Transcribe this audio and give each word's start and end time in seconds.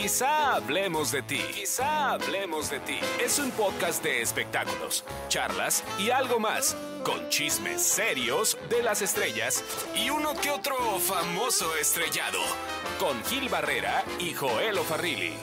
Quizá 0.00 0.54
hablemos 0.54 1.12
de 1.12 1.20
ti. 1.20 1.42
Quizá 1.54 2.12
hablemos 2.12 2.70
de 2.70 2.80
ti. 2.80 2.98
Es 3.22 3.38
un 3.38 3.50
podcast 3.50 4.02
de 4.02 4.22
espectáculos, 4.22 5.04
charlas 5.28 5.84
y 5.98 6.08
algo 6.08 6.40
más. 6.40 6.74
Con 7.04 7.28
chismes 7.28 7.82
serios 7.82 8.56
de 8.70 8.82
las 8.82 9.02
estrellas 9.02 9.62
y 9.94 10.08
uno 10.08 10.32
que 10.40 10.48
otro 10.48 10.74
famoso 11.00 11.76
estrellado. 11.76 12.38
Con 12.98 13.22
Gil 13.24 13.50
Barrera 13.50 14.02
y 14.18 14.32
Joel 14.32 14.78
Farrilli. 14.78 15.34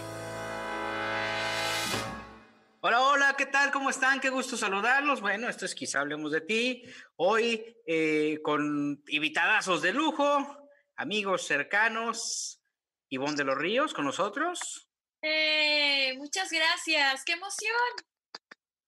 Hola, 2.81 3.01
hola, 3.01 3.35
¿qué 3.37 3.45
tal? 3.45 3.71
¿Cómo 3.71 3.91
están? 3.91 4.19
Qué 4.19 4.31
gusto 4.31 4.57
saludarlos. 4.57 5.21
Bueno, 5.21 5.49
esto 5.49 5.65
es 5.65 5.75
Quizá 5.75 5.99
Hablemos 5.99 6.31
de 6.31 6.41
Ti. 6.41 6.83
Hoy 7.17 7.77
eh, 7.85 8.39
con 8.41 9.03
invitadazos 9.07 9.83
de 9.83 9.93
lujo, 9.93 10.67
amigos 10.95 11.45
cercanos. 11.45 12.56
Ivonne 13.09 13.37
de 13.37 13.43
los 13.43 13.57
Ríos 13.57 13.93
con 13.93 14.05
nosotros. 14.05 14.89
Eh, 15.21 16.13
muchas 16.17 16.51
gracias, 16.51 17.23
qué 17.25 17.33
emoción. 17.33 17.73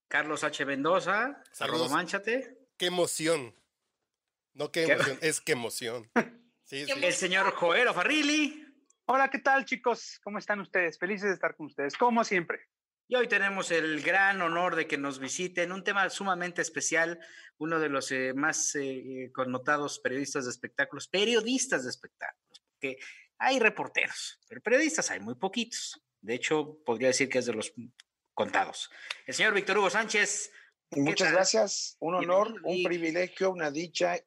Carlos 0.08 0.44
H. 0.44 0.66
Mendoza, 0.66 1.42
saludos. 1.52 1.92
Manchate. 1.92 2.58
Qué 2.78 2.88
emoción. 2.88 3.56
No 4.54 4.72
qué 4.72 4.84
emoción, 4.84 5.18
es 5.22 5.42
qué 5.42 5.52
emoción. 5.54 6.10
El 6.72 7.14
señor 7.14 7.52
Joero 7.56 7.94
Farrilli. 7.94 8.66
Hola, 9.06 9.30
¿qué 9.30 9.40
tal 9.40 9.66
chicos? 9.66 10.20
¿Cómo 10.24 10.38
están 10.38 10.60
ustedes? 10.60 11.00
Felices 11.00 11.30
de 11.30 11.34
estar 11.34 11.56
con 11.56 11.66
ustedes, 11.66 11.96
como 11.98 12.24
siempre. 12.24 12.68
Y 13.08 13.16
hoy 13.16 13.28
tenemos 13.28 13.72
el 13.72 14.02
gran 14.04 14.40
honor 14.44 14.76
de 14.76 14.86
que 14.86 14.98
nos 15.00 15.18
visiten 15.18 15.72
un 15.72 15.84
tema 15.84 16.08
sumamente 16.12 16.62
especial, 16.62 17.20
uno 17.58 17.80
de 17.80 17.90
los 17.90 18.12
eh, 18.12 18.34
más 18.36 18.76
eh, 18.76 19.32
connotados 19.34 20.00
periodistas 20.00 20.46
de 20.46 20.52
espectáculos, 20.52 21.08
periodistas 21.08 21.86
de 21.86 21.90
espectáculos, 21.90 22.62
porque 22.70 23.00
hay 23.40 23.60
reporteros, 23.60 24.40
pero 24.48 24.62
periodistas 24.62 25.10
hay 25.12 25.20
muy 25.22 25.36
poquitos. 25.36 26.02
De 26.22 26.36
hecho, 26.36 26.78
podría 26.86 27.08
decir 27.08 27.30
que 27.30 27.40
es 27.40 27.46
de 27.46 27.54
los 27.54 27.74
contados. 28.34 28.90
El 29.26 29.34
señor 29.34 29.54
Víctor 29.54 29.78
Hugo 29.78 29.90
Sánchez. 29.90 30.52
Muchas 30.92 31.32
gracias, 31.32 31.98
un 32.00 32.16
honor, 32.16 32.54
un 32.64 32.84
privilegio, 32.84 33.52
una 33.52 33.70
dicha 33.70 34.18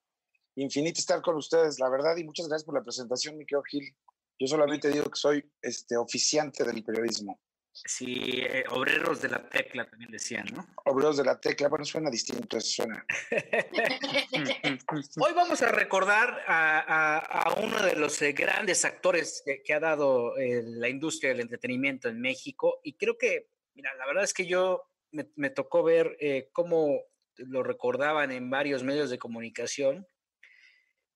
infinita 0.54 1.00
estar 1.00 1.20
con 1.20 1.36
ustedes, 1.36 1.78
la 1.80 1.88
verdad, 1.88 2.16
y 2.16 2.24
muchas 2.24 2.46
gracias 2.46 2.64
por 2.64 2.74
la 2.74 2.84
presentación, 2.84 3.36
mi 3.36 3.44
querido 3.44 3.62
Gil. 3.64 3.96
Yo 4.38 4.46
solamente 4.46 4.88
digo 4.88 5.04
que 5.04 5.19
soy 5.19 5.52
este 5.60 5.97
oficiante 5.97 6.64
del 6.64 6.84
periodismo. 6.84 7.41
Sí, 7.75 8.42
eh, 8.42 8.65
obreros 8.69 9.23
de 9.23 9.31
la 9.31 9.48
tecla 9.48 9.89
también 9.89 10.11
decían, 10.11 10.47
¿no? 10.53 10.67
Obreros 10.84 11.17
de 11.17 11.25
la 11.25 11.41
tecla, 11.41 11.69
bueno, 11.69 11.87
suena 11.87 12.11
distinto, 12.11 12.59
eso 12.59 12.83
suena. 12.83 13.06
Hoy 15.19 15.33
vamos 15.33 15.62
a 15.62 15.73
recordar 15.73 16.45
a, 16.47 17.55
uno 17.62 17.83
de 17.83 17.97
los 17.97 18.20
eh, 18.20 18.33
grandes 18.33 18.84
actores 18.84 19.43
que, 19.65 19.73
ha 19.73 19.81
dado 19.81 20.37
eh, 20.37 20.62
la 20.65 20.91
industria 20.91 21.31
del 21.31 21.41
entretenimiento 21.41 22.11
en 22.11 22.20
México 22.20 22.78
y 22.83 22.93
creo 22.93 23.17
que, 23.17 23.48
mira, 23.75 23.95
la 23.95 24.06
verdad 24.06 24.25
es 24.25 24.34
que 24.34 24.47
yo 24.47 24.83
me, 25.11 25.50
tocó 25.50 25.83
ver 25.83 26.19
cómo 26.53 27.00
lo 27.37 27.62
recordaban 27.62 28.33
en 28.33 28.50
varios 28.50 28.83
medios 28.83 29.09
de 29.09 29.19
comunicación, 29.19 30.06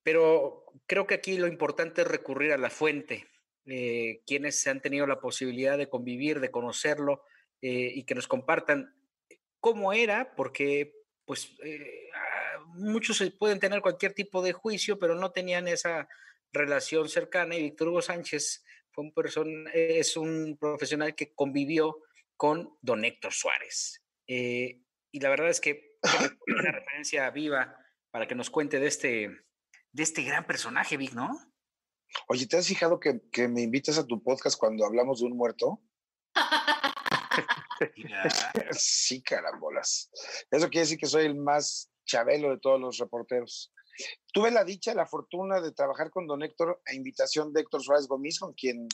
pero 0.02 0.64
creo 0.86 1.06
que 1.06 1.14
aquí 1.14 1.36
lo 1.36 1.48
importante 1.48 2.00
es 2.00 2.08
recurrir 2.08 2.52
a 2.52 2.58
la 2.58 2.70
fuente 2.70 3.26
eh, 3.68 4.22
quienes 4.26 4.64
han 4.68 4.80
tenido 4.80 5.08
la 5.08 5.18
posibilidad 5.18 5.76
de 5.76 5.88
convivir, 5.88 6.38
de 6.38 6.52
conocerlo 6.52 7.24
eh, 7.60 7.90
y 7.94 8.04
que 8.04 8.14
nos 8.14 8.28
compartan 8.28 8.94
cómo 9.58 9.92
era, 9.92 10.36
porque 10.36 10.94
pues 11.24 11.52
eh, 11.64 12.08
ah, 12.14 12.60
muchos 12.74 13.20
pueden 13.36 13.58
tener 13.58 13.80
cualquier 13.80 14.12
tipo 14.12 14.40
de 14.40 14.52
juicio, 14.52 15.00
pero 15.00 15.16
no 15.16 15.32
tenían 15.32 15.66
esa 15.66 16.08
relación 16.52 17.08
cercana 17.08 17.56
y 17.56 17.62
Víctor 17.62 17.88
Hugo 17.88 18.02
Sánchez 18.02 18.64
fue 18.92 19.02
un 19.02 19.12
person, 19.12 19.66
es 19.74 20.16
un 20.16 20.56
profesional 20.58 21.16
que 21.16 21.34
convivió 21.34 21.98
con 22.36 22.78
don 22.82 23.04
Héctor 23.04 23.32
Suárez. 23.32 24.00
y 24.28 25.20
la 25.20 25.28
verdad 25.28 25.48
es 25.48 25.60
que 25.60 25.96
una 26.46 26.70
referencia 26.70 27.28
viva 27.30 27.76
para 28.12 28.28
que 28.28 28.36
nos 28.36 28.48
cuente 28.48 28.78
de 28.78 28.86
este, 28.86 29.30
de 29.90 30.02
este 30.04 30.22
gran 30.22 30.46
personaje, 30.46 30.96
Vic, 30.96 31.14
¿no? 31.14 31.55
Oye, 32.28 32.46
¿te 32.46 32.56
has 32.56 32.66
fijado 32.66 33.00
que, 33.00 33.48
me 33.48 33.62
invitas 33.62 33.98
a 33.98 34.06
tu 34.06 34.22
podcast 34.22 34.58
cuando 34.58 34.84
hablamos 34.84 35.20
de 35.20 35.26
un 35.26 35.36
muerto? 35.36 35.80
sí, 38.72 39.22
carambolas. 39.22 40.10
Eso 40.50 40.68
quiere 40.68 40.84
decir 40.84 40.98
que 40.98 41.06
soy 41.06 41.26
el 41.26 41.36
más 41.36 41.90
chabelo 42.04 42.50
de 42.50 42.58
todos 42.58 42.80
los 42.80 42.98
reporteros. 42.98 43.72
Tuve 44.32 44.50
la 44.50 44.64
dicha, 44.64 44.94
la 44.94 45.06
fortuna 45.06 45.60
de 45.60 45.72
trabajar 45.72 46.10
con 46.10 46.26
don 46.26 46.42
Héctor 46.42 46.80
a 46.86 46.94
invitación 46.94 47.52
de 47.52 47.62
Héctor 47.62 47.82
Suárez 47.82 48.06
Gómez, 48.06 48.38
con 48.38 48.52
quien, 48.52 48.88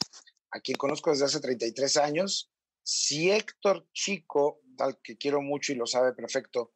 a 0.50 0.60
quien 0.60 0.76
conozco 0.76 1.10
desde 1.10 1.24
hace 1.24 1.40
33 1.40 1.96
años. 1.96 2.52
Si 2.84 3.30
Héctor 3.30 3.86
Chico, 3.92 4.60
tal 4.76 4.98
que 5.02 5.16
quiero 5.16 5.40
mucho 5.40 5.72
y 5.72 5.76
lo 5.76 5.86
sabe 5.86 6.12
perfecto, 6.12 6.72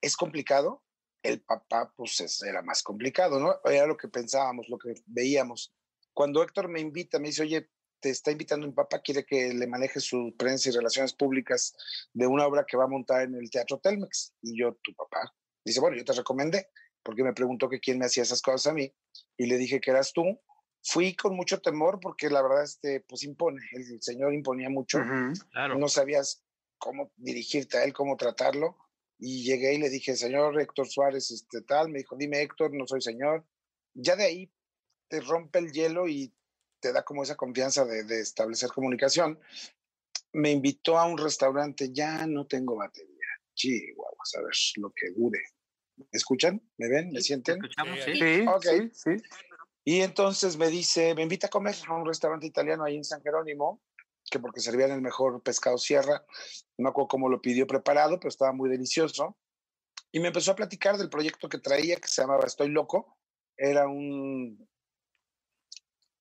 es 0.00 0.16
complicado, 0.16 0.83
el 1.24 1.40
papá 1.40 1.92
pues 1.96 2.42
era 2.42 2.62
más 2.62 2.82
complicado, 2.82 3.40
¿no? 3.40 3.58
Era 3.64 3.86
lo 3.86 3.96
que 3.96 4.08
pensábamos, 4.08 4.68
lo 4.68 4.78
que 4.78 4.94
veíamos. 5.06 5.74
Cuando 6.12 6.42
Héctor 6.42 6.68
me 6.68 6.80
invita, 6.80 7.18
me 7.18 7.28
dice, 7.28 7.42
oye, 7.42 7.70
te 7.98 8.10
está 8.10 8.30
invitando 8.30 8.66
mi 8.66 8.74
papá, 8.74 9.00
quiere 9.00 9.24
que 9.24 9.54
le 9.54 9.66
maneje 9.66 10.00
su 10.00 10.34
prensa 10.38 10.68
y 10.68 10.72
relaciones 10.72 11.14
públicas 11.14 11.74
de 12.12 12.26
una 12.26 12.46
obra 12.46 12.66
que 12.68 12.76
va 12.76 12.84
a 12.84 12.88
montar 12.88 13.22
en 13.22 13.34
el 13.34 13.50
Teatro 13.50 13.78
Telmex. 13.78 14.34
Y 14.42 14.60
yo, 14.60 14.74
tu 14.82 14.94
papá, 14.94 15.34
dice, 15.64 15.80
bueno, 15.80 15.96
yo 15.96 16.04
te 16.04 16.12
recomendé, 16.12 16.68
porque 17.02 17.24
me 17.24 17.32
preguntó 17.32 17.70
que 17.70 17.80
quién 17.80 17.98
me 17.98 18.04
hacía 18.04 18.22
esas 18.22 18.42
cosas 18.42 18.70
a 18.70 18.74
mí, 18.74 18.94
y 19.38 19.46
le 19.46 19.56
dije 19.56 19.80
que 19.80 19.90
eras 19.90 20.12
tú. 20.12 20.22
Fui 20.82 21.16
con 21.16 21.34
mucho 21.34 21.62
temor 21.62 21.98
porque 21.98 22.28
la 22.28 22.42
verdad, 22.42 22.64
este, 22.64 23.00
pues 23.00 23.22
impone, 23.22 23.62
el, 23.72 24.02
señor 24.02 24.34
imponía 24.34 24.68
mucho, 24.68 25.02
no 25.02 25.88
sabías 25.88 26.44
cómo 26.76 27.10
dirigirte 27.16 27.78
a 27.78 27.84
él, 27.84 27.94
cómo 27.94 28.18
tratarlo, 28.18 28.76
y 29.26 29.42
llegué 29.42 29.72
y 29.72 29.78
le 29.78 29.88
dije, 29.88 30.16
señor 30.16 30.60
Héctor 30.60 30.86
Suárez, 30.86 31.30
este 31.30 31.62
tal, 31.62 31.88
me 31.88 32.00
dijo, 32.00 32.14
dime 32.14 32.42
Héctor, 32.42 32.74
no 32.74 32.86
soy 32.86 33.00
señor. 33.00 33.42
Ya 33.94 34.16
de 34.16 34.24
ahí 34.24 34.52
te 35.08 35.22
rompe 35.22 35.60
el 35.60 35.72
hielo 35.72 36.06
y 36.06 36.30
te 36.78 36.92
da 36.92 37.04
como 37.04 37.22
esa 37.22 37.34
confianza 37.34 37.86
de, 37.86 38.20
establecer 38.20 38.68
comunicación. 38.68 39.40
Me 40.34 40.50
invitó 40.50 40.98
a 40.98 41.06
un 41.06 41.16
restaurante, 41.16 41.90
ya 41.90 42.26
no 42.26 42.46
tengo 42.46 42.76
batería. 42.76 43.26
vamos 43.96 44.34
a 44.34 44.42
ver 44.42 44.54
lo 44.76 44.90
que 44.90 45.10
dure. 45.16 45.40
¿Me 45.96 46.06
escuchan? 46.12 46.60
¿Me 46.76 46.90
ven? 46.90 47.10
¿Me 47.10 47.22
sienten? 47.22 47.60
sí. 48.04 48.90
Sí, 48.92 49.16
Y 49.84 50.00
entonces 50.02 50.58
me 50.58 50.68
dice, 50.68 51.14
me 51.14 51.22
invita 51.22 51.46
a 51.46 51.50
comer 51.50 51.76
a 51.88 51.94
un 51.94 52.06
restaurante 52.06 52.46
italiano 52.46 52.84
ahí 52.84 52.96
en 52.96 53.04
San 53.04 53.22
Jerónimo, 53.22 53.82
que 54.30 54.38
porque 54.38 54.60
servían 54.60 54.90
el 54.90 55.02
mejor 55.02 55.42
pescado 55.42 55.78
sierra. 55.78 56.24
No 56.78 56.88
acuerdo 56.88 57.08
cómo 57.08 57.28
lo 57.28 57.40
pidió 57.40 57.66
preparado, 57.66 58.18
pero 58.18 58.28
estaba 58.28 58.52
muy 58.52 58.70
delicioso. 58.70 59.36
Y 60.12 60.20
me 60.20 60.28
empezó 60.28 60.52
a 60.52 60.56
platicar 60.56 60.96
del 60.96 61.10
proyecto 61.10 61.48
que 61.48 61.58
traía, 61.58 61.96
que 61.96 62.08
se 62.08 62.22
llamaba 62.22 62.46
Estoy 62.46 62.68
Loco. 62.68 63.18
Era 63.56 63.86
un, 63.86 64.68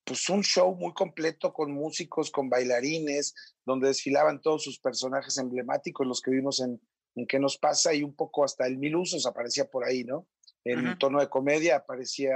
pues 0.04 0.30
un 0.30 0.44
show 0.44 0.76
muy 0.76 0.94
completo 0.94 1.54
con 1.54 1.72
músicos, 1.72 2.32
con 2.32 2.50
bailarines, 2.50 3.34
donde 3.66 3.88
desfilaban 3.88 4.42
todos 4.42 4.64
sus 4.64 4.80
personajes 4.80 5.38
emblemáticos, 5.38 6.06
los 6.06 6.22
que 6.22 6.32
vimos 6.32 6.60
en, 6.60 6.82
en 7.16 7.28
¿Qué 7.28 7.40
nos 7.40 7.58
pasa? 7.58 7.94
Y 7.94 8.04
un 8.04 8.16
poco 8.16 8.44
hasta 8.44 8.66
el 8.66 8.78
Mil 8.78 8.96
Usos 8.96 9.26
aparecía 9.26 9.66
por 9.70 9.86
ahí, 9.86 10.04
¿no? 10.04 10.28
En 10.66 10.98
tono 10.98 11.20
de 11.20 11.30
comedia 11.30 11.78
aparecía 11.78 12.34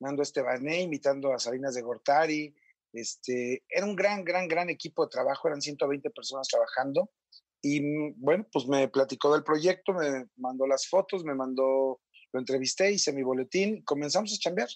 Nando 0.00 0.22
Estebané 0.22 0.82
imitando 0.82 1.32
a 1.32 1.38
Salinas 1.38 1.74
de 1.74 1.82
Gortari. 1.82 2.54
Este, 3.00 3.64
era 3.68 3.86
un 3.86 3.94
gran, 3.94 4.24
gran, 4.24 4.48
gran 4.48 4.70
equipo 4.70 5.04
de 5.04 5.10
trabajo, 5.10 5.48
eran 5.48 5.60
120 5.60 6.10
personas 6.10 6.48
trabajando. 6.48 7.10
Y 7.62 7.80
mm, 7.80 8.14
bueno, 8.16 8.46
pues 8.52 8.66
me 8.66 8.88
platicó 8.88 9.32
del 9.32 9.44
proyecto, 9.44 9.92
me 9.92 10.26
mandó 10.36 10.66
las 10.66 10.88
fotos, 10.88 11.24
me 11.24 11.34
mandó, 11.34 12.00
lo 12.32 12.40
entrevisté, 12.40 12.92
hice 12.92 13.12
mi 13.12 13.22
boletín 13.22 13.82
comenzamos 13.82 14.32
a 14.32 14.38
chambear. 14.38 14.68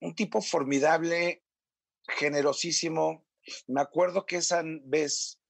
Un 0.00 0.14
tipo 0.14 0.40
formidable, 0.40 1.42
generosísimo. 2.08 3.26
Me 3.66 3.80
acuerdo 3.80 4.24
que 4.24 4.36
esa 4.36 4.62
vez 4.64 5.40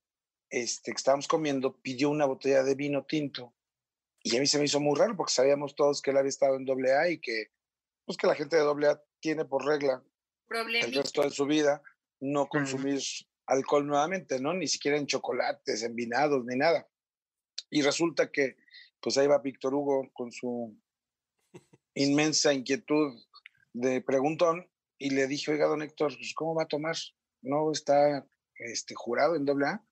este, 0.48 0.90
que 0.90 0.96
estábamos 0.96 1.28
comiendo 1.28 1.80
pidió 1.80 2.10
una 2.10 2.26
botella 2.26 2.64
de 2.64 2.74
vino 2.74 3.04
tinto 3.04 3.54
y 4.22 4.36
a 4.36 4.40
mí 4.40 4.46
se 4.46 4.58
me 4.58 4.64
hizo 4.64 4.80
muy 4.80 4.98
raro 4.98 5.16
porque 5.16 5.32
sabíamos 5.32 5.74
todos 5.74 6.02
que 6.02 6.10
él 6.10 6.16
había 6.18 6.28
estado 6.28 6.56
en 6.56 6.68
AA 6.68 7.10
y 7.10 7.20
que, 7.20 7.46
pues, 8.04 8.18
que 8.18 8.26
la 8.26 8.34
gente 8.34 8.56
de 8.56 8.62
AA 8.62 9.02
tiene 9.20 9.44
por 9.44 9.64
regla 9.64 10.04
el 10.50 10.92
resto 10.92 11.22
de 11.22 11.30
su 11.30 11.46
vida 11.46 11.80
no 12.20 12.46
consumir 12.46 13.00
alcohol 13.46 13.86
nuevamente, 13.86 14.40
¿no? 14.40 14.54
Ni 14.54 14.68
siquiera 14.68 14.96
en 14.96 15.06
chocolates, 15.06 15.82
en 15.82 15.94
vinados, 15.94 16.44
ni 16.44 16.56
nada. 16.56 16.88
Y 17.70 17.82
resulta 17.82 18.30
que, 18.30 18.56
pues 19.00 19.16
ahí 19.18 19.26
va 19.26 19.38
Víctor 19.38 19.74
Hugo 19.74 20.10
con 20.12 20.30
su 20.30 20.76
inmensa 21.94 22.52
inquietud 22.52 23.18
de 23.72 24.00
preguntón 24.00 24.68
y 24.98 25.10
le 25.10 25.26
dije, 25.26 25.52
oiga, 25.52 25.66
don 25.66 25.82
Héctor, 25.82 26.14
pues, 26.16 26.34
¿cómo 26.34 26.54
va 26.54 26.64
a 26.64 26.68
tomar? 26.68 26.96
¿No 27.42 27.72
está 27.72 28.26
este, 28.56 28.94
jurado 28.94 29.34
en 29.34 29.46
doble 29.46 29.66
A? 29.66 29.84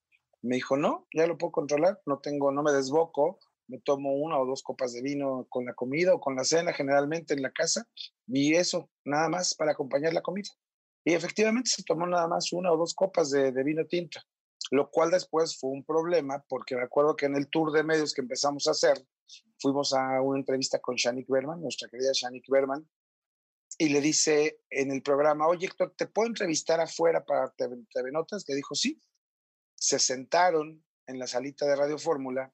Me 0.42 0.56
dijo, 0.56 0.76
no, 0.76 1.06
ya 1.14 1.26
lo 1.26 1.38
puedo 1.38 1.52
controlar, 1.52 2.00
no 2.06 2.18
tengo, 2.20 2.52
no 2.52 2.62
me 2.62 2.72
desboco, 2.72 3.40
me 3.66 3.78
tomo 3.80 4.14
una 4.14 4.38
o 4.38 4.46
dos 4.46 4.62
copas 4.62 4.92
de 4.92 5.02
vino 5.02 5.46
con 5.48 5.64
la 5.64 5.74
comida 5.74 6.14
o 6.14 6.20
con 6.20 6.36
la 6.36 6.44
cena, 6.44 6.72
generalmente 6.72 7.34
en 7.34 7.42
la 7.42 7.50
casa, 7.50 7.88
y 8.26 8.54
eso, 8.54 8.90
nada 9.04 9.28
más 9.28 9.54
para 9.54 9.72
acompañar 9.72 10.12
la 10.12 10.22
comida. 10.22 10.48
Y 11.08 11.14
efectivamente 11.14 11.70
se 11.70 11.84
tomó 11.84 12.06
nada 12.06 12.28
más 12.28 12.52
una 12.52 12.70
o 12.70 12.76
dos 12.76 12.94
copas 12.94 13.30
de, 13.30 13.50
vino 13.64 13.86
tinto, 13.86 14.20
lo 14.70 14.90
cual 14.90 15.10
después 15.10 15.58
fue 15.58 15.70
un 15.70 15.82
problema 15.82 16.44
porque 16.46 16.76
me 16.76 16.82
acuerdo 16.82 17.16
que 17.16 17.24
en 17.24 17.34
el 17.34 17.48
tour 17.48 17.72
de 17.72 17.82
medios 17.82 18.12
que 18.12 18.20
empezamos 18.20 18.66
a 18.66 18.72
hacer, 18.72 19.02
fuimos 19.58 19.94
a 19.94 20.20
una 20.20 20.40
entrevista 20.40 20.80
con 20.80 20.96
Shanik 20.96 21.26
Berman, 21.26 21.62
nuestra 21.62 21.88
querida 21.88 22.10
Shanik 22.12 22.44
Berman, 22.50 22.86
y 23.78 23.88
le 23.88 24.02
dice 24.02 24.60
en 24.68 24.90
el 24.92 25.00
programa, 25.00 25.48
oye 25.48 25.68
Héctor, 25.68 25.94
¿te 25.96 26.08
puedo 26.08 26.28
entrevistar 26.28 26.78
afuera 26.78 27.24
para 27.24 27.54
TV, 27.56 27.78
TV 27.90 28.12
Notas? 28.12 28.44
Le 28.46 28.56
dijo, 28.56 28.74
sí. 28.74 29.00
Se 29.76 29.98
sentaron 29.98 30.84
en 31.06 31.18
la 31.18 31.26
salita 31.26 31.64
de 31.64 31.74
Radio 31.74 31.96
Fórmula 31.96 32.52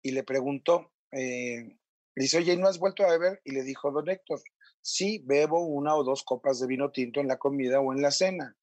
y 0.00 0.12
le 0.12 0.22
preguntó, 0.22 0.92
eh, 1.10 1.76
le 2.14 2.22
dice, 2.22 2.38
oye, 2.38 2.56
¿no 2.56 2.68
has 2.68 2.78
vuelto 2.78 3.02
a 3.02 3.10
beber? 3.10 3.40
Y 3.42 3.50
le 3.50 3.64
dijo, 3.64 3.90
don 3.90 4.08
Héctor, 4.08 4.40
sí, 4.86 5.20
bebo 5.24 5.66
una 5.66 5.96
o 5.96 6.04
dos 6.04 6.22
copas 6.22 6.60
de 6.60 6.68
vino 6.68 6.92
tinto 6.92 7.18
en 7.18 7.26
la 7.26 7.38
comida 7.38 7.80
o 7.80 7.92
en 7.92 8.00
la 8.00 8.12
cena. 8.12 8.56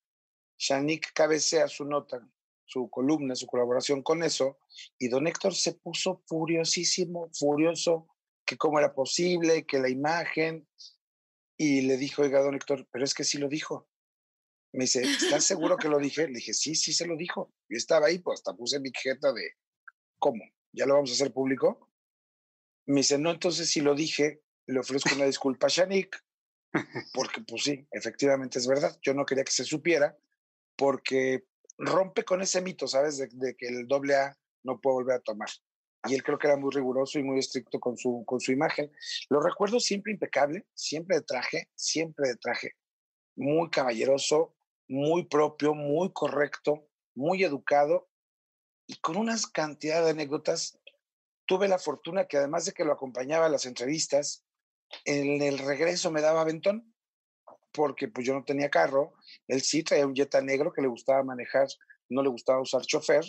Shanik 0.57 1.11
cabecea 1.13 1.67
su 1.67 1.83
nota, 1.83 2.25
su 2.63 2.89
columna, 2.89 3.35
su 3.35 3.45
colaboración 3.45 4.01
con 4.01 4.23
eso, 4.23 4.57
y 4.97 5.09
don 5.09 5.27
Héctor 5.27 5.53
se 5.53 5.73
puso 5.73 6.23
furiosísimo, 6.25 7.29
furioso, 7.33 8.07
que 8.45 8.55
cómo 8.55 8.79
era 8.79 8.93
posible, 8.93 9.65
que 9.65 9.79
la 9.79 9.89
imagen, 9.89 10.65
y 11.57 11.81
le 11.81 11.97
dijo, 11.97 12.21
oiga, 12.21 12.41
don 12.41 12.55
Héctor, 12.55 12.87
pero 12.89 13.03
es 13.03 13.13
que 13.13 13.25
sí 13.25 13.37
lo 13.37 13.49
dijo. 13.49 13.89
Me 14.71 14.85
dice, 14.85 15.01
¿estás 15.01 15.43
seguro 15.43 15.75
que 15.75 15.89
lo 15.89 15.99
dije? 15.99 16.27
Le 16.27 16.35
dije, 16.35 16.53
sí, 16.53 16.73
sí 16.73 16.93
se 16.93 17.05
lo 17.05 17.17
dijo. 17.17 17.53
Yo 17.67 17.75
estaba 17.75 18.07
ahí, 18.07 18.19
pues 18.19 18.39
hasta 18.39 18.55
puse 18.55 18.79
mi 18.79 18.91
jeta 18.93 19.33
de, 19.33 19.51
¿cómo? 20.19 20.45
¿Ya 20.71 20.85
lo 20.85 20.93
vamos 20.93 21.11
a 21.11 21.13
hacer 21.15 21.33
público? 21.33 21.91
Me 22.85 23.01
dice, 23.01 23.17
no, 23.17 23.29
entonces 23.29 23.69
si 23.69 23.81
lo 23.81 23.93
dije, 23.93 24.42
le 24.67 24.79
ofrezco 24.79 25.15
una 25.15 25.25
disculpa 25.25 25.67
a 25.67 25.69
Shanik, 25.69 26.23
porque 27.13 27.41
pues 27.41 27.63
sí, 27.63 27.87
efectivamente 27.91 28.59
es 28.59 28.67
verdad. 28.67 28.97
Yo 29.01 29.13
no 29.13 29.25
quería 29.25 29.43
que 29.43 29.51
se 29.51 29.63
supiera, 29.63 30.17
porque 30.75 31.45
rompe 31.77 32.23
con 32.23 32.41
ese 32.41 32.61
mito, 32.61 32.87
¿sabes? 32.87 33.17
De, 33.17 33.55
que 33.55 33.67
el 33.67 33.87
doble 33.87 34.15
A 34.15 34.37
no 34.63 34.79
puede 34.79 34.95
volver 34.95 35.15
a 35.17 35.21
tomar 35.21 35.49
y 36.07 36.15
él 36.15 36.23
creo 36.23 36.37
que 36.37 36.47
era 36.47 36.57
muy 36.57 36.71
riguroso 36.71 37.17
y 37.17 37.23
muy 37.23 37.39
estricto 37.39 37.79
con 37.79 37.97
su, 37.97 38.23
con 38.25 38.39
su 38.39 38.51
imagen. 38.51 38.91
Lo 39.29 39.39
recuerdo 39.39 39.79
siempre 39.79 40.11
impecable, 40.11 40.65
siempre 40.73 41.17
de 41.17 41.23
traje, 41.23 41.69
siempre 41.75 42.27
de 42.27 42.35
traje, 42.35 42.75
muy 43.35 43.69
caballeroso, 43.69 44.55
muy 44.87 45.25
propio, 45.25 45.73
muy 45.73 46.11
correcto, 46.11 46.87
muy 47.15 47.43
educado 47.43 48.09
y 48.85 48.95
con 48.97 49.15
unas 49.15 49.47
cantidad 49.47 50.03
de 50.03 50.11
anécdotas. 50.11 50.77
Tuve 51.45 51.67
la 51.67 51.79
fortuna 51.79 52.25
que 52.25 52.37
además 52.37 52.65
de 52.65 52.73
que 52.73 52.85
lo 52.85 52.93
acompañaba 52.93 53.45
a 53.45 53.49
las 53.49 53.65
entrevistas, 53.65 54.43
en 55.05 55.41
el 55.41 55.57
regreso 55.57 56.11
me 56.11 56.21
daba 56.21 56.41
aventón, 56.41 56.93
porque 57.71 58.07
pues 58.07 58.25
yo 58.25 58.33
no 58.33 58.43
tenía 58.43 58.69
carro, 58.69 59.13
él 59.47 59.61
sí 59.61 59.83
traía 59.83 60.05
un 60.05 60.15
Jetta 60.15 60.41
negro 60.41 60.71
que 60.71 60.81
le 60.81 60.87
gustaba 60.87 61.23
manejar, 61.23 61.67
no 62.09 62.21
le 62.21 62.29
gustaba 62.29 62.61
usar 62.61 62.81
chofer, 62.81 63.25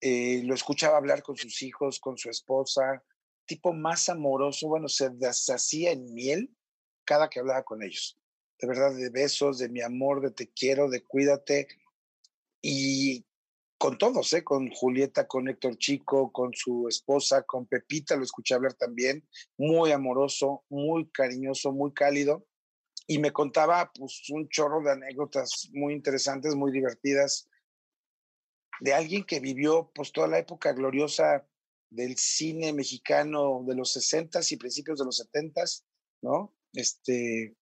eh, 0.00 0.42
lo 0.44 0.54
escuchaba 0.54 0.96
hablar 0.96 1.22
con 1.22 1.36
sus 1.36 1.62
hijos, 1.62 1.98
con 1.98 2.16
su 2.16 2.30
esposa, 2.30 3.02
tipo 3.46 3.72
más 3.72 4.08
amoroso, 4.08 4.68
bueno, 4.68 4.88
se 4.88 5.10
deshacía 5.10 5.92
en 5.92 6.14
miel 6.14 6.50
cada 7.04 7.28
que 7.28 7.40
hablaba 7.40 7.62
con 7.62 7.82
ellos. 7.82 8.18
De 8.58 8.66
verdad, 8.66 8.94
de 8.94 9.10
besos, 9.10 9.58
de 9.58 9.68
mi 9.68 9.82
amor, 9.82 10.20
de 10.20 10.30
te 10.30 10.48
quiero, 10.48 10.88
de 10.88 11.02
cuídate. 11.02 11.68
Y 12.62 13.25
con 13.78 13.98
todos, 13.98 14.32
¿eh? 14.32 14.42
con 14.42 14.70
Julieta, 14.70 15.26
con 15.26 15.48
Héctor 15.48 15.76
Chico, 15.76 16.32
con 16.32 16.54
su 16.54 16.88
esposa, 16.88 17.42
con 17.42 17.66
Pepita, 17.66 18.16
lo 18.16 18.24
escuché 18.24 18.54
hablar 18.54 18.74
también, 18.74 19.28
muy 19.58 19.92
amoroso, 19.92 20.64
muy 20.68 21.10
cariñoso, 21.10 21.72
muy 21.72 21.92
cálido. 21.92 22.46
Y 23.06 23.18
me 23.18 23.32
contaba 23.32 23.92
pues 23.92 24.28
un 24.30 24.48
chorro 24.48 24.82
de 24.82 24.92
anécdotas 24.92 25.68
muy 25.72 25.92
interesantes, 25.94 26.54
muy 26.54 26.72
divertidas, 26.72 27.48
de 28.80 28.94
alguien 28.94 29.24
que 29.24 29.40
vivió 29.40 29.90
pues 29.94 30.10
toda 30.12 30.28
la 30.28 30.38
época 30.38 30.72
gloriosa 30.72 31.46
del 31.90 32.16
cine 32.16 32.72
mexicano 32.72 33.62
de 33.66 33.74
los 33.74 33.92
60 33.92 34.40
y 34.50 34.56
principios 34.56 34.98
de 34.98 35.04
los 35.04 35.16
70 35.18 35.62
¿no? 36.22 36.54
Este, 36.72 37.56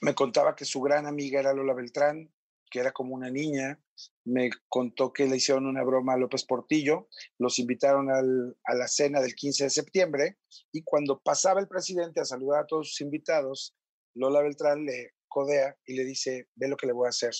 me 0.00 0.14
contaba 0.14 0.56
que 0.56 0.64
su 0.64 0.80
gran 0.80 1.06
amiga 1.06 1.40
era 1.40 1.52
Lola 1.52 1.74
Beltrán, 1.74 2.32
que 2.72 2.80
era 2.80 2.92
como 2.92 3.14
una 3.14 3.30
niña. 3.30 3.78
Me 4.24 4.50
contó 4.68 5.12
que 5.12 5.26
le 5.26 5.36
hicieron 5.36 5.66
una 5.66 5.84
broma 5.84 6.14
a 6.14 6.16
López 6.16 6.44
Portillo, 6.44 7.08
los 7.38 7.58
invitaron 7.58 8.10
al, 8.10 8.56
a 8.64 8.74
la 8.74 8.88
cena 8.88 9.20
del 9.20 9.34
15 9.34 9.64
de 9.64 9.70
septiembre 9.70 10.38
y 10.72 10.82
cuando 10.82 11.20
pasaba 11.20 11.60
el 11.60 11.68
presidente 11.68 12.20
a 12.20 12.24
saludar 12.24 12.62
a 12.62 12.66
todos 12.66 12.88
sus 12.88 13.00
invitados, 13.02 13.76
Lola 14.14 14.40
Beltrán 14.40 14.84
le 14.84 15.12
codea 15.28 15.76
y 15.86 15.94
le 15.94 16.04
dice, 16.04 16.48
ve 16.54 16.68
lo 16.68 16.76
que 16.76 16.86
le 16.86 16.92
voy 16.94 17.06
a 17.06 17.10
hacer. 17.10 17.34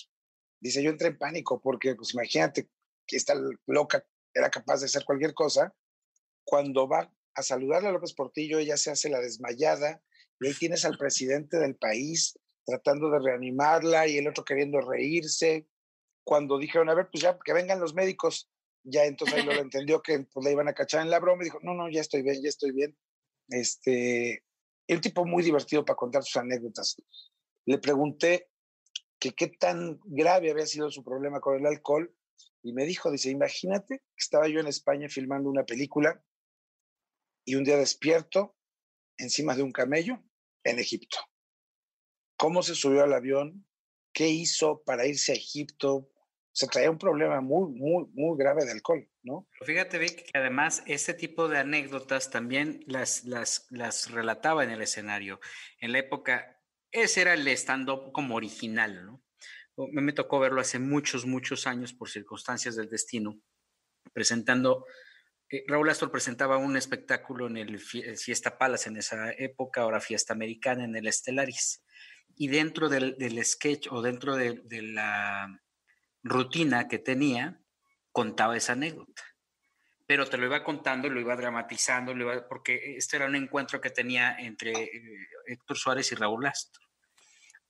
Dice, 0.61 0.83
yo 0.83 0.91
entré 0.91 1.09
en 1.09 1.19
pánico 1.19 1.61
porque, 1.61 1.95
pues 1.95 2.15
imagínate 2.15 2.69
que 3.07 3.17
esta 3.17 3.35
loca 3.67 4.07
era 4.35 4.51
capaz 4.51 4.81
de 4.81 4.87
hacer 4.87 5.05
cualquier 5.05 5.35
cosa. 5.35 5.75
Cuando 6.45 6.87
va 6.87 7.13
a 7.35 7.43
saludarle 7.43 7.89
a 7.89 7.93
López 7.93 8.13
Portillo, 8.13 8.59
ella 8.59 8.77
se 8.77 8.91
hace 8.91 9.09
la 9.09 9.21
desmayada 9.21 10.03
y 10.41 10.49
ahí 10.49 10.55
tienes 10.55 10.85
al 10.85 10.99
presidente 10.99 11.59
del 11.59 11.77
país 11.77 12.39
tratando 12.65 13.11
de 13.11 13.19
reanimarla 13.19 14.07
y 14.07 14.19
el 14.19 14.29
otro 14.29 14.45
queriendo 14.45 14.81
reírse. 14.81 15.67
Cuando 16.25 16.59
dijeron, 16.59 16.89
a 16.89 16.95
ver, 16.95 17.09
pues 17.11 17.23
ya, 17.23 17.39
que 17.45 17.53
vengan 17.53 17.81
los 17.81 17.95
médicos, 17.95 18.51
ya 18.85 19.05
entonces 19.05 19.39
ahí 19.39 19.45
lo 19.45 19.53
entendió 19.61 20.03
que 20.03 20.21
pues, 20.21 20.45
la 20.45 20.53
iban 20.53 20.69
a 20.69 20.75
cachar 20.75 21.03
en 21.03 21.11
la 21.11 21.21
broma 21.21 21.43
y 21.43 21.47
dijo, 21.47 21.59
no, 21.63 21.75
no, 21.75 21.89
ya 21.91 22.01
estoy 22.01 22.23
bien, 22.23 22.43
ya 22.43 22.49
estoy 22.49 22.73
bien. 22.73 22.97
Este, 23.49 24.45
un 24.89 25.01
tipo 25.01 25.25
muy 25.25 25.43
divertido 25.43 25.85
para 25.85 25.97
contar 25.97 26.23
sus 26.23 26.37
anécdotas. 26.37 26.97
Le 27.67 27.79
pregunté 27.79 28.49
que 29.19 29.33
qué 29.33 29.49
tan 29.49 30.01
grave 30.05 30.51
había 30.51 30.67
sido 30.67 30.91
su 30.91 31.05
problema 31.05 31.41
con 31.41 31.57
el 31.57 31.67
alcohol 31.67 32.15
y 32.63 32.73
me 32.73 32.85
dijo, 32.85 33.11
dice, 33.11 33.31
imagínate 33.31 33.99
que 33.99 34.19
estaba 34.19 34.49
yo 34.49 34.61
en 34.61 34.67
España 34.67 35.09
filmando 35.09 35.49
una 35.49 35.65
película 35.65 36.23
y 37.45 37.55
un 37.55 37.65
día 37.65 37.77
despierto 37.77 38.57
encima 39.17 39.55
de 39.55 39.63
un 39.63 39.73
camello 39.73 40.23
en 40.65 40.79
Egipto. 40.79 41.19
¿Cómo 42.37 42.63
se 42.63 42.75
subió 42.75 43.03
al 43.03 43.13
avión? 43.13 43.67
¿Qué 44.13 44.29
hizo 44.29 44.83
para 44.85 45.07
irse 45.07 45.33
a 45.33 45.37
Egipto? 45.37 46.11
Se 46.53 46.67
traía 46.67 46.91
un 46.91 46.99
problema 46.99 47.41
muy, 47.41 47.71
muy, 47.73 48.07
muy 48.13 48.37
grave 48.37 48.65
de 48.65 48.73
alcohol, 48.73 49.09
¿no? 49.23 49.49
Fíjate, 49.65 49.99
Vic, 49.99 50.31
que 50.31 50.39
además 50.39 50.83
este 50.87 51.15
tipo 51.15 51.49
de 51.49 51.59
anécdotas 51.59 52.31
también 52.31 52.85
las, 52.87 53.25
las, 53.25 53.67
las 53.71 54.11
relataba 54.11 54.65
en 54.65 54.71
el 54.71 54.83
escenario. 54.83 55.41
En 55.79 55.93
la 55.93 55.99
época, 55.99 56.61
ese 56.91 57.23
era 57.23 57.33
el 57.33 57.49
stand-up 57.49 58.13
como 58.13 58.35
original, 58.35 59.07
¿no? 59.07 59.23
Me 59.77 60.13
tocó 60.13 60.39
verlo 60.39 60.61
hace 60.61 60.79
muchos, 60.79 61.25
muchos 61.25 61.67
años 61.67 61.95
por 61.95 62.11
circunstancias 62.11 62.77
del 62.77 62.91
destino, 62.91 63.41
presentando, 64.13 64.85
eh, 65.49 65.65
Raúl 65.67 65.89
Astor 65.89 66.11
presentaba 66.11 66.59
un 66.59 66.77
espectáculo 66.77 67.47
en 67.47 67.57
el 67.57 67.79
Fiesta 67.81 68.59
Palace 68.59 68.91
en 68.91 68.99
esa 68.99 69.33
época, 69.33 69.81
ahora 69.81 70.01
Fiesta 70.01 70.35
Americana 70.35 70.85
en 70.85 70.95
el 70.95 71.07
Estelaris, 71.07 71.82
y 72.37 72.49
dentro 72.49 72.89
del, 72.89 73.45
sketch 73.45 73.89
o 73.91 74.03
dentro 74.03 74.37
de, 74.37 74.63
la 74.83 75.61
rutina 76.23 76.89
que 76.89 76.99
tenía, 76.99 77.61
contaba 78.13 78.57
esa 78.57 78.73
anécdota 78.73 79.23
pero 80.05 80.27
te 80.27 80.37
lo 80.37 80.45
iba 80.45 80.63
contando, 80.63 81.09
lo 81.09 81.21
iba 81.21 81.35
dramatizando, 81.35 82.13
lo 82.13 82.25
iba, 82.25 82.47
porque 82.47 82.97
este 82.99 83.17
era 83.17 83.25
un 83.25 83.35
encuentro 83.35 83.81
que 83.81 83.89
tenía 83.89 84.37
entre 84.39 84.71
eh, 84.73 85.29
Héctor 85.47 85.79
Suárez 85.79 86.13
y 86.13 86.17
Raúl 86.17 86.45
Astro. 86.45 86.83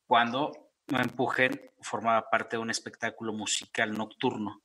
Cuando 0.04 0.72
No 0.88 1.00
Empujen 1.00 1.70
formaba 1.82 2.28
parte 2.28 2.56
de 2.56 2.62
un 2.62 2.70
espectáculo 2.70 3.32
musical 3.32 3.92
nocturno 3.92 4.64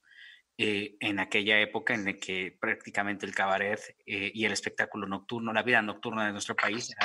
eh, 0.58 0.98
en 1.00 1.20
aquella 1.20 1.60
época 1.60 1.94
en 1.94 2.06
la 2.06 2.14
que 2.14 2.58
prácticamente 2.60 3.28
el 3.28 3.36
cabaret 3.36 3.80
eh, 4.08 4.32
y 4.34 4.44
el 4.46 4.54
espectáculo 4.54 5.06
nocturno, 5.06 5.54
la 5.54 5.62
vida 5.62 5.84
nocturna 5.84 6.26
de 6.26 6.32
nuestro 6.32 6.56
país 6.56 6.96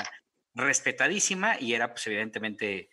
respetadísima 0.55 1.59
y 1.59 1.75
era 1.75 1.93
pues 1.93 2.07
evidentemente 2.07 2.91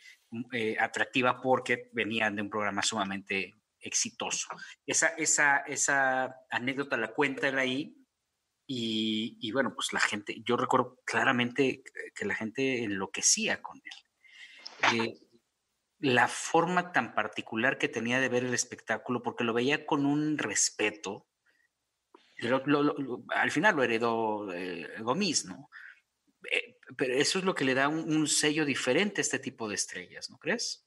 atractiva 0.80 1.42
porque 1.42 1.89
venían 1.92 2.36
de 2.36 2.44
un 2.44 2.50
programa 2.50 2.84
sumamente 2.84 3.60
exitoso. 3.80 4.48
Esa, 4.86 5.08
esa, 5.10 5.58
esa 5.60 6.36
anécdota 6.50 6.98
la 6.98 7.13
cuenta 7.13 7.48
él 7.48 7.58
ahí 7.58 7.96
y, 8.68 9.38
y, 9.42 9.51
bueno, 9.51 9.74
pues 9.74 9.94
la 9.94 10.00
gente, 10.00 10.42
yo 10.46 10.56
recuerdo 10.56 11.00
claramente 11.04 11.82
que 12.13 12.25
la 12.25 12.36
gente 12.36 12.84
enloquecía 12.84 13.63
con 13.63 13.82
él. 13.84 15.00
Eh, 15.00 15.20
la 16.00 16.28
forma 16.28 16.92
tan 16.92 17.16
particular 17.16 17.78
que 17.78 17.89
tenía 17.89 18.20
de 18.20 18.30
ver 18.30 18.44
el 18.44 18.54
espectáculo, 18.54 19.24
porque 19.24 19.44
lo 19.44 19.54
veía 19.54 19.86
con 19.86 20.06
un 20.06 20.38
respeto, 20.38 21.28
al 23.30 23.51
final 23.51 23.75
lo 23.75 23.84
heredó 23.84 24.54
eh, 24.54 24.88
Gomis, 25.01 25.46
¿no? 25.46 25.70
Eh, 26.51 26.77
pero 26.98 27.13
eso 27.15 27.39
es 27.39 27.46
lo 27.46 27.55
que 27.55 27.65
le 27.65 27.74
da 27.74 27.88
un, 27.88 28.27
sello 28.27 28.65
diferente 28.65 29.22
a 29.22 29.24
este 29.24 29.39
tipo 29.39 29.67
de 29.67 29.75
estrellas, 29.75 30.29
¿no 30.29 30.38
crees? 30.38 30.86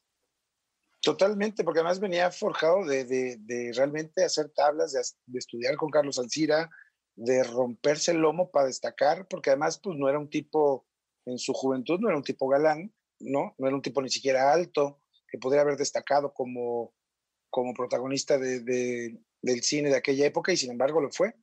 Totalmente, 1.01 1.65
porque 1.65 1.81
además 1.81 2.01
venía 2.01 2.31
forjado 2.31 2.85
de, 2.87 3.73
realmente 3.75 4.25
hacer 4.25 4.51
tablas, 4.51 4.93
de, 4.93 5.39
estudiar 5.39 5.77
con 5.77 5.91
Carlos 5.91 6.19
Alcira, 6.19 6.71
de 7.15 7.43
romperse 7.45 8.13
el 8.13 8.19
lomo 8.19 8.51
para 8.51 8.67
destacar, 8.67 9.27
porque 9.29 9.51
además 9.51 9.79
pues 9.83 9.99
no 9.99 10.09
era 10.09 10.19
un 10.19 10.31
tipo, 10.31 10.87
en 11.27 11.39
su 11.39 11.53
juventud 11.53 11.99
no 12.01 12.09
era 12.09 12.17
un 12.17 12.25
tipo 12.25 12.49
galán, 12.49 12.95
¿no? 13.21 13.55
No 13.59 13.67
era 13.67 13.77
un 13.77 13.83
tipo 13.83 14.01
ni 14.01 14.09
siquiera 14.09 14.53
alto, 14.53 15.01
que 15.29 15.39
podría 15.39 15.63
haber 15.63 15.77
destacado 15.77 16.33
como, 16.33 16.95
como 17.51 17.75
protagonista 17.75 18.39
de, 18.39 18.61
de, 18.61 19.21
del 19.43 19.63
cine 19.63 19.91
de 19.91 19.97
aquella 19.97 20.27
época 20.27 20.53
y 20.53 20.57
sin 20.57 20.71
embargo 20.71 21.01
lo 21.01 21.11
fue. 21.11 21.35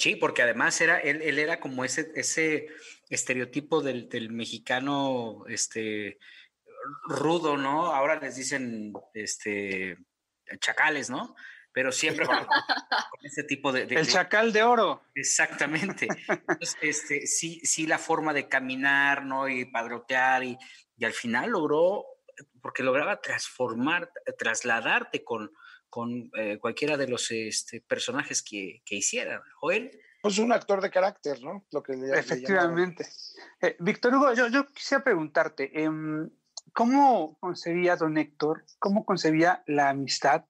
Sí, 0.00 0.16
porque 0.16 0.40
además 0.40 0.80
era, 0.80 0.98
él, 0.98 1.20
él 1.20 1.38
era 1.38 1.60
como 1.60 1.84
ese, 1.84 2.10
ese 2.14 2.68
estereotipo 3.10 3.82
del, 3.82 4.08
del, 4.08 4.30
mexicano 4.30 5.44
este, 5.46 6.18
rudo, 7.04 7.58
¿no? 7.58 7.92
Ahora 7.92 8.18
les 8.18 8.34
dicen 8.34 8.94
este, 9.12 9.98
chacales, 10.58 11.10
¿no? 11.10 11.36
Pero 11.72 11.92
siempre 11.92 12.24
con, 12.24 12.34
con 12.46 13.26
ese 13.26 13.44
tipo 13.44 13.72
de, 13.72 13.84
de, 13.84 13.96
El 13.96 14.08
chacal 14.08 14.54
de 14.54 14.62
oro. 14.62 15.02
Exactamente. 15.14 16.08
Entonces, 16.26 16.78
este, 16.80 17.26
sí, 17.26 17.60
sí, 17.62 17.86
la 17.86 17.98
forma 17.98 18.32
de 18.32 18.48
caminar, 18.48 19.26
¿no? 19.26 19.50
Y 19.50 19.66
padrotear, 19.66 20.44
y, 20.44 20.56
y 20.96 21.04
al 21.04 21.12
final 21.12 21.50
logró, 21.50 22.06
porque 22.62 22.82
lograba 22.82 23.20
transformar, 23.20 24.10
trasladarte 24.38 25.22
con, 25.24 25.52
con 25.90 26.30
eh, 26.38 26.58
cualquiera 26.58 26.96
de 26.96 27.08
los 27.08 27.30
este, 27.30 27.80
personajes 27.80 28.42
que, 28.42 28.82
que 28.84 28.96
hicieran. 28.96 29.42
Joel. 29.56 29.90
Pues 30.22 30.38
un 30.38 30.52
actor 30.52 30.80
de 30.80 30.90
carácter, 30.90 31.42
¿no? 31.42 31.64
Lo 31.72 31.82
que 31.82 31.94
le, 31.94 32.18
Efectivamente. 32.18 33.06
Le 33.60 33.68
eh, 33.68 33.76
Víctor 33.80 34.14
Hugo, 34.14 34.32
yo, 34.34 34.48
yo, 34.48 34.66
quisiera 34.66 35.02
preguntarte, 35.02 35.70
eh, 35.74 35.90
¿cómo 36.72 37.36
concebía 37.40 37.96
don 37.96 38.16
Héctor, 38.16 38.64
cómo 38.78 39.04
concebía 39.04 39.62
la 39.66 39.90
amistad 39.90 40.44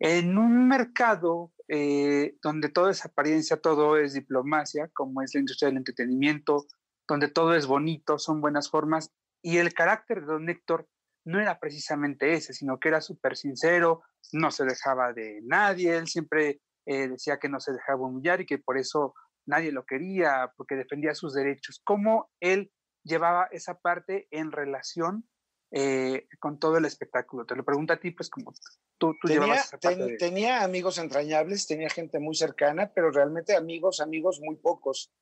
en 0.00 0.38
un 0.38 0.66
mercado 0.66 1.52
eh, 1.68 2.36
donde 2.42 2.68
todo 2.68 2.90
es 2.90 3.04
apariencia, 3.04 3.56
todo 3.58 3.96
es 3.96 4.14
diplomacia, 4.14 4.90
como 4.92 5.22
es 5.22 5.34
la 5.34 5.40
industria 5.40 5.68
del 5.68 5.76
entretenimiento, 5.76 6.66
donde 7.06 7.28
todo 7.28 7.54
es 7.54 7.66
bonito, 7.66 8.18
son 8.18 8.40
buenas 8.40 8.70
formas, 8.70 9.12
y 9.40 9.58
el 9.58 9.72
carácter 9.72 10.22
de 10.22 10.26
don 10.26 10.48
Héctor 10.48 10.88
no 11.24 11.40
era 11.40 11.58
precisamente 11.58 12.32
ese, 12.32 12.52
sino 12.52 12.78
que 12.78 12.88
era 12.88 13.00
súper 13.00 13.36
sincero, 13.36 14.02
no 14.32 14.50
se 14.50 14.64
dejaba 14.64 15.12
de 15.12 15.40
nadie, 15.42 15.96
él 15.96 16.06
siempre 16.06 16.60
eh, 16.86 17.08
decía 17.08 17.38
que 17.38 17.48
no 17.48 17.60
se 17.60 17.72
dejaba 17.72 18.06
humillar 18.06 18.40
y 18.40 18.46
que 18.46 18.58
por 18.58 18.78
eso 18.78 19.14
nadie 19.46 19.72
lo 19.72 19.84
quería, 19.84 20.52
porque 20.56 20.76
defendía 20.76 21.14
sus 21.14 21.34
derechos. 21.34 21.80
¿Cómo 21.84 22.30
él 22.40 22.72
llevaba 23.02 23.48
esa 23.50 23.78
parte 23.78 24.28
en 24.30 24.52
relación 24.52 25.28
eh, 25.72 26.26
con 26.38 26.58
todo 26.58 26.78
el 26.78 26.84
espectáculo? 26.84 27.44
Te 27.44 27.56
lo 27.56 27.64
pregunto 27.64 27.92
a 27.92 28.00
ti, 28.00 28.12
pues 28.12 28.30
como 28.30 28.52
tú, 28.98 29.14
tú 29.20 29.28
tenía, 29.28 29.42
llevabas 29.42 29.66
esa 29.66 29.78
parte 29.78 29.98
ten, 29.98 30.08
de... 30.08 30.16
tenía 30.16 30.62
amigos 30.62 30.98
entrañables, 30.98 31.66
tenía 31.66 31.90
gente 31.90 32.18
muy 32.18 32.34
cercana, 32.34 32.92
pero 32.94 33.10
realmente 33.10 33.56
amigos, 33.56 34.00
amigos 34.00 34.40
muy 34.42 34.56
pocos, 34.56 35.12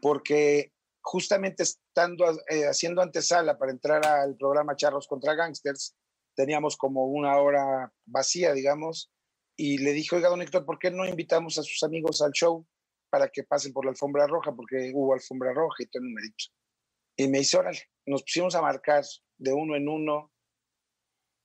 porque 0.00 0.72
justamente 1.06 1.62
estando 1.62 2.24
eh, 2.48 2.64
haciendo 2.66 3.00
antesala 3.00 3.56
para 3.56 3.70
entrar 3.70 4.04
al 4.04 4.36
programa 4.36 4.74
Charros 4.74 5.06
contra 5.06 5.36
Gangsters, 5.36 5.94
teníamos 6.34 6.76
como 6.76 7.06
una 7.06 7.38
hora 7.38 7.92
vacía, 8.06 8.52
digamos, 8.52 9.12
y 9.56 9.78
le 9.78 9.92
dije, 9.92 10.16
oiga, 10.16 10.28
don 10.28 10.42
Héctor, 10.42 10.64
¿por 10.66 10.80
qué 10.80 10.90
no 10.90 11.06
invitamos 11.06 11.58
a 11.58 11.62
sus 11.62 11.80
amigos 11.84 12.22
al 12.22 12.32
show 12.32 12.66
para 13.08 13.28
que 13.28 13.44
pasen 13.44 13.72
por 13.72 13.84
la 13.84 13.92
alfombra 13.92 14.26
roja? 14.26 14.52
Porque 14.52 14.90
hubo 14.92 15.14
alfombra 15.14 15.54
roja 15.54 15.76
y 15.84 15.86
todo 15.86 16.02
el 16.02 16.08
numerito. 16.08 16.46
Y 17.16 17.28
me 17.28 17.38
dice, 17.38 17.56
órale, 17.56 17.82
nos 18.04 18.22
pusimos 18.22 18.56
a 18.56 18.62
marcar 18.62 19.04
de 19.38 19.52
uno 19.52 19.76
en 19.76 19.88
uno 19.88 20.32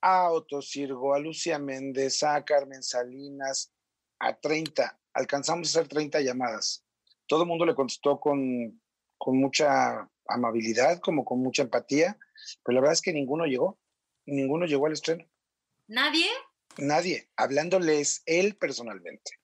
a 0.02 0.32
Otto 0.32 0.60
Sirgo, 0.60 1.14
a 1.14 1.20
Lucia 1.20 1.60
Méndez, 1.60 2.24
a 2.24 2.44
Carmen 2.44 2.82
Salinas, 2.82 3.72
a 4.18 4.36
30. 4.36 5.00
Alcanzamos 5.14 5.68
a 5.68 5.78
hacer 5.78 5.88
30 5.88 6.20
llamadas. 6.20 6.84
Todo 7.28 7.42
el 7.42 7.48
mundo 7.48 7.64
le 7.64 7.76
contestó 7.76 8.18
con, 8.18 8.81
con 9.22 9.38
mucha 9.38 10.10
amabilidad, 10.26 10.98
como 10.98 11.24
con 11.24 11.38
mucha 11.38 11.62
empatía, 11.62 12.18
pero 12.64 12.74
la 12.74 12.80
verdad 12.80 12.94
es 12.94 13.02
que 13.02 13.12
ninguno 13.12 13.46
llegó, 13.46 13.78
ninguno 14.26 14.66
llegó 14.66 14.86
al 14.86 14.94
estreno. 14.94 15.24
¿Nadie? 15.86 16.26
Nadie, 16.78 17.30
hablándoles 17.36 18.24
él 18.26 18.56
personalmente. 18.56 19.38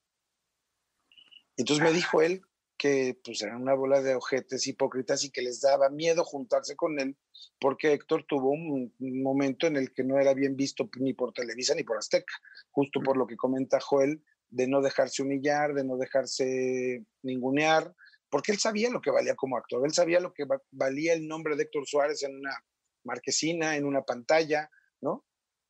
Entonces 1.56 1.84
me 1.84 1.92
dijo 1.92 2.22
él 2.22 2.42
que 2.76 3.20
pues 3.22 3.40
eran 3.40 3.62
una 3.62 3.74
bola 3.74 4.02
de 4.02 4.16
ojetes 4.16 4.66
hipócritas 4.66 5.22
y 5.22 5.30
que 5.30 5.42
les 5.42 5.60
daba 5.60 5.90
miedo 5.90 6.24
juntarse 6.24 6.74
con 6.74 6.98
él 6.98 7.16
porque 7.60 7.92
Héctor 7.92 8.24
tuvo 8.26 8.50
un, 8.50 8.92
un 8.98 9.22
momento 9.22 9.68
en 9.68 9.76
el 9.76 9.92
que 9.92 10.02
no 10.02 10.18
era 10.18 10.34
bien 10.34 10.56
visto 10.56 10.90
ni 10.98 11.14
por 11.14 11.32
Televisa 11.32 11.76
ni 11.76 11.84
por 11.84 11.98
Azteca, 11.98 12.34
justo 12.72 13.00
por 13.00 13.16
lo 13.16 13.28
que 13.28 13.36
comenta 13.36 13.78
Joel, 13.78 14.24
de 14.48 14.66
no 14.66 14.80
dejarse 14.80 15.22
humillar, 15.22 15.72
de 15.74 15.84
no 15.84 15.96
dejarse 15.96 17.04
ningunear, 17.22 17.94
porque 18.30 18.52
él 18.52 18.58
sabía 18.58 18.90
lo 18.90 19.00
que 19.00 19.10
valía 19.10 19.34
como 19.34 19.56
actor, 19.56 19.84
él 19.84 19.92
sabía 19.92 20.20
lo 20.20 20.32
que 20.32 20.44
valía 20.70 21.14
el 21.14 21.26
nombre 21.26 21.56
de 21.56 21.64
Héctor 21.64 21.86
Suárez 21.86 22.22
en 22.22 22.36
una 22.36 22.64
marquesina, 23.04 23.76
en 23.76 23.84
una 23.84 24.02
pantalla, 24.02 24.70
¿no? 25.00 25.24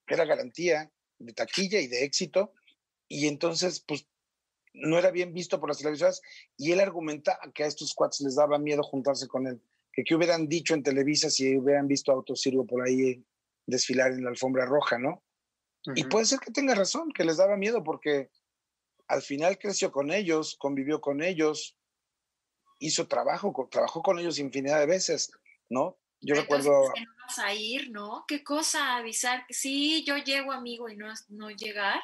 Era 0.06 0.24
garantía 0.24 0.90
de 1.18 1.32
taquilla 1.32 1.80
y 1.80 1.86
de 1.86 2.04
éxito, 2.04 2.52
y 3.08 3.26
entonces, 3.26 3.80
pues, 3.86 4.06
no 4.74 4.98
era 4.98 5.10
bien 5.10 5.32
visto 5.32 5.58
por 5.58 5.68
las 5.68 5.78
televisoras, 5.78 6.20
y 6.56 6.72
él 6.72 6.80
argumentaba 6.80 7.38
que 7.54 7.64
a 7.64 7.66
estos 7.66 7.94
cuates 7.94 8.20
les 8.20 8.36
daba 8.36 8.58
miedo 8.58 8.82
juntarse 8.82 9.26
con 9.28 9.46
él, 9.46 9.60
que 9.92 10.04
qué 10.04 10.14
hubieran 10.14 10.48
dicho 10.48 10.74
en 10.74 10.82
Televisa 10.82 11.30
si 11.30 11.56
hubieran 11.56 11.88
visto 11.88 12.12
a 12.12 12.14
Autosirgo 12.14 12.66
por 12.66 12.86
ahí 12.86 13.24
desfilar 13.66 14.12
en 14.12 14.24
la 14.24 14.30
alfombra 14.30 14.66
roja, 14.66 14.98
¿no? 14.98 15.22
Uh 15.86 15.90
-huh. 15.90 15.98
Y 15.98 16.04
puede 16.04 16.26
ser 16.26 16.38
que 16.40 16.52
tenga 16.52 16.74
razón, 16.74 17.12
que 17.12 17.24
les 17.24 17.36
daba 17.36 17.56
miedo, 17.56 17.82
porque 17.82 18.30
al 19.08 19.22
final 19.22 19.58
creció 19.58 19.90
con 19.90 20.10
ellos, 20.10 20.56
convivió 20.58 21.00
con 21.00 21.22
ellos, 21.22 21.77
hizo 22.78 23.06
trabajo, 23.06 23.68
trabajó 23.70 24.02
con 24.02 24.18
ellos 24.18 24.38
infinidad 24.38 24.80
de 24.80 24.86
veces, 24.86 25.32
¿no? 25.68 25.98
Yo 26.20 26.34
Entonces, 26.34 26.64
recuerdo... 26.64 26.92
Que 26.94 27.00
no 27.02 27.12
vas 27.26 27.38
a 27.38 27.54
ir, 27.54 27.90
¿no? 27.90 28.24
¿Qué 28.26 28.42
cosa 28.42 28.96
avisar? 28.96 29.44
Sí, 29.50 30.04
yo 30.04 30.16
llego, 30.16 30.52
amigo, 30.52 30.88
y 30.88 30.96
no, 30.96 31.12
no 31.28 31.50
llegar. 31.50 32.00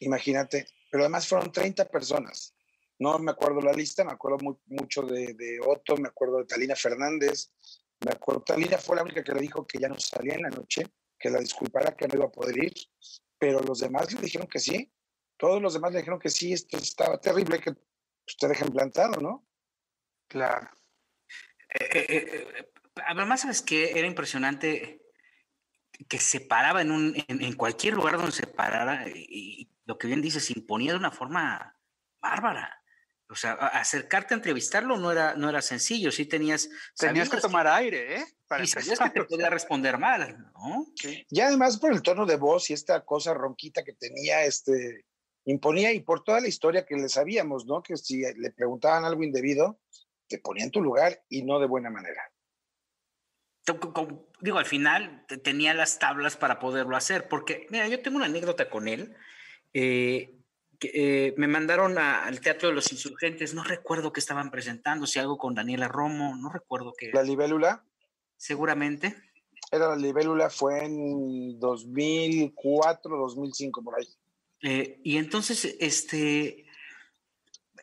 Imagínate, 0.00 0.66
pero 0.90 1.04
además 1.04 1.26
fueron 1.26 1.52
30 1.52 1.88
personas. 1.88 2.54
No 2.98 3.18
me 3.18 3.30
acuerdo 3.30 3.60
la 3.60 3.72
lista, 3.72 4.04
me 4.04 4.12
acuerdo 4.12 4.38
muy, 4.38 4.56
mucho 4.66 5.02
de, 5.02 5.34
de, 5.34 5.60
Otto, 5.64 5.96
me 5.96 6.08
acuerdo 6.08 6.38
de 6.38 6.46
Talina 6.46 6.74
Fernández, 6.74 7.52
me 8.04 8.12
acuerdo, 8.12 8.42
Talina 8.42 8.78
fue 8.78 8.96
la 8.96 9.02
única 9.02 9.22
que 9.22 9.32
le 9.32 9.40
dijo 9.40 9.66
que 9.66 9.78
ya 9.78 9.88
no 9.88 9.98
salía 9.98 10.34
en 10.34 10.42
la 10.42 10.50
noche, 10.50 10.84
que 11.18 11.30
la 11.30 11.38
disculpara, 11.38 11.96
que 11.96 12.08
no 12.08 12.16
iba 12.16 12.26
a 12.26 12.32
poder 12.32 12.58
ir, 12.58 12.74
pero 13.38 13.60
los 13.60 13.80
demás 13.80 14.12
le 14.12 14.20
dijeron 14.20 14.48
que 14.48 14.58
sí, 14.58 14.92
todos 15.36 15.62
los 15.62 15.74
demás 15.74 15.92
le 15.92 15.98
dijeron 15.98 16.18
que 16.18 16.28
sí, 16.28 16.52
esto 16.52 16.76
estaba 16.76 17.20
terrible, 17.20 17.60
que 17.60 17.74
usted 18.26 18.48
dejen 18.48 18.72
plantado, 18.72 19.20
¿no? 19.20 19.47
Claro. 20.28 20.70
Eh, 21.74 21.88
eh, 21.92 22.06
eh, 22.08 22.72
además, 23.06 23.42
¿sabes 23.42 23.62
qué? 23.62 23.98
Era 23.98 24.06
impresionante 24.06 25.02
que 26.08 26.18
se 26.18 26.40
paraba 26.40 26.80
en, 26.82 26.90
un, 26.90 27.14
en, 27.28 27.42
en, 27.42 27.54
cualquier 27.54 27.94
lugar 27.94 28.16
donde 28.16 28.32
se 28.32 28.46
parara 28.46 29.08
y, 29.08 29.26
y 29.28 29.70
lo 29.84 29.98
que 29.98 30.06
bien 30.06 30.22
dice, 30.22 30.38
se 30.38 30.52
imponía 30.52 30.92
de 30.92 30.98
una 30.98 31.10
forma 31.10 31.76
bárbara. 32.20 32.78
O 33.30 33.34
sea, 33.34 33.52
acercarte 33.52 34.32
a 34.32 34.36
entrevistarlo 34.38 34.96
no 34.96 35.12
era, 35.12 35.34
no 35.34 35.50
era 35.50 35.60
sencillo, 35.60 36.10
sí 36.10 36.24
tenías... 36.24 36.70
Tenías 36.96 37.28
que 37.28 37.36
tomar 37.38 37.66
que, 37.66 37.72
aire, 37.72 38.16
¿eh? 38.16 38.24
Para 38.46 38.64
y 38.64 38.66
sabías 38.66 38.98
que 38.98 39.10
te 39.10 39.24
podía 39.24 39.50
responder 39.50 39.98
mal, 39.98 40.50
¿no? 40.54 40.86
Sí. 40.96 41.26
Y 41.28 41.40
además 41.40 41.78
por 41.78 41.92
el 41.92 42.00
tono 42.00 42.24
de 42.24 42.36
voz 42.36 42.70
y 42.70 42.72
esta 42.72 43.04
cosa 43.04 43.34
ronquita 43.34 43.84
que 43.84 43.92
tenía, 43.92 44.44
este, 44.44 45.04
imponía 45.44 45.92
y 45.92 46.00
por 46.00 46.24
toda 46.24 46.40
la 46.40 46.48
historia 46.48 46.86
que 46.86 46.96
le 46.96 47.10
sabíamos, 47.10 47.66
¿no? 47.66 47.82
Que 47.82 47.98
si 47.98 48.20
le 48.20 48.50
preguntaban 48.50 49.04
algo 49.04 49.22
indebido, 49.22 49.78
te 50.28 50.38
ponía 50.38 50.64
en 50.64 50.70
tu 50.70 50.80
lugar 50.80 51.22
y 51.28 51.42
no 51.42 51.58
de 51.58 51.66
buena 51.66 51.90
manera. 51.90 52.22
Digo, 54.40 54.58
al 54.58 54.66
final 54.66 55.26
tenía 55.42 55.74
las 55.74 55.98
tablas 55.98 56.36
para 56.36 56.58
poderlo 56.58 56.96
hacer, 56.96 57.28
porque, 57.28 57.66
mira, 57.70 57.88
yo 57.88 58.00
tengo 58.00 58.16
una 58.16 58.26
anécdota 58.26 58.70
con 58.70 58.88
él. 58.88 59.14
Eh, 59.74 60.34
que, 60.78 60.90
eh, 60.94 61.34
me 61.36 61.48
mandaron 61.48 61.98
a, 61.98 62.24
al 62.24 62.40
Teatro 62.40 62.68
de 62.68 62.74
los 62.74 62.92
Insurgentes, 62.92 63.52
no 63.52 63.64
recuerdo 63.64 64.12
qué 64.12 64.20
estaban 64.20 64.50
presentando, 64.50 65.06
si 65.06 65.18
algo 65.18 65.36
con 65.36 65.54
Daniela 65.54 65.88
Romo, 65.88 66.36
no 66.36 66.50
recuerdo 66.50 66.94
qué. 66.96 67.10
¿La 67.12 67.22
libélula? 67.22 67.84
Seguramente. 68.36 69.16
Era 69.70 69.88
la 69.88 69.96
libélula, 69.96 70.48
fue 70.48 70.84
en 70.84 71.58
2004, 71.58 73.16
2005, 73.16 73.82
por 73.82 73.98
ahí. 73.98 74.08
Eh, 74.62 75.00
y 75.02 75.18
entonces, 75.18 75.76
este, 75.80 76.67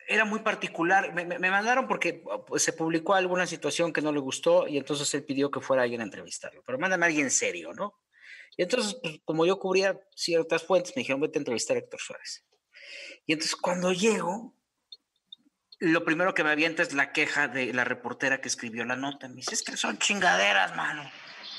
era 0.06 0.24
muy 0.24 0.40
particular. 0.40 1.12
Me, 1.12 1.24
me, 1.24 1.50
mandaron 1.50 1.88
porque 1.88 2.22
pues, 2.46 2.62
se 2.62 2.72
publicó 2.72 3.14
alguna 3.14 3.46
situación 3.46 3.92
que 3.92 4.02
no 4.02 4.12
le 4.12 4.20
gustó 4.20 4.68
y 4.68 4.78
entonces 4.78 5.12
él 5.14 5.24
pidió 5.24 5.50
que 5.50 5.60
fuera 5.60 5.82
alguien 5.82 6.00
a 6.00 6.04
entrevistarlo. 6.04 6.62
Pero 6.64 6.78
mándame 6.78 7.06
a 7.06 7.08
alguien 7.08 7.30
serio, 7.30 7.72
¿no? 7.72 7.94
Y 8.56 8.62
entonces, 8.62 8.96
pues, 9.02 9.20
como 9.24 9.44
yo 9.44 9.58
cubría 9.58 10.00
ciertas 10.14 10.64
fuentes, 10.64 10.94
me 10.96 11.00
dijeron, 11.00 11.20
vete 11.20 11.38
a 11.38 11.40
entrevistar 11.40 11.76
a 11.76 11.80
Héctor 11.80 12.00
Suárez. 12.00 12.44
Y 13.26 13.32
entonces 13.32 13.56
cuando 13.56 13.92
llego, 13.92 14.54
lo 15.78 16.04
primero 16.04 16.34
que 16.34 16.44
me 16.44 16.50
avienta 16.50 16.82
es 16.82 16.92
la 16.94 17.12
queja 17.12 17.48
de 17.48 17.74
la 17.74 17.84
reportera 17.84 18.40
que 18.40 18.48
escribió 18.48 18.84
la 18.84 18.96
nota. 18.96 19.28
Me 19.28 19.36
dice, 19.36 19.54
es 19.54 19.62
que 19.62 19.76
son 19.76 19.98
chingaderas, 19.98 20.74
mano. 20.76 21.10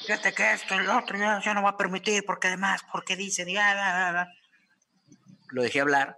Fíjate 0.05 0.33
que 0.33 0.53
esto 0.53 0.75
y 0.75 0.85
lo 0.85 0.97
otro, 0.97 1.17
yo, 1.17 1.41
yo 1.41 1.53
no 1.53 1.61
voy 1.61 1.71
a 1.71 1.77
permitir, 1.77 2.23
porque 2.25 2.47
además, 2.47 2.81
porque 2.91 3.15
dicen, 3.15 3.47
ya, 3.49 3.73
ya, 3.73 4.13
ya. 4.13 4.27
Lo 5.49 5.63
dejé 5.63 5.81
hablar. 5.81 6.17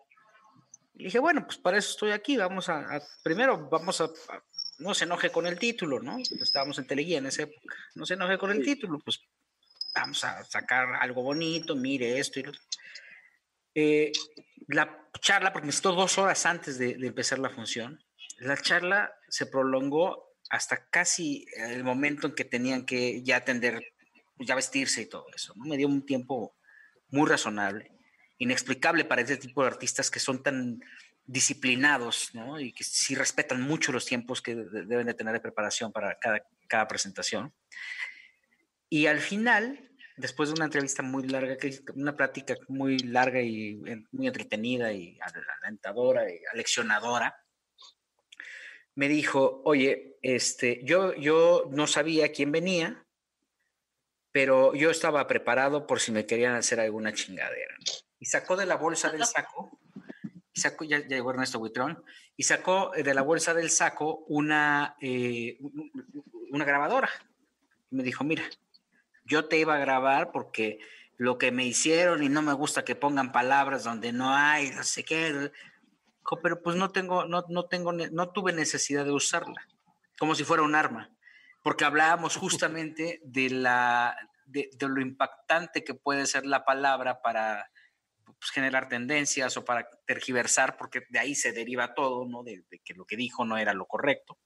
Y 1.00 1.06
dije, 1.06 1.20
bueno, 1.20 1.46
pues 1.46 1.58
para 1.58 1.78
eso 1.78 1.92
estoy 1.92 2.12
aquí. 2.12 2.36
Vamos 2.36 2.68
a, 2.68 2.80
a 2.80 3.02
primero, 3.24 3.70
vamos 3.70 4.02
a, 4.02 4.04
a, 4.04 4.44
no 4.80 4.94
se 4.94 5.06
enoje 5.06 5.32
con 5.32 5.48
el 5.48 5.58
título, 5.58 6.02
¿no? 6.02 6.18
Estábamos 6.20 6.78
en 6.78 6.88
Teleguía 6.88 7.20
en 7.20 7.26
esa 7.26 7.44
época. 7.44 7.74
No 7.96 8.06
se 8.06 8.16
enoje 8.16 8.38
con 8.38 8.52
el 8.52 8.62
título, 8.62 9.00
pues 9.00 9.22
vamos 9.96 10.22
a 10.26 10.44
sacar 10.44 10.96
algo 10.96 11.24
bonito, 11.24 11.74
mire 11.74 12.20
esto 12.20 12.42
y 12.42 12.44
lo 12.44 12.50
otro. 12.50 12.62
Eh, 13.76 14.12
la 14.68 15.10
charla, 15.22 15.54
porque 15.54 15.66
me 15.66 15.68
necesitó 15.68 15.94
dos 15.94 16.18
horas 16.18 16.46
antes 16.46 16.78
de, 16.78 16.96
de, 16.96 17.08
empezar 17.08 17.40
la 17.40 17.50
función, 17.50 18.04
la 18.40 18.58
charla 18.58 19.14
se 19.30 19.46
prolongó 19.46 20.34
hasta 20.50 20.86
casi 20.90 21.46
el 21.56 21.86
momento 21.86 22.28
en 22.28 22.36
que 22.36 22.44
tenían 22.44 22.86
que 22.86 23.24
ya 23.24 23.38
atender, 23.38 23.94
ya 24.38 24.54
vestirse 24.54 25.04
y 25.04 25.06
todo 25.06 25.28
eso. 25.34 25.54
¿no? 25.56 25.64
Me 25.64 25.78
dio 25.78 25.88
un 25.88 26.06
tiempo 26.06 26.58
muy 27.08 27.28
razonable, 27.30 27.90
inexplicable 28.40 29.06
para 29.06 29.22
este 29.22 29.38
tipo 29.38 29.62
de 29.62 29.68
artistas 29.68 30.10
que 30.10 30.20
son 30.20 30.42
tan 30.42 30.82
disciplinados 31.26 32.34
¿no? 32.34 32.60
y 32.60 32.74
que 32.74 32.84
sí 32.84 33.14
respetan 33.14 33.62
mucho 33.62 33.92
los 33.92 34.06
tiempos 34.06 34.42
que 34.42 34.56
deben 34.56 35.06
de 35.06 35.14
tener 35.14 35.34
de 35.34 35.40
preparación 35.40 35.92
para 35.92 36.18
cada, 36.18 36.42
cada 36.68 36.88
presentación. 36.88 37.54
Y 38.90 39.06
al 39.06 39.20
final, 39.20 39.92
después 40.18 40.50
de 40.50 40.56
una 40.56 40.66
entrevista 40.66 41.04
muy 41.04 41.28
larga, 41.28 41.56
una 41.94 42.18
plática 42.18 42.56
muy 42.68 42.98
larga 42.98 43.42
y 43.42 43.80
muy 44.12 44.26
entretenida 44.26 44.92
y 44.92 45.20
alentadora 45.62 46.32
y 46.32 46.40
aleccionadora, 46.52 47.36
me 48.96 49.08
dijo, 49.08 49.62
oye, 49.66 50.18
este, 50.22 50.82
yo, 50.84 51.14
yo 51.16 51.70
no 51.72 51.86
sabía 51.86 52.32
quién 52.32 52.52
venía, 52.52 53.06
pero 54.32 54.74
yo 54.74 54.90
estaba 54.90 55.28
preparado 55.28 55.86
por 55.86 56.00
si 56.00 56.12
me 56.12 56.26
querían 56.26 56.56
hacer 56.56 56.80
alguna 56.80 57.14
chingadera. 57.14 57.76
Y 58.20 58.26
sacó 58.26 58.56
de 58.56 58.66
la 58.66 58.76
bolsa 58.76 59.10
del 59.10 59.26
saco, 59.26 59.80
y 60.54 60.60
sacó, 60.60 60.84
ya, 60.84 61.00
llegó 61.00 61.32
Ernesto 61.32 61.60
Buitrón, 61.60 62.04
y 62.36 62.44
sacó 62.44 62.92
de 62.92 63.14
la 63.14 63.22
bolsa 63.22 63.54
del 63.54 63.70
saco 63.70 64.26
una, 64.28 64.96
eh, 65.02 65.58
una 66.52 66.66
grabadora. 66.66 67.10
Y 67.92 67.96
me 67.96 68.04
dijo, 68.04 68.24
mira, 68.24 68.44
yo 69.26 69.46
te 69.46 69.58
iba 69.58 69.76
a 69.76 69.80
grabar 69.80 70.32
porque 70.32 70.80
lo 71.18 71.38
que 71.38 71.52
me 71.52 71.66
hicieron 71.66 72.24
y 72.24 72.30
no 72.30 72.42
me 72.42 72.54
gusta 72.54 72.86
que 72.86 72.96
pongan 72.96 73.32
palabras 73.32 73.84
donde 73.84 74.12
no 74.14 74.34
hay, 74.34 74.72
no 74.72 74.84
sé 74.84 75.04
qué, 75.04 75.52
pero 76.42 76.62
pues 76.62 76.76
no 76.76 76.92
tengo, 76.92 77.26
no, 77.26 77.46
no 77.50 77.66
tengo, 77.66 77.92
no 77.92 78.30
tuve 78.30 78.54
necesidad 78.54 79.06
de 79.06 79.12
usarla, 79.12 79.68
como 80.18 80.36
si 80.36 80.44
fuera 80.44 80.64
un 80.64 80.76
arma, 80.76 81.12
porque 81.64 81.86
hablábamos 81.86 82.38
justamente 82.38 83.20
de 83.24 83.50
la, 83.50 84.16
de, 84.46 84.70
lo 84.80 85.02
impactante 85.02 85.84
que 85.84 85.94
puede 85.94 86.26
ser 86.26 86.46
la 86.46 86.66
palabra 86.66 87.22
para 87.22 87.70
pues, 88.40 88.52
generar 88.52 88.88
tendencias 88.88 89.58
o 89.58 89.66
para 89.66 89.90
tergiversar, 90.06 90.78
porque 90.78 91.04
de 91.10 91.20
ahí 91.20 91.36
se 91.36 91.52
deriva 91.52 91.94
todo, 91.94 92.26
¿no? 92.26 92.44
De, 92.44 92.64
que 92.84 92.94
lo 92.94 93.06
que 93.06 93.18
dijo 93.18 93.46
no 93.46 93.58
era 93.58 93.74
lo 93.74 93.86
correcto. 93.86 94.38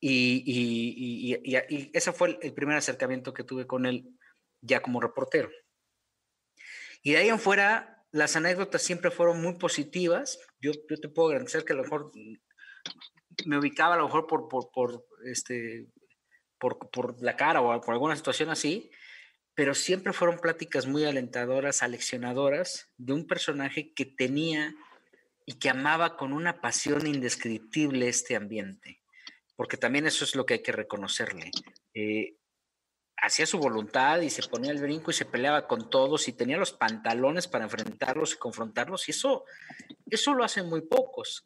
Y, 0.00 0.44
y, 0.46 1.90
ese 1.92 2.12
fue 2.12 2.38
el, 2.40 2.54
primer 2.54 2.76
acercamiento 2.76 3.34
que 3.34 3.42
tuve 3.42 3.66
con 3.66 3.84
él 3.84 4.16
ya 4.60 4.80
como 4.80 5.00
reportero. 5.00 5.50
Y 7.02 7.12
de 7.12 7.18
ahí 7.18 7.28
en 7.28 7.40
fuera, 7.40 8.04
las 8.12 8.36
anécdotas 8.36 8.82
siempre 8.82 9.10
fueron 9.10 9.42
muy 9.42 9.58
positivas. 9.58 10.38
Yo, 10.60 10.72
yo 10.88 10.96
te 10.96 11.08
puedo 11.08 11.30
agradecer 11.30 11.64
que 11.64 11.72
a 11.72 11.76
lo 11.76 11.82
mejor 11.82 12.12
me 13.46 13.58
ubicaba 13.58 13.94
a 13.94 13.98
lo 13.98 14.04
mejor 14.04 14.26
por, 14.26 14.48
por, 14.48 14.70
por 14.70 15.04
este, 15.24 15.88
por, 16.58 16.78
por, 16.90 17.20
la 17.22 17.36
cara 17.36 17.60
o 17.60 17.80
por 17.80 17.94
alguna 17.94 18.16
situación 18.16 18.50
así, 18.50 18.90
pero 19.58 19.74
siempre 19.74 20.12
fueron 20.12 20.38
pláticas 20.38 20.86
muy 20.86 21.04
alentadoras, 21.04 21.82
aleccionadoras 21.82 22.86
de 22.96 23.12
un 23.12 23.26
personaje 23.26 23.92
que 23.92 24.06
tenía 24.06 24.72
y 25.46 25.54
que 25.54 25.68
amaba 25.68 26.16
con 26.16 26.32
una 26.32 26.60
pasión 26.60 27.08
indescriptible 27.08 28.08
este 28.08 28.36
ambiente 28.36 28.98
porque 29.58 29.76
también 29.76 30.06
eso 30.06 30.24
es 30.24 30.36
lo 30.36 30.46
que 30.46 30.54
hay 30.54 30.62
que 30.62 30.70
reconocerle. 30.70 31.50
Eh, 31.92 32.36
hacía 33.16 33.44
su 33.44 33.58
voluntad 33.58 34.20
y 34.20 34.30
se 34.30 34.46
ponía 34.46 34.70
el 34.70 34.80
brinco 34.80 35.10
y 35.10 35.14
se 35.14 35.24
peleaba 35.24 35.66
con 35.66 35.90
todos 35.90 36.28
y 36.28 36.32
tenía 36.32 36.58
los 36.58 36.70
pantalones 36.70 37.48
para 37.48 37.64
enfrentarlos 37.64 38.34
y 38.34 38.36
confrontarlos 38.36 39.08
y 39.08 39.10
eso, 39.10 39.44
eso 40.08 40.32
lo 40.34 40.44
hacen 40.44 40.68
muy 40.68 40.82
pocos. 40.82 41.44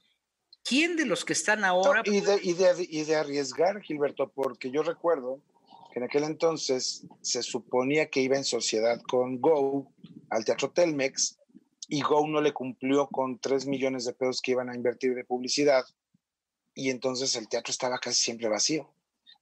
¿Quién 0.63 0.95
de 0.97 1.07
los 1.07 1.25
que 1.25 1.33
están 1.33 1.65
ahora... 1.65 2.03
y, 2.05 2.21
de, 2.21 2.39
y, 2.43 2.53
de, 2.53 2.87
y 2.87 3.05
de 3.05 3.17
arriesgar, 3.17 3.81
Gilberto, 3.81 4.29
porque 4.29 4.71
yo 4.71 4.83
recuerdo 4.83 5.41
que 5.93 5.99
en 5.99 6.05
aquel 6.05 6.25
entonces 6.25 7.07
se 7.21 7.43
suponía 7.43 8.09
que 8.09 8.21
iba 8.21 8.37
en 8.37 8.45
sociedad 8.45 9.01
con 9.03 9.41
Go 9.41 9.93
al 10.31 10.45
Teatro 10.45 10.71
Telmex 10.71 11.39
y 11.89 12.01
Go 12.01 12.27
no 12.27 12.41
le 12.41 12.53
cumplió 12.53 13.09
con 13.09 13.39
3 13.39 13.67
millones 13.67 14.07
de 14.07 14.15
pesos 14.15 14.41
que 14.41 14.53
iban 14.53 14.71
a 14.71 14.75
invertir 14.75 15.15
de 15.15 15.25
publicidad 15.25 15.85
y 16.75 16.91
entonces 16.91 17.37
el 17.37 17.49
teatro 17.49 17.71
estaba 17.71 17.99
casi 17.99 18.25
siempre 18.25 18.49
vacío. 18.49 18.91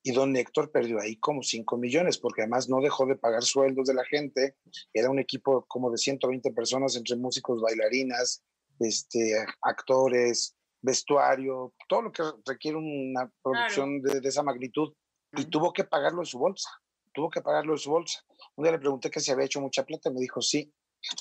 Y 0.03 0.13
don 0.13 0.35
Héctor 0.35 0.73
perdió 0.73 0.99
ahí 0.99 1.17
como 1.17 1.43
5 1.43 1.77
millones, 1.77 2.19
porque 2.19 2.43
además 2.43 2.69
no 2.69 2.81
dejó 2.81 3.07
de 3.07 3.17
pagar 3.17 3.43
sueldos 3.43 3.87
de 3.87 3.95
la 3.95 4.05
gente. 4.05 4.57
Era 4.95 5.11
un 5.11 5.19
equipo 5.19 5.67
como 5.69 5.91
de 5.91 5.99
120 5.99 6.53
personas 6.53 6.97
entre 6.97 7.17
músicos, 7.17 7.61
bailarinas, 7.61 8.43
este, 8.79 9.35
actores, 9.61 10.57
vestuario, 10.81 11.75
todo 11.87 12.03
lo 12.03 12.13
que 12.13 12.23
requiere 12.47 12.79
una 12.79 13.31
producción 13.43 14.01
de, 14.01 14.27
esa 14.27 14.43
magnitud. 14.43 14.93
Y 15.37 15.45
tuvo 15.47 15.73
que 15.73 15.85
pagarlo 15.85 16.23
en 16.23 16.27
su 16.27 16.38
bolsa, 16.38 16.71
tuvo 17.12 17.31
que 17.31 17.40
pagarlo 17.40 17.73
en 17.73 17.79
su 17.79 17.90
bolsa. 17.90 18.25
Un 18.57 18.64
día 18.64 18.73
le 18.73 18.79
pregunté 18.79 19.11
que 19.11 19.21
si 19.21 19.31
había 19.31 19.47
hecho 19.47 19.61
mucha 19.61 19.85
plata, 19.85 20.11
me 20.11 20.21
dijo 20.21 20.40
sí. 20.40 20.73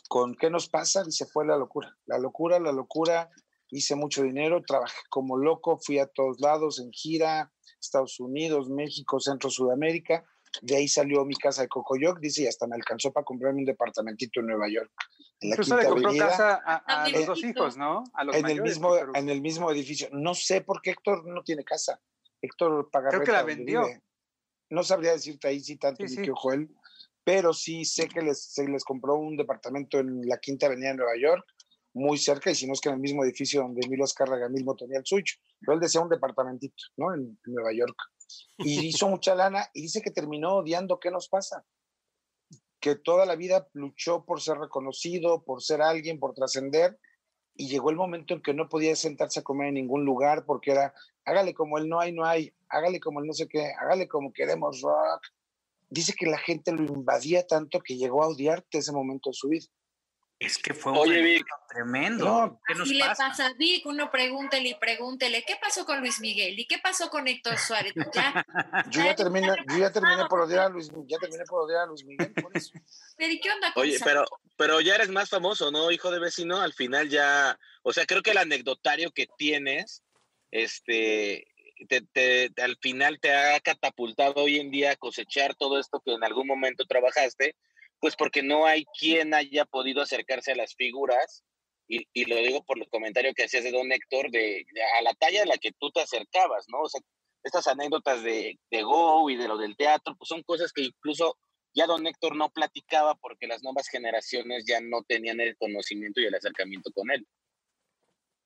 ¿Con 0.07 0.35
qué 0.35 0.49
nos 0.49 0.67
pasa? 0.67 1.03
Dice, 1.03 1.25
fue 1.25 1.45
la 1.45 1.55
locura. 1.55 1.95
La 2.05 2.17
locura, 2.17 2.59
la 2.59 2.71
locura, 2.71 3.29
hice 3.69 3.95
mucho 3.95 4.23
dinero, 4.23 4.61
trabajé 4.65 4.97
como 5.09 5.37
loco, 5.37 5.77
fui 5.77 5.99
a 5.99 6.07
todos 6.07 6.39
lados 6.39 6.79
en 6.79 6.91
gira, 6.91 7.51
Estados 7.79 8.19
Unidos, 8.19 8.69
México, 8.69 9.19
Centro, 9.19 9.49
Sudamérica. 9.49 10.25
De 10.61 10.75
ahí 10.75 10.87
salió 10.87 11.23
mi 11.25 11.35
casa 11.35 11.61
de 11.61 11.67
Cocoyoc, 11.67 12.19
dice, 12.19 12.43
y 12.43 12.47
hasta 12.47 12.65
me 12.67 12.75
alcanzó 12.75 13.13
para 13.13 13.23
comprarme 13.23 13.59
un 13.59 13.65
departamentito 13.65 14.39
en 14.39 14.47
Nueva 14.47 14.67
York. 14.67 14.91
En 15.41 15.51
la 15.51 15.57
Quinta 15.57 15.77
le 15.77 15.85
compró 15.85 16.17
casa 16.17 16.55
a, 16.55 17.07
los 17.09 17.25
dos 17.25 17.43
hijos, 17.43 17.77
¿no? 17.77 18.03
en, 18.33 18.49
el 18.49 18.61
mismo, 18.61 18.97
en 18.97 19.29
el 19.29 19.41
mismo 19.41 19.71
edificio. 19.71 20.09
No 20.11 20.33
sé 20.33 20.61
por 20.61 20.81
qué 20.81 20.91
Héctor 20.91 21.25
no 21.27 21.43
tiene 21.43 21.63
casa. 21.63 22.01
Héctor 22.41 22.89
paga 22.91 23.09
Creo 23.09 23.23
que 23.23 23.31
la 23.31 23.43
vendió. 23.43 23.85
No 24.69 24.83
sabría 24.83 25.13
decirte 25.13 25.47
ahí 25.47 25.59
si 25.59 25.77
tanto 25.77 26.07
sí, 26.07 26.17
que 26.17 26.31
él, 26.53 26.69
pero 27.23 27.53
sí 27.53 27.85
sé 27.85 28.07
que 28.07 28.21
les, 28.21 28.53
se 28.53 28.67
les 28.67 28.83
compró 28.83 29.15
un 29.15 29.35
departamento 29.35 29.97
en 29.99 30.27
la 30.27 30.37
Quinta 30.37 30.67
Avenida 30.67 30.89
de 30.89 30.97
Nueva 30.97 31.17
York 31.19 31.45
muy 31.93 32.17
cerca, 32.17 32.51
y 32.51 32.55
si 32.55 32.67
no 32.67 32.73
es 32.73 32.81
que 32.81 32.89
en 32.89 32.95
el 32.95 33.01
mismo 33.01 33.23
edificio 33.23 33.61
donde 33.61 33.81
Emilio 33.85 34.05
Azcárraga 34.05 34.47
mismo 34.49 34.75
tenía 34.75 34.99
el 34.99 35.05
suyo, 35.05 35.33
pero 35.59 35.73
él 35.73 35.79
decía 35.79 36.01
un 36.01 36.09
departamentito, 36.09 36.75
¿no? 36.97 37.13
En, 37.13 37.39
Nueva 37.45 37.73
York. 37.73 37.95
Y 38.57 38.87
hizo 38.87 39.09
mucha 39.09 39.35
lana 39.35 39.67
y 39.73 39.81
dice 39.81 40.01
que 40.01 40.11
terminó 40.11 40.57
odiando 40.57 40.99
qué 40.99 41.11
nos 41.11 41.27
pasa. 41.29 41.65
Que 42.79 42.95
toda 42.95 43.25
la 43.25 43.35
vida 43.35 43.67
luchó 43.73 44.23
por 44.23 44.41
ser 44.41 44.57
reconocido, 44.57 45.43
por 45.43 45.61
ser 45.61 45.81
alguien, 45.81 46.19
por 46.19 46.33
trascender, 46.33 46.97
y 47.59 47.67
llegó 47.67 47.89
el 47.89 47.97
momento 47.97 48.33
en 48.33 48.41
que 48.41 48.53
no 48.53 48.69
podía 48.69 48.95
sentarse 48.95 49.41
a 49.41 49.43
comer 49.43 49.67
en 49.67 49.73
ningún 49.73 50.05
lugar 50.05 50.45
porque 50.45 50.71
era, 50.71 50.93
hágale 51.25 51.53
como 51.53 51.77
él 51.77 51.89
no 51.89 51.99
hay, 51.99 52.13
no 52.13 52.23
hay, 52.23 52.53
hágale 52.69 53.01
como 53.01 53.19
él 53.19 53.27
no 53.27 53.33
sé 53.33 53.49
qué, 53.49 53.73
hágale 53.81 54.07
como 54.07 54.31
queremos 54.31 54.79
rock. 54.79 55.23
Dice 55.89 56.13
que 56.17 56.25
la 56.25 56.37
gente 56.37 56.71
lo 56.71 56.85
invadía 56.85 57.45
tanto 57.45 57.81
que 57.81 57.97
llegó 57.97 58.23
a 58.23 58.29
odiarte 58.29 58.77
ese 58.77 58.93
momento 58.93 59.31
de 59.31 59.33
su 59.33 59.49
vida. 59.49 59.65
Es 60.39 60.57
que 60.57 60.73
fue 60.73 60.93
un 60.93 61.43
tremendo. 61.67 62.59
¿Qué 62.65 62.93
le 62.93 62.99
pasa 62.99 63.45
a 63.45 63.53
Vic? 63.53 63.85
Uno 63.85 64.09
pregúntele 64.09 64.69
y 64.69 64.75
pregúntele, 64.75 65.43
¿qué 65.45 65.57
pasó 65.61 65.85
con 65.85 65.99
Luis 65.99 66.21
Miguel? 66.21 66.57
¿Y 66.57 66.65
qué 66.65 66.77
pasó 66.79 67.09
con 67.09 67.27
Héctor 67.27 67.57
Suárez? 67.57 67.93
Ya, 68.15 68.45
yo, 68.89 69.03
ya 69.03 69.15
terminé, 69.15 69.47
yo 69.67 69.77
ya 69.77 69.91
terminé 69.91 70.25
por 70.29 70.39
odiar 70.39 70.67
a 70.67 70.69
Luis, 70.69 70.89
ya 71.07 71.17
terminé 71.19 71.43
por 71.43 71.65
odiar 71.65 71.81
a 71.81 71.85
Luis 71.87 72.03
Miguel, 72.05 72.33
por 72.33 72.55
eso. 72.55 72.71
Pero 73.17 73.33
¿y 73.33 73.39
qué 73.39 73.51
onda 73.51 73.73
con 73.73 73.83
Oye, 73.83 73.99
pero, 74.03 74.25
pero 74.57 74.81
ya 74.81 74.95
eres 74.95 75.09
más 75.09 75.29
famoso, 75.29 75.71
¿no? 75.71 75.91
Hijo 75.91 76.09
de 76.09 76.19
vecino, 76.19 76.59
al 76.59 76.73
final 76.73 77.09
ya, 77.09 77.59
o 77.83 77.91
sea, 77.91 78.05
creo 78.05 78.23
que 78.23 78.31
el 78.31 78.37
anecdotario 78.37 79.11
que 79.11 79.27
tienes, 79.37 80.03
este, 80.51 81.47
te, 81.87 82.01
te, 82.01 82.51
al 82.61 82.77
final 82.77 83.19
te 83.19 83.35
ha 83.35 83.59
catapultado 83.59 84.35
hoy 84.43 84.57
en 84.57 84.71
día 84.71 84.91
a 84.91 84.95
cosechar 84.95 85.55
todo 85.55 85.79
esto 85.79 86.01
que 86.03 86.13
en 86.13 86.23
algún 86.23 86.47
momento 86.47 86.85
trabajaste 86.85 87.55
pues 87.99 88.15
porque 88.15 88.43
no 88.43 88.65
hay 88.65 88.85
quien 88.97 89.33
haya 89.33 89.65
podido 89.65 90.01
acercarse 90.01 90.51
a 90.51 90.55
las 90.55 90.75
figuras, 90.75 91.43
y, 91.91 92.25
lo 92.25 92.35
digo 92.35 92.63
por 92.63 92.77
los 92.77 92.87
comentarios 92.89 93.33
que 93.35 93.45
hacías 93.45 93.63
de 93.63 93.71
don 93.71 93.91
Héctor, 93.91 94.29
de, 94.29 94.63
a 94.99 95.01
la 95.01 95.13
talla 95.15 95.41
a 95.41 95.47
la 95.47 95.57
que 95.57 95.71
tú 95.71 95.89
te 95.89 96.01
acercabas, 96.01 96.65
¿no? 96.67 96.81
O 96.81 96.87
sea, 96.89 97.01
estas 97.43 97.67
anécdotas 97.67 98.21
de, 98.21 98.59
de 98.69 98.83
Go 98.83 99.27
y 99.29 99.37
de 99.37 99.47
lo 99.47 99.57
del 99.57 99.75
teatro, 99.75 100.15
pues 100.15 100.27
son 100.27 100.43
cosas 100.43 100.71
que 100.71 100.83
incluso 100.83 101.35
ya 101.73 101.87
don 101.87 102.05
Héctor 102.05 102.35
no 102.35 102.49
platicaba 102.49 103.15
porque 103.15 103.47
las 103.47 103.63
nuevas 103.63 103.87
generaciones 103.87 104.65
ya 104.67 104.81
no 104.81 105.03
tenían 105.07 105.39
el 105.39 105.57
conocimiento 105.57 106.21
y 106.21 106.25
el 106.25 106.35
acercamiento 106.35 106.91
con 106.93 107.09
él. 107.11 107.27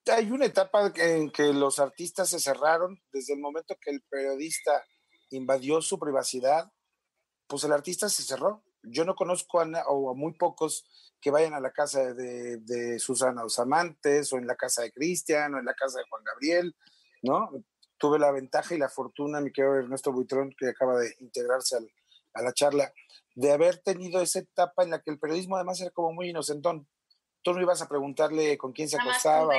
Hay 0.05 0.31
una 0.31 0.45
etapa 0.45 0.91
en 0.95 1.29
que 1.31 1.53
los 1.53 1.79
artistas 1.79 2.29
se 2.29 2.39
cerraron 2.39 3.01
desde 3.11 3.33
el 3.33 3.39
momento 3.39 3.77
que 3.81 3.91
el 3.91 4.01
periodista 4.09 4.85
invadió 5.31 5.81
su 5.81 5.97
privacidad, 5.97 6.71
pues 7.47 7.63
el 7.63 7.71
artista 7.71 8.09
se 8.09 8.23
cerró 8.23 8.63
yo 8.83 9.05
no 9.05 9.15
conozco 9.15 9.59
a, 9.59 9.67
o 9.87 10.11
a 10.11 10.13
muy 10.13 10.33
pocos 10.33 10.85
que 11.19 11.31
vayan 11.31 11.53
a 11.53 11.59
la 11.59 11.71
casa 11.71 12.13
de, 12.13 12.57
de 12.57 12.99
Susana 12.99 13.45
Osamantes 13.45 14.31
o 14.33 14.37
en 14.37 14.45
la 14.45 14.55
casa 14.55 14.81
de 14.81 14.91
Cristian 14.91 15.55
o 15.55 15.59
en 15.59 15.65
la 15.65 15.73
casa 15.73 15.99
de 15.99 16.05
Juan 16.09 16.23
Gabriel, 16.23 16.75
¿no? 17.21 17.49
Tuve 17.97 18.19
la 18.19 18.31
ventaja 18.31 18.75
y 18.75 18.77
la 18.77 18.89
fortuna, 18.89 19.39
mi 19.39 19.51
querido 19.51 19.75
Ernesto 19.75 20.11
Buitrón, 20.11 20.53
que 20.57 20.67
acaba 20.67 20.99
de 20.99 21.15
integrarse 21.19 21.77
al, 21.77 21.89
a 22.33 22.41
la 22.41 22.53
charla, 22.53 22.93
de 23.35 23.51
haber 23.51 23.77
tenido 23.77 24.21
esa 24.21 24.39
etapa 24.39 24.83
en 24.83 24.91
la 24.91 25.01
que 25.01 25.11
el 25.11 25.19
periodismo 25.19 25.55
además 25.55 25.79
era 25.79 25.91
como 25.91 26.11
muy 26.11 26.29
inocentón. 26.29 26.87
Tú 27.41 27.53
no 27.53 27.61
ibas 27.61 27.81
a 27.81 27.87
preguntarle 27.87 28.57
con 28.57 28.73
quién 28.73 28.89
se 28.89 28.97
acostaba. 28.97 29.55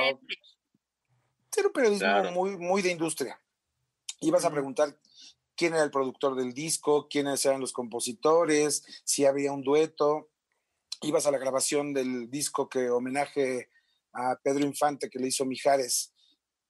Era 1.57 1.67
un 1.67 1.73
periodismo 1.73 2.31
muy, 2.31 2.57
muy 2.57 2.81
de 2.81 2.91
industria. 2.91 3.39
Ibas 4.19 4.45
a 4.45 4.51
preguntar 4.51 4.95
quién 5.55 5.73
era 5.73 5.83
el 5.83 5.91
productor 5.91 6.35
del 6.35 6.53
disco, 6.53 7.07
quiénes 7.07 7.45
eran 7.45 7.61
los 7.61 7.73
compositores, 7.73 8.83
si 9.03 9.25
había 9.25 9.51
un 9.51 9.63
dueto. 9.63 10.29
Ibas 11.01 11.27
a 11.27 11.31
la 11.31 11.37
grabación 11.37 11.93
del 11.93 12.29
disco 12.29 12.69
que 12.69 12.89
homenaje 12.89 13.69
a 14.13 14.39
Pedro 14.41 14.65
Infante 14.65 15.09
que 15.09 15.19
le 15.19 15.27
hizo 15.27 15.45
Mijares. 15.45 16.13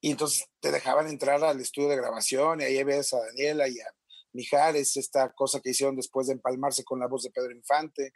Y 0.02 0.12
entonces 0.12 0.48
te 0.60 0.72
dejaban 0.72 1.08
entrar 1.08 1.44
al 1.44 1.60
estudio 1.60 1.90
de 1.90 1.96
grabación 1.96 2.62
y 2.62 2.66
ahí 2.66 2.84
ves 2.84 3.14
a 3.14 3.20
Daniela 3.20 3.68
y 3.68 3.80
a 3.80 3.88
Mijares, 4.34 4.98
esta 4.98 5.32
cosa 5.34 5.62
que 5.62 5.70
hicieron 5.70 5.96
después 5.96 6.28
de 6.28 6.34
empalmarse 6.34 6.84
con 6.84 7.00
la 7.00 7.08
voz 7.08 7.24
de 7.24 7.32
Pedro 7.32 7.52
Infante. 7.52 8.14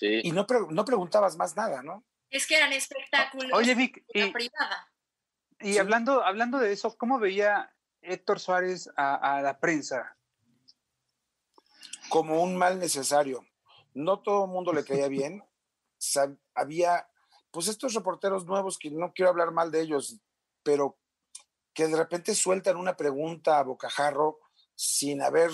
Y 0.00 0.32
no, 0.32 0.46
no 0.70 0.84
preguntabas 0.84 1.36
más 1.36 1.54
nada, 1.56 1.82
¿no? 1.82 2.04
Es 2.30 2.46
que 2.46 2.56
eran 2.56 2.72
espectáculos. 2.72 3.50
Oye, 3.52 3.74
Vic, 3.74 4.04
y, 4.08 4.30
privada. 4.30 4.92
Y 5.60 5.78
hablando, 5.78 6.24
hablando 6.24 6.58
de 6.58 6.72
eso, 6.72 6.96
¿cómo 6.96 7.18
veía 7.18 7.72
Héctor 8.02 8.40
Suárez 8.40 8.90
a, 8.96 9.40
la 9.42 9.58
prensa? 9.58 10.16
Como 12.08 12.42
un 12.42 12.56
mal 12.56 12.78
necesario. 12.78 13.46
No 13.94 14.20
todo 14.20 14.44
el 14.44 14.50
mundo 14.50 14.72
le 14.72 14.84
caía 14.84 15.08
bien. 15.08 15.44
había, 16.54 17.08
pues 17.50 17.68
estos 17.68 17.94
reporteros 17.94 18.46
nuevos 18.46 18.78
que 18.78 18.90
no 18.90 19.12
quiero 19.12 19.30
hablar 19.30 19.52
mal 19.52 19.70
de 19.70 19.82
ellos, 19.82 20.20
pero 20.62 20.98
que 21.74 21.86
de 21.86 21.96
repente 21.96 22.34
sueltan 22.34 22.76
una 22.76 22.96
pregunta 22.96 23.58
a 23.58 23.62
bocajarro 23.62 24.38
sin 24.74 25.22
haber, 25.22 25.50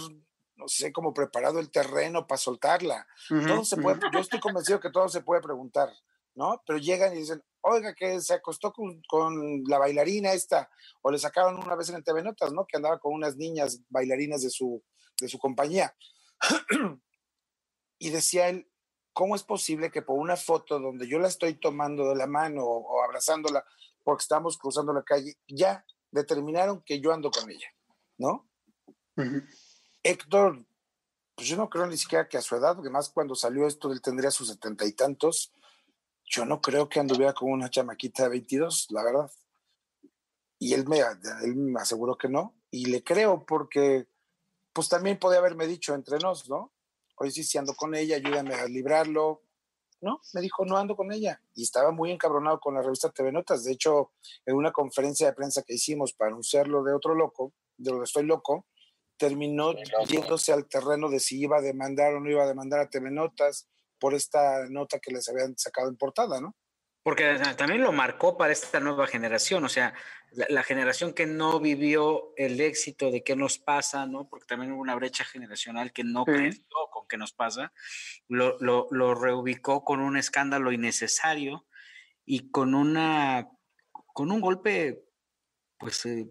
no 0.57 0.69
sé, 0.69 0.93
como 0.93 1.13
preparado 1.13 1.59
el 1.59 1.71
terreno 1.71 2.27
para 2.27 2.39
soltarla. 2.39 3.07
todo 3.29 3.65
se 3.65 3.77
puede, 3.77 4.01
yo 4.13 4.21
estoy 4.21 4.41
convencido 4.41 4.81
que 4.81 4.91
todo 4.91 5.09
se 5.09 5.21
puede 5.21 5.43
preguntar, 5.43 5.93
¿no? 6.35 6.63
Pero 6.67 6.79
llegan 6.79 7.13
y 7.15 7.19
dicen, 7.19 7.43
oiga, 7.67 7.95
que 7.95 8.21
se 8.21 8.35
acostó 8.35 8.73
con, 8.73 9.65
la 9.67 9.79
bailarina 9.79 10.33
esta, 10.33 10.71
o 11.03 11.11
le 11.11 11.19
sacaron 11.19 11.59
una 11.59 11.75
vez 11.75 11.89
en 11.89 11.97
el 11.97 12.05
TV 12.05 12.23
Notas, 12.23 12.53
¿no? 12.53 12.67
Que 12.67 12.77
andaba 12.77 12.99
con 12.99 13.13
unas 13.13 13.37
niñas 13.37 13.81
bailarinas 13.89 14.43
de 14.43 14.51
su, 14.51 14.83
de 15.21 15.29
su 15.29 15.39
compañía. 15.39 15.95
y 17.99 18.11
decía 18.11 18.49
él, 18.49 18.71
¿cómo 19.13 19.35
es 19.35 19.43
posible 19.43 19.91
que 19.91 20.03
por 20.03 20.19
una 20.19 20.37
foto 20.37 20.79
donde 20.79 21.09
yo 21.09 21.19
la 21.19 21.29
estoy 21.29 21.55
tomando 21.55 22.09
de 22.09 22.17
la 22.17 22.27
mano 22.27 22.65
o, 22.65 23.03
abrazándola 23.03 23.65
porque 24.05 24.23
estamos 24.23 24.57
cruzando 24.57 24.93
la 24.93 25.03
calle, 25.03 25.35
ya 25.49 25.85
determinaron 26.13 26.83
que 26.83 27.01
yo 27.01 27.13
ando 27.13 27.31
con 27.31 27.51
ella, 27.51 27.69
¿no? 28.19 28.49
Héctor, 30.05 30.65
pues 31.35 31.49
yo 31.49 31.57
no 31.57 31.69
creo 31.69 31.87
ni 31.87 31.97
siquiera 31.97 32.29
que 32.29 32.39
a 32.39 32.43
su 32.43 32.55
edad, 32.55 32.77
porque 32.77 32.91
más 32.91 33.11
cuando 33.11 33.35
salió 33.35 33.67
esto, 33.67 33.91
él 33.91 34.01
tendría 34.01 34.31
sus 34.31 34.49
setenta 34.49 34.85
y 34.85 34.93
tantos, 34.93 35.53
yo 36.27 36.45
no 36.45 36.61
creo 36.61 36.89
que 36.89 37.01
anduviera 37.01 37.33
con 37.33 37.51
una 37.51 37.71
chamaquita 37.71 38.25
de 38.25 38.31
22, 38.31 38.89
la 38.91 39.05
verdad. 39.05 39.31
Y 40.59 40.75
él 40.75 40.87
me, 40.87 40.99
él 40.99 41.57
me 41.57 41.81
aseguró 41.81 42.17
que 42.17 42.29
no, 42.29 42.55
y 42.71 42.87
le 42.87 43.05
creo 43.05 43.45
porque, 43.47 44.07
pues 44.73 44.89
también 44.89 45.19
podía 45.19 45.39
haberme 45.39 45.67
dicho 45.67 45.95
entre 45.95 46.19
nos, 46.19 46.49
¿no? 46.49 46.73
Oye, 47.17 47.31
sí, 47.31 47.45
si 47.45 47.59
ando 47.59 47.75
con 47.75 47.95
ella, 47.95 48.17
ayúdame 48.17 48.55
a 48.55 48.67
librarlo. 48.67 49.43
No, 50.03 50.21
me 50.35 50.43
dijo, 50.43 50.67
no 50.67 50.77
ando 50.77 50.95
con 50.95 51.11
ella. 51.13 51.41
Y 51.55 51.63
estaba 51.63 51.91
muy 51.91 52.11
encabronado 52.11 52.61
con 52.61 52.75
la 52.75 52.83
revista 52.83 53.11
TV 53.11 53.33
Notas. 53.33 53.65
De 53.65 53.73
hecho, 53.73 54.13
en 54.45 54.57
una 54.57 54.73
conferencia 54.73 55.27
de 55.27 55.33
prensa 55.33 55.63
que 55.63 55.75
hicimos 55.75 56.13
para 56.13 56.31
anunciarlo 56.31 56.83
de 56.85 56.93
otro 56.93 57.15
loco, 57.15 57.55
de 57.79 57.93
lo 57.93 57.99
que 57.99 58.05
estoy 58.05 58.25
loco, 58.25 58.67
terminó 59.17 59.73
yéndose 60.07 60.53
al 60.53 60.67
terreno 60.67 61.09
de 61.09 61.21
si 61.21 61.41
iba 61.41 61.57
a 61.57 61.63
demandar 61.63 62.15
o 62.15 62.21
no 62.21 62.31
iba 62.31 62.45
a 62.45 62.49
demandar 62.49 62.81
a 62.81 62.91
TV 62.91 63.11
Notas 63.11 63.67
por 63.99 64.15
esta 64.15 64.67
nota 64.69 64.99
que 64.99 65.13
les 65.13 65.29
habían 65.29 65.57
sacado 65.57 65.89
en 65.89 65.97
portada, 65.97 66.41
¿no? 66.41 66.55
Porque 67.03 67.39
también 67.57 67.83
lo 67.83 67.93
marcó 67.93 68.37
para 68.37 68.53
esta 68.53 68.81
nueva 68.81 69.07
generación, 69.07 69.65
o 69.65 69.69
sea, 69.69 69.95
la, 70.33 70.65
generación 70.65 71.13
que 71.13 71.25
no 71.25 71.61
vivió 71.61 72.33
el 72.37 72.61
éxito 72.61 73.13
de 73.13 73.23
qué 73.23 73.37
nos 73.37 73.59
pasa, 73.59 74.07
¿no? 74.07 74.29
Porque 74.29 74.47
también 74.47 74.73
hubo 74.73 74.81
una 74.81 74.97
brecha 74.97 75.25
generacional 75.25 75.93
que 75.93 76.03
no 76.03 76.25
creció 76.25 76.65
con 76.91 77.07
qué 77.07 77.17
nos 77.17 77.33
pasa, 77.33 77.73
lo, 78.27 78.59
lo, 78.59 78.89
lo 78.91 79.15
reubicó 79.15 79.85
con 79.85 80.01
un 80.01 80.17
escándalo 80.17 80.73
innecesario 80.73 81.67
y 82.25 82.51
con 82.51 82.75
una 82.75 83.49
con 84.13 84.33
un 84.33 84.41
golpe 84.41 85.05
pues 85.79 86.05
eh, 86.07 86.27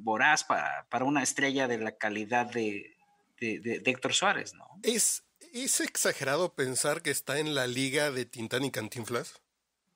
voraz 0.00 0.44
para, 0.44 0.86
para, 0.90 1.04
una 1.04 1.22
estrella 1.22 1.68
de 1.68 1.78
la 1.78 1.96
calidad 1.96 2.52
de, 2.52 2.96
de, 3.38 3.82
Héctor 3.84 4.12
Suárez, 4.12 4.54
¿no? 4.54 4.66
Es, 4.82 5.24
¿Es 5.52 5.80
exagerado 5.80 6.54
pensar 6.54 7.02
que 7.02 7.10
está 7.10 7.38
en 7.38 7.54
la 7.54 7.66
liga 7.66 8.10
de 8.10 8.24
Tintán 8.24 8.64
y 8.64 8.70
Cantinflas? 8.70 9.40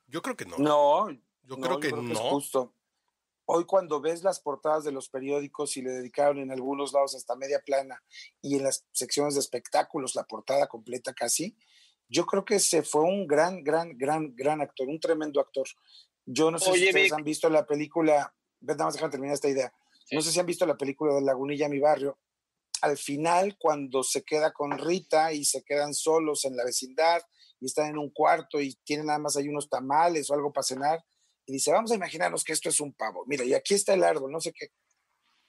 Yo 0.07 0.23
creo 0.23 0.37
que 0.37 0.45
no. 0.45 0.59
No, 0.59 1.11
yo 1.45 1.57
creo 1.57 1.81
que 1.81 1.90
no. 1.92 2.14
justo. 2.31 2.75
Hoy 3.47 3.64
cuando 3.64 4.01
ves 4.01 4.23
las 4.23 4.40
portadas 4.40 4.85
de 4.85 4.92
los 4.92 5.09
periódicos 5.09 5.77
y 5.77 5.83
le 5.83 5.92
dedicaron 5.92 6.38
en 6.38 6.51
algunos 6.51 6.92
lados 6.92 7.14
hasta 7.14 7.37
media 7.37 7.61
plana 7.64 8.03
y 8.42 8.57
en 8.57 8.64
las 8.64 8.85
secciones 8.92 9.35
de 9.35 9.40
espectáculos 9.40 10.14
la 10.14 10.25
portada 10.25 10.66
completa 10.66 11.14
casi, 11.14 11.57
yo 12.09 12.27
creo 12.27 12.45
que 12.45 12.59
se 12.59 12.83
fue 12.83 13.03
un 13.03 13.27
gran, 13.27 13.62
gran, 13.62 13.97
gran, 13.97 14.35
gran 14.35 14.61
actor, 14.61 14.88
un 14.88 15.01
tremendo 15.01 15.40
actor. 15.40 15.66
Yo 16.25 16.51
no 16.51 16.59
sé 16.59 16.73
si 16.73 16.87
ustedes 16.87 17.12
han 17.12 17.25
visto 17.25 17.49
la 17.49 17.64
película 17.66 18.35
nada 18.61 18.85
más 18.85 18.95
déjame 18.95 19.11
terminar 19.11 19.35
esta 19.35 19.49
idea. 19.49 19.73
No 20.12 20.21
sé 20.21 20.33
si 20.33 20.40
han 20.40 20.47
visto 20.47 20.66
la 20.66 20.77
película 20.77 21.14
de 21.14 21.23
Lagunilla, 21.23 21.69
mi 21.69 21.79
barrio. 21.79 22.19
Al 22.87 22.96
final, 22.96 23.57
cuando 23.59 24.03
se 24.03 24.22
queda 24.22 24.53
con 24.53 24.79
Rita 24.79 25.33
y 25.33 25.44
se 25.44 25.62
quedan 25.64 25.92
solos 25.92 26.44
en 26.44 26.57
la 26.57 26.64
vecindad 26.64 27.20
y 27.61 27.66
están 27.66 27.88
en 27.88 27.99
un 27.99 28.11
cuarto 28.11 28.61
y 28.61 28.75
tienen 28.85 29.07
nada 29.07 29.18
más 29.18 29.37
ahí 29.37 29.49
unos 29.49 29.68
tamales 29.68 30.31
o 30.31 30.35
algo 30.35 30.53
para 30.53 30.64
cenar, 30.64 31.05
y 31.46 31.53
dice, 31.53 31.72
vamos 31.72 31.92
a 31.92 31.94
imaginarnos 31.94 32.44
que 32.44 32.53
esto 32.53 32.68
es 32.68 32.81
un 32.81 32.92
pavo. 32.92 33.25
Mira, 33.27 33.44
y 33.44 33.55
aquí 33.55 33.75
está 33.75 33.94
el 33.94 34.05
árbol, 34.05 34.33
no 34.33 34.40
sé 34.40 34.53
qué. 34.53 34.68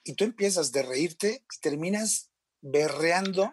Y 0.04 0.14
tú 0.14 0.24
empiezas 0.24 0.70
de 0.72 0.82
reírte 0.82 1.44
y 1.44 1.60
terminas 1.60 2.30
berreando 2.60 3.52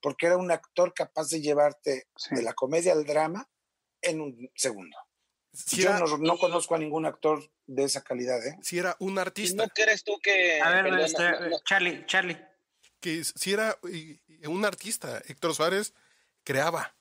porque 0.00 0.26
era 0.26 0.36
un 0.36 0.50
actor 0.50 0.92
capaz 0.92 1.30
de 1.30 1.40
llevarte 1.40 2.08
de 2.30 2.42
la 2.42 2.52
comedia 2.52 2.92
al 2.92 3.04
drama 3.04 3.48
en 4.02 4.20
un 4.20 4.50
segundo. 4.54 4.96
Yo 5.68 5.96
no, 6.18 6.36
conozco 6.36 6.74
a 6.74 6.78
ningún 6.78 7.06
actor 7.06 7.48
de 7.66 7.84
esa 7.84 8.02
calidad, 8.02 8.44
¿eh? 8.44 8.58
Si 8.60 8.78
era 8.78 8.96
un 8.98 9.18
artista. 9.18 9.62
¿No 9.62 9.68
crees 9.72 10.02
tú 10.02 10.18
que... 10.20 10.60
A 10.60 10.82
ver, 10.82 10.98
este, 10.98 11.22
Charlie, 11.64 12.04
Charlie. 12.06 12.36
Que 13.04 13.22
si 13.22 13.52
era 13.52 13.78
un 14.46 14.64
artista, 14.64 15.20
Héctor 15.28 15.54
Suárez 15.54 15.92
creaba 16.42 16.96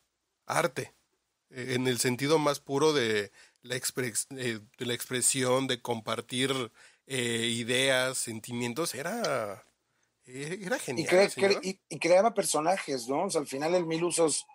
arte 0.45 0.93
eh, 1.49 1.75
en 1.75 1.87
el 1.87 1.97
sentido 1.97 2.39
más 2.39 2.59
puro 2.59 2.91
de 2.91 3.31
la, 3.61 3.77
eh, 3.77 4.59
de 4.77 4.85
la 4.85 4.93
expresión, 4.93 5.65
de 5.65 5.81
compartir 5.81 6.51
eh, 7.07 7.53
ideas, 7.55 8.17
sentimientos, 8.17 8.95
era, 8.95 9.63
era 10.25 10.77
genial. 10.77 11.31
Y, 11.61 11.79
y, 11.87 11.99
creaba 11.99 12.33
personajes, 12.33 13.07
¿no? 13.07 13.23
O 13.23 13.29
sea, 13.29 13.39
al 13.39 13.47
final 13.47 13.73
el 13.73 13.85
Mil 13.85 14.03
Usos 14.03 14.45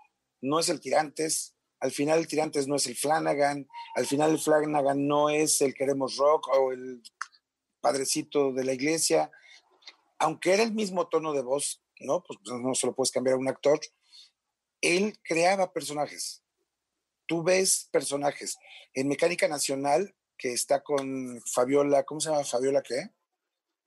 no 0.43 0.61
es 0.61 0.69
el 0.69 0.81
Tirantes, 0.81 1.55
al 1.81 1.93
final 1.93 2.19
el 2.19 2.29
Tirantes 2.29 2.69
no 2.69 2.77
es 2.77 2.87
el 2.87 2.95
Flanagan, 2.95 3.67
al 3.95 4.07
final 4.07 4.33
el 4.33 4.39
Flanagan 4.39 5.07
no 5.07 5.31
es 5.31 5.63
el 5.63 5.73
Queremos 5.73 6.19
Rock 6.19 6.49
o 6.49 6.73
el 6.73 7.03
padrecito 7.81 8.53
de 8.53 8.65
la 8.65 8.75
iglesia, 8.75 9.31
aunque 10.19 10.55
era 10.55 10.63
el 10.63 10.73
mismo 10.73 11.09
tono 11.09 11.33
de 11.33 11.43
voz, 11.43 11.83
¿no? 12.01 12.23
Pues 12.23 12.39
no 12.45 12.75
se 12.75 12.87
lo 12.87 12.95
puedes 12.95 13.11
cambiar 13.11 13.37
a 13.37 13.39
un 13.39 13.49
actor, 13.49 13.81
él 14.81 15.19
creaba 15.23 15.73
personajes. 15.73 16.43
Tú 17.27 17.43
ves 17.43 17.89
personajes. 17.93 18.57
En 18.95 19.09
Mecánica 19.09 19.49
Nacional, 19.49 20.15
que 20.37 20.53
está 20.53 20.83
con 20.83 21.41
Fabiola, 21.53 22.05
¿cómo 22.05 22.21
se 22.21 22.31
llama 22.31 22.45
Fabiola 22.45 22.83
qué? 22.83 23.11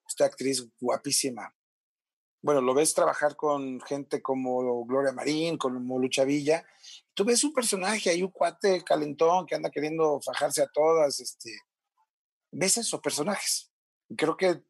Esta 0.08 0.26
actriz 0.26 0.67
guapísima. 0.80 1.56
Bueno, 2.44 2.62
lo 2.62 2.74
ves 2.74 2.94
trabajar 2.94 3.36
con 3.36 3.80
gente 3.82 4.22
como 4.22 4.84
Gloria 4.86 5.12
Marín, 5.12 5.58
como 5.58 6.00
Lucha 6.00 6.24
Villa, 6.24 6.65
tú 7.13 7.24
ves 7.24 7.44
un 7.44 7.54
personaje, 7.54 8.10
hay 8.10 8.24
un 8.24 8.32
cuate 8.32 8.84
calentón 8.84 9.46
que 9.46 9.56
anda 9.56 9.70
queriendo 9.70 10.20
fajarse 10.22 10.63
a 10.63 10.67
todas, 10.67 11.20
este, 11.20 11.52
ves 12.52 12.78
esos 12.78 13.00
personajes. 13.00 13.72
Creo 14.17 14.36
que 14.36 14.63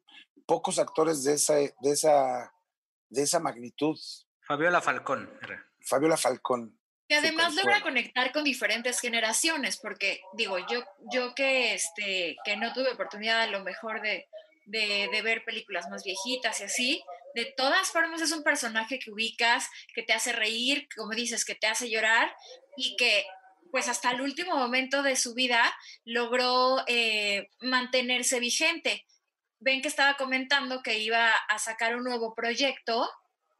pocos 0.52 0.78
actores 0.78 1.24
de 1.24 1.32
esa, 1.32 1.54
de 1.54 1.90
esa, 1.90 2.52
de 3.08 3.22
esa 3.22 3.40
magnitud. 3.40 3.98
Fabiola 4.46 4.82
Falcón. 4.82 5.32
Fabiola 5.80 6.18
Falcón. 6.18 6.78
Que 7.08 7.14
además 7.14 7.54
logra 7.54 7.80
conectar 7.80 8.32
con 8.32 8.44
diferentes 8.44 9.00
generaciones, 9.00 9.78
porque 9.78 10.20
digo, 10.34 10.58
yo, 10.70 10.84
yo 11.10 11.34
que, 11.34 11.72
este, 11.72 12.36
que 12.44 12.58
no 12.58 12.74
tuve 12.74 12.92
oportunidad 12.92 13.40
a 13.40 13.46
lo 13.46 13.64
mejor 13.64 14.02
de, 14.02 14.28
de, 14.66 15.08
de 15.10 15.22
ver 15.22 15.42
películas 15.46 15.88
más 15.88 16.04
viejitas 16.04 16.60
y 16.60 16.64
así, 16.64 17.04
de 17.34 17.46
todas 17.56 17.90
formas 17.90 18.20
es 18.20 18.32
un 18.32 18.42
personaje 18.42 18.98
que 18.98 19.10
ubicas, 19.10 19.70
que 19.94 20.02
te 20.02 20.12
hace 20.12 20.34
reír, 20.34 20.86
como 20.94 21.12
dices, 21.12 21.46
que 21.46 21.54
te 21.54 21.66
hace 21.66 21.88
llorar 21.88 22.30
y 22.76 22.94
que 22.96 23.24
pues 23.70 23.88
hasta 23.88 24.10
el 24.10 24.20
último 24.20 24.54
momento 24.54 25.02
de 25.02 25.16
su 25.16 25.32
vida 25.32 25.74
logró 26.04 26.84
eh, 26.88 27.48
mantenerse 27.62 28.38
vigente. 28.38 29.06
Ven 29.62 29.80
que 29.80 29.88
estaba 29.88 30.16
comentando 30.16 30.82
que 30.82 30.98
iba 30.98 31.32
a 31.48 31.58
sacar 31.58 31.94
un 31.96 32.04
nuevo 32.04 32.34
proyecto 32.34 33.08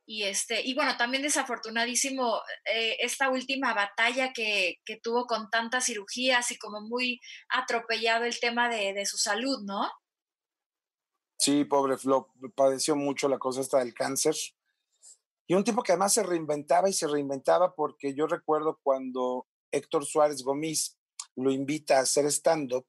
y 0.04 0.24
este, 0.24 0.60
y 0.62 0.74
bueno, 0.74 0.96
también 0.96 1.22
desafortunadísimo 1.22 2.40
eh, 2.64 2.96
esta 3.00 3.30
última 3.30 3.72
batalla 3.72 4.32
que, 4.32 4.80
que, 4.84 4.96
tuvo 4.96 5.26
con 5.26 5.48
tantas 5.48 5.84
cirugías 5.84 6.50
y 6.50 6.58
como 6.58 6.80
muy 6.80 7.20
atropellado 7.48 8.24
el 8.24 8.38
tema 8.40 8.68
de, 8.68 8.92
de 8.94 9.06
su 9.06 9.16
salud, 9.16 9.62
¿no? 9.62 9.88
Sí, 11.38 11.64
pobre 11.64 11.96
Flo, 11.96 12.32
padeció 12.54 12.96
mucho 12.96 13.28
la 13.28 13.38
cosa 13.38 13.60
esta 13.60 13.78
del 13.78 13.94
cáncer. 13.94 14.34
Y 15.46 15.54
un 15.54 15.64
tipo 15.64 15.82
que 15.82 15.92
además 15.92 16.14
se 16.14 16.22
reinventaba 16.22 16.88
y 16.88 16.92
se 16.92 17.06
reinventaba 17.06 17.74
porque 17.74 18.14
yo 18.14 18.26
recuerdo 18.26 18.80
cuando 18.82 19.46
Héctor 19.70 20.04
Suárez 20.04 20.42
Gómez 20.42 20.98
lo 21.36 21.50
invita 21.50 21.98
a 21.98 22.02
hacer 22.02 22.26
stand-up, 22.26 22.86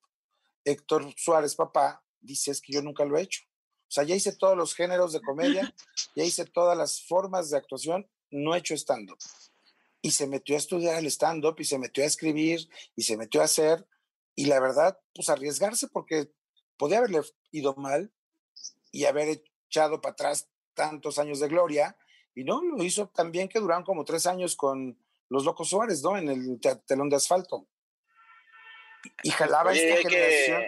Héctor 0.65 1.13
Suárez, 1.15 1.55
papá, 1.55 2.02
dice 2.23 2.51
es 2.51 2.61
que 2.61 2.73
yo 2.73 2.81
nunca 2.81 3.05
lo 3.05 3.17
he 3.17 3.21
hecho. 3.21 3.43
O 3.45 3.91
sea, 3.93 4.03
ya 4.03 4.15
hice 4.15 4.35
todos 4.35 4.57
los 4.57 4.73
géneros 4.73 5.13
de 5.13 5.21
comedia, 5.21 5.73
ya 6.15 6.23
hice 6.23 6.45
todas 6.45 6.77
las 6.77 7.03
formas 7.03 7.49
de 7.49 7.57
actuación, 7.57 8.09
no 8.31 8.55
he 8.55 8.59
hecho 8.59 8.73
stand-up. 8.73 9.19
Y 10.01 10.11
se 10.11 10.27
metió 10.27 10.55
a 10.55 10.57
estudiar 10.57 10.97
el 10.97 11.05
stand-up 11.07 11.55
y 11.59 11.65
se 11.65 11.77
metió 11.77 12.03
a 12.03 12.07
escribir 12.07 12.67
y 12.95 13.03
se 13.03 13.15
metió 13.15 13.41
a 13.41 13.45
hacer. 13.45 13.87
Y 14.35 14.45
la 14.45 14.59
verdad, 14.59 14.99
pues 15.13 15.29
arriesgarse 15.29 15.87
porque 15.87 16.31
podía 16.75 16.97
haberle 16.97 17.21
ido 17.51 17.75
mal 17.75 18.11
y 18.91 19.05
haber 19.05 19.43
echado 19.69 20.01
para 20.01 20.13
atrás 20.13 20.49
tantos 20.73 21.19
años 21.19 21.39
de 21.39 21.47
gloria. 21.47 21.95
Y 22.35 22.43
no, 22.43 22.61
lo 22.63 22.83
hizo 22.83 23.07
también 23.09 23.47
que 23.47 23.59
duraron 23.59 23.83
como 23.83 24.03
tres 24.03 24.25
años 24.25 24.55
con 24.55 24.97
los 25.29 25.45
Locos 25.45 25.69
Suárez, 25.69 26.01
¿no? 26.01 26.17
En 26.17 26.29
el 26.29 26.59
telón 26.85 27.09
de 27.09 27.15
asfalto. 27.15 27.67
Y 29.21 29.29
jalaba 29.29 29.73
esta 29.73 30.09
generación 30.09 30.63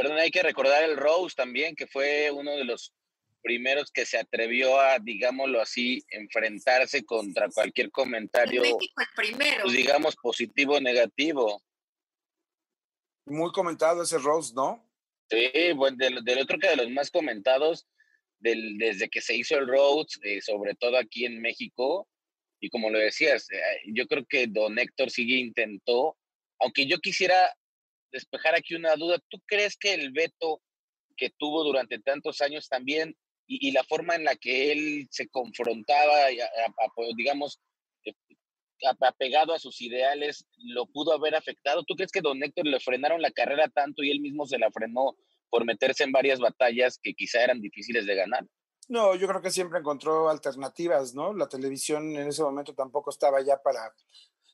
perdón, 0.00 0.18
hay 0.18 0.30
que 0.30 0.42
recordar 0.42 0.82
el 0.82 0.96
Rose 0.96 1.34
también, 1.36 1.76
que 1.76 1.86
fue 1.86 2.30
uno 2.30 2.52
de 2.52 2.64
los 2.64 2.94
primeros 3.42 3.90
que 3.90 4.06
se 4.06 4.18
atrevió 4.18 4.80
a, 4.80 4.98
digámoslo 4.98 5.60
así, 5.60 6.02
enfrentarse 6.10 7.04
contra 7.04 7.50
cualquier 7.50 7.90
comentario, 7.90 8.62
México 8.62 9.00
el 9.00 9.06
primero. 9.14 9.62
Pues, 9.64 9.76
digamos, 9.76 10.16
positivo 10.16 10.76
o 10.76 10.80
negativo. 10.80 11.62
Muy 13.26 13.52
comentado 13.52 14.02
ese 14.02 14.18
Rose, 14.18 14.54
¿no? 14.54 14.88
Sí, 15.28 15.72
bueno, 15.74 15.98
del, 15.98 16.38
otro 16.38 16.58
que 16.58 16.68
de 16.68 16.76
los 16.76 16.90
más 16.90 17.10
comentados, 17.10 17.86
del, 18.38 18.78
desde 18.78 19.10
que 19.10 19.20
se 19.20 19.36
hizo 19.36 19.58
el 19.58 19.68
Rose, 19.68 20.18
eh, 20.22 20.40
sobre 20.40 20.74
todo 20.76 20.96
aquí 20.96 21.26
en 21.26 21.42
México, 21.42 22.08
y 22.58 22.70
como 22.70 22.88
lo 22.88 22.98
decías, 22.98 23.50
eh, 23.50 23.60
yo 23.86 24.06
creo 24.06 24.24
que 24.26 24.46
don 24.46 24.78
Héctor 24.78 25.10
sigue 25.10 25.36
intentó, 25.36 26.16
aunque 26.58 26.86
yo 26.86 26.98
quisiera 27.00 27.54
despejar 28.12 28.54
aquí 28.54 28.74
una 28.74 28.96
duda. 28.96 29.18
¿Tú 29.28 29.38
crees 29.46 29.76
que 29.76 29.94
el 29.94 30.12
veto 30.12 30.60
que 31.16 31.30
tuvo 31.38 31.64
durante 31.64 31.98
tantos 31.98 32.40
años 32.40 32.68
también 32.68 33.16
y, 33.46 33.72
la 33.72 33.82
forma 33.82 34.14
en 34.14 34.24
la 34.24 34.36
que 34.36 34.70
él 34.70 35.08
se 35.10 35.28
confrontaba, 35.28 36.28
digamos, 37.16 37.60
eh, 38.04 38.14
apegado 39.00 39.52
a 39.52 39.58
sus 39.58 39.80
ideales, 39.80 40.46
lo 40.58 40.86
pudo 40.86 41.12
haber 41.12 41.34
afectado? 41.34 41.82
¿Tú 41.82 41.94
crees 41.96 42.12
que 42.12 42.20
don 42.20 42.42
Héctor 42.42 42.66
le 42.66 42.78
frenaron 42.78 43.20
la 43.20 43.32
carrera 43.32 43.68
tanto 43.68 44.02
y 44.02 44.10
él 44.10 44.20
mismo 44.20 44.46
se 44.46 44.58
la 44.58 44.70
frenó 44.70 45.16
por 45.50 45.64
meterse 45.64 46.04
en 46.04 46.12
varias 46.12 46.38
batallas 46.38 46.98
que 47.02 47.12
quizá 47.14 47.42
eran 47.42 47.60
difíciles 47.60 48.06
de 48.06 48.14
ganar? 48.14 48.46
No, 48.88 49.14
yo 49.14 49.28
creo 49.28 49.42
que 49.42 49.50
siempre 49.50 49.78
encontró 49.78 50.28
alternativas, 50.28 51.14
¿no? 51.14 51.32
La 51.32 51.48
televisión 51.48 52.16
en 52.16 52.28
ese 52.28 52.42
momento 52.42 52.74
tampoco 52.74 53.10
estaba 53.10 53.40
ya 53.40 53.56
para 53.62 53.92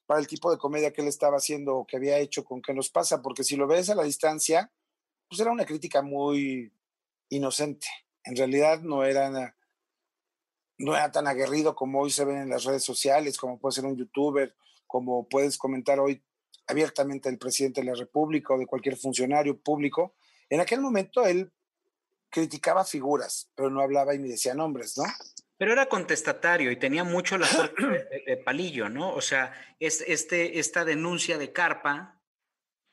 para 0.06 0.20
el 0.20 0.26
tipo 0.26 0.50
de 0.50 0.58
comedia 0.58 0.92
que 0.92 1.02
él 1.02 1.08
estaba 1.08 1.36
haciendo 1.36 1.76
o 1.76 1.86
que 1.86 1.96
había 1.96 2.18
hecho 2.18 2.44
con 2.44 2.62
qué 2.62 2.72
nos 2.72 2.90
pasa, 2.90 3.22
porque 3.22 3.44
si 3.44 3.56
lo 3.56 3.66
ves 3.66 3.90
a 3.90 3.94
la 3.94 4.04
distancia, 4.04 4.70
pues 5.28 5.40
era 5.40 5.50
una 5.50 5.66
crítica 5.66 6.02
muy 6.02 6.72
inocente. 7.28 7.88
En 8.24 8.36
realidad 8.36 8.80
no 8.80 9.04
era, 9.04 9.54
no 10.78 10.96
era 10.96 11.10
tan 11.10 11.26
aguerrido 11.26 11.74
como 11.74 12.00
hoy 12.00 12.10
se 12.10 12.24
ven 12.24 12.38
en 12.38 12.50
las 12.50 12.64
redes 12.64 12.84
sociales, 12.84 13.36
como 13.36 13.58
puede 13.58 13.74
ser 13.74 13.84
un 13.84 13.96
youtuber, 13.96 14.54
como 14.86 15.28
puedes 15.28 15.58
comentar 15.58 15.98
hoy 15.98 16.22
abiertamente 16.68 17.28
el 17.28 17.38
presidente 17.38 17.80
de 17.80 17.88
la 17.88 17.94
República 17.94 18.54
o 18.54 18.58
de 18.58 18.66
cualquier 18.66 18.96
funcionario 18.96 19.60
público. 19.60 20.14
En 20.48 20.60
aquel 20.60 20.80
momento 20.80 21.24
él 21.24 21.52
criticaba 22.30 22.84
figuras, 22.84 23.50
pero 23.54 23.70
no 23.70 23.80
hablaba 23.80 24.14
y 24.14 24.18
ni 24.18 24.28
decía 24.28 24.54
nombres, 24.54 24.96
¿no? 24.96 25.04
Pero 25.58 25.72
era 25.72 25.86
contestatario 25.86 26.70
y 26.70 26.76
tenía 26.76 27.04
mucho 27.04 27.38
la 27.38 27.46
suerte 27.46 27.86
de, 28.26 28.36
palillo, 28.36 28.88
¿no? 28.88 29.12
O 29.12 29.20
sea, 29.20 29.52
es, 29.80 30.04
este, 30.06 30.58
esta 30.58 30.84
denuncia 30.84 31.38
de 31.38 31.52
Carpa 31.52 32.20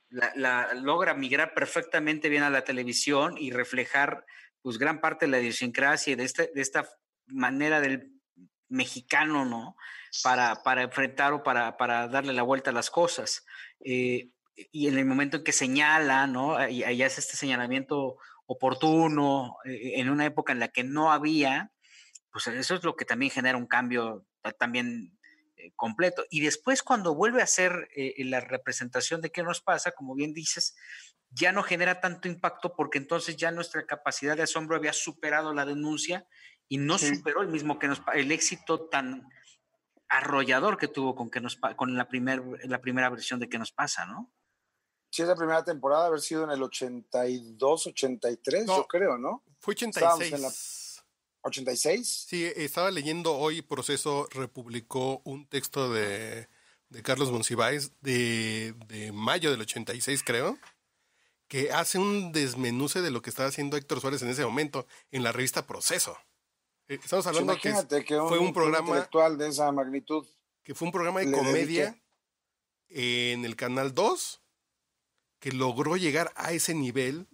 la, 0.10 0.74
logra 0.76 1.14
migrar 1.14 1.54
perfectamente 1.54 2.30
bien 2.30 2.44
a 2.44 2.50
la 2.50 2.64
televisión 2.64 3.36
y 3.38 3.52
reflejar 3.52 4.26
pues 4.62 4.78
gran 4.78 5.02
parte 5.02 5.26
de 5.26 5.32
la 5.32 5.40
idiosincrasia 5.40 6.14
y 6.14 6.16
de, 6.16 6.24
este, 6.24 6.52
de 6.54 6.62
esta 6.62 6.88
manera 7.26 7.82
del 7.82 8.12
mexicano, 8.70 9.46
¿no? 9.46 9.76
Para, 10.22 10.62
para 10.64 10.84
enfrentar 10.84 11.34
o 11.34 11.44
para, 11.44 11.76
para, 11.76 12.08
darle 12.08 12.34
la 12.34 12.44
vuelta 12.44 12.70
a 12.70 12.74
las 12.74 12.90
cosas. 12.90 13.46
Eh, 13.84 14.30
y 14.72 14.88
en 14.88 14.98
el 14.98 15.06
momento 15.06 15.38
en 15.38 15.44
que 15.44 15.52
señala, 15.52 16.28
¿no? 16.28 16.68
Y, 16.70 16.84
hace 16.84 17.20
este 17.20 17.36
señalamiento 17.36 18.18
oportuno, 18.46 19.58
eh, 19.66 19.94
en 19.96 20.10
una 20.10 20.26
época 20.26 20.54
en 20.54 20.60
la 20.60 20.68
que 20.68 20.84
no 20.84 21.12
había 21.12 21.72
pues 22.34 22.48
eso 22.48 22.76
es 22.76 22.84
lo 22.84 22.96
que 22.96 23.06
también 23.06 23.32
genera 23.32 23.58
un 23.58 23.68
cambio 23.68 24.26
también 24.58 25.18
eh, 25.56 25.72
completo. 25.76 26.26
Y 26.32 26.42
después 26.42 26.82
cuando 26.82 27.14
vuelve 27.14 27.42
a 27.42 27.46
hacer 27.46 27.90
eh, 27.96 28.16
la 28.26 28.42
representación 28.42 29.22
de 29.22 29.32
qué 29.32 29.44
nos 29.44 29.62
pasa, 29.62 29.92
como 29.92 30.16
bien 30.16 30.34
dices, 30.34 30.76
ya 31.30 31.52
no 31.52 31.62
genera 31.62 32.02
tanto 32.02 32.28
impacto 32.28 32.76
porque 32.76 32.98
entonces 32.98 33.38
ya 33.38 33.52
nuestra 33.52 33.86
capacidad 33.86 34.36
de 34.36 34.44
asombro 34.44 34.76
había 34.76 34.94
superado 34.94 35.54
la 35.54 35.66
denuncia 35.66 36.28
y 36.68 36.78
no 36.78 36.98
superó 36.98 37.44
el 37.44 37.50
mismo 37.50 37.78
que 37.78 37.88
nos 37.88 38.02
el 38.14 38.32
éxito 38.32 38.88
tan 38.88 39.30
arrollador 40.08 40.78
que 40.78 40.88
tuvo 40.88 41.16
con 41.16 41.30
que 41.30 41.40
nos 41.40 41.60
con 41.76 41.96
la 41.96 42.08
primer, 42.08 42.42
la 42.66 42.82
primera 42.82 43.10
versión 43.10 43.40
de 43.40 43.48
qué 43.48 43.60
nos 43.60 43.72
pasa, 43.72 44.06
¿no? 44.06 44.32
Sí, 45.12 45.22
es 45.22 45.28
la 45.28 45.36
primera 45.36 45.64
temporada, 45.64 46.08
haber 46.08 46.22
sido 46.22 46.44
en 46.44 46.50
el 46.50 46.64
82, 46.64 47.88
83, 47.88 48.66
yo 48.66 48.88
creo, 48.88 49.20
¿no? 49.20 49.44
Fue 49.60 49.74
86. 49.74 50.83
86. 51.44 52.26
Sí, 52.28 52.46
estaba 52.56 52.92
leyendo 52.92 53.36
hoy, 53.36 53.62
Proceso 53.62 54.28
republicó 54.32 55.22
un 55.26 55.46
texto 55.46 55.92
de, 55.92 56.48
Carlos 57.04 57.32
Monsiváis 57.32 57.92
de, 58.02 58.74
de, 58.88 59.12
mayo 59.12 59.52
del 59.52 59.62
86, 59.62 60.24
creo, 60.24 60.58
que 61.48 61.72
hace 61.72 62.00
un 62.00 62.32
desmenuce 62.32 63.02
de 63.02 63.12
lo 63.12 63.22
que 63.22 63.30
estaba 63.30 63.50
haciendo 63.50 63.78
Héctor 63.78 64.02
Suárez 64.02 64.22
en 64.22 64.30
ese 64.30 64.46
momento 64.46 64.88
en 65.12 65.24
la 65.24 65.32
revista 65.32 65.68
Proceso. 65.68 66.18
Eh, 66.88 67.00
estamos 67.02 67.28
hablando 67.28 67.56
que, 67.58 67.74
que 68.06 68.18
fue 68.28 68.40
un, 68.40 68.54
programa 68.54 68.88
intelectual 68.88 69.38
de 69.38 69.50
esa 69.50 69.72
magnitud. 69.72 70.26
Que 70.64 70.74
fue 70.76 70.88
un 70.88 70.92
programa 70.92 71.20
de 71.20 71.32
comedia 71.32 72.02
en 72.90 73.44
el 73.46 73.56
Canal 73.56 73.94
2 73.94 74.42
que 75.40 75.52
logró 75.52 75.98
llegar 75.98 76.32
a 76.36 76.54
ese 76.54 76.74
nivel 76.74 77.28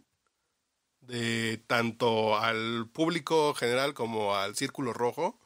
de 1.09 1.57
tanto 1.65 2.37
al 2.37 2.87
público 2.93 3.55
general 3.55 3.93
como 3.95 4.35
al 4.35 4.55
círculo 4.55 4.93
rojo. 4.93 5.39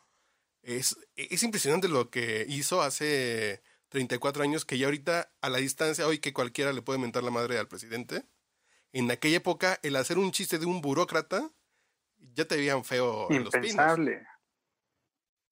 Es, 0.62 0.97
es 1.15 1.41
impresionante 1.43 1.88
lo 1.88 2.10
que 2.10 2.45
hizo 2.47 2.82
hace 2.82 3.63
34 3.88 4.43
años, 4.43 4.65
que 4.65 4.78
ya 4.78 4.88
ahorita 4.88 5.32
a 5.41 5.49
la 5.49 5.60
distancia, 5.60 6.06
hoy 6.06 6.19
que 6.19 6.34
cualquiera 6.34 6.73
le 6.73 6.82
puede 6.82 6.99
mentar 6.99 7.23
la 7.23 7.32
madre 7.32 7.58
al 7.58 7.69
presidente. 7.69 8.26
En 8.91 9.10
aquella 9.10 9.38
época, 9.38 9.80
el 9.84 9.95
hacer 9.95 10.17
un 10.17 10.32
chiste 10.32 10.60
de 10.60 10.65
un 10.65 10.82
burócrata, 10.82 11.49
ya 12.17 12.45
te 12.45 12.58
veían 12.58 12.84
feo 12.84 13.28
en 13.32 13.45
los 13.45 13.54
pinos. 13.56 13.99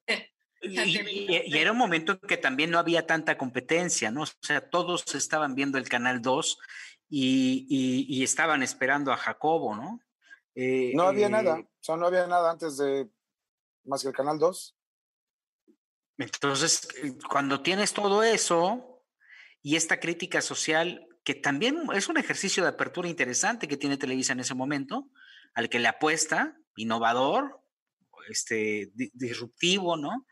Y, 0.63 0.77
y, 0.77 1.57
era 1.57 1.71
un 1.71 1.77
momento 1.79 2.11
en 2.11 2.19
que 2.19 2.37
también 2.37 2.69
no 2.69 2.77
había 2.77 3.07
tanta 3.07 3.35
competencia, 3.35 4.11
¿no? 4.11 4.21
O 4.21 4.27
sea, 4.41 4.69
todos 4.69 5.15
estaban 5.15 5.55
viendo 5.55 5.79
el 5.79 5.89
Canal 5.89 6.21
2 6.21 6.59
y, 7.11 8.23
estaban 8.23 8.63
esperando 8.63 9.11
a 9.11 9.17
Jacobo, 9.17 9.75
¿no? 9.75 9.99
Eh, 10.55 10.93
no 10.95 11.03
había 11.03 11.29
nada, 11.29 11.59
eh, 11.59 11.61
o 11.61 11.83
sea, 11.83 11.97
no 11.97 12.07
había 12.07 12.27
nada 12.27 12.51
antes 12.51 12.77
de 12.77 13.09
más 13.83 14.01
que 14.01 14.09
el 14.09 14.13
Canal 14.13 14.39
2. 14.39 14.77
Entonces, 16.17 16.87
eh, 17.03 17.13
cuando 17.29 17.61
tienes 17.61 17.93
todo 17.93 18.23
eso 18.23 19.03
y 19.61 19.75
esta 19.75 19.99
crítica 19.99 20.41
social, 20.41 21.07
que 21.23 21.35
también 21.35 21.83
es 21.93 22.07
un 22.07 22.17
ejercicio 22.17 22.63
de 22.63 22.69
apertura 22.69 23.07
interesante 23.07 23.67
que 23.67 23.77
tiene 23.77 23.97
Televisa 23.97 24.33
en 24.33 24.39
ese 24.39 24.55
momento, 24.55 25.09
al 25.53 25.69
que 25.69 25.79
le 25.79 25.87
apuesta, 25.87 26.57
innovador, 26.75 27.61
este, 28.29 28.91
disruptivo, 28.93 29.97
¿no? 29.97 30.25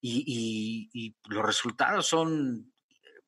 y 0.00 1.16
los 1.24 1.44
resultados 1.44 2.06
son 2.06 2.72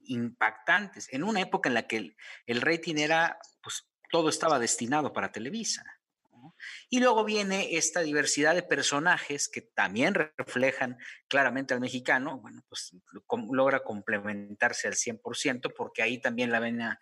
impactantes 0.08 1.08
en 1.12 1.24
una 1.24 1.40
época 1.40 1.68
en 1.68 1.74
la 1.74 1.86
que 1.86 2.14
el, 2.46 2.60
rating 2.60 2.96
era, 2.96 3.38
pues 3.62 3.88
todo 4.10 4.28
estaba 4.28 4.58
destinado 4.58 5.12
para 5.12 5.32
Televisa. 5.32 5.84
Y 6.88 7.00
luego 7.00 7.24
viene 7.24 7.76
esta 7.76 8.00
diversidad 8.00 8.54
de 8.54 8.62
personajes 8.62 9.48
que 9.48 9.60
también 9.60 10.14
reflejan 10.14 10.98
claramente 11.28 11.74
al 11.74 11.80
mexicano, 11.80 12.38
bueno, 12.38 12.64
pues 12.68 12.92
logra 13.50 13.82
complementarse 13.82 14.88
al 14.88 14.94
100% 14.94 15.74
porque 15.76 16.02
ahí 16.02 16.18
también 16.18 16.50
la 16.50 16.60
vena 16.60 17.00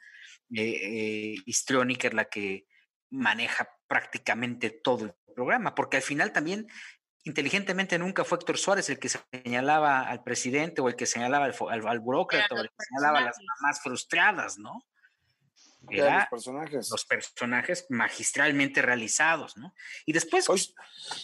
eh, 0.55 0.62
eh, 0.62 1.35
histriónica 1.47 2.09
es 2.09 2.14
la 2.14 2.25
que 2.27 2.66
maneja 3.11 3.69
prácticamente 3.87 4.71
todo 4.71 5.05
el 5.07 5.14
programa, 5.35 5.75
porque 5.75 5.99
al 5.99 6.03
final 6.03 6.33
también 6.33 6.66
inteligentemente 7.27 7.99
nunca 7.99 8.25
fue 8.25 8.39
Héctor 8.39 8.57
Suárez 8.57 8.89
el 8.89 9.01
que 9.01 9.09
señalaba 9.09 10.03
al 10.03 10.23
presidente 10.23 10.81
o 10.81 10.89
el 10.89 10.95
que 10.95 11.07
señalaba 11.07 11.47
al, 11.47 11.87
al, 11.87 12.01
burócrata 12.01 12.55
o 12.55 12.59
el 12.59 12.69
que 12.69 12.85
señalaba 12.89 13.19
a 13.19 13.25
las 13.25 13.37
mamás 13.39 13.81
frustradas, 13.83 14.59
¿no? 14.59 14.85
Era 15.91 16.21
los 16.21 16.29
personajes. 16.29 16.91
Los 16.91 17.05
personajes 17.05 17.87
magistralmente 17.91 18.81
realizados, 18.81 19.57
¿no? 19.57 19.75
Y 20.05 20.12
después... 20.12 20.49
Hoy, 20.49 20.62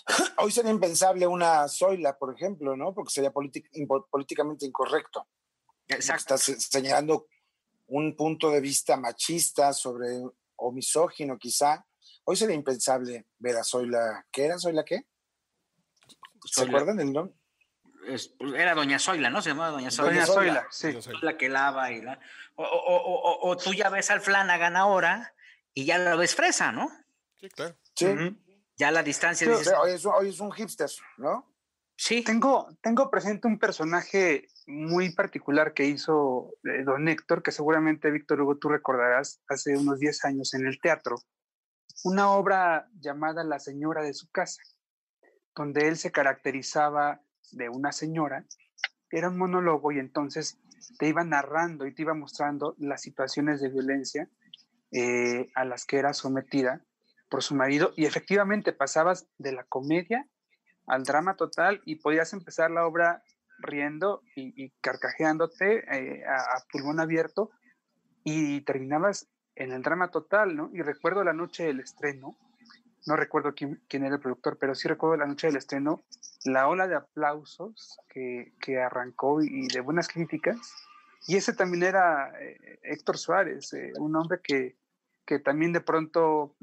hoy 0.39 0.51
sería 0.51 0.73
impensable 0.73 1.27
una 1.27 1.69
Zoila, 1.69 2.19
por 2.19 2.35
ejemplo, 2.35 2.77
¿no? 2.77 2.93
Porque 2.93 3.13
sería 3.13 3.33
políticamente 3.33 4.67
incorrecto. 4.67 5.29
Exacto. 5.87 6.35
Estás 6.35 6.69
señalando 6.69 7.27
un 7.87 8.17
punto 8.17 8.51
de 8.51 8.61
vista 8.61 8.97
machista 8.97 9.73
sobre 9.73 10.21
o 10.57 10.73
misógino 10.73 11.39
quizá. 11.39 11.87
Hoy 12.25 12.37
sería 12.37 12.57
impensable 12.57 13.27
ver 13.39 13.57
a 13.57 13.65
Zoila. 13.65 14.27
¿Qué 14.33 14.47
era 14.47 14.59
Zoila 14.59 14.85
qué? 14.85 15.07
¿Se 16.45 16.65
acuerdan 16.65 16.97
del 16.97 17.13
nombre? 17.13 17.35
Pues, 18.07 18.35
era 18.57 18.75
Doña 18.75 18.99
Zoila, 18.99 19.31
¿no? 19.31 19.43
Se 19.43 19.51
llamaba 19.51 19.71
Doña 19.71 19.91
Zoila. 19.91 20.13
Doña 20.13 20.27
Zoila, 20.27 20.67
sí. 20.71 20.93
La 21.23 21.37
que 21.37 21.49
lava 21.49 21.91
y 21.93 22.03
la... 22.03 22.19
O, 22.57 22.65
o, 22.65 23.49
o, 23.49 23.57
tú 23.57 23.73
ya 23.73 23.89
ves 23.89 24.11
al 24.11 24.21
Flanagan 24.21 24.77
ahora 24.77 25.35
y 25.73 25.85
ya 25.85 25.99
lo 25.99 26.17
ves 26.19 26.35
fresa, 26.35 26.73
¿no? 26.73 26.91
Sí, 27.41 27.49
claro. 27.49 27.77
Sí. 27.95 28.07
Ya 28.77 28.91
la 28.91 29.03
distancia... 29.03 29.49
hoy, 29.49 29.93
es, 29.93 30.05
hoy, 30.05 30.29
es, 30.29 30.41
un 30.41 30.53
hipster, 30.53 30.91
¿no? 31.17 31.55
Sí. 31.97 32.23
Tengo, 32.23 32.77
tengo 32.81 33.11
presente 33.11 33.47
un 33.47 33.59
personaje 33.59 34.49
muy 34.67 35.11
particular 35.15 35.73
que 35.73 35.85
hizo 35.85 36.55
eh, 36.65 36.83
don 36.85 37.09
Héctor, 37.09 37.43
que 37.43 37.53
seguramente, 37.53 38.11
Víctor 38.11 38.41
Hugo, 38.41 38.59
tú 38.59 38.69
recordarás 38.69 39.41
hace 39.49 39.77
unos 39.77 39.99
10 40.01 40.25
años 40.25 40.55
en 40.55 40.67
el 40.67 40.81
teatro. 40.81 41.17
Una 42.05 42.31
obra 42.31 42.89
llamada 43.01 43.45
La 43.45 43.61
señora 43.61 44.03
de 44.03 44.15
su 44.15 44.29
casa 44.31 44.61
donde 45.55 45.89
él 45.89 45.97
se 45.97 46.13
caracterizaba 46.13 47.21
de 47.53 47.69
una 47.69 47.93
señora, 47.93 48.45
era 49.11 49.29
un 49.29 49.39
monólogo 49.39 49.93
y 49.93 49.99
entonces 49.99 50.59
te 50.99 51.09
iba 51.09 51.23
narrando 51.25 51.87
y 51.87 51.95
te 51.95 52.03
iba 52.03 52.15
mostrando 52.15 52.75
las 52.79 53.03
situaciones 53.03 53.61
de 53.61 53.69
violencia 53.69 54.29
eh, 54.91 55.51
a 55.55 55.65
las 55.65 55.85
que 55.85 55.99
era 55.99 56.13
sometida 56.13 56.83
por 57.29 57.43
su 57.43 57.55
marido 57.55 57.93
y 57.97 58.05
efectivamente 58.05 58.73
pasabas 58.73 59.27
de 59.39 59.53
la 59.53 59.65
comedia 59.65 60.27
al 60.87 61.05
drama 61.05 61.37
total 61.37 61.81
y 61.87 61.97
podías 61.97 62.33
empezar 62.33 62.71
la 62.71 62.87
obra 62.87 63.23
riendo 63.59 64.23
y, 64.35 64.71
carcajeándote 64.81 65.85
eh, 65.91 66.25
a, 66.27 66.35
a, 66.35 66.65
pulmón 66.71 67.01
abierto 67.01 67.51
y 68.25 68.63
terminabas 68.63 69.29
en 69.55 69.73
el 69.73 69.83
drama 69.83 70.11
total, 70.11 70.57
¿no? 70.57 70.71
Y 70.73 70.83
recuerdo 70.83 71.23
la 71.25 71.33
noche 71.33 71.65
del 71.65 71.81
estreno, 71.81 72.37
no 73.07 73.17
recuerdo 73.17 73.55
quién, 73.55 73.81
quién, 73.89 74.05
era 74.05 74.15
el 74.15 74.21
productor, 74.21 74.59
pero 74.59 74.75
sí 74.75 74.89
recuerdo 74.89 75.17
la 75.17 75.27
noche 75.27 75.49
del 75.49 75.57
estreno, 75.57 76.03
la 76.45 76.69
ola 76.69 76.87
de 76.87 76.97
aplausos 76.97 77.99
que, 78.09 78.53
que 78.61 78.81
arrancó 78.81 79.43
y, 79.43 79.69
de 79.69 79.81
buenas 79.81 80.09
críticas. 80.09 80.59
Y 81.27 81.37
ese 81.37 81.53
también 81.53 81.83
era 81.85 82.33
eh, 82.41 82.79
Héctor 82.83 83.19
Suárez, 83.19 83.73
eh, 83.75 83.93
un 83.99 84.15
hombre 84.17 84.41
que, 84.43 84.77
que, 85.25 85.39
también 85.39 85.73
de 85.73 85.81
pronto 85.81 86.55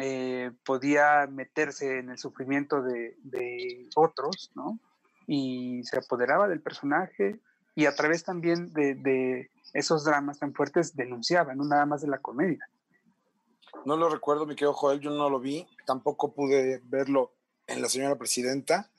eh, 0.00 0.50
podía 0.64 1.26
meterse 1.28 1.98
en 1.98 2.10
el 2.10 2.18
sufrimiento 2.18 2.82
de, 2.82 3.16
otros, 3.94 4.50
¿no? 4.54 4.78
Y 5.26 5.82
se 5.84 5.98
apoderaba 5.98 6.48
del 6.48 6.60
personaje 6.60 7.40
y 7.74 7.86
a 7.86 7.94
través 7.94 8.24
también 8.24 8.72
de, 8.72 9.50
esos 9.72 10.04
dramas 10.04 10.38
tan 10.38 10.54
fuertes 10.54 10.94
denunciaba, 10.94 11.54
no 11.54 11.64
nada 11.64 11.86
más 11.86 12.02
de 12.02 12.08
la 12.08 12.18
comedia. 12.18 12.68
No 13.84 13.96
lo 13.96 14.08
recuerdo, 14.08 14.46
mi 14.46 14.54
querido 14.54 14.72
Joel, 14.72 15.00
yo 15.00 15.10
no 15.10 15.28
lo 15.28 15.40
vi. 15.40 15.66
Tampoco 15.86 16.32
pude 16.32 16.80
verlo 16.84 17.34
en 17.66 17.82
la 17.82 17.88
señora 17.88 18.16
presidenta, 18.16 18.90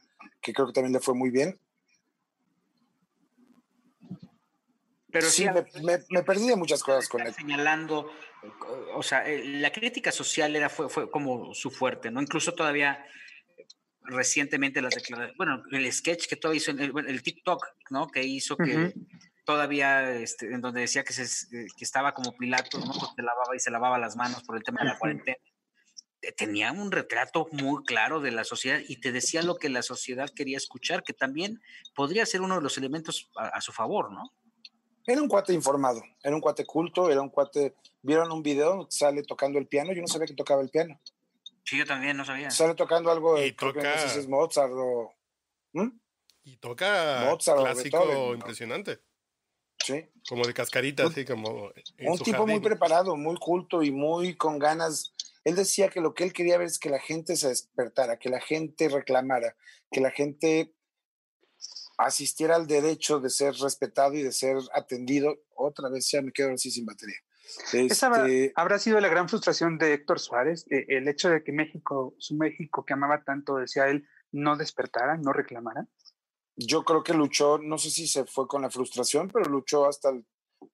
que 0.41 0.53
creo 0.53 0.67
que 0.67 0.73
también 0.73 0.93
le 0.93 0.99
fue 0.99 1.13
muy 1.13 1.29
bien. 1.29 1.59
Pero 5.11 5.29
sí, 5.29 5.45
me, 5.81 6.23
perdí 6.23 6.47
de 6.47 6.57
muchas 6.57 6.83
cosas 6.83 7.07
con 7.07 7.21
él. 7.21 7.33
Señalando, 7.33 8.11
o 8.95 9.01
sea, 9.01 9.25
eh, 9.25 9.45
la 9.45 9.71
crítica 9.71 10.11
social 10.11 10.55
era, 10.55 10.69
fue, 10.69 10.89
fue 10.89 11.09
como 11.09 11.53
su 11.53 11.71
fuerte, 11.71 12.11
¿no? 12.11 12.21
Incluso 12.21 12.53
todavía 12.53 13.05
recientemente 14.01 14.81
las 14.81 14.93
declaraciones, 14.93 15.37
bueno, 15.37 15.63
el 15.71 15.91
sketch 15.91 16.27
que 16.27 16.35
todavía 16.35 16.57
hizo, 16.57 16.71
el, 16.71 16.91
el 17.07 17.23
TikTok, 17.23 17.65
¿no? 17.91 18.07
Que 18.07 18.23
hizo 18.23 18.57
que 18.57 18.93
todavía 19.45 20.11
este, 20.11 20.53
en 20.53 20.59
donde 20.59 20.81
decía 20.81 21.03
que, 21.03 21.13
se, 21.13 21.23
eh, 21.23 21.67
que 21.77 21.85
estaba 21.85 22.13
como 22.13 22.35
Pilato, 22.35 22.79
¿no? 22.79 22.91
Porque 22.99 23.21
lavaba 23.21 23.55
y 23.55 23.59
se 23.59 23.71
lavaba 23.71 23.97
las 23.97 24.17
manos 24.17 24.43
por 24.43 24.57
el 24.57 24.63
tema 24.63 24.81
de 24.81 24.89
la 24.89 24.97
cuarentena. 24.97 25.37
Tenía 26.35 26.71
un 26.71 26.91
retrato 26.91 27.47
muy 27.51 27.83
claro 27.83 28.19
de 28.19 28.31
la 28.31 28.43
sociedad 28.43 28.79
y 28.87 28.99
te 28.99 29.11
decía 29.11 29.43
lo 29.43 29.57
que 29.57 29.69
la 29.69 29.83
sociedad 29.83 30.27
quería 30.35 30.57
escuchar, 30.57 31.03
que 31.03 31.13
también 31.13 31.61
podría 31.93 32.25
ser 32.25 32.41
uno 32.41 32.55
de 32.55 32.61
los 32.61 32.79
elementos 32.79 33.29
a, 33.35 33.61
su 33.61 33.71
favor, 33.71 34.11
¿no? 34.11 34.33
Era 35.05 35.21
un 35.21 35.27
cuate 35.27 35.53
informado, 35.53 36.01
era 36.23 36.33
un 36.33 36.41
cuate 36.41 36.65
culto, 36.65 37.11
era 37.11 37.21
un 37.21 37.29
cuate. 37.29 37.75
Vieron 38.01 38.31
un 38.31 38.41
video, 38.41 38.87
sale 38.89 39.21
tocando 39.21 39.59
el 39.59 39.67
piano, 39.67 39.93
yo 39.93 40.01
no 40.01 40.07
sabía 40.07 40.25
que 40.25 40.33
tocaba 40.33 40.63
el 40.63 40.69
piano. 40.69 40.99
Sí, 41.63 41.77
yo 41.77 41.85
también 41.85 42.17
no 42.17 42.25
sabía. 42.25 42.49
Sale 42.49 42.73
tocando 42.73 43.11
algo, 43.11 43.39
y 43.43 43.51
toca... 43.51 43.83
no 43.83 44.01
sé 44.01 44.09
si 44.09 44.19
es 44.19 44.27
Mozart 44.27 44.73
o. 44.73 45.13
¿Mm? 45.73 45.89
Y 46.43 46.57
toca 46.57 47.27
Mozart 47.29 47.59
clásico 47.59 48.33
impresionante. 48.33 48.99
Como 50.27 50.45
de 50.45 50.53
cascarita, 50.53 51.05
así 51.05 51.25
como. 51.25 51.71
Un 51.99 52.17
tipo 52.19 52.47
muy 52.47 52.59
preparado, 52.59 53.15
muy 53.15 53.35
culto 53.37 53.83
y 53.83 53.91
muy 53.91 54.35
con 54.35 54.59
ganas. 54.59 55.13
Él 55.43 55.55
decía 55.55 55.89
que 55.89 56.01
lo 56.01 56.13
que 56.13 56.23
él 56.23 56.33
quería 56.33 56.57
ver 56.57 56.67
es 56.67 56.79
que 56.79 56.89
la 56.89 56.99
gente 56.99 57.35
se 57.35 57.49
despertara, 57.49 58.17
que 58.17 58.29
la 58.29 58.41
gente 58.41 58.89
reclamara, 58.89 59.55
que 59.91 60.01
la 60.01 60.11
gente 60.11 60.73
asistiera 61.97 62.55
al 62.55 62.67
derecho 62.67 63.19
de 63.19 63.29
ser 63.29 63.53
respetado 63.55 64.15
y 64.15 64.23
de 64.23 64.31
ser 64.31 64.57
atendido. 64.73 65.37
Otra 65.55 65.89
vez 65.89 66.09
ya 66.09 66.21
me 66.21 66.31
quedo 66.31 66.53
así 66.53 66.71
sin 66.71 66.85
batería. 66.85 67.17
Esa 67.73 68.07
este 68.25 68.51
habrá 68.55 68.79
sido 68.79 68.99
la 68.99 69.07
gran 69.07 69.29
frustración 69.29 69.77
de 69.77 69.93
Héctor 69.93 70.19
Suárez, 70.19 70.65
eh, 70.71 70.85
el 70.89 71.07
hecho 71.07 71.29
de 71.29 71.43
que 71.43 71.51
México, 71.51 72.15
su 72.17 72.35
México 72.35 72.83
que 72.83 72.93
amaba 72.93 73.23
tanto, 73.23 73.57
decía 73.57 73.87
él, 73.87 74.07
no 74.31 74.57
despertara, 74.57 75.17
no 75.17 75.31
reclamara 75.31 75.87
yo 76.55 76.83
creo 76.83 77.03
que 77.03 77.13
luchó, 77.13 77.57
no 77.57 77.77
sé 77.77 77.89
si 77.89 78.07
se 78.07 78.25
fue 78.25 78.47
con 78.47 78.61
la 78.61 78.69
frustración, 78.69 79.29
pero 79.29 79.49
luchó 79.49 79.85
hasta 79.85 80.09
el 80.09 80.25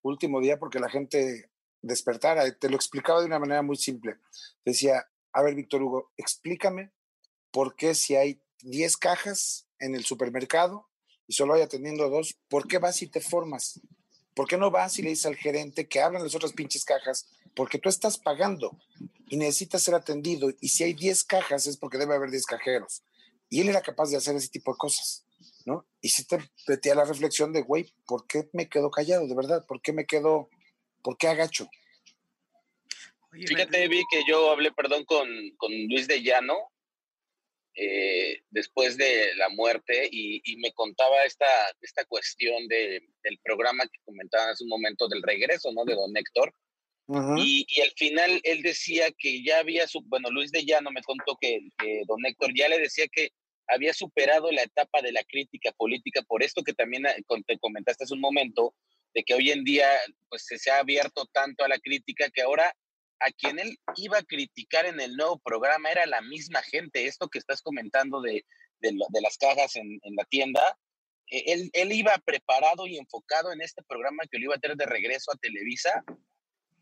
último 0.02 0.40
día 0.40 0.60
porque 0.60 0.80
la 0.80 0.90
gente 0.90 1.50
despertara. 1.82 2.50
Te 2.58 2.70
lo 2.70 2.76
explicaba 2.76 3.20
de 3.20 3.26
una 3.26 3.40
manera 3.40 3.62
muy 3.62 3.78
simple. 3.78 4.18
Decía, 4.64 5.08
a 5.34 5.42
ver, 5.42 5.56
Víctor 5.56 5.82
Hugo, 5.82 6.12
explícame 6.18 6.92
por 7.52 7.76
qué 7.76 7.96
si 7.96 8.16
hay 8.16 8.42
10 8.62 8.98
cajas 8.98 9.68
en 9.80 9.96
el 9.96 10.06
supermercado 10.06 10.88
y 11.28 11.34
solo 11.34 11.54
hay 11.54 11.62
atendiendo 11.62 12.10
dos, 12.10 12.38
¿por 12.48 12.68
qué 12.68 12.78
vas 12.78 13.02
y 13.02 13.08
te 13.08 13.22
formas? 13.22 13.80
¿Por 14.34 14.48
qué 14.48 14.58
no 14.58 14.72
vas 14.72 15.00
y 15.00 15.02
le 15.02 15.10
dices 15.10 15.26
al 15.26 15.36
gerente 15.36 15.88
que 15.88 16.02
abran 16.02 16.24
las 16.24 16.36
otras 16.36 16.54
pinches 16.54 16.86
cajas? 16.86 17.28
Porque 17.56 17.80
tú 17.80 17.90
estás 17.90 18.18
pagando 18.18 18.78
y 19.28 19.38
necesitas 19.38 19.84
ser 19.84 19.96
atendido. 19.96 20.50
Y 20.62 20.70
si 20.70 20.84
hay 20.84 20.94
10 20.94 21.24
cajas 21.24 21.68
es 21.68 21.78
porque 21.78 21.98
debe 21.98 22.16
haber 22.16 22.32
10 22.32 22.46
cajeros. 22.46 23.04
Y 23.50 23.62
él 23.62 23.70
era 23.70 23.82
capaz 23.82 24.10
de 24.10 24.18
hacer 24.18 24.36
ese 24.36 24.50
tipo 24.50 24.72
de 24.72 24.78
cosas. 24.78 25.26
¿No? 25.66 25.88
Y 26.02 26.10
si 26.10 26.26
te 26.26 26.40
metía 26.68 26.96
la 26.96 27.06
reflexión 27.06 27.54
de, 27.54 27.62
güey, 27.62 27.94
¿por 28.06 28.28
qué 28.28 28.50
me 28.54 28.70
quedo 28.70 28.90
callado, 28.92 29.28
de 29.28 29.36
verdad? 29.36 29.66
¿Por 29.68 29.82
qué 29.82 29.94
me 29.94 30.06
quedo, 30.06 30.50
por 31.04 31.18
qué 31.18 31.28
agacho? 31.28 31.68
Fíjate, 33.32 33.88
vi 33.88 34.04
que 34.12 34.24
yo 34.28 34.52
hablé, 34.52 34.72
perdón, 34.72 35.06
con, 35.06 35.28
con 35.58 35.72
Luis 35.88 36.08
de 36.08 36.22
Llano 36.22 36.72
eh, 37.74 38.42
después 38.50 38.98
de 38.98 39.34
la 39.36 39.48
muerte 39.48 40.10
y, 40.12 40.42
me 40.58 40.74
contaba 40.74 41.24
esta, 41.24 41.48
esta 41.80 42.04
cuestión 42.06 42.68
de, 42.68 43.02
del 43.24 43.40
programa 43.44 43.86
que 43.86 44.02
comentaba 44.04 44.52
hace 44.52 44.66
un 44.66 44.70
momento 44.70 45.08
del 45.08 45.24
regreso, 45.24 45.72
¿no? 45.72 45.86
De 45.86 45.96
don 45.96 46.16
Héctor. 46.16 46.54
y, 47.38 47.66
y, 47.68 47.82
al 47.82 47.92
final 47.92 48.42
él 48.44 48.62
decía 48.62 49.10
que 49.18 49.42
ya 49.44 49.60
había, 49.60 49.88
su, 49.88 50.02
bueno, 50.08 50.30
Luis 50.30 50.52
de 50.52 50.66
Llano 50.66 50.92
me 50.92 51.02
contó 51.02 51.38
que, 51.40 51.60
que 51.78 52.02
don 52.08 52.26
Héctor 52.26 52.52
ya 52.54 52.68
le 52.68 52.80
decía 52.80 53.06
que 53.10 53.32
había 53.68 53.94
superado 53.94 54.52
la 54.52 54.64
etapa 54.64 55.02
de 55.02 55.12
la 55.12 55.24
crítica 55.24 55.72
política, 55.72 56.22
por 56.24 56.44
esto 56.44 56.64
que 56.64 56.74
también 56.74 57.06
eh, 57.06 57.24
te 57.48 57.58
comentaste 57.60 58.04
hace 58.04 58.14
un 58.14 58.22
momento, 58.22 58.74
de 59.14 59.24
que 59.24 59.34
hoy 59.34 59.52
en 59.52 59.64
día 59.64 59.88
pues 60.30 60.46
se 60.46 60.72
ha 60.72 60.80
abierto 60.80 61.26
tanto 61.34 61.64
a 61.64 61.68
la 61.68 61.80
crítica 61.80 62.30
que 62.30 62.42
ahora 62.42 62.74
a 63.20 63.32
quien 63.32 63.60
él 63.60 63.78
iba 63.98 64.18
a 64.18 64.24
criticar 64.24 64.86
en 64.86 65.00
el 65.00 65.16
nuevo 65.16 65.40
programa 65.40 65.92
era 65.92 66.06
la 66.06 66.22
misma 66.22 66.62
gente. 66.64 67.06
Esto 67.06 67.28
que 67.28 67.40
estás 67.40 67.62
comentando 67.62 68.22
de, 68.22 68.46
de, 68.80 69.22
las 69.22 69.38
cajas 69.38 69.76
en, 69.76 70.00
la 70.16 70.24
tienda, 70.26 70.62
eh, 71.28 71.44
él, 71.48 71.70
él, 71.74 71.92
iba 71.92 72.18
preparado 72.20 72.88
y 72.88 72.98
enfocado 72.98 73.52
en 73.52 73.62
este 73.62 73.84
programa 73.84 74.24
que 74.30 74.40
lo 74.40 74.46
iba 74.46 74.56
a 74.56 74.60
tener 74.60 74.78
de 74.78 74.86
regreso 74.86 75.32
a 75.32 75.38
Televisa 75.38 76.04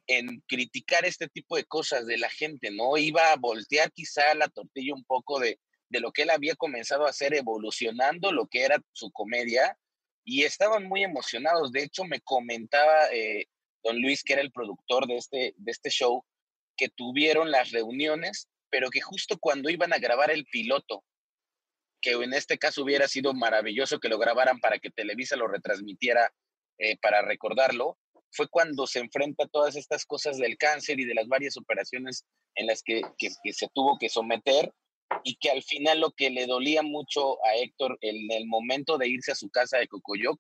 en 0.08 0.42
criticar 0.48 1.06
este 1.06 1.28
tipo 1.28 1.56
de 1.56 1.66
cosas 1.66 2.08
de 2.08 2.18
la 2.18 2.30
gente, 2.30 2.72
¿no? 2.72 2.98
Iba 2.98 3.32
a 3.32 3.36
voltear 3.36 3.92
quizá 3.92 4.34
la 4.34 4.48
tortilla 4.48 4.94
un 4.96 5.04
poco 5.04 5.40
de, 5.40 5.60
de 5.90 6.00
lo 6.00 6.12
que 6.12 6.24
él 6.24 6.30
había 6.30 6.56
comenzado 6.56 7.06
a 7.06 7.10
hacer 7.10 7.34
evolucionando 7.34 8.32
lo 8.32 8.48
que 8.48 8.64
era 8.64 8.82
su 8.94 9.12
comedia 9.12 9.78
y 10.24 10.44
estaban 10.44 10.86
muy 10.86 11.04
emocionados. 11.04 11.72
De 11.72 11.84
hecho, 11.84 12.04
me 12.06 12.22
comentaba 12.22 13.12
eh, 13.12 13.48
don 13.84 14.02
Luis, 14.02 14.24
que 14.24 14.34
era 14.34 14.42
el 14.42 14.52
productor 14.52 15.08
de 15.08 15.18
este, 15.18 15.54
de 15.58 15.72
este 15.72 15.90
show, 15.90 16.24
que 16.78 16.90
tuvieron 16.90 17.52
las 17.52 17.72
reuniones, 17.72 18.48
pero 18.70 18.90
que 18.90 19.02
justo 19.02 19.38
cuando 19.40 19.70
iban 19.70 19.94
a 19.94 19.98
grabar 19.98 20.32
el 20.32 20.46
piloto, 20.46 21.04
que 22.02 22.12
en 22.12 22.34
este 22.34 22.58
caso 22.58 22.84
hubiera 22.84 23.08
sido 23.08 23.34
maravilloso 23.34 24.00
que 24.00 24.10
lo 24.10 24.18
grabaran 24.18 24.60
para 24.60 24.80
que 24.80 24.92
Televisa 24.92 25.36
lo 25.36 25.48
retransmitiera 25.48 26.32
eh, 26.78 26.98
para 27.02 27.22
recordarlo, 27.22 27.98
fue 28.32 28.48
cuando 28.48 28.88
se 28.88 29.00
enfrenta 29.00 29.46
a 29.46 29.48
todas 29.48 29.76
estas 29.76 30.06
cosas 30.06 30.38
del 30.38 30.58
cáncer 30.58 31.00
y 31.00 31.06
de 31.06 31.16
las 31.16 31.28
varias 31.28 31.58
operaciones 31.58 32.26
en 32.56 32.68
las 32.68 32.84
que, 32.84 33.02
que, 33.18 33.54
se 33.54 33.68
tuvo 33.74 33.98
que 33.98 34.10
someter 34.10 34.72
y 35.24 35.36
que 35.36 35.50
al 35.50 35.64
final 35.64 36.00
lo 36.00 36.12
que 36.12 36.30
le 36.30 36.46
dolía 36.46 36.82
mucho 36.84 37.44
a 37.46 37.56
Héctor 37.56 37.98
en 38.02 38.32
el 38.32 38.48
momento 38.48 38.98
de 38.98 39.08
irse 39.08 39.32
a 39.32 39.36
su 39.36 39.50
casa 39.50 39.78
de 39.78 39.88
Cocoyoc 39.88 40.40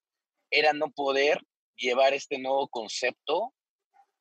era 0.51 0.73
no 0.73 0.91
poder 0.91 1.41
llevar 1.75 2.13
este 2.13 2.37
nuevo 2.37 2.67
concepto, 2.67 3.53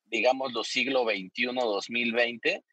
digamos, 0.05 0.53
los 0.53 0.67
siglo 0.67 1.03
XXI, 1.03 1.53
2020, 1.53 2.63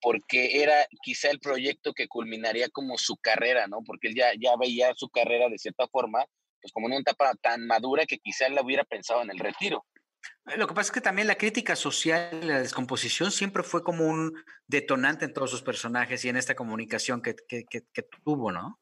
porque 0.00 0.62
era 0.62 0.86
quizá 1.02 1.30
el 1.30 1.40
proyecto 1.40 1.92
que 1.92 2.08
culminaría 2.08 2.68
como 2.68 2.98
su 2.98 3.16
carrera, 3.16 3.66
¿no? 3.66 3.82
Porque 3.84 4.08
él 4.08 4.14
ya, 4.14 4.32
ya 4.38 4.56
veía 4.56 4.92
su 4.94 5.08
carrera 5.08 5.48
de 5.48 5.58
cierta 5.58 5.86
forma, 5.88 6.24
pues 6.60 6.72
como 6.72 6.86
en 6.86 6.94
una 6.94 7.00
etapa 7.00 7.34
tan 7.40 7.66
madura 7.66 8.06
que 8.06 8.18
quizá 8.18 8.46
él 8.46 8.54
la 8.54 8.62
hubiera 8.62 8.84
pensado 8.84 9.22
en 9.22 9.30
el 9.30 9.38
retiro. 9.38 9.84
Eh, 10.46 10.56
lo 10.56 10.66
que 10.66 10.74
pasa 10.74 10.88
es 10.88 10.92
que 10.92 11.00
también 11.00 11.28
la 11.28 11.36
crítica 11.36 11.76
social, 11.76 12.46
la 12.46 12.60
descomposición 12.60 13.30
siempre 13.30 13.62
fue 13.62 13.82
como 13.82 14.06
un 14.06 14.34
detonante 14.66 15.24
en 15.24 15.34
todos 15.34 15.50
sus 15.50 15.62
personajes 15.62 16.24
y 16.24 16.28
en 16.28 16.36
esta 16.36 16.54
comunicación 16.54 17.22
que, 17.22 17.34
que, 17.48 17.64
que, 17.64 18.02
tuvo, 18.24 18.52
¿no? 18.52 18.80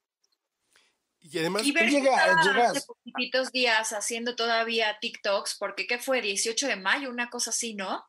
Y 1.20 1.38
además 1.38 1.64
y 1.64 1.72
ver 1.72 1.88
llega, 1.88 2.24
hace 2.24 2.80
poquitos 2.86 3.52
días 3.52 3.92
haciendo 3.92 4.34
todavía 4.34 4.98
TikToks, 5.00 5.56
porque 5.58 5.86
¿qué 5.86 5.98
fue? 5.98 6.20
18 6.20 6.66
de 6.66 6.76
mayo, 6.76 7.10
una 7.10 7.30
cosa 7.30 7.50
así, 7.50 7.74
¿no? 7.74 8.04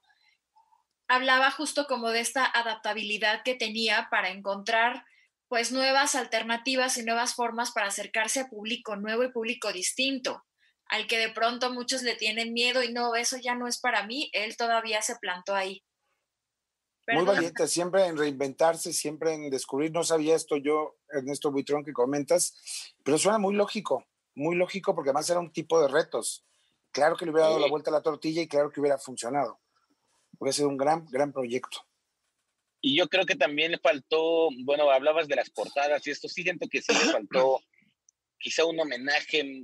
hablaba 1.07 1.51
justo 1.51 1.85
como 1.87 2.09
de 2.09 2.21
esta 2.21 2.45
adaptabilidad 2.45 3.43
que 3.43 3.55
tenía 3.55 4.07
para 4.09 4.29
encontrar 4.29 5.05
pues 5.47 5.71
nuevas 5.71 6.15
alternativas 6.15 6.97
y 6.97 7.03
nuevas 7.03 7.35
formas 7.35 7.71
para 7.71 7.87
acercarse 7.87 8.39
a 8.39 8.49
público 8.49 8.95
nuevo 8.95 9.23
y 9.23 9.31
público 9.31 9.71
distinto, 9.71 10.43
al 10.87 11.07
que 11.07 11.17
de 11.17 11.29
pronto 11.29 11.71
muchos 11.71 12.03
le 12.03 12.15
tienen 12.15 12.53
miedo 12.53 12.83
y 12.83 12.91
no, 12.91 13.15
eso 13.15 13.37
ya 13.37 13.55
no 13.55 13.67
es 13.67 13.79
para 13.79 14.05
mí, 14.05 14.29
él 14.33 14.55
todavía 14.57 15.01
se 15.01 15.15
plantó 15.17 15.55
ahí. 15.55 15.83
Muy 17.07 17.25
valiente, 17.25 17.67
siempre 17.67 18.05
en 18.05 18.17
reinventarse, 18.17 18.93
siempre 18.93 19.33
en 19.33 19.49
descubrir, 19.49 19.91
no 19.91 20.03
sabía 20.03 20.35
esto 20.35 20.55
yo, 20.55 20.95
Ernesto 21.09 21.51
Buitrón, 21.51 21.83
que 21.83 21.91
comentas, 21.91 22.93
pero 23.03 23.17
suena 23.17 23.37
muy 23.37 23.55
lógico, 23.55 24.05
muy 24.35 24.55
lógico 24.55 24.95
porque 24.95 25.09
además 25.09 25.29
era 25.29 25.39
un 25.39 25.51
tipo 25.51 25.81
de 25.81 25.89
retos. 25.89 26.45
Claro 26.91 27.17
que 27.17 27.25
le 27.25 27.31
hubiera 27.31 27.47
dado 27.47 27.59
la 27.59 27.67
vuelta 27.67 27.89
a 27.89 27.93
la 27.93 28.01
tortilla 28.01 28.41
y 28.41 28.47
claro 28.47 28.71
que 28.71 28.79
hubiera 28.79 28.97
funcionado 28.97 29.59
puede 30.43 30.53
ser 30.53 30.65
un 30.65 30.77
gran, 30.77 31.05
gran 31.05 31.31
proyecto. 31.31 31.85
Y 32.81 32.97
yo 32.97 33.07
creo 33.07 33.25
que 33.25 33.35
también 33.35 33.71
le 33.71 33.77
faltó, 33.77 34.49
bueno, 34.65 34.89
hablabas 34.91 35.27
de 35.27 35.37
las 35.37 35.49
portadas 35.49 36.05
y 36.05 36.11
esto 36.11 36.27
sí 36.27 36.43
siento 36.43 36.67
que 36.69 36.81
sí 36.81 36.91
le 36.91 37.13
faltó 37.13 37.61
quizá 38.39 38.65
un 38.65 38.77
homenaje 38.77 39.63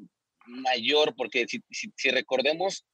mayor, 0.50 1.16
porque 1.16 1.46
si, 1.48 2.10
recordemos, 2.10 2.86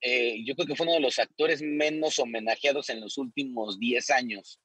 eh, 0.00 0.42
yo 0.44 0.54
creo 0.54 0.66
que 0.66 0.76
fue 0.76 0.86
uno 0.86 0.94
de 0.94 1.00
los 1.00 1.18
actores 1.18 1.62
menos 1.62 2.18
homenajeados 2.18 2.90
en 2.90 3.00
los 3.00 3.18
últimos 3.18 3.78
10 3.78 4.10
años, 4.10 4.60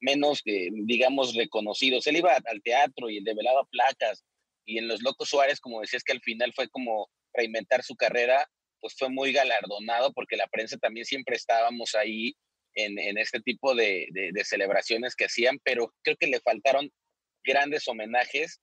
menos, 0.00 0.42
eh, 0.46 0.68
digamos, 0.72 1.34
reconocidos. 1.34 2.06
Él 2.06 2.16
iba 2.16 2.34
al 2.34 2.62
teatro 2.62 3.10
y 3.10 3.22
develaba 3.22 3.64
placas, 3.70 4.24
y 4.66 4.78
en 4.78 4.88
Los 4.88 5.02
Locos 5.02 5.28
Suárez, 5.28 5.60
como 5.60 5.80
decías, 5.80 6.04
que 6.04 6.12
al 6.12 6.20
final 6.20 6.52
fue 6.54 6.68
como 6.68 7.10
reinventar 7.34 7.82
su 7.82 7.96
carrera, 7.96 8.48
pues 8.80 8.94
fue 8.98 9.08
muy 9.08 9.32
galardonado 9.32 10.12
porque 10.12 10.36
la 10.36 10.46
prensa 10.46 10.76
también 10.78 11.06
siempre 11.06 11.36
estábamos 11.36 11.94
ahí 11.94 12.34
en, 12.74 13.18
este 13.18 13.40
tipo 13.40 13.74
de, 13.74 14.08
celebraciones 14.44 15.14
que 15.14 15.26
hacían, 15.26 15.58
pero 15.62 15.94
creo 16.02 16.16
que 16.16 16.26
le 16.26 16.40
faltaron 16.40 16.90
grandes 17.44 17.86
homenajes 17.86 18.60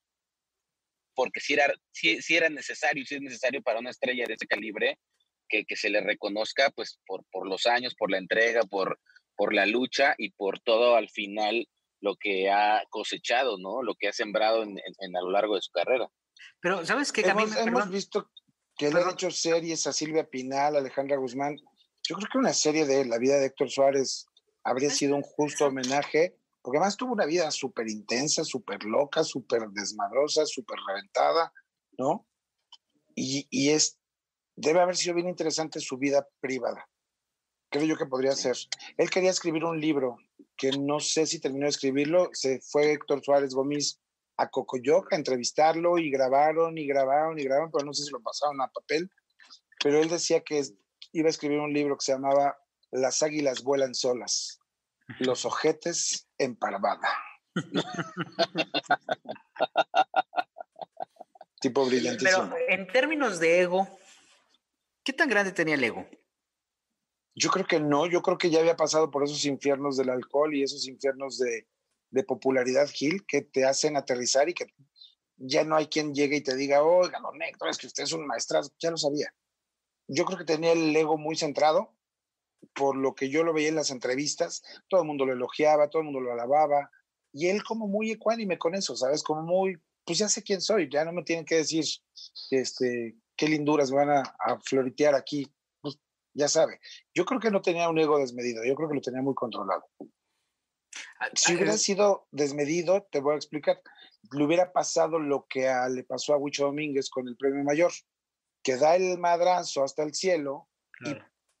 porque 1.14 1.40
si 1.40 1.54
era, 1.54 1.72
era 2.28 2.48
necesario, 2.48 3.04
si 3.04 3.16
es 3.16 3.20
necesario 3.20 3.62
para 3.62 3.80
una 3.80 3.90
estrella 3.90 4.24
de 4.26 4.34
ese 4.34 4.46
calibre 4.46 4.98
que, 5.48 5.76
se 5.76 5.90
le 5.90 6.00
reconozca 6.00 6.70
pues 6.70 6.98
por, 7.06 7.24
por 7.30 7.46
los 7.46 7.66
años, 7.66 7.94
por 7.94 8.10
la 8.10 8.18
entrega, 8.18 8.62
por, 8.62 8.98
por 9.36 9.52
la 9.52 9.66
lucha 9.66 10.14
y 10.16 10.30
por 10.30 10.60
todo 10.60 10.96
al 10.96 11.10
final 11.10 11.68
lo 12.00 12.16
que 12.16 12.50
ha 12.50 12.82
cosechado, 12.90 13.58
¿no? 13.58 13.82
Lo 13.82 13.94
que 13.94 14.08
ha 14.08 14.12
sembrado 14.12 14.62
en, 14.62 14.76
a 15.16 15.20
lo 15.20 15.30
largo 15.30 15.56
de 15.56 15.62
su 15.62 15.70
carrera. 15.70 16.08
Pero, 16.60 16.84
¿sabes 16.84 17.12
qué? 17.12 17.20
Hemos, 17.20 17.54
hemos 17.56 17.90
visto 17.90 18.30
que 18.76 18.90
le 18.90 19.00
han 19.00 19.10
hecho 19.10 19.30
series 19.30 19.86
a 19.86 19.92
Silvia 19.92 20.28
Pinal, 20.28 20.76
Alejandra 20.76 21.16
Guzmán. 21.16 21.56
Yo 22.02 22.16
creo 22.16 22.28
que 22.32 22.38
una 22.38 22.52
serie 22.52 22.86
de 22.86 23.04
la 23.04 23.18
vida 23.18 23.38
de 23.38 23.46
Héctor 23.46 23.70
Suárez 23.70 24.26
habría 24.64 24.90
sido 24.90 25.14
un 25.14 25.22
justo 25.22 25.66
homenaje, 25.66 26.36
porque 26.62 26.78
además 26.78 26.96
tuvo 26.96 27.12
una 27.12 27.26
vida 27.26 27.50
súper 27.50 27.88
intensa, 27.88 28.44
súper 28.44 28.84
loca, 28.84 29.24
súper 29.24 29.68
desmadrosa, 29.70 30.46
súper 30.46 30.78
reventada, 30.86 31.52
¿no? 31.98 32.26
Y, 33.14 33.46
y, 33.50 33.70
es, 33.70 33.98
debe 34.54 34.80
haber 34.80 34.96
sido 34.96 35.14
bien 35.14 35.28
interesante 35.28 35.80
su 35.80 35.98
vida 35.98 36.26
privada. 36.40 36.88
Creo 37.68 37.84
yo 37.84 37.96
que 37.96 38.06
podría 38.06 38.32
ser. 38.32 38.56
Él 38.96 39.10
quería 39.10 39.30
escribir 39.30 39.64
un 39.64 39.80
libro, 39.80 40.18
que 40.56 40.70
no 40.72 41.00
sé 41.00 41.26
si 41.26 41.40
terminó 41.40 41.64
de 41.64 41.70
escribirlo, 41.70 42.30
se 42.32 42.60
fue 42.60 42.92
Héctor 42.92 43.22
Suárez 43.24 43.54
Gómez 43.54 44.00
a 44.36 44.48
Cocoyoc 44.48 45.12
a 45.12 45.16
entrevistarlo 45.16 45.98
y 45.98 46.10
grabaron 46.10 46.78
y 46.78 46.86
grabaron 46.86 47.38
y 47.38 47.44
grabaron, 47.44 47.70
pero 47.72 47.84
no 47.84 47.92
sé 47.92 48.04
si 48.04 48.10
lo 48.10 48.22
pasaron 48.22 48.60
a 48.60 48.68
papel. 48.68 49.10
Pero 49.82 50.00
él 50.00 50.08
decía 50.08 50.42
que 50.42 50.62
iba 51.12 51.26
a 51.26 51.30
escribir 51.30 51.58
un 51.58 51.72
libro 51.72 51.96
que 51.96 52.04
se 52.04 52.12
llamaba 52.12 52.56
Las 52.90 53.22
águilas 53.22 53.62
vuelan 53.62 53.94
solas, 53.94 54.60
los 55.20 55.44
ojetes 55.44 56.28
en 56.38 56.56
parvada. 56.56 57.08
tipo 61.60 61.86
brillantísimo. 61.86 62.50
Pero 62.50 62.56
en 62.68 62.88
términos 62.88 63.38
de 63.38 63.60
ego, 63.60 63.88
¿qué 65.04 65.12
tan 65.12 65.28
grande 65.28 65.52
tenía 65.52 65.76
el 65.76 65.84
ego? 65.84 66.04
Yo 67.34 67.50
creo 67.50 67.66
que 67.66 67.80
no, 67.80 68.06
yo 68.06 68.20
creo 68.20 68.36
que 68.36 68.50
ya 68.50 68.60
había 68.60 68.76
pasado 68.76 69.10
por 69.10 69.24
esos 69.24 69.44
infiernos 69.46 69.96
del 69.96 70.10
alcohol 70.10 70.54
y 70.54 70.62
esos 70.62 70.86
infiernos 70.86 71.38
de, 71.38 71.66
de 72.10 72.24
popularidad, 72.24 72.88
Gil, 72.88 73.24
que 73.26 73.42
te 73.42 73.64
hacen 73.64 73.96
aterrizar 73.96 74.48
y 74.48 74.54
que 74.54 74.66
ya 75.36 75.64
no 75.64 75.76
hay 75.76 75.86
quien 75.86 76.14
llegue 76.14 76.36
y 76.36 76.42
te 76.42 76.54
diga, 76.54 76.82
oiga, 76.82 77.18
don 77.20 77.40
Héctor, 77.40 77.70
es 77.70 77.78
que 77.78 77.86
usted 77.86 78.04
es 78.04 78.12
un 78.12 78.26
maestrazo, 78.26 78.70
ya 78.78 78.90
lo 78.90 78.98
sabía. 78.98 79.34
Yo 80.08 80.24
creo 80.24 80.38
que 80.38 80.44
tenía 80.44 80.72
el 80.72 80.94
ego 80.94 81.16
muy 81.16 81.36
centrado, 81.36 81.94
por 82.74 82.96
lo 82.96 83.14
que 83.14 83.28
yo 83.28 83.44
lo 83.44 83.52
veía 83.52 83.68
en 83.68 83.76
las 83.76 83.90
entrevistas, 83.90 84.62
todo 84.88 85.02
el 85.02 85.06
mundo 85.06 85.26
lo 85.26 85.32
elogiaba, 85.32 85.88
todo 85.88 86.00
el 86.00 86.06
mundo 86.06 86.20
lo 86.20 86.32
alababa, 86.32 86.90
y 87.32 87.48
él 87.48 87.62
como 87.62 87.88
muy 87.88 88.10
ecuánime 88.10 88.58
con 88.58 88.74
eso, 88.74 88.96
¿sabes? 88.96 89.22
Como 89.22 89.42
muy, 89.42 89.76
pues 90.04 90.18
ya 90.18 90.28
sé 90.28 90.42
quién 90.42 90.60
soy, 90.60 90.88
ya 90.90 91.04
no 91.04 91.12
me 91.12 91.22
tienen 91.22 91.44
que 91.44 91.56
decir, 91.56 91.84
este, 92.50 93.16
qué 93.36 93.48
linduras 93.48 93.90
van 93.90 94.10
a, 94.10 94.22
a 94.38 94.60
floritear 94.60 95.14
aquí, 95.14 95.50
pues 95.80 95.98
ya 96.34 96.48
sabe. 96.48 96.80
Yo 97.14 97.24
creo 97.24 97.40
que 97.40 97.50
no 97.50 97.62
tenía 97.62 97.88
un 97.88 97.98
ego 97.98 98.18
desmedido, 98.18 98.64
yo 98.64 98.74
creo 98.74 98.88
que 98.88 98.96
lo 98.96 99.00
tenía 99.00 99.22
muy 99.22 99.34
controlado. 99.34 99.84
Ah, 101.20 101.30
si 101.34 101.54
hubiera 101.54 101.76
sido 101.78 102.26
desmedido, 102.30 103.06
te 103.10 103.20
voy 103.20 103.34
a 103.34 103.36
explicar, 103.36 103.80
le 104.30 104.44
hubiera 104.44 104.72
pasado 104.72 105.18
lo 105.18 105.46
que 105.48 105.72
le 105.90 106.04
pasó 106.04 106.34
a 106.34 106.38
Huicho 106.38 106.64
Domínguez 106.64 107.10
con 107.10 107.28
el 107.28 107.36
premio 107.36 107.64
mayor, 107.64 107.92
que 108.62 108.76
da 108.76 108.96
el 108.96 109.18
madrazo 109.18 109.82
hasta 109.82 110.02
el 110.02 110.14
cielo 110.14 110.68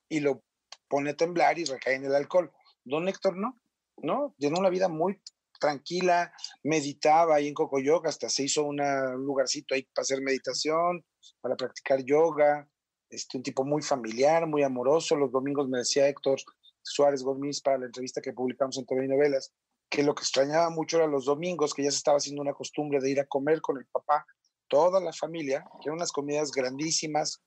y, 0.08 0.20
lo 0.20 0.44
pone 0.92 1.08
a 1.08 1.16
temblar 1.16 1.58
y 1.58 1.64
recae 1.64 1.94
en 1.94 2.04
el 2.04 2.14
alcohol. 2.14 2.52
Don 2.84 3.08
Héctor 3.08 3.38
no, 3.38 3.58
¿no? 4.02 4.34
Tiene 4.38 4.60
una 4.60 4.68
vida 4.68 4.88
muy 4.88 5.22
tranquila, 5.58 6.30
meditaba 6.62 7.36
ahí 7.36 7.48
en 7.48 7.54
Cocoyoga, 7.54 8.10
hasta 8.10 8.28
se 8.28 8.42
hizo 8.42 8.62
un 8.64 8.76
lugarcito 9.24 9.74
ahí 9.74 9.84
para 9.94 10.02
hacer 10.02 10.20
meditación, 10.20 11.02
para 11.40 11.56
practicar 11.56 12.04
yoga, 12.04 12.68
este, 13.08 13.38
un 13.38 13.42
tipo 13.42 13.64
muy 13.64 13.80
familiar, 13.80 14.46
muy 14.46 14.64
amoroso. 14.64 15.16
Los 15.16 15.32
domingos 15.32 15.66
me 15.66 15.78
decía 15.78 16.06
Héctor, 16.08 16.38
Suárez 16.82 17.22
Gómez 17.22 17.62
para 17.62 17.78
la 17.78 17.86
entrevista 17.86 18.20
que 18.20 18.34
publicamos 18.34 18.76
en 18.76 18.84
TV 18.84 19.08
Novelas, 19.08 19.50
que 19.88 20.02
lo 20.02 20.14
que 20.14 20.24
extrañaba 20.24 20.68
mucho 20.68 20.98
era 20.98 21.06
los 21.06 21.24
domingos, 21.24 21.72
que 21.72 21.84
ya 21.84 21.90
se 21.90 21.96
estaba 21.96 22.18
haciendo 22.18 22.42
una 22.42 22.52
costumbre 22.52 23.00
de 23.00 23.10
ir 23.10 23.20
a 23.20 23.26
comer 23.26 23.62
con 23.62 23.78
el 23.78 23.86
papá, 23.86 24.26
toda 24.68 25.00
la 25.00 25.14
familia, 25.14 25.64
que 25.80 25.88
eran 25.88 25.96
unas 25.96 26.12
comidas 26.12 26.50
grandísimas. 26.50 27.42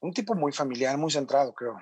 Un 0.00 0.12
tipo 0.12 0.36
muy 0.36 0.52
familiar, 0.52 0.96
muy 0.96 1.10
centrado, 1.10 1.52
creo. 1.52 1.74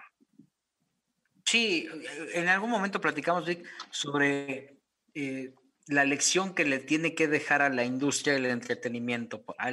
Sí, 1.47 1.89
en 2.35 2.49
algún 2.49 2.71
momento 2.71 3.01
platicamos, 3.01 3.47
Rick, 3.47 3.65
sobre 3.91 4.81
eh, 5.15 5.55
la 5.87 6.05
lección 6.05 6.55
que 6.55 6.65
le 6.65 6.81
tiene 6.81 7.15
que 7.15 7.29
dejar 7.29 7.63
a 7.63 7.69
la 7.69 7.85
industria 7.85 8.35
del 8.35 8.47
entretenimiento, 8.47 9.45
a, 9.59 9.71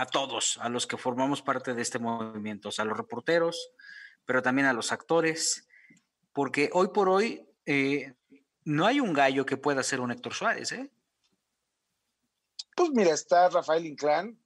a, 0.00 0.06
todos, 0.06 0.58
a 0.58 0.70
los 0.70 0.86
que 0.86 0.96
formamos 0.96 1.42
parte 1.42 1.74
de 1.74 1.82
este 1.82 1.98
movimiento, 1.98 2.70
a 2.76 2.84
los 2.84 2.96
reporteros, 2.96 3.72
pero 4.24 4.40
también 4.40 4.66
a 4.66 4.72
los 4.72 4.90
actores, 4.90 5.68
porque 6.32 6.70
hoy 6.72 6.88
por 6.88 7.10
hoy 7.10 7.46
eh, 7.66 8.14
no 8.64 8.86
hay 8.86 9.00
un 9.00 9.12
gallo 9.12 9.44
que 9.44 9.58
pueda 9.58 9.82
ser 9.82 10.00
un 10.00 10.12
Héctor 10.12 10.32
Suárez, 10.32 10.72
¿eh? 10.72 10.90
Pues 12.74 12.88
mira, 12.90 13.12
está 13.12 13.50
Rafael 13.50 13.84
Inclán, 13.84 14.38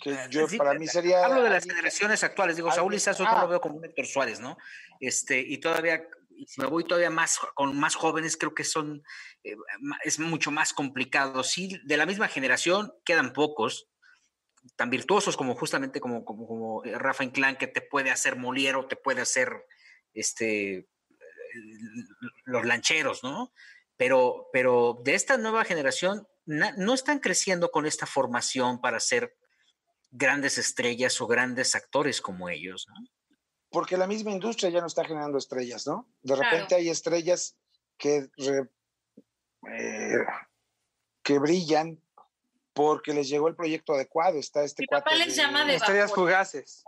que 0.00 0.12
eh, 0.12 0.26
yo 0.30 0.46
para 0.56 0.74
mí 0.74 0.86
sería... 0.86 1.24
Hablo 1.24 1.42
de 1.42 1.50
las 1.50 1.64
generaciones 1.64 2.22
actuales, 2.22 2.54
digo, 2.54 2.70
Saúl 2.70 2.94
Izazo 2.94 3.24
no 3.24 3.40
lo 3.40 3.48
veo 3.48 3.60
como 3.60 3.78
un 3.78 3.84
Héctor 3.84 4.06
Suárez, 4.06 4.38
¿no? 4.38 4.56
Este, 5.00 5.40
y 5.40 5.58
todavía 5.58 6.02
si 6.46 6.60
me 6.60 6.66
voy 6.66 6.84
todavía 6.84 7.10
más 7.10 7.38
con 7.54 7.78
más 7.78 7.94
jóvenes, 7.94 8.36
creo 8.36 8.54
que 8.54 8.64
son, 8.64 9.02
eh, 9.44 9.56
es 10.04 10.18
mucho 10.18 10.50
más 10.50 10.72
complicado. 10.72 11.42
Sí, 11.42 11.80
de 11.84 11.96
la 11.96 12.06
misma 12.06 12.28
generación 12.28 12.92
quedan 13.04 13.32
pocos, 13.32 13.88
tan 14.74 14.90
virtuosos 14.90 15.36
como 15.36 15.54
justamente 15.54 16.00
como, 16.00 16.24
como, 16.24 16.46
como 16.46 16.84
eh, 16.84 16.98
Rafa 16.98 17.24
Inclán, 17.24 17.56
que 17.56 17.66
te 17.66 17.80
puede 17.80 18.10
hacer 18.10 18.36
Moliero, 18.36 18.86
te 18.86 18.96
puede 18.96 19.22
hacer 19.22 19.64
este, 20.12 20.88
los 22.44 22.64
lancheros, 22.64 23.22
¿no? 23.22 23.52
Pero, 23.96 24.48
pero 24.52 25.00
de 25.04 25.14
esta 25.14 25.38
nueva 25.38 25.64
generación 25.64 26.26
no 26.44 26.94
están 26.94 27.18
creciendo 27.18 27.70
con 27.70 27.86
esta 27.86 28.06
formación 28.06 28.80
para 28.80 29.00
ser 29.00 29.36
grandes 30.10 30.58
estrellas 30.58 31.20
o 31.20 31.26
grandes 31.26 31.74
actores 31.74 32.20
como 32.20 32.48
ellos, 32.48 32.86
¿no? 32.88 32.94
Porque 33.76 33.98
la 33.98 34.06
misma 34.06 34.30
industria 34.30 34.70
ya 34.70 34.80
no 34.80 34.86
está 34.86 35.04
generando 35.04 35.36
estrellas, 35.36 35.86
¿no? 35.86 36.08
De 36.22 36.34
repente 36.34 36.74
hay 36.74 36.88
estrellas 36.88 37.58
que, 37.98 38.30
eh, 39.70 40.24
que 41.22 41.38
brillan 41.38 42.00
porque 42.72 43.12
les 43.12 43.28
llegó 43.28 43.48
el 43.48 43.54
proyecto 43.54 43.92
adecuado. 43.92 44.38
Está 44.38 44.64
este 44.64 44.84
Mi 44.84 44.86
papá 44.86 45.14
les 45.16 45.36
llama 45.36 45.66
de 45.66 45.74
estrellas 45.74 46.10
fugaces. 46.14 46.84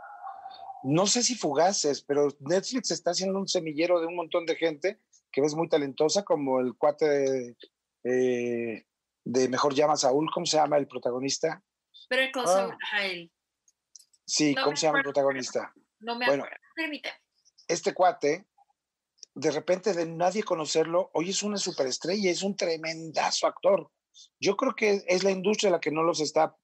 No 0.82 1.07
sé 1.07 1.22
si 1.22 1.34
fugaces, 1.34 2.01
pero 2.01 2.28
Netflix 2.41 2.91
está 2.91 3.11
haciendo 3.11 3.39
un 3.39 3.49
semillero 3.49 4.01
de 4.01 4.07
un 4.07 4.16
montón 4.16 4.47
de 4.47 4.57
gente 4.57 4.99
que 5.30 5.43
ves 5.43 5.55
muy 5.55 5.68
talentosa, 5.68 6.22
como 6.22 6.59
el 6.59 6.74
cuate 6.74 7.07
de, 7.07 7.57
eh, 8.05 8.86
de 9.24 9.49
Mejor 9.51 9.74
Llama 9.74 9.97
Saúl, 9.97 10.30
¿cómo 10.32 10.47
se 10.47 10.57
llama 10.57 10.78
el 10.78 10.89
protagonista? 10.89 11.62
Pero 12.09 12.22
el 12.22 12.30
ah. 12.47 12.78
Sí, 14.24 14.55
¿cómo 14.55 14.74
se 14.74 14.86
llama 14.86 15.01
el 15.01 15.05
protagonista? 15.05 15.70
No 16.01 16.16
me 16.16 16.24
acuerdo. 16.24 16.47
Permíteme. 16.79 17.16
Este 17.66 17.93
cuate, 17.93 18.47
de 19.35 19.51
repente 19.51 19.95
de 19.95 20.07
nadie 20.07 20.45
conocerlo, 20.45 21.11
hoy 21.12 21.31
es 21.31 21.43
una 21.43 21.57
superestrella, 21.57 22.31
es 22.31 22.45
un 22.45 22.55
tremendazo 22.55 23.49
actor. 23.49 23.91
Yo 24.39 24.57
creo 24.57 24.76
que 24.76 25.03
es 25.09 25.24
la 25.24 25.33
industria 25.33 25.72
la 25.72 25.81
que 25.81 25.91
no 25.91 26.05
los 26.05 26.20
está 26.20 26.57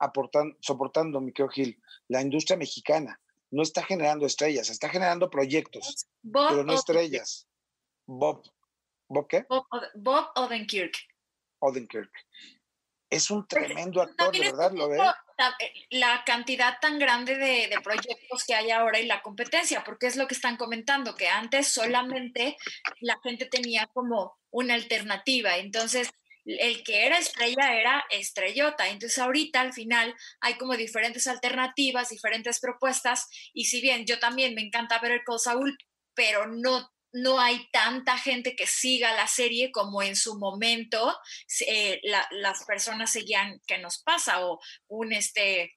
aportando, 0.00 0.56
soportando, 0.60 1.20
mi 1.20 1.32
querido 1.32 1.50
Gil, 1.50 1.82
la 2.08 2.20
industria 2.20 2.56
mexicana. 2.56 3.20
No 3.52 3.62
está 3.62 3.84
generando 3.84 4.26
estrellas, 4.26 4.70
está 4.70 4.88
generando 4.88 5.30
proyectos, 5.30 6.08
pero 6.20 6.64
no 6.64 6.72
estrellas. 6.72 7.46
Bob. 8.06 8.42
¿Bob 9.08 9.28
qué? 9.28 9.46
Bob, 9.94 10.32
Odenkirk. 10.34 10.94
Odenkirk. 11.60 12.10
Es 13.08 13.30
un 13.30 13.46
tremendo 13.46 14.02
actor, 14.02 14.32
de 14.32 14.40
verdad, 14.40 14.72
lo 14.72 14.88
ve. 14.88 14.98
Eh, 15.58 15.72
la 15.90 16.22
cantidad 16.24 16.78
tan 16.80 16.98
grande 16.98 17.36
de, 17.36 17.80
proyectos 17.82 18.44
que 18.44 18.54
hay 18.54 18.70
ahora 18.70 19.00
y 19.00 19.06
la 19.06 19.22
competencia, 19.22 19.82
porque 19.84 20.06
es 20.06 20.16
lo 20.16 20.26
que 20.26 20.34
están 20.34 20.56
comentando, 20.56 21.14
que 21.14 21.28
antes 21.28 21.68
solamente 21.68 22.56
la 23.00 23.18
gente 23.22 23.46
tenía 23.46 23.86
como 23.86 24.36
una 24.50 24.74
alternativa. 24.74 25.56
Entonces, 25.56 26.10
el 26.44 26.82
que 26.82 27.06
era 27.06 27.18
estrella 27.18 27.74
era 27.74 28.04
estrellota. 28.10 28.88
Entonces 28.88 29.18
ahorita 29.18 29.60
al 29.60 29.72
final 29.72 30.14
hay 30.40 30.54
como 30.54 30.76
diferentes 30.76 31.26
alternativas, 31.26 32.10
diferentes 32.10 32.60
propuestas 32.60 33.28
y 33.52 33.66
si 33.66 33.80
bien 33.80 34.06
yo 34.06 34.18
también 34.18 34.54
me 34.54 34.62
encanta 34.62 34.98
ver 35.00 35.12
el 35.12 35.24
Call 35.24 35.38
Saul, 35.38 35.76
pero 36.14 36.46
no 36.46 36.90
no 37.12 37.40
hay 37.40 37.68
tanta 37.72 38.16
gente 38.18 38.54
que 38.54 38.66
siga 38.66 39.14
la 39.14 39.26
serie 39.26 39.72
como 39.72 40.02
en 40.02 40.16
su 40.16 40.38
momento 40.38 41.16
eh, 41.66 42.00
las 42.02 42.64
personas 42.64 43.12
seguían 43.12 43.60
que 43.66 43.78
nos 43.78 44.02
pasa 44.02 44.46
o 44.46 44.60
un 44.88 45.12
este 45.12 45.74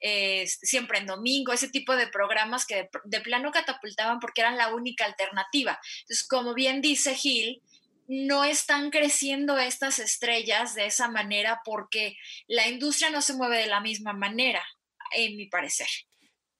eh, 0.00 0.46
siempre 0.46 0.98
en 0.98 1.06
domingo, 1.06 1.52
ese 1.52 1.68
tipo 1.68 1.96
de 1.96 2.06
programas 2.08 2.66
que 2.66 2.88
de, 3.04 3.20
plano 3.22 3.50
catapultaban 3.50 4.20
porque 4.20 4.42
eran 4.42 4.58
la 4.58 4.74
única 4.74 5.06
alternativa. 5.06 5.80
Entonces, 6.02 6.28
como 6.28 6.52
bien 6.52 6.82
dice 6.82 7.14
Gil, 7.14 7.62
no 8.06 8.44
están 8.44 8.90
creciendo 8.90 9.58
estas 9.58 9.98
estrellas 9.98 10.74
de 10.74 10.86
esa 10.86 11.08
manera 11.08 11.62
porque 11.64 12.14
la 12.46 12.68
industria 12.68 13.10
no 13.10 13.22
se 13.22 13.34
mueve 13.34 13.56
de 13.58 13.66
la 13.66 13.80
misma 13.80 14.12
manera, 14.12 14.62
en 15.12 15.36
mi 15.36 15.46
parecer. 15.46 15.88